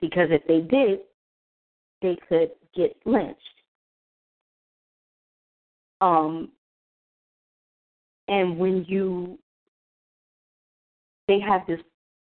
because 0.00 0.28
if 0.30 0.42
they 0.46 0.60
did, 0.60 1.00
they 2.00 2.16
could 2.28 2.50
get 2.74 2.96
lynched. 3.04 3.40
Um, 6.00 6.50
and 8.28 8.58
when 8.58 8.84
you, 8.88 9.38
they 11.30 11.38
have 11.38 11.64
this 11.68 11.78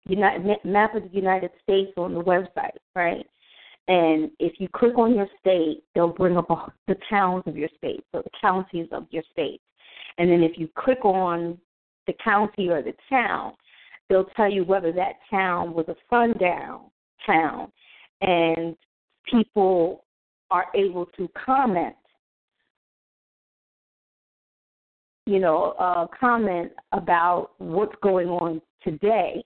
United, 0.06 0.58
map 0.64 0.96
of 0.96 1.04
the 1.04 1.16
United 1.16 1.50
States 1.62 1.92
on 1.96 2.14
the 2.14 2.20
website, 2.20 2.76
right? 2.96 3.24
And 3.86 4.30
if 4.40 4.54
you 4.58 4.68
click 4.74 4.98
on 4.98 5.14
your 5.14 5.28
state, 5.38 5.84
they'll 5.94 6.08
bring 6.08 6.36
up 6.36 6.48
the 6.88 6.96
towns 7.08 7.44
of 7.46 7.56
your 7.56 7.68
state, 7.78 8.04
so 8.10 8.22
the 8.22 8.30
counties 8.40 8.88
of 8.90 9.06
your 9.10 9.22
state. 9.30 9.60
And 10.18 10.28
then 10.28 10.42
if 10.42 10.58
you 10.58 10.68
click 10.76 11.04
on 11.04 11.58
the 12.08 12.14
county 12.24 12.68
or 12.70 12.82
the 12.82 12.94
town, 13.08 13.52
they'll 14.08 14.28
tell 14.36 14.50
you 14.50 14.64
whether 14.64 14.90
that 14.92 15.14
town 15.30 15.72
was 15.74 15.86
a 15.88 15.94
sundown 16.10 16.90
town. 17.24 17.70
And 18.20 18.76
people 19.30 20.04
are 20.50 20.66
able 20.74 21.06
to 21.16 21.30
comment, 21.46 21.94
you 25.26 25.38
know, 25.38 25.74
uh, 25.78 26.06
comment 26.18 26.72
about 26.92 27.50
what's 27.58 27.94
going 28.02 28.28
on 28.28 28.60
today 28.82 29.42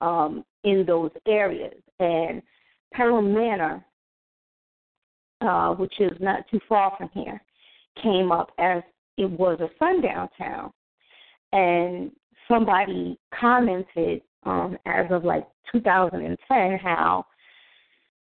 um, 0.00 0.44
in 0.64 0.84
those 0.86 1.10
areas. 1.26 1.74
And 2.00 2.42
Pelham 2.92 3.32
Manor, 3.34 3.84
uh, 5.40 5.74
which 5.74 5.94
is 6.00 6.12
not 6.20 6.48
too 6.50 6.60
far 6.68 6.94
from 6.96 7.10
here, 7.12 7.40
came 8.02 8.32
up 8.32 8.50
as 8.58 8.82
it 9.16 9.30
was 9.30 9.58
a 9.60 9.68
sundown 9.78 10.28
town. 10.36 10.72
And 11.52 12.10
somebody 12.48 13.18
commented 13.38 14.22
um, 14.44 14.76
as 14.86 15.06
of 15.10 15.24
like 15.24 15.46
2010 15.72 16.78
how, 16.78 17.26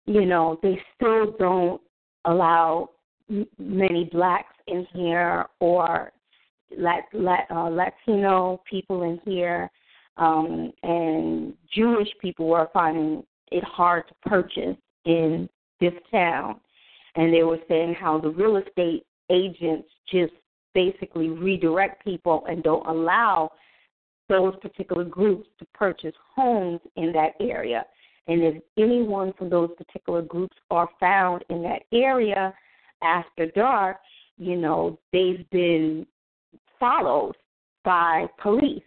you 0.05 0.25
know, 0.25 0.59
they 0.61 0.79
still 0.95 1.35
don't 1.37 1.81
allow 2.25 2.89
many 3.57 4.09
blacks 4.11 4.55
in 4.67 4.85
here 4.93 5.45
or 5.59 6.11
Lat, 6.77 7.03
Lat, 7.13 7.45
uh, 7.49 7.69
Latino 7.69 8.61
people 8.69 9.03
in 9.03 9.19
here 9.25 9.69
um, 10.17 10.71
and 10.83 11.53
Jewish 11.73 12.09
people 12.21 12.47
were 12.47 12.69
finding 12.73 13.23
it 13.51 13.63
hard 13.63 14.07
to 14.07 14.29
purchase 14.29 14.77
in 15.05 15.49
this 15.79 15.93
town. 16.11 16.59
And 17.15 17.33
they 17.33 17.43
were 17.43 17.59
saying 17.67 17.95
how 17.99 18.19
the 18.19 18.29
real 18.29 18.57
estate 18.57 19.05
agents 19.29 19.87
just 20.11 20.33
basically 20.73 21.29
redirect 21.29 22.03
people 22.03 22.45
and 22.47 22.63
don't 22.63 22.85
allow 22.87 23.51
those 24.29 24.55
particular 24.61 25.03
groups 25.03 25.47
to 25.59 25.65
purchase 25.73 26.15
homes 26.35 26.79
in 26.95 27.11
that 27.11 27.33
area. 27.41 27.83
And 28.27 28.41
if 28.43 28.61
anyone 28.77 29.33
from 29.33 29.49
those 29.49 29.71
particular 29.77 30.21
groups 30.21 30.55
are 30.69 30.87
found 30.99 31.43
in 31.49 31.61
that 31.63 31.81
area 31.91 32.53
after 33.03 33.47
dark, 33.47 33.97
you 34.37 34.55
know, 34.55 34.97
they've 35.11 35.49
been 35.49 36.05
followed 36.79 37.35
by 37.83 38.27
police 38.41 38.83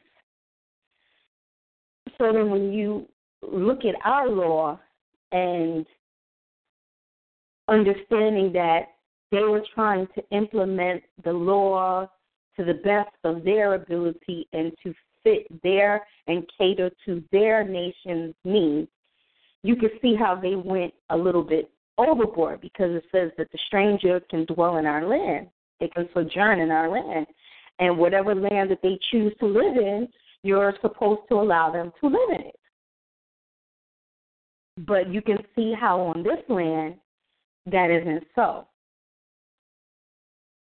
so 2.19 2.33
then 2.33 2.51
when 2.51 2.73
you 2.73 3.07
look 3.43 3.85
at 3.85 3.95
our 4.05 4.29
law 4.29 4.79
and 5.33 5.87
understanding 7.69 8.53
that 8.53 8.83
they 9.31 9.43
were 9.43 9.63
trying 9.75 10.07
to 10.15 10.23
implement 10.31 11.03
the 11.25 11.33
law 11.33 12.09
to 12.57 12.65
the 12.65 12.75
best 12.75 13.15
of 13.25 13.43
their 13.45 13.75
ability 13.75 14.47
and 14.53 14.73
to 14.83 14.95
fit 15.23 15.47
their 15.63 16.07
and 16.27 16.49
cater 16.59 16.91
to 17.05 17.23
their 17.33 17.67
nation's 17.67 18.35
needs, 18.45 18.89
you 19.63 19.77
can 19.77 19.91
see 20.01 20.15
how 20.15 20.35
they 20.35 20.55
went 20.55 20.93
a 21.11 21.17
little 21.17 21.43
bit 21.43 21.71
overboard 21.99 22.61
because 22.61 22.91
it 22.95 23.05
says 23.11 23.31
that 23.39 23.51
the 23.51 23.59
stranger 23.67 24.21
can 24.31 24.45
dwell 24.45 24.77
in 24.77 24.87
our 24.87 25.07
land. 25.07 25.49
They 25.81 25.89
can 25.89 26.09
sojourn 26.15 26.61
in 26.61 26.71
our 26.71 26.89
land. 26.89 27.27
And 27.81 27.99
whatever 27.99 28.35
land 28.35 28.71
that 28.71 28.83
they 28.83 28.99
choose 29.11 29.33
to 29.41 29.47
live 29.47 29.77
in, 29.77 30.09
you're 30.45 30.75
supposed 30.83 31.23
to 31.31 31.35
allow 31.37 31.73
them 31.73 31.91
to 32.01 32.07
live 32.07 32.39
in 32.39 32.47
it. 32.47 32.61
But 34.87 35.13
you 35.13 35.23
can 35.23 35.39
see 35.57 35.73
how 35.79 36.01
on 36.01 36.23
this 36.23 36.39
land 36.49 36.97
that 37.67 37.91
isn't 37.91 38.25
so, 38.35 38.67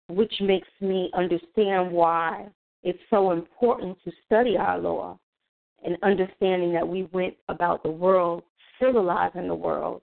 which 0.09 0.33
makes 0.41 0.69
me 0.81 1.11
understand 1.15 1.93
why 1.93 2.49
it's 2.83 2.99
so 3.11 3.33
important 3.33 3.99
to 4.05 4.13
study 4.25 4.57
our 4.57 4.79
law 4.79 5.19
and 5.85 5.99
understanding 6.03 6.73
that 6.73 6.89
we 6.89 7.09
went 7.13 7.35
about 7.49 7.83
the 7.83 7.91
world 7.91 8.43
civilizing 8.81 9.49
the 9.49 9.55
world. 9.55 10.03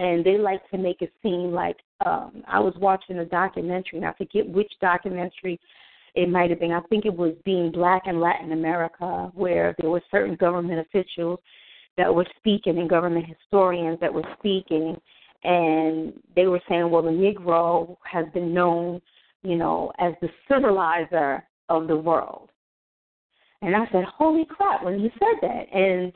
And 0.00 0.24
they 0.24 0.38
like 0.38 0.68
to 0.70 0.78
make 0.78 1.02
it 1.02 1.12
seem 1.22 1.52
like 1.52 1.76
um 2.04 2.42
I 2.48 2.58
was 2.58 2.74
watching 2.78 3.18
a 3.18 3.24
documentary 3.24 3.98
and 3.98 4.06
I 4.06 4.12
forget 4.14 4.48
which 4.48 4.72
documentary 4.80 5.60
it 6.14 6.28
might 6.28 6.50
have 6.50 6.60
been. 6.60 6.72
I 6.72 6.80
think 6.82 7.04
it 7.04 7.14
was 7.14 7.34
being 7.44 7.70
black 7.70 8.02
in 8.06 8.20
Latin 8.20 8.52
America 8.52 9.30
where 9.34 9.74
there 9.78 9.90
were 9.90 10.02
certain 10.10 10.36
government 10.36 10.80
officials 10.80 11.38
that 11.96 12.14
were 12.14 12.26
speaking 12.38 12.78
and 12.78 12.88
government 12.88 13.26
historians 13.26 13.98
that 14.00 14.12
were 14.12 14.24
speaking 14.38 14.96
and 15.44 16.12
they 16.34 16.46
were 16.46 16.60
saying, 16.68 16.90
Well 16.90 17.02
the 17.02 17.10
Negro 17.10 17.96
has 18.10 18.26
been 18.32 18.52
known, 18.54 19.00
you 19.42 19.56
know, 19.56 19.92
as 19.98 20.14
the 20.20 20.28
civilizer 20.50 21.44
of 21.68 21.86
the 21.86 21.96
world. 21.96 22.50
And 23.62 23.74
I 23.74 23.86
said, 23.92 24.04
Holy 24.04 24.44
crap 24.44 24.84
when 24.84 24.98
he 24.98 25.10
said 25.18 25.38
that 25.42 25.64
and 25.72 26.12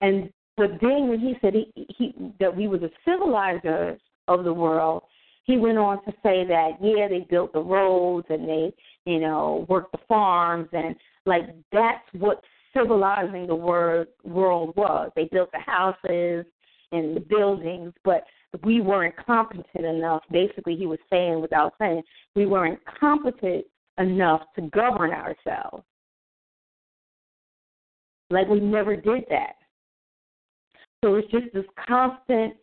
and 0.00 0.30
but 0.56 0.70
then 0.80 1.08
when 1.08 1.20
he 1.20 1.34
said 1.40 1.54
he, 1.54 1.86
he 1.96 2.14
that 2.40 2.54
we 2.54 2.68
were 2.68 2.78
the 2.78 2.90
civilizers 3.04 4.00
of 4.28 4.44
the 4.44 4.52
world, 4.52 5.02
he 5.44 5.56
went 5.56 5.78
on 5.78 6.04
to 6.04 6.12
say 6.22 6.44
that 6.46 6.72
yeah, 6.80 7.08
they 7.08 7.26
built 7.28 7.52
the 7.52 7.60
roads 7.60 8.26
and 8.30 8.48
they, 8.48 8.72
you 9.04 9.20
know, 9.20 9.66
worked 9.68 9.92
the 9.92 9.98
farms 10.08 10.68
and 10.72 10.94
like 11.26 11.42
that's 11.72 12.04
what 12.12 12.42
civilizing 12.74 13.46
the 13.46 13.54
world 13.54 14.06
world 14.24 14.74
was. 14.76 15.10
They 15.16 15.28
built 15.32 15.50
the 15.52 15.58
houses 15.58 16.46
and 16.92 17.16
the 17.16 17.24
buildings, 17.28 17.92
but 18.04 18.24
we 18.62 18.80
weren't 18.80 19.14
competent 19.24 19.84
enough. 19.84 20.22
Basically, 20.30 20.76
he 20.76 20.86
was 20.86 20.98
saying 21.10 21.40
without 21.40 21.74
saying 21.78 22.02
we 22.36 22.46
weren't 22.46 22.80
competent 23.00 23.64
enough 23.98 24.42
to 24.56 24.62
govern 24.68 25.10
ourselves. 25.10 25.84
Like 28.30 28.48
we 28.48 28.60
never 28.60 28.96
did 28.96 29.24
that. 29.30 29.56
So 31.04 31.16
it's 31.16 31.30
just 31.30 31.52
this 31.52 31.64
constant, 31.86 32.54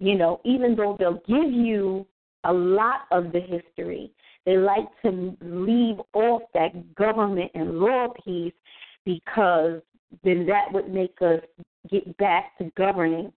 you 0.00 0.16
know, 0.16 0.40
even 0.44 0.74
though 0.74 0.96
they'll 0.98 1.22
give 1.26 1.52
you 1.52 2.06
a 2.46 2.52
lot 2.52 3.02
of 3.10 3.32
the 3.32 3.40
history, 3.40 4.10
they 4.44 4.56
like 4.56 4.88
to 5.04 5.36
leave 5.40 5.96
off 6.14 6.42
that 6.54 6.94
government 6.94 7.50
and 7.54 7.78
law 7.80 8.08
piece 8.24 8.54
because 9.04 9.80
then 10.24 10.46
that 10.46 10.72
would 10.72 10.88
make 10.88 11.16
us 11.20 11.40
get 11.90 12.16
back 12.16 12.56
to 12.58 12.70
governing 12.76 13.32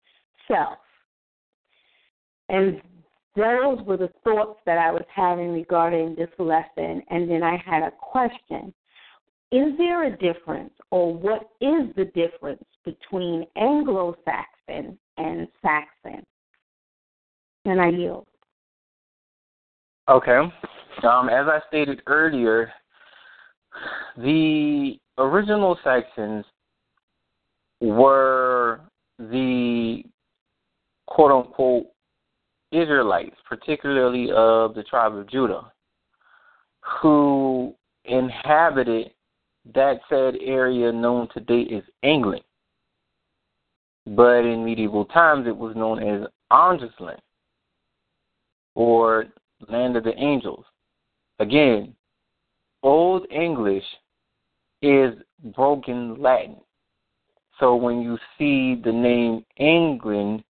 self. 0.48 0.77
And 2.49 2.81
those 3.36 3.80
were 3.86 3.98
the 3.98 4.11
thoughts 4.23 4.60
that 4.65 4.77
I 4.77 4.91
was 4.91 5.06
having 5.14 5.53
regarding 5.53 6.15
this 6.15 6.30
lesson. 6.38 7.02
And 7.10 7.30
then 7.30 7.44
I 7.44 7.61
had 7.64 7.84
a 7.84 7.91
question 7.91 8.73
Is 9.52 9.77
there 9.77 10.06
a 10.06 10.18
difference, 10.18 10.73
or 10.91 11.14
what 11.14 11.49
is 11.61 11.94
the 11.95 12.06
difference 12.15 12.64
between 12.86 13.45
Anglo 13.56 14.15
Saxon 14.26 14.98
and 15.18 15.48
Saxon? 15.61 16.23
And 17.65 17.81
I 17.81 17.90
yield. 17.90 18.28
Okay. 20.10 20.40
Um, 21.03 21.30
as 21.30 21.45
I 21.48 21.60
stated 21.68 22.02
earlier, 22.07 22.72
the 24.18 24.98
original 25.19 25.77
Saxons 25.84 26.45
were 27.80 28.81
the 29.19 30.03
quote 31.06 31.31
unquote 31.31 31.86
Israelites, 32.72 33.36
particularly 33.48 34.31
of 34.31 34.73
the 34.73 34.84
tribe 34.84 35.15
of 35.15 35.30
Judah, 35.30 35.72
who 37.02 37.76
inhabited 38.06 39.11
that 39.76 39.99
said 40.10 40.36
area 40.41 40.91
known 40.91 41.27
today 41.34 41.68
as 41.76 41.84
England. 42.02 42.44
But 44.07 44.40
in 44.40 44.65
medieval 44.65 45.06
times, 45.06 45.45
it 45.45 45.56
was 45.56 45.76
known 45.76 46.02
as 46.02 46.27
Angisland 46.52 47.19
or 48.73 49.26
Land 49.68 49.98
of 49.98 50.03
the 50.03 50.15
Angels. 50.18 50.65
Again, 51.40 51.95
Old 52.84 53.26
English 53.31 53.84
is 54.81 55.14
broken 55.56 56.22
Latin. 56.22 56.57
So 57.60 57.76
when 57.76 58.02
you 58.02 58.18
see 58.38 58.80
the 58.81 58.91
name 58.91 59.45
England, 59.57 60.44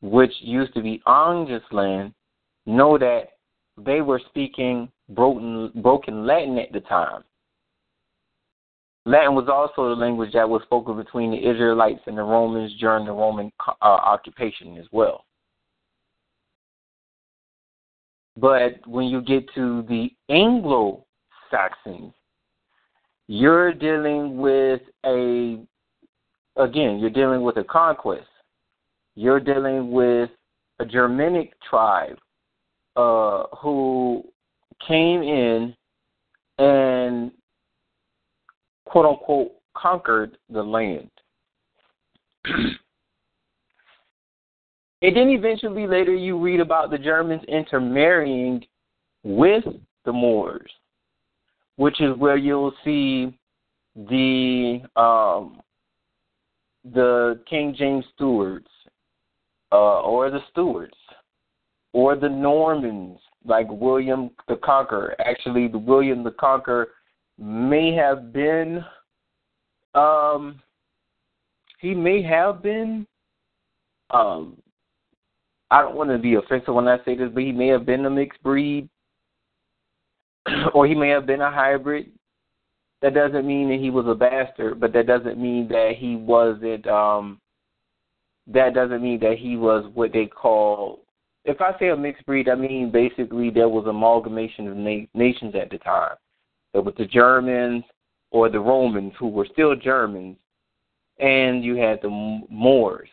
which 0.00 0.32
used 0.40 0.74
to 0.74 0.82
be 0.82 1.00
Angisland, 1.06 2.12
know 2.66 2.98
that 2.98 3.28
they 3.76 4.00
were 4.00 4.20
speaking 4.28 4.90
broken, 5.10 5.70
broken 5.76 6.26
Latin 6.26 6.58
at 6.58 6.72
the 6.72 6.80
time. 6.80 7.22
Latin 9.04 9.34
was 9.34 9.48
also 9.48 9.88
the 9.88 10.00
language 10.00 10.32
that 10.32 10.48
was 10.48 10.62
spoken 10.62 10.96
between 10.96 11.30
the 11.30 11.48
Israelites 11.48 12.02
and 12.06 12.16
the 12.16 12.22
Romans 12.22 12.72
during 12.78 13.04
the 13.04 13.12
Roman 13.12 13.50
uh, 13.66 13.84
occupation 13.84 14.76
as 14.76 14.86
well. 14.92 15.24
But 18.36 18.86
when 18.86 19.06
you 19.06 19.20
get 19.20 19.44
to 19.54 19.82
the 19.82 20.10
Anglo 20.28 21.04
Saxons, 21.50 22.12
you're 23.28 23.72
dealing 23.72 24.38
with 24.38 24.80
a, 25.04 25.58
again, 26.56 26.98
you're 26.98 27.10
dealing 27.10 27.42
with 27.42 27.56
a 27.58 27.64
conquest. 27.64 28.26
You're 29.14 29.40
dealing 29.40 29.90
with 29.90 30.30
a 30.78 30.86
Germanic 30.86 31.52
tribe 31.68 32.18
uh, 32.96 33.44
who 33.60 34.24
came 34.86 35.22
in 35.22 35.74
and 36.58 37.30
quote 38.86 39.06
unquote 39.06 39.52
conquered 39.76 40.36
the 40.50 40.62
land. 40.62 41.10
and 45.02 45.16
then 45.16 45.28
eventually 45.28 45.86
later 45.86 46.14
you 46.14 46.38
read 46.38 46.60
about 46.60 46.90
the 46.90 46.98
Germans 46.98 47.42
intermarrying 47.48 48.64
with 49.24 49.64
the 50.04 50.12
Moors, 50.12 50.70
which 51.76 52.00
is 52.00 52.16
where 52.18 52.36
you'll 52.36 52.74
see 52.84 53.36
the 53.96 54.80
um, 54.96 55.60
the 56.84 57.40
King 57.48 57.74
James 57.76 58.04
Stewards 58.14 58.68
uh, 59.72 60.00
or 60.00 60.30
the 60.30 60.40
Stuarts 60.50 60.96
or 61.92 62.16
the 62.16 62.28
Normans 62.28 63.18
like 63.44 63.66
William 63.68 64.30
the 64.48 64.56
Conqueror. 64.56 65.14
Actually, 65.20 65.68
the 65.68 65.78
William 65.78 66.22
the 66.22 66.30
Conqueror 66.32 66.88
may 67.38 67.94
have 67.94 68.32
been 68.32 68.84
um 69.94 70.60
he 71.80 71.94
may 71.94 72.22
have 72.22 72.62
been 72.62 73.06
um 74.10 74.56
I 75.72 75.80
don't 75.80 75.96
want 75.96 76.10
to 76.10 76.18
be 76.18 76.34
offensive 76.34 76.74
when 76.74 76.86
I 76.86 77.02
say 77.02 77.16
this, 77.16 77.30
but 77.32 77.42
he 77.42 77.50
may 77.50 77.68
have 77.68 77.86
been 77.86 78.04
a 78.04 78.10
mixed 78.10 78.42
breed 78.42 78.90
or 80.74 80.86
he 80.86 80.94
may 80.94 81.08
have 81.08 81.24
been 81.24 81.40
a 81.40 81.50
hybrid. 81.50 82.12
That 83.00 83.14
doesn't 83.14 83.46
mean 83.46 83.70
that 83.70 83.80
he 83.80 83.88
was 83.88 84.04
a 84.06 84.14
bastard, 84.14 84.78
but 84.78 84.92
that 84.92 85.06
doesn't 85.06 85.38
mean 85.40 85.68
that 85.68 85.94
he 85.96 86.16
wasn't 86.16 86.86
um 86.86 87.40
that 88.48 88.74
doesn't 88.74 89.02
mean 89.02 89.18
that 89.20 89.38
he 89.38 89.56
was 89.56 89.90
what 89.94 90.12
they 90.12 90.26
call 90.26 91.00
if 91.46 91.62
I 91.62 91.76
say 91.78 91.88
a 91.88 91.96
mixed 91.96 92.26
breed, 92.26 92.50
I 92.50 92.54
mean 92.54 92.90
basically 92.92 93.48
there 93.48 93.70
was 93.70 93.86
amalgamation 93.86 94.68
of 94.68 94.76
na- 94.76 95.06
nations 95.14 95.54
at 95.54 95.70
the 95.70 95.78
time. 95.78 96.16
There 96.74 96.82
was 96.82 96.94
the 96.98 97.06
Germans 97.06 97.82
or 98.30 98.50
the 98.50 98.60
Romans 98.60 99.14
who 99.18 99.28
were 99.28 99.48
still 99.50 99.74
Germans, 99.74 100.36
and 101.18 101.64
you 101.64 101.76
had 101.76 102.00
the 102.02 102.10
Moors 102.50 103.08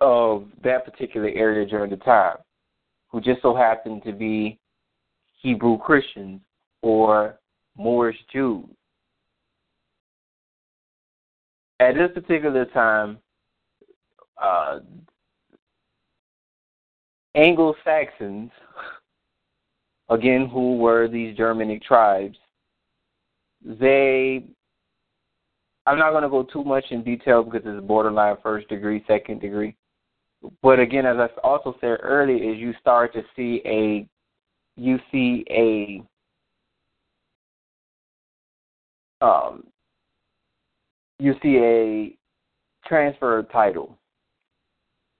of 0.00 0.46
that 0.62 0.84
particular 0.84 1.28
area 1.28 1.66
during 1.66 1.90
the 1.90 1.96
time, 1.96 2.36
who 3.08 3.20
just 3.20 3.42
so 3.42 3.54
happened 3.54 4.02
to 4.04 4.12
be 4.12 4.58
Hebrew 5.40 5.78
Christians 5.78 6.40
or 6.82 7.38
Moorish 7.76 8.18
Jews. 8.32 8.66
At 11.80 11.94
this 11.94 12.10
particular 12.14 12.64
time, 12.66 13.18
uh, 14.40 14.80
Anglo 17.34 17.74
Saxons 17.84 18.50
again, 20.08 20.48
who 20.48 20.76
were 20.76 21.08
these 21.08 21.36
Germanic 21.36 21.82
tribes, 21.82 22.36
they, 23.64 24.44
I'm 25.86 25.98
not 25.98 26.10
going 26.10 26.22
to 26.22 26.28
go 26.28 26.42
too 26.42 26.64
much 26.64 26.84
in 26.90 27.02
detail 27.02 27.42
because 27.42 27.62
it's 27.64 27.86
borderline 27.86 28.36
first 28.42 28.68
degree, 28.68 29.04
second 29.06 29.40
degree. 29.40 29.76
But 30.62 30.80
again, 30.80 31.06
as 31.06 31.16
I 31.18 31.28
also 31.42 31.76
said 31.80 31.98
earlier, 32.02 32.52
is 32.52 32.58
you 32.58 32.74
start 32.80 33.12
to 33.14 33.22
see 33.34 33.62
a, 33.64 34.06
you 34.76 34.98
see 35.10 35.44
a, 35.50 36.02
um, 39.24 39.64
you 41.18 41.34
see 41.42 41.56
a 41.58 42.16
transfer 42.86 43.42
title. 43.44 43.98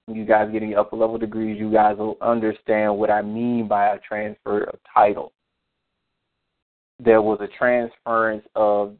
You 0.06 0.26
guys 0.26 0.50
getting 0.52 0.74
upper 0.74 0.96
level 0.96 1.16
degrees, 1.16 1.58
you 1.58 1.72
guys 1.72 1.96
will 1.96 2.18
understand 2.20 2.98
what 2.98 3.10
I 3.10 3.22
mean 3.22 3.66
by 3.66 3.94
a 3.94 3.98
transfer 4.00 4.64
of 4.64 4.78
title. 4.92 5.32
There 7.02 7.22
was 7.22 7.38
a 7.40 7.48
transference 7.58 8.44
of 8.54 8.96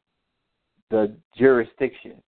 the 0.91 1.15
jurisdiction. 1.37 2.23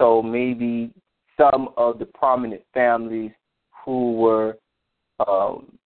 So 0.00 0.22
maybe 0.22 0.92
some 1.36 1.70
of 1.76 1.98
the 1.98 2.06
prominent 2.06 2.62
families 2.72 3.32
who 3.84 4.12
were 4.14 4.58
um, 5.26 5.78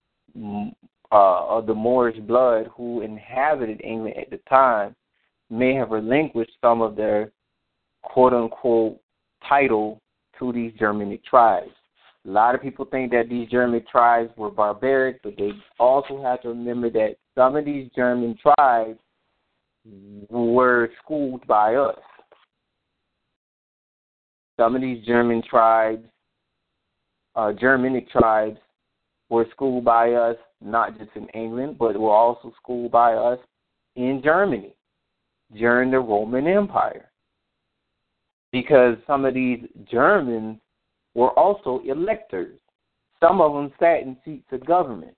uh, 1.11 1.47
of 1.47 1.67
the 1.67 1.75
Moorish 1.75 2.19
blood 2.21 2.69
who 2.77 3.01
inhabited 3.01 3.81
England 3.83 4.17
at 4.19 4.31
the 4.31 4.39
time 4.49 4.95
may 5.51 5.75
have 5.75 5.91
relinquished 5.91 6.53
some 6.61 6.83
of 6.83 6.97
their 6.97 7.33
quote 8.03 8.33
unquote 8.33 8.99
title 9.49 10.01
to 10.39 10.53
these 10.53 10.73
Germanic 10.79 11.25
tribes. 11.25 11.71
A 12.27 12.31
lot 12.31 12.55
of 12.55 12.61
people 12.61 12.85
think 12.85 13.11
that 13.13 13.29
these 13.31 13.49
German 13.49 13.83
tribes 13.91 14.31
were 14.37 14.51
barbaric, 14.51 15.23
but 15.23 15.35
they 15.39 15.53
also 15.79 16.23
have 16.23 16.43
to 16.43 16.49
remember 16.49 16.91
that 16.91 17.17
some 17.35 17.57
of 17.57 17.65
these 17.65 17.91
German 17.97 18.37
tribes 18.37 18.99
were 20.29 20.91
schooled 21.03 21.47
by 21.47 21.77
us. 21.77 21.99
Some 24.59 24.75
of 24.75 24.83
these 24.83 25.05
German 25.07 25.43
tribes, 25.49 26.05
uh, 27.37 27.53
Germanic 27.53 28.11
tribes, 28.11 28.59
were 29.31 29.47
schooled 29.53 29.85
by 29.85 30.13
us 30.13 30.37
not 30.61 30.99
just 30.99 31.11
in 31.15 31.29
England, 31.29 31.77
but 31.79 31.99
were 31.99 32.11
also 32.11 32.53
schooled 32.61 32.91
by 32.91 33.15
us 33.15 33.39
in 33.95 34.21
Germany 34.25 34.75
during 35.57 35.91
the 35.91 36.01
Roman 36.01 36.47
Empire. 36.47 37.11
Because 38.51 38.97
some 39.07 39.25
of 39.25 39.35
these 39.35 39.61
Germans 39.91 40.59
were 41.15 41.31
also 41.39 41.81
electors. 41.87 42.59
Some 43.21 43.41
of 43.41 43.53
them 43.53 43.73
sat 43.79 44.03
in 44.03 44.17
seats 44.25 44.49
of 44.53 44.67
government 44.67 45.15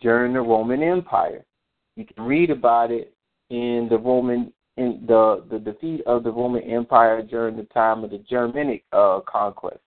during 0.00 0.32
the 0.32 0.40
Roman 0.40 0.82
Empire. 0.82 1.44
You 1.96 2.06
can 2.06 2.24
read 2.24 2.50
about 2.50 2.90
it 2.90 3.12
in 3.50 3.88
the 3.90 3.98
Roman 3.98 4.52
in 4.76 5.04
the 5.06 5.44
the 5.50 5.58
defeat 5.58 6.02
of 6.06 6.24
the 6.24 6.30
Roman 6.30 6.62
Empire 6.62 7.22
during 7.22 7.56
the 7.56 7.64
time 7.64 8.04
of 8.04 8.10
the 8.10 8.18
Germanic 8.18 8.84
uh, 8.92 9.20
conquest. 9.26 9.80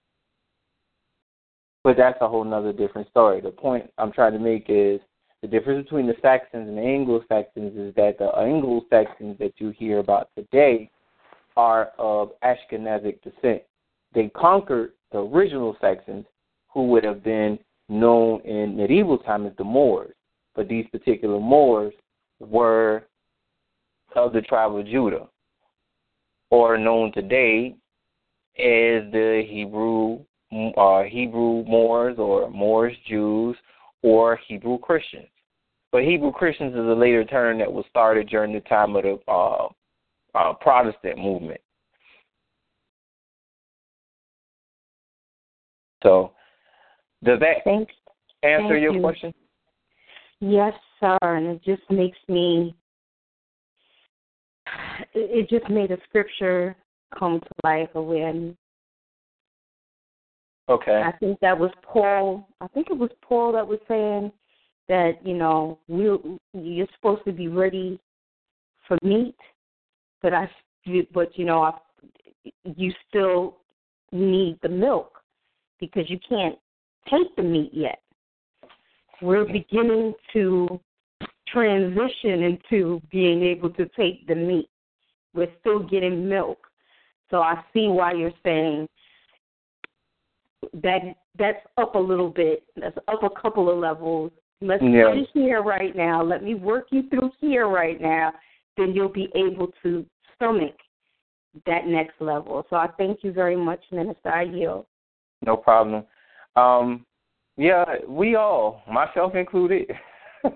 But 1.84 1.98
that's 1.98 2.18
a 2.22 2.28
whole 2.28 2.44
nother 2.44 2.72
different 2.72 3.10
story. 3.10 3.42
The 3.42 3.52
point 3.52 3.92
I'm 3.98 4.12
trying 4.12 4.34
to 4.34 4.40
make 4.40 4.66
is 4.70 5.02
the 5.42 5.48
difference 5.48 5.84
between 5.84 6.08
the 6.08 6.16
Saxons 6.22 6.70
and 6.70 6.78
the 6.78 6.82
Anglo-Saxons 6.82 7.78
is 7.78 7.94
that 7.96 8.18
the 8.18 8.30
Anglo-Saxons 8.38 9.38
that 9.40 9.54
you 9.58 9.72
hear 9.72 10.00
about 10.00 10.30
today 10.38 10.90
are 11.58 11.92
of 12.00 12.32
Ashkenazic 12.42 13.22
descent. 13.22 13.62
They 14.16 14.30
conquered 14.30 14.94
the 15.12 15.20
original 15.20 15.76
Saxons, 15.82 16.26
who 16.74 16.88
would 16.88 17.04
have 17.04 17.24
been 17.24 17.60
known 17.90 18.40
in 18.42 18.78
medieval 18.78 19.18
time 19.18 19.46
as 19.46 19.52
the 19.58 19.66
Moors. 19.66 20.16
But 20.56 20.70
these 20.70 20.86
particular 20.92 21.40
Moors 21.40 21.94
were 22.40 23.04
of 24.16 24.34
the 24.34 24.42
tribe 24.42 24.76
of 24.76 24.86
Judah, 24.86 25.28
or 26.50 26.78
known 26.78 27.12
today 27.14 27.76
as 28.58 29.12
the 29.12 29.44
Hebrew 29.48 30.20
uh, 30.78 31.04
Hebrew 31.04 31.64
Moors 31.66 32.18
or 32.20 32.50
Moorish 32.50 32.98
Jews 33.08 33.58
or 34.04 34.40
Hebrew 34.48 34.78
Christians. 34.78 35.28
But 35.92 36.04
Hebrew 36.04 36.32
Christians 36.32 36.74
is 36.74 36.80
a 36.80 36.94
later 36.94 37.24
term 37.24 37.60
that 37.60 37.72
was 37.72 37.86
started 37.90 38.28
during 38.30 38.54
the 38.54 38.62
time 38.62 38.96
of 38.96 39.04
the 39.04 39.20
uh, 39.28 39.68
uh, 40.36 40.54
Protestant 40.54 41.18
movement. 41.18 41.62
So, 46.04 46.34
does 47.24 47.40
that 47.40 47.64
Thanks. 47.64 47.94
answer 48.44 48.70
Thank 48.70 48.82
your 48.82 48.94
you. 48.94 49.02
question? 49.02 49.34
Yes, 50.40 50.74
sir. 51.00 51.18
And 51.22 51.48
it 51.48 51.64
just 51.64 51.90
makes 51.90 52.18
me. 52.28 52.76
It 55.14 55.50
it 55.50 55.50
just 55.50 55.70
made 55.70 55.92
a 55.92 55.98
scripture 56.08 56.76
come 57.18 57.40
to 57.40 57.50
life 57.64 57.90
when 57.94 58.58
Okay. 60.70 61.02
I 61.04 61.12
think 61.18 61.40
that 61.42 61.58
was 61.58 61.72
Paul. 61.82 62.48
I 62.62 62.68
think 62.68 62.88
it 62.90 62.98
was 62.98 63.10
Paul 63.22 63.52
that 63.54 63.68
was 63.68 63.80
saying 63.88 64.32
that 64.88 65.26
you 65.26 65.34
know 65.34 65.80
we 65.88 66.04
you're 66.54 66.88
supposed 66.96 67.26
to 67.26 67.32
be 67.32 67.48
ready 67.48 68.00
for 68.88 68.98
meat, 69.04 69.36
but 70.22 70.34
I 70.34 70.50
but 71.14 71.38
you 71.38 71.46
know 71.46 71.64
I, 71.64 71.74
you 72.64 72.94
still 73.10 73.58
need 74.12 74.58
the 74.62 74.70
milk 74.70 75.22
because 75.80 76.10
you 76.10 76.20
can't 76.28 76.58
take 77.10 77.36
the 77.36 77.44
meat 77.44 77.72
yet. 77.74 78.00
We're 79.22 79.46
beginning 79.46 80.14
to 80.34 80.80
transition 81.48 82.44
into 82.44 83.02
being 83.12 83.44
able 83.44 83.70
to 83.72 83.86
take 83.98 84.28
the 84.28 84.36
meat. 84.36 84.70
We're 85.34 85.52
still 85.60 85.80
getting 85.80 86.28
milk. 86.28 86.60
So 87.30 87.38
I 87.42 87.64
see 87.74 87.88
why 87.88 88.14
you're 88.14 88.32
saying 88.44 88.88
that 90.82 91.00
that's 91.38 91.66
up 91.78 91.96
a 91.96 92.00
little 92.00 92.30
bit. 92.30 92.64
That's 92.76 92.98
up 93.08 93.24
a 93.24 93.30
couple 93.30 93.70
of 93.70 93.78
levels. 93.78 94.32
Let's 94.62 94.84
Yeah. 94.84 95.12
stay 95.12 95.24
here 95.34 95.62
right 95.62 95.96
now. 95.96 96.22
Let 96.22 96.44
me 96.44 96.56
work 96.56 96.92
you 96.92 97.04
through 97.10 97.32
here 97.40 97.68
right 97.68 98.00
now. 98.00 98.34
Then 98.78 98.94
you'll 98.94 99.10
be 99.10 99.32
able 99.36 99.72
to 99.84 100.06
stomach 100.36 100.76
that 101.66 101.86
next 101.88 102.20
level. 102.22 102.66
So 102.70 102.76
I 102.76 102.88
thank 102.98 103.24
you 103.24 103.32
very 103.32 103.56
much, 103.56 103.84
Minister. 103.92 104.30
I 104.30 104.44
yield. 104.44 104.86
No 105.46 105.58
problem. 105.58 106.06
Um, 106.56 107.06
yeah, 107.58 107.84
we 108.08 108.36
all, 108.36 108.82
myself 108.88 109.36
included, 109.36 109.92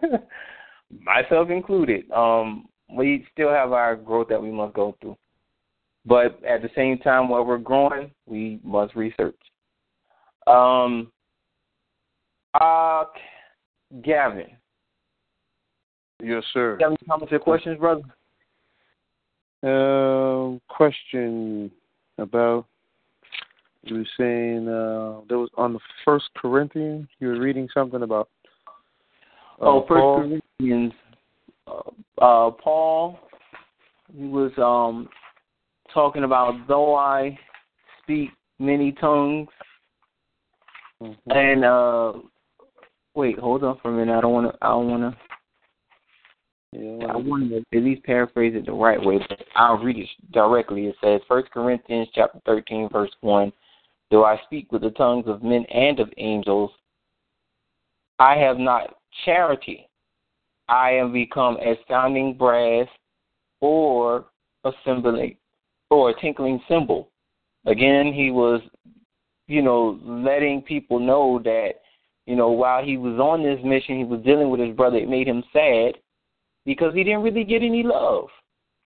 myself 1.00 1.50
included, 1.50 2.10
um, 2.12 2.68
we 2.94 3.26
still 3.34 3.50
have 3.50 3.72
our 3.72 3.96
growth 3.96 4.28
that 4.30 4.42
we 4.42 4.52
must 4.52 4.74
go 4.74 4.96
through. 5.02 5.18
But 6.06 6.42
at 6.46 6.62
the 6.62 6.70
same 6.76 6.98
time, 7.00 7.28
while 7.28 7.44
we're 7.44 7.58
growing, 7.58 8.12
we 8.26 8.60
must 8.64 8.96
research. 8.96 9.36
Um, 10.48 11.12
uh, 12.54 13.04
Gavin, 14.04 14.48
Yes, 16.24 16.44
sir. 16.54 16.78
you 16.80 16.86
have 16.86 16.92
any 16.94 17.08
comments 17.08 17.34
or 17.34 17.40
questions, 17.40 17.78
brother? 17.78 18.02
Uh, 19.64 20.58
question 20.74 21.72
about 22.18 22.66
you 23.84 23.98
were 23.98 24.08
saying 24.18 24.68
uh, 24.68 25.22
there 25.28 25.38
was 25.38 25.50
on 25.58 25.74
the 25.74 25.80
First 26.04 26.26
Corinthians. 26.36 27.08
You 27.20 27.28
were 27.28 27.40
reading 27.40 27.68
something 27.74 28.02
about. 28.02 28.30
Uh, 29.62 29.66
oh, 29.66 29.86
First 29.88 30.00
Paul. 30.00 30.40
Corinthians. 30.60 30.94
Uh, 31.68 31.82
uh, 32.22 32.52
Paul, 32.52 33.20
he 34.16 34.26
was 34.26 34.52
um 34.58 35.10
talking 35.94 36.24
about 36.24 36.68
though 36.68 36.96
I 36.96 37.38
speak 38.02 38.30
many 38.60 38.92
tongues, 38.94 39.50
Mhm. 41.02 41.18
and 41.28 41.66
uh, 41.66 42.14
wait, 43.16 43.38
hold 43.38 43.64
on 43.64 43.78
for 43.80 43.90
a 43.90 43.94
minute. 43.94 44.18
I 44.18 44.22
don't 44.22 44.34
want 44.34 44.52
to. 44.52 44.58
I 44.62 44.70
don't 44.70 44.90
want 44.90 45.14
to. 45.14 45.20
Yeah, 46.74 47.08
I 47.08 47.16
want 47.16 47.50
to 47.50 47.58
at 47.58 47.84
least 47.84 48.04
paraphrase 48.04 48.54
it 48.56 48.66
the 48.66 48.74
right 48.74 49.02
way, 49.02 49.20
but 49.30 49.42
I'll 49.56 49.78
read 49.78 49.98
it 49.98 50.10
directly. 50.32 50.88
It 50.88 50.96
says, 51.02 51.22
First 51.28 51.50
Corinthians 51.52 52.10
chapter 52.14 52.40
thirteen, 52.46 52.90
verse 52.90 53.12
one. 53.22 53.54
Though 54.12 54.26
I 54.26 54.40
speak 54.46 54.72
with 54.72 54.84
the 54.84 54.92
tongues 54.92 55.28
of 55.28 55.44
men 55.44 55.66
and 55.66 56.00
of 56.00 56.10
angels, 56.18 56.72
I 58.20 58.36
have 58.38 58.58
not 58.58 58.98
charity. 59.26 59.88
I 60.70 60.92
am 60.92 61.14
become 61.14 61.58
as 61.58 61.78
sounding 61.88 62.36
brass 62.38 62.88
or 63.62 64.26
a 64.64 64.72
cymbal 64.86 65.30
or 65.90 66.10
a 66.10 66.20
tinkling 66.20 66.62
cymbal. 66.68 67.10
Again, 67.66 68.14
he 68.14 68.32
was, 68.32 68.62
you 69.48 69.62
know, 69.62 70.00
letting 70.04 70.62
people 70.62 71.00
know 71.00 71.40
that, 71.44 71.82
you 72.26 72.36
know, 72.36 72.50
while 72.50 72.84
he 72.84 72.98
was 72.98 73.20
on 73.20 73.44
this 73.44 73.60
mission, 73.64 73.98
he 73.98 74.04
was 74.04 74.22
dealing 74.24 74.50
with 74.50 74.60
his 74.60 74.76
brother. 74.76 74.98
It 74.98 75.10
made 75.10 75.28
him 75.28 75.44
sad 75.54 75.96
because 76.66 76.94
he 76.94 77.04
didn't 77.04 77.24
really 77.24 77.44
get 77.44 77.64
any 77.64 77.84
love. 77.84 78.28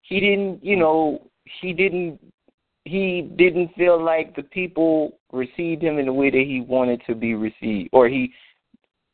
He 0.02 0.20
didn't, 0.20 0.64
you 0.64 0.76
know, 0.76 1.28
he 1.62 1.74
didn't 1.74 2.20
he 2.86 3.30
didn't 3.38 3.74
feel 3.76 4.04
like 4.04 4.36
the 4.36 4.44
people 4.44 5.20
received 5.32 5.84
him 5.84 6.00
in 6.00 6.08
the 6.08 6.14
way 6.14 6.32
that 6.32 6.46
he 6.48 6.62
wanted 6.62 7.02
to 7.06 7.14
be 7.14 7.36
received 7.36 7.90
or 7.92 8.08
he 8.08 8.34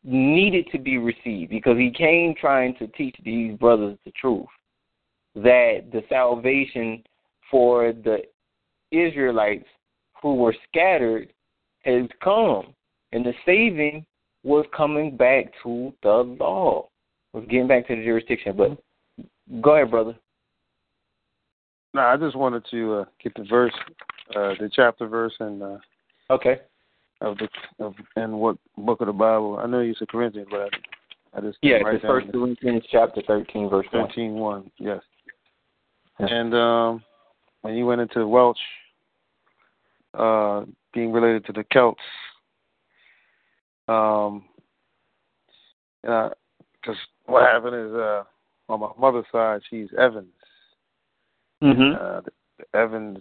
needed 0.07 0.67
to 0.71 0.79
be 0.79 0.97
received 0.97 1.49
because 1.49 1.77
he 1.77 1.91
came 1.91 2.33
trying 2.39 2.75
to 2.77 2.87
teach 2.87 3.15
these 3.23 3.57
brothers 3.57 3.97
the 4.05 4.11
truth 4.11 4.47
that 5.35 5.89
the 5.91 6.01
salvation 6.09 7.03
for 7.51 7.93
the 7.93 8.19
Israelites 8.91 9.67
who 10.21 10.35
were 10.35 10.55
scattered 10.67 11.31
has 11.81 12.07
come 12.23 12.73
and 13.11 13.25
the 13.25 13.33
saving 13.45 14.05
was 14.43 14.65
coming 14.75 15.15
back 15.15 15.45
to 15.63 15.93
the 16.03 16.09
law 16.39 16.87
was 17.33 17.43
getting 17.49 17.67
back 17.67 17.87
to 17.87 17.95
the 17.95 18.03
jurisdiction. 18.03 18.55
But 18.57 18.81
go 19.61 19.75
ahead, 19.75 19.91
brother. 19.91 20.15
No, 21.93 22.01
I 22.01 22.17
just 22.17 22.35
wanted 22.35 22.63
to 22.71 22.93
uh, 22.93 23.05
get 23.21 23.33
the 23.35 23.43
verse, 23.43 23.73
uh, 24.35 24.53
the 24.59 24.69
chapter 24.73 25.07
verse, 25.07 25.33
and 25.39 25.61
uh, 25.61 25.77
Okay. 26.29 26.59
Of 27.21 27.37
the 27.37 27.47
of 27.83 27.95
and 28.15 28.33
what 28.39 28.57
book 28.77 29.01
of 29.01 29.07
the 29.07 29.13
Bible. 29.13 29.59
I 29.61 29.67
know 29.67 29.81
you 29.81 29.95
said 29.95 30.09
Corinthians, 30.09 30.47
but 30.51 30.61
I, 30.61 30.67
I 31.37 31.41
just 31.41 31.57
Yeah, 31.61 31.77
it's 31.85 32.01
down 32.03 32.11
First 32.11 32.31
Corinthians 32.31 32.83
chapter 32.91 33.21
thirteen, 33.25 33.69
verse 33.69 33.87
one. 33.91 34.07
thirteen 34.07 34.33
one. 34.33 34.71
Yes. 34.77 35.01
And 36.19 36.53
um, 36.55 37.03
when 37.61 37.75
you 37.75 37.85
went 37.85 38.01
into 38.01 38.27
Welsh, 38.27 38.57
uh, 40.13 40.65
being 40.93 41.11
related 41.11 41.45
to 41.45 41.53
the 41.53 41.63
Celts, 41.71 42.01
um, 43.87 44.43
because 46.01 46.97
what 47.25 47.43
happened 47.43 47.75
is 47.75 47.93
uh, 47.93 48.23
on 48.69 48.79
my 48.79 48.89
mother's 48.97 49.25
side, 49.31 49.61
she's 49.69 49.89
Evans. 49.99 50.27
Mm-hmm. 51.63 51.95
Uh, 52.01 52.21
the, 52.21 52.31
the 52.57 52.77
Evans 52.77 53.19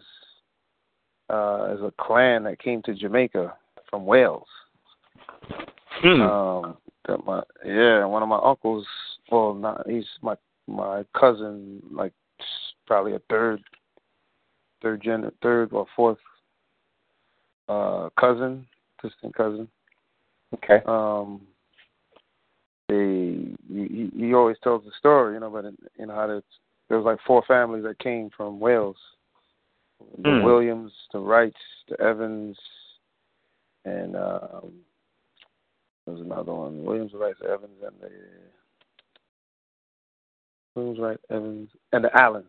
uh, 1.28 1.74
is 1.74 1.80
a 1.80 1.92
clan 2.00 2.44
that 2.44 2.58
came 2.58 2.82
to 2.82 2.94
Jamaica 2.94 3.54
from 3.90 4.06
Wales. 4.06 4.46
Hmm. 6.02 6.20
Um, 6.22 6.76
that 7.06 7.24
my 7.24 7.42
yeah, 7.64 8.04
one 8.04 8.22
of 8.22 8.28
my 8.28 8.40
uncles. 8.42 8.86
Well, 9.30 9.54
not 9.54 9.88
he's 9.88 10.06
my 10.22 10.36
my 10.66 11.04
cousin, 11.18 11.82
like 11.90 12.12
probably 12.86 13.14
a 13.14 13.20
third, 13.30 13.62
third 14.82 15.02
gen, 15.02 15.30
third 15.42 15.72
or 15.72 15.86
fourth 15.94 16.18
uh 17.68 18.08
cousin, 18.18 18.66
distant 19.02 19.34
cousin. 19.34 19.68
Okay. 20.54 20.80
Um, 20.86 21.42
they 22.88 23.54
he, 23.68 24.10
he 24.14 24.34
always 24.34 24.56
tells 24.62 24.84
the 24.84 24.92
story, 24.98 25.34
you 25.34 25.40
know, 25.40 25.50
but 25.50 25.64
you 25.98 26.06
know 26.06 26.14
how 26.14 26.26
to, 26.26 26.42
there 26.88 26.98
was 26.98 27.04
like 27.04 27.18
four 27.26 27.42
families 27.48 27.84
that 27.84 27.98
came 27.98 28.30
from 28.36 28.60
Wales. 28.60 28.96
The 30.22 30.30
Hmm. 30.30 30.42
Williams, 30.42 30.92
the 31.12 31.18
Wrights, 31.18 31.56
the 31.88 32.00
Evans, 32.00 32.56
and 33.86 34.16
um, 34.16 34.72
there 36.04 36.14
was 36.14 36.20
another 36.20 36.52
one. 36.52 36.84
Williams, 36.84 37.12
Rice 37.14 37.34
Evans, 37.44 37.78
and 37.84 37.94
the 38.00 38.10
Williams, 40.74 40.98
Rice 40.98 41.18
Evans, 41.30 41.68
and 41.92 42.04
the 42.04 42.20
Allens. 42.20 42.46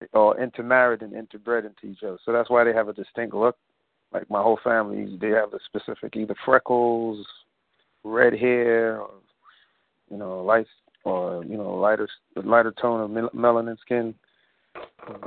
They 0.00 0.06
all 0.14 0.34
intermarried 0.34 1.02
and 1.02 1.12
interbred 1.12 1.66
into 1.66 1.86
each 1.86 2.02
other. 2.02 2.18
So 2.24 2.32
that's 2.32 2.48
why 2.48 2.64
they 2.64 2.72
have 2.72 2.88
a 2.88 2.92
distinct 2.92 3.34
look. 3.34 3.56
Like 4.12 4.28
my 4.30 4.42
whole 4.42 4.58
family, 4.62 5.18
they 5.20 5.30
have 5.30 5.50
the 5.50 5.60
specific 5.66 6.16
either 6.16 6.34
freckles, 6.44 7.26
red 8.04 8.34
hair, 8.38 9.00
or 9.00 9.10
you 10.10 10.16
know, 10.16 10.42
light 10.42 10.66
or 11.04 11.44
you 11.44 11.56
know, 11.56 11.74
lighter 11.74 12.08
lighter 12.36 12.72
tone 12.80 13.00
of 13.00 13.32
melanin 13.32 13.78
skin, 13.80 14.14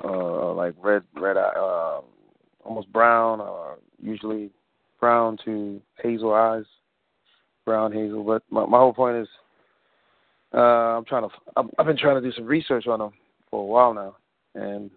uh, 0.04 0.54
like 0.54 0.76
red 0.82 1.04
red 1.16 1.36
eye, 1.38 1.54
uh, 1.58 2.02
almost 2.66 2.92
brown, 2.92 3.40
or 3.40 3.78
usually 4.02 4.50
brown 5.00 5.38
to 5.46 5.82
hazel 6.02 6.34
eyes, 6.34 6.66
brown 7.64 7.94
hazel. 7.94 8.24
But 8.24 8.44
my 8.50 8.66
my 8.66 8.78
whole 8.78 8.94
point 8.94 9.18
is, 9.18 9.28
uh, 10.54 10.98
I'm 10.98 11.06
trying 11.06 11.30
to 11.30 11.36
I've, 11.56 11.70
I've 11.80 11.86
been 11.86 11.98
trying 11.98 12.22
to 12.22 12.28
do 12.28 12.36
some 12.36 12.46
research 12.46 12.88
on 12.88 13.00
them 13.00 13.12
for 13.50 13.62
a 13.62 13.66
while 13.66 13.94
now, 13.94 14.16
and 14.56 14.92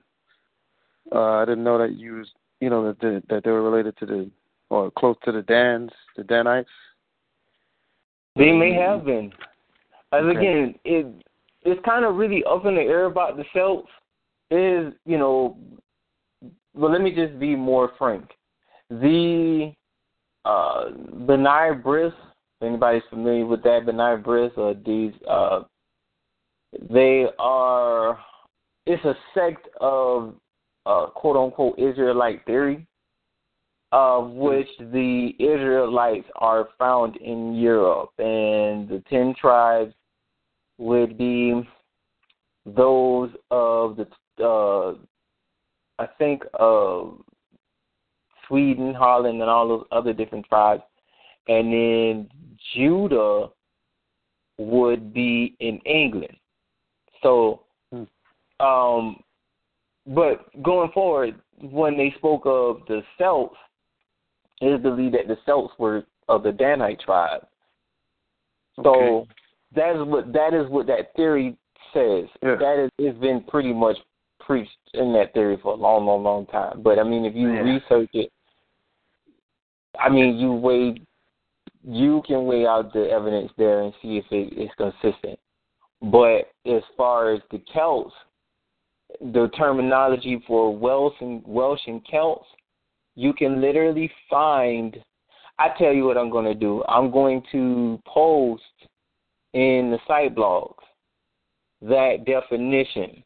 uh, 1.15 1.36
I 1.36 1.45
didn't 1.45 1.65
know 1.65 1.78
that 1.78 1.97
you 1.97 2.15
was 2.15 2.28
you 2.61 2.70
know 2.70 2.86
that 2.86 3.01
the, 3.01 3.23
that 3.28 3.45
they 3.45 3.51
were 3.51 3.62
related 3.62 3.97
to 3.99 4.07
the 4.07 4.31
or 4.70 4.90
close 4.90 5.16
to 5.24 5.32
the 5.32 5.43
Dans, 5.43 5.90
the 6.16 6.24
Danites. 6.24 6.69
They 8.36 8.53
may 8.53 8.74
have 8.74 9.05
been. 9.05 9.32
As 10.12 10.24
Okay. 10.24 10.39
again, 10.39 10.74
it 10.85 11.07
it's 11.62 11.85
kind 11.85 12.05
of 12.05 12.16
really 12.16 12.45
up 12.45 12.65
in 12.66 12.77
the 12.77 12.82
air 12.82 13.07
about 13.07 13.36
the 13.36 13.45
Celts. 13.53 13.89
Is 14.51 14.93
you 15.05 15.19
know, 15.19 15.57
well, 16.78 16.92
let 16.92 17.00
me 17.00 17.10
just 17.10 17.38
be 17.38 17.56
more 17.56 17.92
frank. 17.98 18.30
The 18.90 19.72
uh 20.44 20.84
B'nai 21.26 21.82
B'rith, 21.82 22.09
if 22.09 22.66
anybody's 22.66 23.02
familiar 23.10 23.44
with 23.44 23.62
that 23.64 23.84
B'nai 23.84 24.22
B'rith, 24.22 24.56
or 24.56 24.74
these 24.74 25.12
uh, 25.28 25.64
they 26.90 27.26
are. 27.38 28.18
It's 28.86 29.05
a 29.05 29.14
sect 29.34 29.68
of 29.80 30.34
uh, 30.86 31.06
quote 31.06 31.36
unquote 31.36 31.78
Israelite 31.78 32.44
theory, 32.46 32.86
of 33.92 34.30
which 34.30 34.68
the 34.78 35.32
Israelites 35.38 36.28
are 36.36 36.68
found 36.78 37.16
in 37.16 37.55
Europe, 37.55 38.10
and 38.18 38.88
the 38.88 39.02
ten 39.10 39.34
tribes 39.38 39.92
would 40.78 41.18
be 41.18 41.68
those 42.64 43.30
of 43.50 43.96
the 43.96 44.44
uh, 44.44 44.94
I 45.99 46.07
think 46.19 46.45
of 46.55 47.20
Sweden, 48.47 48.95
Holland, 48.95 49.41
and 49.41 49.51
all 49.51 49.69
those 49.69 49.87
other 49.93 50.12
different 50.12 50.47
tribes, 50.47 50.83
and 51.49 51.73
then 51.73 52.29
Judah 52.75 53.49
would 54.59 55.12
be 55.12 55.57
in 55.61 55.79
England. 55.81 56.37
So, 57.23 57.65
Hmm. 57.91 58.05
um, 58.65 59.23
but 60.07 60.51
going 60.62 60.91
forward, 60.93 61.41
when 61.61 61.97
they 61.97 62.11
spoke 62.12 62.43
of 62.47 62.87
the 62.87 63.05
Celts, 63.16 63.57
it 64.61 64.66
is 64.66 64.81
believed 64.81 65.15
that 65.15 65.29
the 65.29 65.39
Celts 65.45 65.77
were 65.79 66.07
of 66.29 66.43
the 66.43 66.53
Danite 66.53 67.01
tribe. 67.01 67.47
So 68.83 68.95
Okay. 68.95 69.29
that 69.73 69.97
is 69.97 70.03
what 70.03 70.33
that 70.33 70.55
is 70.55 70.69
what 70.69 70.87
that 70.87 71.12
theory 71.15 71.57
says. 71.93 72.29
Yeah. 72.43 72.57
That 72.57 72.79
is 72.79 72.91
it's 72.99 73.19
been 73.19 73.43
pretty 73.43 73.73
much 73.73 73.99
preached 74.49 74.70
in 74.95 75.12
that 75.12 75.33
theory 75.35 75.59
for 75.62 75.75
a 75.75 75.77
long, 75.77 76.07
long, 76.07 76.25
long 76.25 76.47
time. 76.47 76.81
But 76.83 76.99
I 76.99 77.05
mean, 77.05 77.25
if 77.27 77.37
you 77.37 77.53
Yeah. 77.53 77.61
research 77.61 78.09
it, 78.15 78.33
I 79.99 80.09
mean, 80.09 80.39
you 80.39 80.53
weigh, 80.53 81.01
you 81.85 82.23
can 82.23 82.47
weigh 82.47 82.66
out 82.66 82.93
the 82.93 83.11
evidence 83.11 83.53
there 83.57 83.83
and 83.83 83.95
see 84.01 84.16
if 84.16 84.33
it 84.33 84.55
is 84.55 84.70
consistent. 84.75 85.39
But 86.01 86.51
as 86.65 86.83
far 86.97 87.31
as 87.31 87.43
the 87.51 87.59
Celts, 87.73 88.15
the 89.20 89.49
terminology 89.49 90.39
for 90.47 90.75
Welsh 90.75 91.20
and 91.20 91.47
Welsh 91.47 91.87
and 91.87 92.05
Celts, 92.07 92.49
you 93.15 93.33
can 93.35 93.61
literally 93.61 94.11
find. 94.31 95.03
I 95.59 95.70
tell 95.70 95.93
you 95.93 96.05
what 96.05 96.16
I'm 96.16 96.31
going 96.31 96.45
to 96.45 96.55
do. 96.55 96.85
I'm 96.89 97.11
going 97.11 97.43
to 97.51 98.01
post 98.07 98.62
in 99.55 99.91
the 99.91 99.99
site 100.07 100.35
blogs 100.35 100.85
that 101.83 102.25
definition 102.25 103.25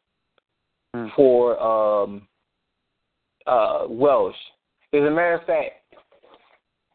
Hmm. 0.95 1.07
for 1.17 1.59
um, 1.63 2.29
uh, 3.47 3.87
Welsh. 3.89 4.37
As 4.93 5.01
a 5.01 5.11
matter 5.11 5.35
of 5.35 5.47
fact, 5.47 5.95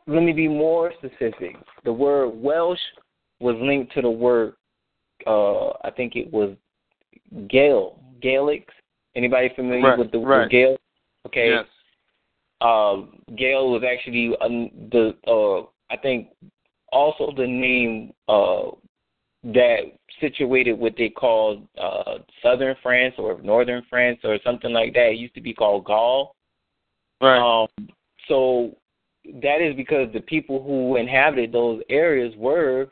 let 0.06 0.22
me 0.22 0.34
be 0.34 0.48
more 0.48 0.94
specific. 1.00 1.56
The 1.84 1.92
word 1.92 2.30
Welsh 2.36 2.80
was 3.40 3.56
linked 3.60 3.94
to 3.94 4.04
the 4.04 4.10
word, 4.10 4.54
uh, 5.26 5.70
I 5.84 5.92
think 5.96 6.16
it 6.16 6.32
was 6.32 6.56
Gael, 7.50 8.00
Gaelics. 8.24 8.66
Anybody 9.16 9.50
familiar 9.56 9.82
Right, 9.82 10.00
with 10.00 10.12
the 10.12 10.20
right. 10.20 10.42
word 10.42 10.52
Gael? 10.52 10.78
Okay. 11.26 11.50
Yes. 11.50 11.66
Um, 12.62 13.20
Gael 13.36 13.72
was 13.72 13.84
actually 13.84 14.36
um, 14.42 14.70
the, 14.92 15.16
uh, 15.28 15.68
I 15.92 15.98
think, 15.98 16.30
also 16.92 17.34
the 17.36 17.48
name 17.48 18.14
uh, 18.30 18.70
that 19.44 19.80
situated 20.20 20.74
what 20.74 20.94
they 20.98 21.10
called 21.10 21.68
uh, 21.80 22.20
southern 22.42 22.76
France 22.82 23.16
or 23.18 23.42
northern 23.42 23.84
France 23.90 24.20
or 24.24 24.38
something 24.44 24.74
like 24.74 24.94
that. 24.94 25.12
It 25.12 25.18
used 25.18 25.36
to 25.36 25.42
be 25.42 25.54
called 25.54 25.86
Gaul. 25.86 26.36
Right. 27.22 27.38
Um, 27.40 27.90
so 28.28 28.76
that 29.42 29.62
is 29.62 29.76
because 29.76 30.12
the 30.14 30.22
people 30.22 30.64
who 30.64 30.98
inhabited 30.98 31.52
those 31.52 31.82
areas 31.90 32.34
were 32.38 32.88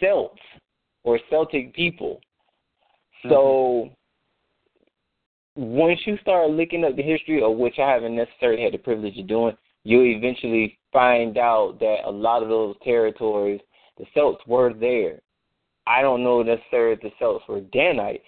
Celts 0.00 0.40
or 1.04 1.18
Celtic 1.30 1.74
people. 1.74 2.20
So 3.28 3.90
once 5.56 5.98
you 6.06 6.16
start 6.18 6.50
looking 6.50 6.84
up 6.84 6.96
the 6.96 7.02
history, 7.02 7.42
of 7.42 7.56
which 7.56 7.78
I 7.78 7.90
haven't 7.90 8.14
necessarily 8.14 8.62
had 8.62 8.74
the 8.74 8.78
privilege 8.78 9.18
of 9.18 9.26
doing, 9.26 9.56
you'll 9.84 10.16
eventually 10.16 10.78
find 10.92 11.36
out 11.36 11.78
that 11.80 11.98
a 12.04 12.10
lot 12.10 12.42
of 12.42 12.48
those 12.48 12.76
territories, 12.84 13.60
the 13.98 14.04
Celts 14.14 14.40
were 14.46 14.72
there. 14.72 15.20
I 15.88 16.02
don't 16.02 16.22
know 16.22 16.42
necessarily 16.42 16.94
if 16.94 17.00
the 17.00 17.10
Celts 17.18 17.44
were 17.48 17.60
Danites. 17.60 18.24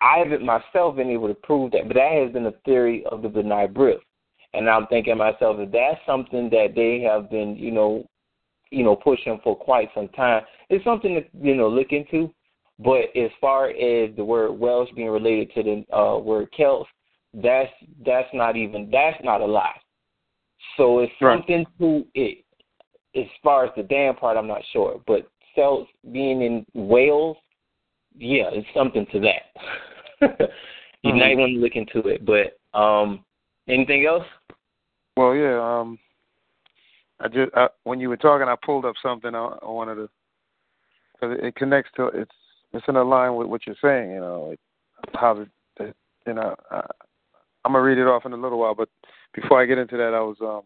I 0.00 0.18
haven't 0.18 0.44
myself 0.44 0.96
been 0.96 1.10
able 1.10 1.26
to 1.28 1.34
prove 1.34 1.72
that, 1.72 1.88
but 1.88 1.94
that 1.94 2.12
has 2.12 2.32
been 2.32 2.46
a 2.46 2.52
theory 2.64 3.04
of 3.10 3.22
the 3.22 3.28
B'nai 3.28 3.72
B'rith. 3.72 3.98
And 4.54 4.70
I'm 4.70 4.86
thinking 4.86 5.12
to 5.12 5.16
myself, 5.16 5.56
if 5.58 5.72
that's 5.72 6.00
something 6.06 6.48
that 6.50 6.74
they 6.76 7.00
have 7.00 7.28
been, 7.28 7.56
you 7.56 7.72
know, 7.72 8.06
you 8.70 8.84
know, 8.84 8.94
pushing 8.94 9.40
for 9.42 9.56
quite 9.56 9.88
some 9.94 10.08
time, 10.08 10.42
it's 10.70 10.84
something 10.84 11.14
to, 11.14 11.46
you 11.46 11.54
know, 11.56 11.68
look 11.68 11.90
into. 11.90 12.32
But 12.78 13.16
as 13.16 13.30
far 13.40 13.70
as 13.70 14.14
the 14.16 14.24
word 14.24 14.52
Welsh 14.52 14.90
being 14.94 15.08
related 15.08 15.52
to 15.54 15.62
the 15.62 15.96
uh, 15.96 16.18
word 16.18 16.48
Celts, 16.56 16.88
that's 17.34 17.70
that's 18.04 18.28
not 18.32 18.56
even 18.56 18.90
that's 18.90 19.22
not 19.24 19.40
a 19.40 19.46
lie. 19.46 19.80
So 20.76 21.00
it's 21.00 21.12
Right. 21.20 21.38
something 21.38 21.66
to 21.80 22.06
it. 22.14 22.44
As 23.14 23.26
far 23.42 23.64
as 23.64 23.70
the 23.76 23.82
damn 23.82 24.14
part, 24.14 24.36
I'm 24.36 24.46
not 24.46 24.62
sure. 24.72 25.00
But 25.06 25.26
Celts 25.56 25.90
being 26.12 26.42
in 26.42 26.64
Wales, 26.74 27.36
yeah, 28.16 28.50
it's 28.52 28.68
something 28.74 29.06
to 29.12 29.20
that. 29.20 30.50
You 31.02 31.12
Mhm. 31.12 31.18
might 31.18 31.36
want 31.36 31.52
to 31.54 31.60
look 31.60 31.76
into 31.76 32.08
it. 32.08 32.24
But 32.24 32.58
um, 32.78 33.24
anything 33.68 34.06
else? 34.06 34.24
Well, 35.16 35.34
yeah. 35.34 35.58
Um, 35.58 35.98
I 37.20 37.28
just 37.28 37.54
I, 37.54 37.68
when 37.84 38.00
you 38.00 38.08
were 38.08 38.16
talking, 38.16 38.48
I 38.48 38.56
pulled 38.56 38.84
up 38.84 38.96
something 39.02 39.34
I, 39.34 39.58
I 39.62 39.66
wanted 39.66 39.96
to 39.96 40.08
because 41.12 41.38
it, 41.38 41.44
it 41.44 41.54
connects 41.56 41.90
to 41.96 42.06
it's 42.08 42.34
it's 42.72 42.84
in 42.88 42.96
a 42.96 43.02
line 43.04 43.36
with 43.36 43.46
what 43.46 43.66
you're 43.66 43.76
saying. 43.80 44.10
You 44.10 44.20
know, 44.20 44.42
like 44.50 44.60
how 45.14 45.34
the, 45.34 45.48
the 45.78 45.94
you 46.26 46.34
know 46.34 46.54
I, 46.70 46.82
I'm 47.64 47.72
gonna 47.72 47.82
read 47.82 47.98
it 47.98 48.06
off 48.06 48.26
in 48.26 48.32
a 48.32 48.36
little 48.36 48.58
while, 48.58 48.74
but 48.74 48.88
before 49.34 49.60
I 49.60 49.66
get 49.66 49.78
into 49.78 49.96
that, 49.96 50.14
I 50.14 50.20
was 50.20 50.36
um 50.40 50.62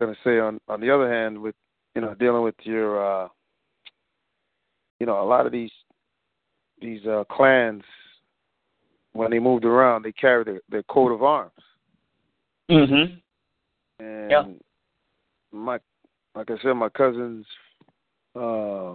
gonna 0.00 0.16
say 0.24 0.38
on 0.38 0.60
on 0.68 0.80
the 0.80 0.90
other 0.90 1.10
hand 1.12 1.40
with 1.40 1.54
you 1.94 2.00
know 2.00 2.14
dealing 2.14 2.42
with 2.42 2.54
your 2.62 3.24
uh 3.24 3.28
you 5.00 5.06
know 5.06 5.20
a 5.22 5.24
lot 5.24 5.46
of 5.46 5.52
these 5.52 5.72
these 6.80 7.04
uh 7.06 7.24
clans 7.30 7.82
when 9.12 9.30
they 9.30 9.38
moved 9.38 9.64
around 9.64 10.02
they 10.02 10.12
carried 10.12 10.46
their, 10.46 10.60
their 10.68 10.82
coat 10.84 11.12
of 11.12 11.22
arms 11.22 11.52
Mhm. 12.70 13.20
and 14.00 14.30
Yeah. 14.30 14.44
my 15.52 15.78
like 16.34 16.50
I 16.50 16.58
said, 16.58 16.74
my 16.74 16.90
cousin's 16.90 17.46
uh 18.34 18.92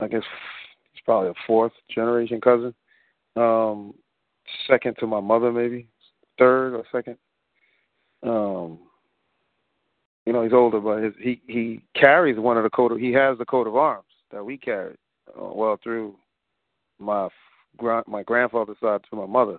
I 0.00 0.08
guess 0.08 0.24
he's 0.92 1.02
probably 1.04 1.30
a 1.30 1.34
fourth 1.46 1.72
generation 1.88 2.40
cousin. 2.40 2.74
Um 3.36 3.94
second 4.66 4.96
to 4.98 5.06
my 5.06 5.20
mother 5.20 5.52
maybe. 5.52 5.86
Third 6.38 6.74
or 6.74 6.84
second. 6.90 7.16
Um 8.22 8.78
you 10.26 10.32
know, 10.32 10.42
he's 10.42 10.52
older 10.52 10.80
but 10.80 11.02
his 11.02 11.14
he 11.18 11.40
he 11.46 11.82
carries 11.94 12.38
one 12.38 12.56
of 12.56 12.64
the 12.64 12.70
coat 12.70 12.92
of 12.92 12.98
he 12.98 13.12
has 13.12 13.38
the 13.38 13.44
coat 13.44 13.66
of 13.66 13.76
arms 13.76 14.06
that 14.30 14.44
we 14.44 14.56
carried. 14.56 14.96
Uh, 15.28 15.52
well 15.52 15.78
through 15.82 16.14
my 16.98 17.28
grand 17.76 18.04
my 18.06 18.22
grandfather's 18.22 18.76
side 18.80 19.00
to 19.10 19.16
my 19.16 19.26
mother. 19.26 19.58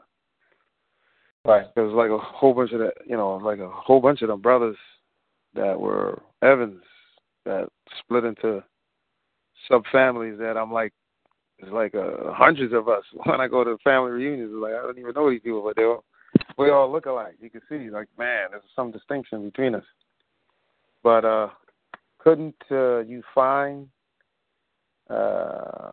Right. 1.43 1.65
There 1.75 1.83
was 1.83 1.93
like 1.93 2.09
a 2.09 2.17
whole 2.17 2.55
bunch 2.55 2.71
of 2.71 2.79
that, 2.79 2.93
you 3.05 3.15
know, 3.15 3.35
like 3.35 3.59
a 3.59 3.69
whole 3.69 4.01
bunch 4.01 4.23
of 4.23 4.29
them 4.29 4.41
brothers 4.41 4.77
that 5.53 5.79
were 5.79 6.21
Evans 6.41 6.81
that 7.45 7.67
split 7.99 8.25
into 8.25 8.63
sub 9.69 9.83
families 9.91 10.37
that 10.39 10.57
I'm 10.57 10.71
like, 10.71 10.91
it's 11.59 11.71
like 11.71 11.95
uh, 11.95 12.33
hundreds 12.33 12.73
of 12.73 12.89
us. 12.89 13.03
When 13.25 13.39
I 13.39 13.47
go 13.47 13.63
to 13.63 13.77
family 13.83 14.11
reunions, 14.11 14.51
it's 14.53 14.61
like 14.61 14.73
I 14.73 14.81
don't 14.81 14.97
even 14.97 15.13
know 15.13 15.29
these 15.29 15.41
people, 15.41 15.63
but 15.63 15.75
they 15.75 15.83
all 15.83 16.03
we 16.57 16.69
all 16.69 16.91
look 16.91 17.05
alike. 17.05 17.35
You 17.39 17.49
can 17.49 17.61
see, 17.69 17.89
like, 17.89 18.07
man, 18.17 18.47
there's 18.51 18.63
some 18.75 18.91
distinction 18.91 19.45
between 19.45 19.75
us. 19.75 19.83
But 21.05 21.23
uh 21.23 21.49
couldn't 22.17 22.55
uh, 22.71 23.01
you 23.01 23.21
find 23.35 23.87
uh 25.07 25.91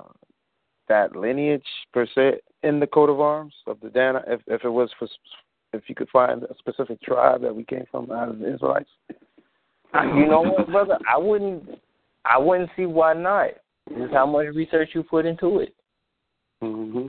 that 0.89 1.15
lineage 1.15 1.63
per 1.93 2.07
se 2.15 2.41
in 2.63 2.81
the 2.81 2.87
coat 2.87 3.11
of 3.11 3.21
arms 3.21 3.53
of 3.67 3.79
the 3.81 3.91
Dan? 3.91 4.17
If 4.27 4.41
if 4.47 4.65
it 4.65 4.71
was 4.71 4.91
for 4.99 5.07
if 5.75 5.83
you 5.87 5.95
could 5.95 6.09
find 6.09 6.45
a 6.45 6.55
specific 6.59 7.03
tribe 7.03 7.43
that 7.43 7.55
we 7.55 7.63
came 7.63 7.85
from 7.91 8.11
out 8.11 8.31
of 8.31 8.39
the 8.39 8.55
Israelites. 8.55 8.89
You 9.95 10.27
know 10.27 10.41
what, 10.41 10.71
brother? 10.71 10.99
I 11.07 11.19
wouldn't. 11.19 11.79
I 12.25 12.39
wouldn't 12.39 12.71
see 12.75 12.87
why 12.87 13.13
not. 13.13 13.51
Just 13.95 14.15
how 14.15 14.25
much 14.25 14.47
research 14.55 14.91
you 14.95 15.03
put 15.03 15.27
into 15.27 15.59
it. 15.59 15.75
hmm 16.63 17.09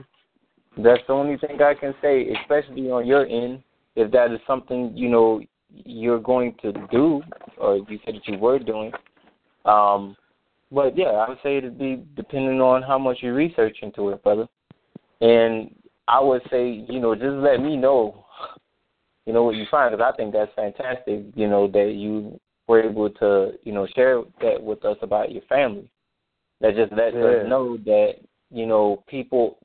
That's 0.76 1.00
the 1.06 1.14
only 1.14 1.38
thing 1.38 1.62
I 1.62 1.72
can 1.72 1.94
say, 2.02 2.28
especially 2.42 2.90
on 2.90 3.06
your 3.06 3.24
end. 3.24 3.62
If 3.96 4.10
that 4.10 4.30
is 4.30 4.40
something 4.46 4.92
you 4.94 5.08
know 5.08 5.40
you're 5.84 6.20
going 6.20 6.54
to 6.62 6.72
do, 6.90 7.22
or 7.58 7.76
you 7.76 7.98
said 8.04 8.14
that 8.14 8.26
you 8.26 8.38
were 8.38 8.58
doing. 8.58 8.92
Um, 9.64 10.16
but 10.70 10.96
yeah, 10.96 11.06
I 11.06 11.28
would 11.28 11.38
say 11.42 11.58
it'd 11.58 11.78
be 11.78 12.04
depending 12.16 12.60
on 12.60 12.82
how 12.82 12.98
much 12.98 13.18
you 13.20 13.34
research 13.34 13.78
into 13.82 14.10
it, 14.10 14.22
brother. 14.22 14.46
And 15.20 15.74
I 16.08 16.20
would 16.20 16.42
say, 16.50 16.84
you 16.88 17.00
know, 17.00 17.14
just 17.14 17.26
let 17.26 17.60
me 17.60 17.76
know, 17.76 18.26
you 19.26 19.32
know, 19.32 19.44
what 19.44 19.54
you 19.54 19.66
find, 19.70 19.96
because 19.96 20.12
I 20.12 20.16
think 20.16 20.32
that's 20.32 20.52
fantastic. 20.54 21.24
You 21.34 21.48
know, 21.48 21.68
that 21.68 21.92
you 21.94 22.38
were 22.66 22.82
able 22.82 23.10
to, 23.10 23.52
you 23.62 23.72
know, 23.72 23.86
share 23.94 24.22
that 24.42 24.62
with 24.62 24.84
us 24.84 24.96
about 25.02 25.32
your 25.32 25.42
family. 25.42 25.88
That 26.60 26.76
just 26.76 26.92
lets 26.92 27.14
Yeah. 27.14 27.24
us 27.24 27.48
know 27.48 27.76
that, 27.78 28.14
you 28.50 28.66
know, 28.66 29.02
people 29.06 29.58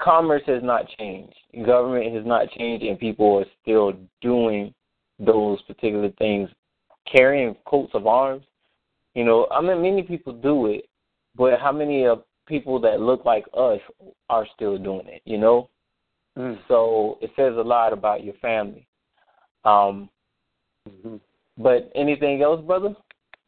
commerce 0.00 0.42
has 0.46 0.62
not 0.62 0.86
changed. 0.98 1.34
Government 1.64 2.14
has 2.14 2.26
not 2.26 2.50
changed 2.50 2.84
and 2.84 2.98
people 2.98 3.38
are 3.38 3.46
still 3.62 3.94
doing 4.20 4.74
those 5.18 5.60
particular 5.62 6.10
things. 6.18 6.50
Carrying 7.10 7.56
coats 7.66 7.92
of 7.94 8.06
arms. 8.06 8.44
You 9.14 9.24
know, 9.24 9.46
I 9.50 9.60
mean 9.60 9.82
many 9.82 10.02
people 10.02 10.32
do 10.32 10.66
it, 10.66 10.88
but 11.34 11.58
how 11.60 11.72
many 11.72 12.06
of 12.06 12.24
people 12.46 12.80
that 12.80 13.00
look 13.00 13.24
like 13.24 13.44
us 13.56 13.80
are 14.28 14.46
still 14.54 14.78
doing 14.78 15.06
it, 15.06 15.22
you 15.24 15.38
know? 15.38 15.70
Mm. 16.38 16.58
So 16.68 17.18
it 17.22 17.30
says 17.34 17.54
a 17.56 17.62
lot 17.62 17.92
about 17.92 18.24
your 18.24 18.34
family. 18.34 18.86
Um 19.64 20.10
hmm 21.02 21.16
but 21.58 21.90
anything 21.94 22.42
else, 22.42 22.60
brother? 22.60 22.94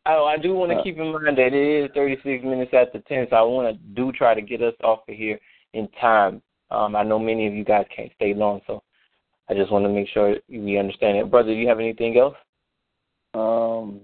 Oh, 0.07 0.25
I 0.25 0.39
do 0.39 0.55
want 0.55 0.73
to 0.73 0.79
Uh, 0.79 0.83
keep 0.83 0.97
in 0.97 1.13
mind 1.13 1.37
that 1.37 1.53
it 1.53 1.85
is 1.85 1.91
36 1.93 2.43
minutes 2.43 2.73
after 2.73 3.01
10, 3.01 3.27
so 3.29 3.37
I 3.37 3.43
want 3.43 3.69
to 3.69 3.83
do 3.95 4.11
try 4.13 4.33
to 4.33 4.41
get 4.41 4.63
us 4.63 4.73
off 4.83 5.01
of 5.07 5.15
here 5.15 5.39
in 5.79 5.89
time. 6.01 6.43
Um, 6.71 6.97
I 6.97 7.03
know 7.03 7.19
many 7.19 7.47
of 7.47 7.55
you 7.55 7.65
guys 7.65 7.87
can't 7.95 8.13
stay 8.17 8.35
long, 8.35 8.61
so 8.67 8.83
I 9.49 9.55
just 9.55 9.73
want 9.73 9.85
to 9.85 9.89
make 9.89 10.09
sure 10.09 10.37
we 10.49 10.79
understand 10.79 11.17
it. 11.17 11.31
Brother, 11.31 11.49
do 11.49 11.55
you 11.55 11.69
have 11.69 11.81
anything 11.81 12.19
else? 12.19 12.35
Um, 13.35 14.01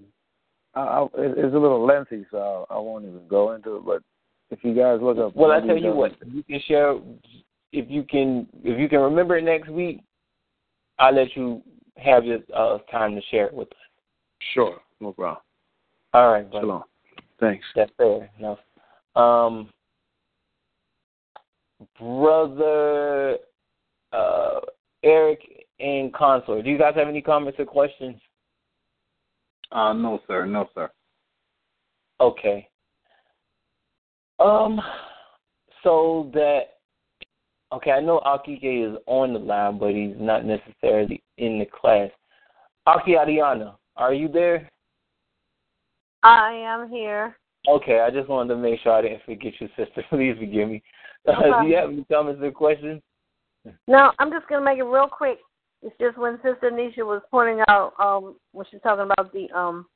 I, 0.74 0.80
I, 0.80 1.06
it's 1.14 1.54
a 1.54 1.58
little 1.58 1.84
lengthy, 1.84 2.24
so 2.30 2.66
I 2.70 2.78
won't 2.78 3.04
even 3.04 3.26
go 3.28 3.52
into 3.52 3.76
it. 3.76 3.84
But 3.84 4.02
if 4.50 4.64
you 4.64 4.74
guys 4.74 5.00
look 5.02 5.18
up, 5.18 5.36
Well, 5.36 5.52
I 5.52 5.60
tell 5.60 5.76
you 5.76 5.92
what, 5.92 6.12
you 6.26 6.42
can 6.42 6.60
share 6.66 6.96
if 7.72 7.90
you 7.90 8.04
can 8.04 8.46
if 8.62 8.78
you 8.78 8.88
can 8.88 9.00
remember 9.00 9.36
it 9.36 9.44
next 9.44 9.68
week. 9.68 10.00
I'll 10.98 11.14
let 11.14 11.36
you 11.36 11.60
have 11.96 12.24
your 12.24 12.38
uh, 12.54 12.78
time 12.90 13.14
to 13.16 13.22
share 13.30 13.46
it 13.46 13.54
with 13.54 13.68
us. 13.68 13.78
Sure, 14.52 14.80
no 15.00 15.12
problem. 15.12 15.42
All 16.12 16.32
right, 16.32 16.48
brother. 16.48 16.66
Shalom. 16.66 16.84
Thanks. 17.40 17.64
That's 17.74 17.90
fair 17.96 18.30
enough. 18.38 18.58
Um, 19.16 19.70
brother 21.98 23.38
uh, 24.12 24.60
Eric 25.02 25.40
and 25.80 26.12
Consort, 26.12 26.64
do 26.64 26.70
you 26.70 26.78
guys 26.78 26.94
have 26.96 27.08
any 27.08 27.20
comments 27.20 27.58
or 27.58 27.64
questions? 27.64 28.16
Uh, 29.72 29.92
no, 29.92 30.20
sir. 30.26 30.46
No, 30.46 30.68
sir. 30.74 30.90
Okay. 32.20 32.68
Um, 34.38 34.80
so 35.82 36.30
that 36.34 36.78
okay, 37.72 37.92
I 37.92 38.00
know 38.00 38.20
Akike 38.24 38.92
is 38.92 38.96
on 39.06 39.32
the 39.32 39.38
line, 39.38 39.78
but 39.78 39.90
he's 39.94 40.14
not 40.16 40.44
necessarily 40.44 41.22
in 41.38 41.58
the 41.58 41.66
class. 41.66 42.10
Aki 42.86 43.12
Ariana, 43.12 43.74
are 43.96 44.14
you 44.14 44.28
there? 44.28 44.68
I 46.22 46.52
am 46.52 46.88
here. 46.88 47.36
Okay, 47.68 48.00
I 48.00 48.10
just 48.10 48.28
wanted 48.28 48.54
to 48.54 48.60
make 48.60 48.80
sure 48.80 48.92
I 48.92 49.02
didn't 49.02 49.22
forget 49.24 49.52
you, 49.58 49.68
sister. 49.76 50.04
Please 50.10 50.36
forgive 50.38 50.68
me. 50.68 50.82
Uh, 51.26 51.62
do 51.62 51.68
you 51.68 51.76
have 51.76 51.90
any 51.90 52.04
comments 52.04 52.40
or 52.42 52.50
questions? 52.50 53.02
No, 53.88 54.12
I'm 54.18 54.30
just 54.30 54.46
gonna 54.48 54.64
make 54.64 54.78
it 54.78 54.84
real 54.84 55.08
quick. 55.08 55.38
It's 55.82 55.94
just 56.00 56.18
when 56.18 56.36
Sister 56.36 56.70
Nisha 56.70 57.04
was 57.04 57.22
pointing 57.30 57.62
out 57.68 57.92
um 57.98 58.36
when 58.52 58.66
she's 58.70 58.80
talking 58.82 59.04
about 59.10 59.32
the 59.32 59.50
um 59.56 59.86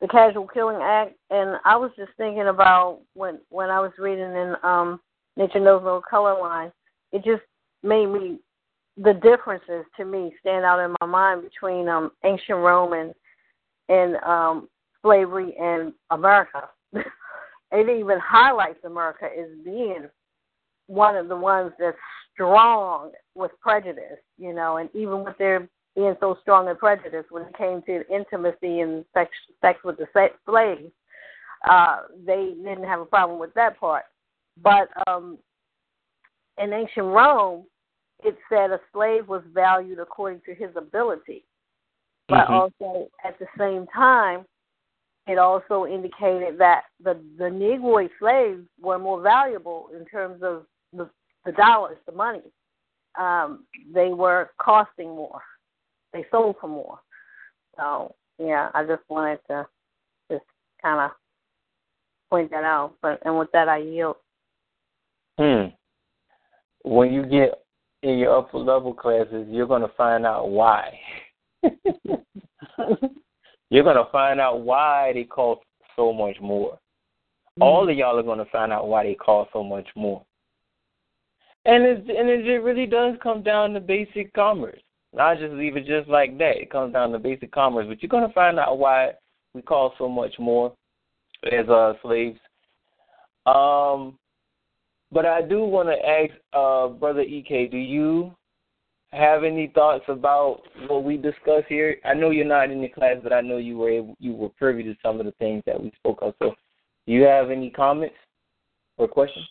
the 0.00 0.08
Casual 0.08 0.46
Killing 0.46 0.82
Act, 0.82 1.14
and 1.30 1.56
I 1.64 1.76
was 1.76 1.90
just 1.96 2.10
thinking 2.16 2.48
about 2.48 3.00
when 3.14 3.40
when 3.48 3.70
I 3.70 3.80
was 3.80 3.92
reading 3.98 4.24
in 4.24 4.54
um 4.62 5.00
Nature 5.36 5.60
Knows 5.60 5.82
No 5.84 6.02
Color 6.08 6.40
Line, 6.40 6.72
it 7.12 7.24
just 7.24 7.42
made 7.82 8.06
me 8.06 8.38
the 8.96 9.14
differences 9.14 9.84
to 9.96 10.04
me 10.04 10.34
stand 10.40 10.64
out 10.64 10.84
in 10.84 10.94
my 11.00 11.06
mind 11.06 11.42
between 11.42 11.88
um 11.88 12.12
ancient 12.24 12.58
Rome 12.58 12.92
and 12.92 13.14
and 13.88 14.16
um 14.24 14.68
slavery 15.02 15.54
and 15.58 15.92
America. 16.10 16.68
it 16.92 18.00
even 18.00 18.18
highlights 18.18 18.84
America 18.84 19.26
as 19.26 19.48
being 19.64 20.08
one 20.86 21.16
of 21.16 21.28
the 21.28 21.36
ones 21.36 21.72
that's 21.78 21.96
strong 22.32 23.12
with 23.34 23.50
prejudice, 23.60 24.20
you 24.38 24.52
know, 24.52 24.76
and 24.76 24.88
even 24.94 25.24
with 25.24 25.36
their 25.38 25.68
being 25.94 26.14
so 26.20 26.36
strong 26.42 26.68
in 26.68 26.76
prejudice 26.76 27.24
when 27.30 27.44
it 27.44 27.56
came 27.56 27.82
to 27.82 28.06
intimacy 28.14 28.80
and 28.80 29.04
sex, 29.14 29.30
sex 29.62 29.78
with 29.82 29.96
the 29.96 30.06
slaves, 30.44 30.92
uh, 31.68 32.00
they 32.26 32.52
didn't 32.56 32.84
have 32.84 33.00
a 33.00 33.06
problem 33.06 33.38
with 33.38 33.52
that 33.54 33.80
part. 33.80 34.04
But 34.62 34.88
um, 35.06 35.38
in 36.58 36.72
ancient 36.72 37.06
Rome, 37.06 37.64
it 38.24 38.36
said 38.48 38.70
a 38.70 38.80
slave 38.92 39.28
was 39.28 39.42
valued 39.52 39.98
according 39.98 40.42
to 40.46 40.54
his 40.54 40.70
ability, 40.76 41.44
but 42.28 42.46
Mhm. 42.48 42.50
also 42.50 43.10
at 43.24 43.38
the 43.38 43.46
same 43.58 43.86
time, 43.88 44.46
it 45.26 45.38
also 45.38 45.86
indicated 45.86 46.58
that 46.58 46.84
the 47.00 47.14
the 47.36 47.50
Negroid 47.50 48.10
slaves 48.18 48.66
were 48.80 48.98
more 48.98 49.20
valuable 49.20 49.88
in 49.88 50.04
terms 50.06 50.42
of 50.42 50.66
the, 50.96 51.10
the 51.44 51.52
dollars, 51.52 51.98
the 52.06 52.12
money. 52.12 52.42
Um, 53.18 53.64
they 53.92 54.08
were 54.08 54.50
costing 54.58 55.08
more. 55.08 55.40
They 56.12 56.24
sold 56.30 56.56
for 56.60 56.68
more. 56.68 56.98
So 57.76 58.14
yeah, 58.38 58.70
I 58.74 58.84
just 58.84 59.02
wanted 59.08 59.40
to 59.48 59.66
just 60.30 60.44
kind 60.82 61.00
of 61.00 61.10
point 62.30 62.50
that 62.50 62.64
out. 62.64 62.94
But 63.02 63.20
and 63.24 63.38
with 63.38 63.50
that, 63.52 63.68
I 63.68 63.78
yield. 63.78 64.16
Hmm. 65.38 65.66
when 66.82 67.12
you 67.12 67.26
get 67.26 67.62
in 68.02 68.18
your 68.18 68.38
upper 68.38 68.58
level 68.58 68.94
classes, 68.94 69.46
you're 69.50 69.66
going 69.66 69.82
to 69.82 69.92
find 69.96 70.24
out 70.24 70.48
why. 70.48 70.98
you're 71.62 72.22
going 73.84 73.96
to 73.96 74.08
find 74.10 74.40
out 74.40 74.60
why 74.60 75.12
they 75.12 75.24
cost 75.24 75.62
so 75.94 76.12
much 76.12 76.36
more. 76.40 76.72
Mm-hmm. 76.72 77.62
All 77.62 77.88
of 77.88 77.96
y'all 77.96 78.18
are 78.18 78.22
going 78.22 78.38
to 78.38 78.50
find 78.50 78.72
out 78.72 78.88
why 78.88 79.04
they 79.04 79.14
cost 79.14 79.50
so 79.52 79.62
much 79.62 79.86
more. 79.96 80.24
And 81.66 81.84
it 81.84 81.98
and 82.08 82.28
it 82.28 82.62
really 82.62 82.86
does 82.86 83.16
come 83.22 83.42
down 83.42 83.72
to 83.72 83.80
basic 83.80 84.32
commerce. 84.32 84.80
Not 85.12 85.38
just 85.38 85.52
leave 85.54 85.76
it 85.76 85.86
just 85.86 86.08
like 86.08 86.38
that. 86.38 86.60
It 86.60 86.70
comes 86.70 86.92
down 86.92 87.10
to 87.10 87.18
basic 87.18 87.50
commerce, 87.50 87.86
but 87.88 88.02
you're 88.02 88.20
to 88.20 88.32
find 88.32 88.58
out 88.58 88.78
why 88.78 89.12
we 89.52 89.62
cost 89.62 89.96
so 89.98 90.08
much 90.08 90.34
more 90.38 90.72
as 91.50 91.68
uh, 91.68 91.94
slaves. 92.02 92.38
Um, 93.46 94.18
but 95.10 95.24
I 95.24 95.42
do 95.42 95.64
want 95.64 95.88
to 95.88 96.08
ask 96.08 96.32
uh, 96.52 96.88
Brother 96.88 97.22
Ek, 97.22 97.70
do 97.70 97.78
you 97.78 98.34
have 99.12 99.44
any 99.44 99.68
thoughts 99.74 100.04
about 100.08 100.62
what 100.88 101.04
we 101.04 101.16
discuss 101.16 101.62
here? 101.68 101.96
I 102.04 102.14
know 102.14 102.30
you're 102.30 102.44
not 102.44 102.70
in 102.70 102.82
the 102.82 102.88
class, 102.88 103.16
but 103.22 103.32
I 103.32 103.40
know 103.40 103.56
you 103.56 103.78
were 103.78 103.90
able, 103.90 104.16
you 104.18 104.34
were 104.34 104.50
privy 104.50 104.82
to 104.82 104.94
some 105.02 105.18
of 105.18 105.26
the 105.26 105.32
things 105.32 105.62
that 105.66 105.80
we 105.80 105.90
spoke 105.96 106.18
of. 106.22 106.34
So, 106.40 106.54
do 107.06 107.12
you 107.12 107.22
have 107.22 107.50
any 107.50 107.70
comments 107.70 108.16
or 108.98 109.08
questions? 109.08 109.46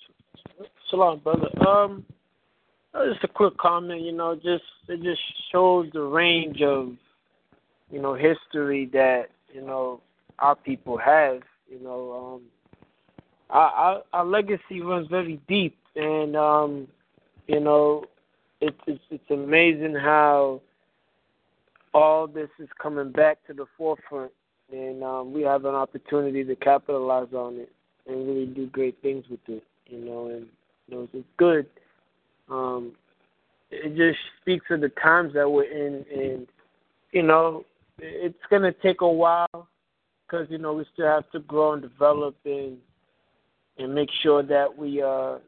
Shalom, 0.92 1.18
brother. 1.20 1.50
Um, 1.68 2.06
just 3.12 3.24
a 3.24 3.28
quick 3.28 3.58
comment. 3.58 4.02
You 4.02 4.12
know, 4.12 4.36
just 4.36 4.64
it 4.88 5.02
just 5.02 5.22
shows 5.52 5.90
the 5.94 6.02
range 6.02 6.62
of 6.62 6.94
you 7.90 8.00
know 8.00 8.14
history 8.14 8.88
that 8.94 9.30
you 9.52 9.62
know 9.62 10.02
our 10.38 10.56
people 10.56 10.96
have. 10.98 11.42
You 11.68 11.80
know, 11.82 12.36
um, 12.36 12.42
our, 13.50 13.70
our 13.72 14.04
our 14.14 14.26
legacy 14.26 14.82
runs 14.82 15.08
very 15.08 15.42
deep, 15.48 15.76
and 15.96 16.36
um, 16.36 16.88
you 17.48 17.60
know, 17.60 18.06
it's 18.62 18.78
it's 18.86 19.02
it's 19.10 19.32
amazing 19.32 19.96
how 19.96 20.62
all 21.96 22.28
this 22.28 22.50
is 22.60 22.70
coming 22.80 23.12
back 23.12 23.40
to 23.48 23.54
the 23.54 23.66
forefront, 23.76 24.32
and 24.72 25.04
um, 25.04 25.34
we 25.34 25.42
have 25.42 25.66
an 25.66 25.74
opportunity 25.74 26.44
to 26.44 26.56
capitalize 26.56 27.34
on 27.34 27.56
it 27.56 27.72
and 28.06 28.28
really 28.28 28.46
do 28.46 28.68
great 28.68 29.02
things 29.02 29.26
with 29.32 29.40
it. 29.48 29.64
You 29.88 30.06
know, 30.06 30.28
and 30.28 30.46
you 30.88 30.96
know, 30.96 31.08
it's 31.14 31.28
good. 31.38 31.68
Um, 32.50 32.94
it 33.72 33.96
just 33.96 34.20
speaks 34.42 34.66
of 34.70 34.82
the 34.82 34.90
times 34.90 35.34
that 35.34 35.50
we're 35.50 35.64
in, 35.64 36.06
and 36.14 36.48
you 37.12 37.24
know, 37.24 37.66
it's 38.00 38.38
gonna 38.50 38.74
take 38.84 39.02
a 39.02 39.08
while 39.08 39.68
because 40.26 40.48
you 40.50 40.58
know 40.58 40.74
we 40.74 40.86
still 40.94 41.08
have 41.08 41.30
to 41.32 41.40
grow 41.40 41.74
and 41.74 41.82
develop 41.82 42.36
and 42.46 42.78
and 43.78 43.94
make 43.94 44.10
sure 44.22 44.44
that 44.44 44.78
we 44.78 45.02
are 45.02 45.42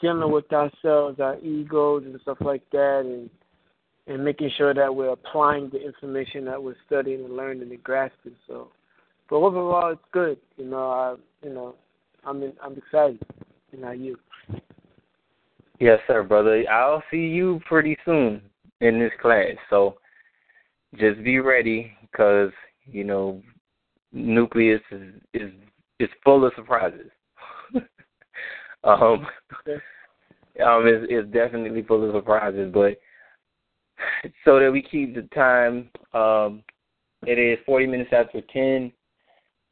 dealing 0.00 0.30
with 0.30 0.50
ourselves, 0.52 1.20
our 1.20 1.38
egos 1.40 2.04
and 2.04 2.18
stuff 2.22 2.38
like 2.40 2.62
that, 2.72 3.02
and 3.04 3.30
and 4.06 4.24
making 4.24 4.50
sure 4.56 4.74
that 4.74 4.94
we're 4.94 5.10
applying 5.10 5.70
the 5.70 5.80
information 5.80 6.44
that 6.46 6.62
we're 6.62 6.74
studying 6.86 7.24
and 7.24 7.36
learning 7.36 7.70
and 7.70 7.84
grasping. 7.84 8.34
So, 8.48 8.68
but 9.28 9.36
overall, 9.36 9.92
it's 9.92 10.02
good. 10.12 10.38
You 10.56 10.66
know, 10.66 10.90
I 10.90 11.16
you 11.46 11.54
know, 11.54 11.74
I'm 12.24 12.42
in, 12.42 12.52
I'm 12.62 12.76
excited. 12.76 13.20
You 13.72 13.80
know, 13.80 13.92
you. 13.92 14.16
Yes, 15.80 15.98
sir, 16.06 16.22
brother. 16.22 16.62
I'll 16.70 17.02
see 17.10 17.16
you 17.16 17.58
pretty 17.66 17.96
soon 18.04 18.42
in 18.82 18.98
this 18.98 19.12
class. 19.20 19.56
So 19.70 19.96
just 20.96 21.24
be 21.24 21.38
ready, 21.38 21.92
because 22.02 22.50
you 22.84 23.02
know, 23.02 23.42
nucleus 24.12 24.82
is 24.90 25.14
is 25.32 25.50
is 25.98 26.10
full 26.22 26.44
of 26.44 26.52
surprises. 26.54 27.10
um, 28.84 29.26
um, 29.64 30.86
it's, 30.86 31.06
it's 31.08 31.32
definitely 31.32 31.82
full 31.82 32.06
of 32.06 32.14
surprises, 32.14 32.70
but 32.74 32.98
so 34.44 34.58
that 34.60 34.70
we 34.70 34.82
keep 34.82 35.14
the 35.14 35.22
time, 35.34 35.88
um, 36.12 36.62
it 37.26 37.38
is 37.38 37.58
40 37.64 37.86
minutes 37.86 38.10
after 38.12 38.42
10. 38.52 38.92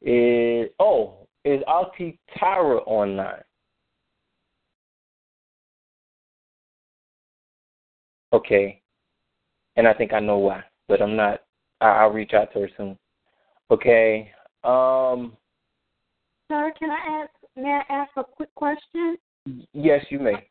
Is 0.00 0.70
oh, 0.78 1.26
is 1.44 1.60
Auntie 1.68 2.18
Tyra 2.38 2.80
online? 2.86 3.42
Okay, 8.32 8.80
and 9.76 9.86
I 9.86 9.94
think 9.94 10.12
I 10.12 10.20
know 10.20 10.38
why, 10.38 10.62
but 10.88 11.00
I'm 11.00 11.16
not. 11.16 11.40
I, 11.80 11.88
I'll 11.88 12.10
reach 12.10 12.32
out 12.34 12.52
to 12.52 12.60
her 12.60 12.70
soon. 12.76 12.98
Okay. 13.70 14.30
Um. 14.64 15.36
Sir, 16.48 16.72
can 16.78 16.90
I 16.90 17.22
ask? 17.22 17.30
May 17.56 17.80
I 17.88 17.92
ask 17.92 18.10
a 18.16 18.24
quick 18.24 18.54
question? 18.54 19.16
Yes, 19.72 20.04
you 20.10 20.18
may. 20.18 20.48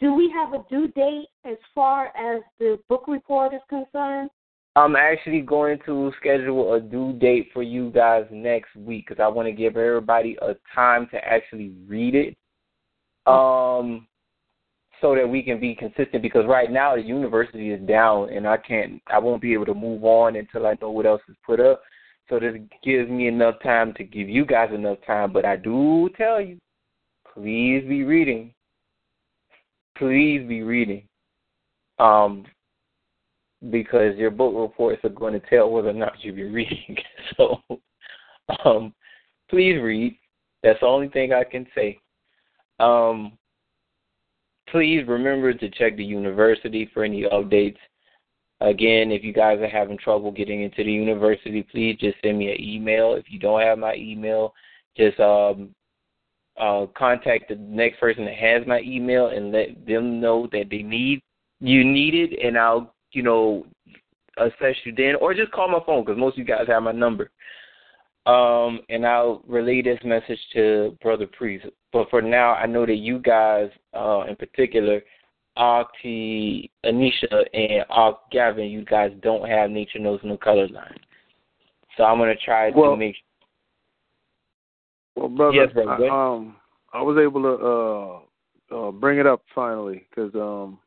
Do 0.00 0.12
we 0.14 0.30
have 0.34 0.52
a 0.52 0.64
due 0.68 0.88
date 0.88 1.28
as 1.44 1.56
far 1.74 2.08
as 2.08 2.42
the 2.58 2.78
book 2.88 3.04
report 3.08 3.54
is 3.54 3.60
concerned? 3.68 4.30
I'm 4.76 4.96
actually 4.96 5.40
going 5.40 5.78
to 5.86 6.12
schedule 6.20 6.74
a 6.74 6.80
due 6.80 7.12
date 7.14 7.48
for 7.52 7.62
you 7.62 7.90
guys 7.90 8.26
next 8.30 8.76
week 8.76 9.06
because 9.08 9.20
I 9.20 9.26
want 9.26 9.46
to 9.46 9.52
give 9.52 9.76
everybody 9.76 10.36
a 10.40 10.54
time 10.74 11.08
to 11.10 11.16
actually 11.16 11.72
read 11.88 12.14
it, 12.14 12.36
um, 13.26 14.06
so 15.00 15.14
that 15.14 15.28
we 15.28 15.42
can 15.42 15.60
be 15.60 15.74
consistent. 15.74 16.22
Because 16.22 16.44
right 16.46 16.70
now 16.70 16.96
the 16.96 17.02
university 17.02 17.70
is 17.70 17.86
down, 17.86 18.30
and 18.30 18.46
I 18.46 18.56
can't, 18.56 19.00
I 19.06 19.18
won't 19.18 19.42
be 19.42 19.52
able 19.52 19.66
to 19.66 19.74
move 19.74 20.04
on 20.04 20.36
until 20.36 20.66
I 20.66 20.76
know 20.80 20.90
what 20.90 21.06
else 21.06 21.22
is 21.28 21.36
put 21.44 21.60
up. 21.60 21.82
So 22.28 22.38
this 22.38 22.56
gives 22.84 23.08
me 23.08 23.26
enough 23.26 23.54
time 23.62 23.94
to 23.94 24.04
give 24.04 24.28
you 24.28 24.44
guys 24.44 24.70
enough 24.74 24.98
time. 25.06 25.32
But 25.32 25.44
I 25.44 25.56
do 25.56 26.10
tell 26.16 26.40
you, 26.40 26.58
please 27.32 27.84
be 27.88 28.04
reading. 28.04 28.52
Please 29.96 30.46
be 30.46 30.62
reading. 30.62 31.04
Um, 31.98 32.44
because 33.70 34.16
your 34.16 34.30
book 34.30 34.54
reports 34.56 35.00
are 35.04 35.08
going 35.08 35.32
to 35.32 35.46
tell 35.48 35.70
whether 35.70 35.88
or 35.88 35.94
not 35.94 36.12
you've 36.20 36.36
been 36.36 36.52
reading. 36.52 36.96
so, 37.36 37.60
um, 38.64 38.94
please 39.50 39.78
read. 39.80 40.16
That's 40.62 40.80
the 40.80 40.86
only 40.86 41.08
thing 41.08 41.32
I 41.32 41.44
can 41.44 41.66
say. 41.74 41.98
Um, 42.80 43.32
please 44.70 45.04
remember 45.06 45.52
to 45.52 45.70
check 45.70 45.96
the 45.96 46.04
university 46.04 46.90
for 46.92 47.04
any 47.04 47.22
updates. 47.22 47.78
Again, 48.60 49.12
if 49.12 49.22
you 49.22 49.32
guys 49.32 49.60
are 49.60 49.68
having 49.68 49.98
trouble 49.98 50.32
getting 50.32 50.62
into 50.62 50.82
the 50.82 50.92
university, 50.92 51.62
please 51.62 51.96
just 52.00 52.16
send 52.22 52.38
me 52.38 52.50
an 52.50 52.60
email. 52.60 53.14
If 53.14 53.26
you 53.28 53.38
don't 53.38 53.60
have 53.60 53.78
my 53.78 53.94
email, 53.94 54.52
just 54.96 55.20
um, 55.20 55.74
uh, 56.60 56.86
contact 56.96 57.48
the 57.48 57.54
next 57.54 58.00
person 58.00 58.24
that 58.24 58.34
has 58.34 58.66
my 58.66 58.80
email 58.80 59.28
and 59.28 59.52
let 59.52 59.86
them 59.86 60.20
know 60.20 60.48
that 60.52 60.66
they 60.70 60.82
need 60.82 61.22
you 61.60 61.84
need 61.84 62.14
it, 62.14 62.38
and 62.44 62.56
I'll 62.56 62.94
you 63.12 63.22
know 63.22 63.66
assess 64.36 64.76
you 64.84 64.94
then, 64.96 65.16
or 65.20 65.34
just 65.34 65.52
call 65.52 65.68
my 65.68 65.80
phone 65.84 66.04
because 66.04 66.18
most 66.18 66.34
of 66.34 66.38
you 66.38 66.44
guys 66.44 66.66
have 66.68 66.82
my 66.82 66.92
number. 66.92 67.30
Um, 68.28 68.80
and 68.90 69.06
I'll 69.06 69.42
relay 69.48 69.80
this 69.80 69.98
message 70.04 70.38
to 70.52 70.96
Brother 71.00 71.26
Priest. 71.26 71.64
But 71.94 72.10
for 72.10 72.20
now, 72.20 72.52
I 72.52 72.66
know 72.66 72.84
that 72.84 72.96
you 72.96 73.20
guys, 73.20 73.70
uh, 73.94 74.24
in 74.28 74.36
particular, 74.36 75.00
Auntie 75.56 76.70
Anisha 76.84 77.44
and 77.54 77.86
Ark 77.88 78.18
Gavin, 78.30 78.66
you 78.66 78.84
guys 78.84 79.12
don't 79.22 79.48
have 79.48 79.70
Nature 79.70 79.98
Knows 79.98 80.20
No 80.22 80.36
Color 80.36 80.68
line. 80.68 80.98
So 81.96 82.04
I'm 82.04 82.18
gonna 82.18 82.34
try 82.44 82.70
well, 82.70 82.90
to 82.90 82.96
make. 82.98 83.16
Well, 85.16 85.28
brother, 85.28 85.56
yes, 85.56 85.72
brother. 85.72 86.10
I, 86.10 86.34
um, 86.34 86.56
I 86.92 87.00
was 87.00 87.16
able 87.18 87.42
to 87.42 88.76
uh, 88.76 88.88
uh, 88.88 88.92
bring 88.92 89.18
it 89.18 89.26
up 89.26 89.42
finally 89.54 90.06
because 90.10 90.34
um, 90.34 90.78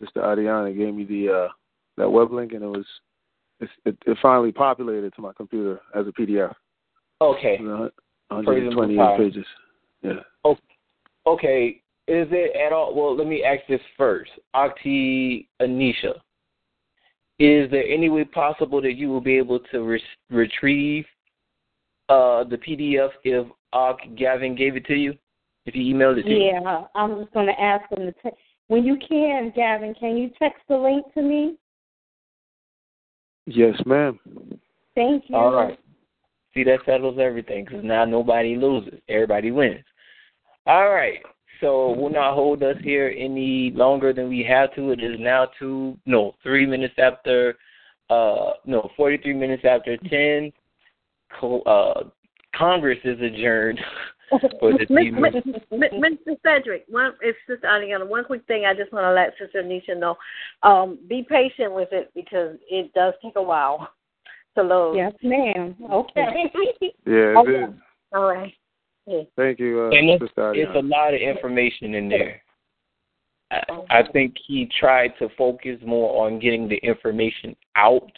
Sister 0.00 0.20
Adiana 0.20 0.74
gave 0.76 0.94
me 0.94 1.04
the 1.04 1.32
uh, 1.32 1.48
that 1.96 2.08
web 2.08 2.32
link, 2.32 2.52
and 2.52 2.62
it 2.62 2.68
was 2.68 2.86
it, 3.60 3.68
it 3.84 4.18
finally 4.22 4.52
populated 4.52 5.12
to 5.16 5.22
my 5.22 5.32
computer 5.32 5.80
as 5.94 6.06
a 6.06 6.12
PDF. 6.12 6.54
Okay. 7.20 7.58
128 7.60 9.18
pages. 9.18 9.46
Yeah. 10.02 10.52
Okay. 11.26 11.82
Is 12.06 12.26
it 12.30 12.56
at 12.56 12.72
all? 12.72 12.94
Well, 12.94 13.16
let 13.16 13.26
me 13.26 13.44
ask 13.44 13.60
this 13.68 13.80
first. 13.96 14.30
Auntie 14.54 15.48
Anisha, 15.60 16.14
is 17.38 17.70
there 17.70 17.84
any 17.86 18.08
way 18.08 18.24
possible 18.24 18.80
that 18.80 18.94
you 18.94 19.08
will 19.08 19.20
be 19.20 19.36
able 19.36 19.60
to 19.70 19.82
re- 19.82 20.02
retrieve 20.30 21.04
uh, 22.08 22.44
the 22.44 22.56
PDF 22.56 23.10
if 23.24 23.46
Ark 23.72 23.98
Gavin 24.16 24.56
gave 24.56 24.76
it 24.76 24.86
to 24.86 24.94
you? 24.94 25.14
If 25.66 25.74
he 25.74 25.92
emailed 25.92 26.18
it 26.18 26.22
to 26.22 26.30
yeah, 26.30 26.36
you? 26.36 26.60
Yeah, 26.62 26.84
I'm 26.94 27.20
just 27.20 27.34
going 27.34 27.46
to 27.46 27.60
ask 27.60 27.90
him 27.92 28.06
to. 28.06 28.12
Te- 28.12 28.36
when 28.68 28.84
you 28.84 28.96
can, 29.06 29.52
Gavin, 29.54 29.94
can 29.94 30.16
you 30.16 30.30
text 30.38 30.62
the 30.68 30.76
link 30.76 31.04
to 31.12 31.22
me? 31.22 31.56
Yes, 33.44 33.74
ma'am. 33.84 34.18
Thank 34.94 35.24
you. 35.28 35.36
All 35.36 35.52
right. 35.52 35.78
See, 36.58 36.64
that 36.64 36.80
settles 36.86 37.18
everything 37.20 37.64
because 37.64 37.84
now 37.84 38.04
nobody 38.04 38.56
loses. 38.56 38.98
Everybody 39.08 39.52
wins. 39.52 39.84
All 40.66 40.88
right. 40.88 41.20
So 41.60 41.94
we'll 41.96 42.10
not 42.10 42.34
hold 42.34 42.64
us 42.64 42.74
here 42.82 43.14
any 43.16 43.70
longer 43.76 44.12
than 44.12 44.28
we 44.28 44.42
have 44.42 44.74
to. 44.74 44.90
It 44.90 45.00
is 45.00 45.20
now 45.20 45.46
two, 45.56 45.96
no, 46.04 46.34
three 46.42 46.66
minutes 46.66 46.94
after, 46.98 47.54
uh, 48.10 48.54
no, 48.66 48.90
43 48.96 49.34
minutes 49.34 49.62
after 49.64 49.96
10. 49.98 50.52
Uh, 51.40 52.04
Congress 52.56 52.98
is 53.04 53.20
adjourned. 53.20 53.78
for 54.58 54.72
this 54.72 54.90
Miss- 54.90 55.04
evening. 55.04 55.22
Miss- 55.22 55.92
Miss- 55.92 56.18
Mr. 56.26 56.36
Cedric, 56.44 56.86
one 56.88 57.12
it's 57.22 57.38
Sister 57.46 57.68
Adiana. 57.68 58.06
One 58.06 58.24
quick 58.24 58.44
thing 58.46 58.64
I 58.66 58.74
just 58.74 58.92
want 58.92 59.04
to 59.04 59.12
let 59.12 59.32
Sister 59.38 59.62
Nisha 59.62 59.96
know. 59.96 60.16
Um, 60.64 60.98
be 61.08 61.24
patient 61.26 61.72
with 61.72 61.90
it 61.92 62.10
because 62.16 62.56
it 62.68 62.92
does 62.94 63.14
take 63.22 63.36
a 63.36 63.42
while 63.42 63.88
to 64.58 64.66
load. 64.66 64.96
Yes, 64.96 65.12
ma'am. 65.22 65.76
Okay. 65.90 66.50
Yeah, 67.06 67.40
it 67.40 67.70
is. 67.70 67.74
All 68.14 68.28
right. 68.28 68.52
Yeah. 69.06 69.22
Thank 69.36 69.58
you, 69.58 69.80
uh, 69.80 69.96
and 69.96 70.10
it's, 70.10 70.32
it's 70.36 70.76
a 70.76 70.86
lot 70.86 71.14
of 71.14 71.20
information 71.20 71.94
in 71.94 72.10
there. 72.10 72.42
I, 73.50 73.62
I 73.90 74.02
think 74.12 74.34
he 74.46 74.70
tried 74.78 75.12
to 75.18 75.28
focus 75.38 75.78
more 75.86 76.26
on 76.26 76.38
getting 76.38 76.68
the 76.68 76.76
information 76.76 77.56
out. 77.76 78.10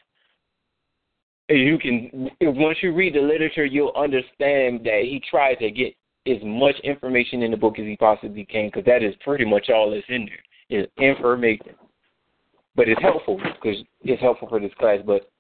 You 1.49 1.79
can 1.79 2.31
once 2.41 2.79
you 2.83 2.93
read 2.93 3.15
the 3.15 3.21
literature, 3.21 3.65
you'll 3.65 3.95
understand 3.97 4.81
that 4.85 5.03
he 5.03 5.23
tried 5.31 5.57
to 5.57 5.71
get 5.71 5.95
as 6.27 6.39
much 6.43 6.77
information 6.83 7.43
in 7.43 7.53
the 7.53 7.57
book 7.57 7.79
as 7.79 7.85
he 7.85 7.97
possibly 7.97 8.45
can, 8.45 8.67
because 8.67 8.85
that 8.87 9.05
is 9.05 9.15
pretty 9.23 9.45
much 9.45 9.71
all 9.71 9.91
that's 9.91 10.05
in 10.09 10.27
there 10.27 10.81
is 10.81 10.87
information. 10.99 11.75
But 12.75 12.89
it's 12.89 13.03
helpful 13.03 13.37
because 13.37 13.79
it's 14.03 14.23
helpful 14.23 14.49
for 14.49 14.61
this 14.61 14.73
class. 14.79 14.99
But 15.05 15.31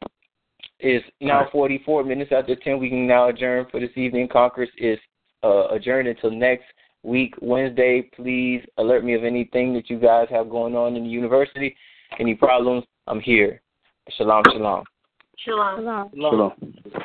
it's 0.80 1.06
now 1.20 1.46
44 1.52 2.04
minutes 2.04 2.32
after 2.34 2.56
10. 2.56 2.78
We 2.78 2.88
can 2.88 3.06
now 3.06 3.28
adjourn 3.28 3.66
for 3.70 3.80
this 3.80 3.90
evening. 3.96 4.28
Congress 4.28 4.70
is 4.78 4.98
uh, 5.42 5.68
adjourned 5.68 6.08
until 6.08 6.30
next 6.30 6.64
week, 7.02 7.34
Wednesday. 7.40 8.08
Please 8.14 8.62
alert 8.78 9.04
me 9.04 9.14
of 9.14 9.24
anything 9.24 9.74
that 9.74 9.90
you 9.90 9.98
guys 9.98 10.26
have 10.30 10.50
going 10.50 10.74
on 10.74 10.96
in 10.96 11.04
the 11.04 11.10
university. 11.10 11.76
Any 12.18 12.34
problems? 12.34 12.84
I'm 13.06 13.20
here. 13.20 13.60
Shalom, 14.16 14.42
shalom. 14.52 14.84
Shalom. 15.38 16.10
Shalom. 16.14 17.04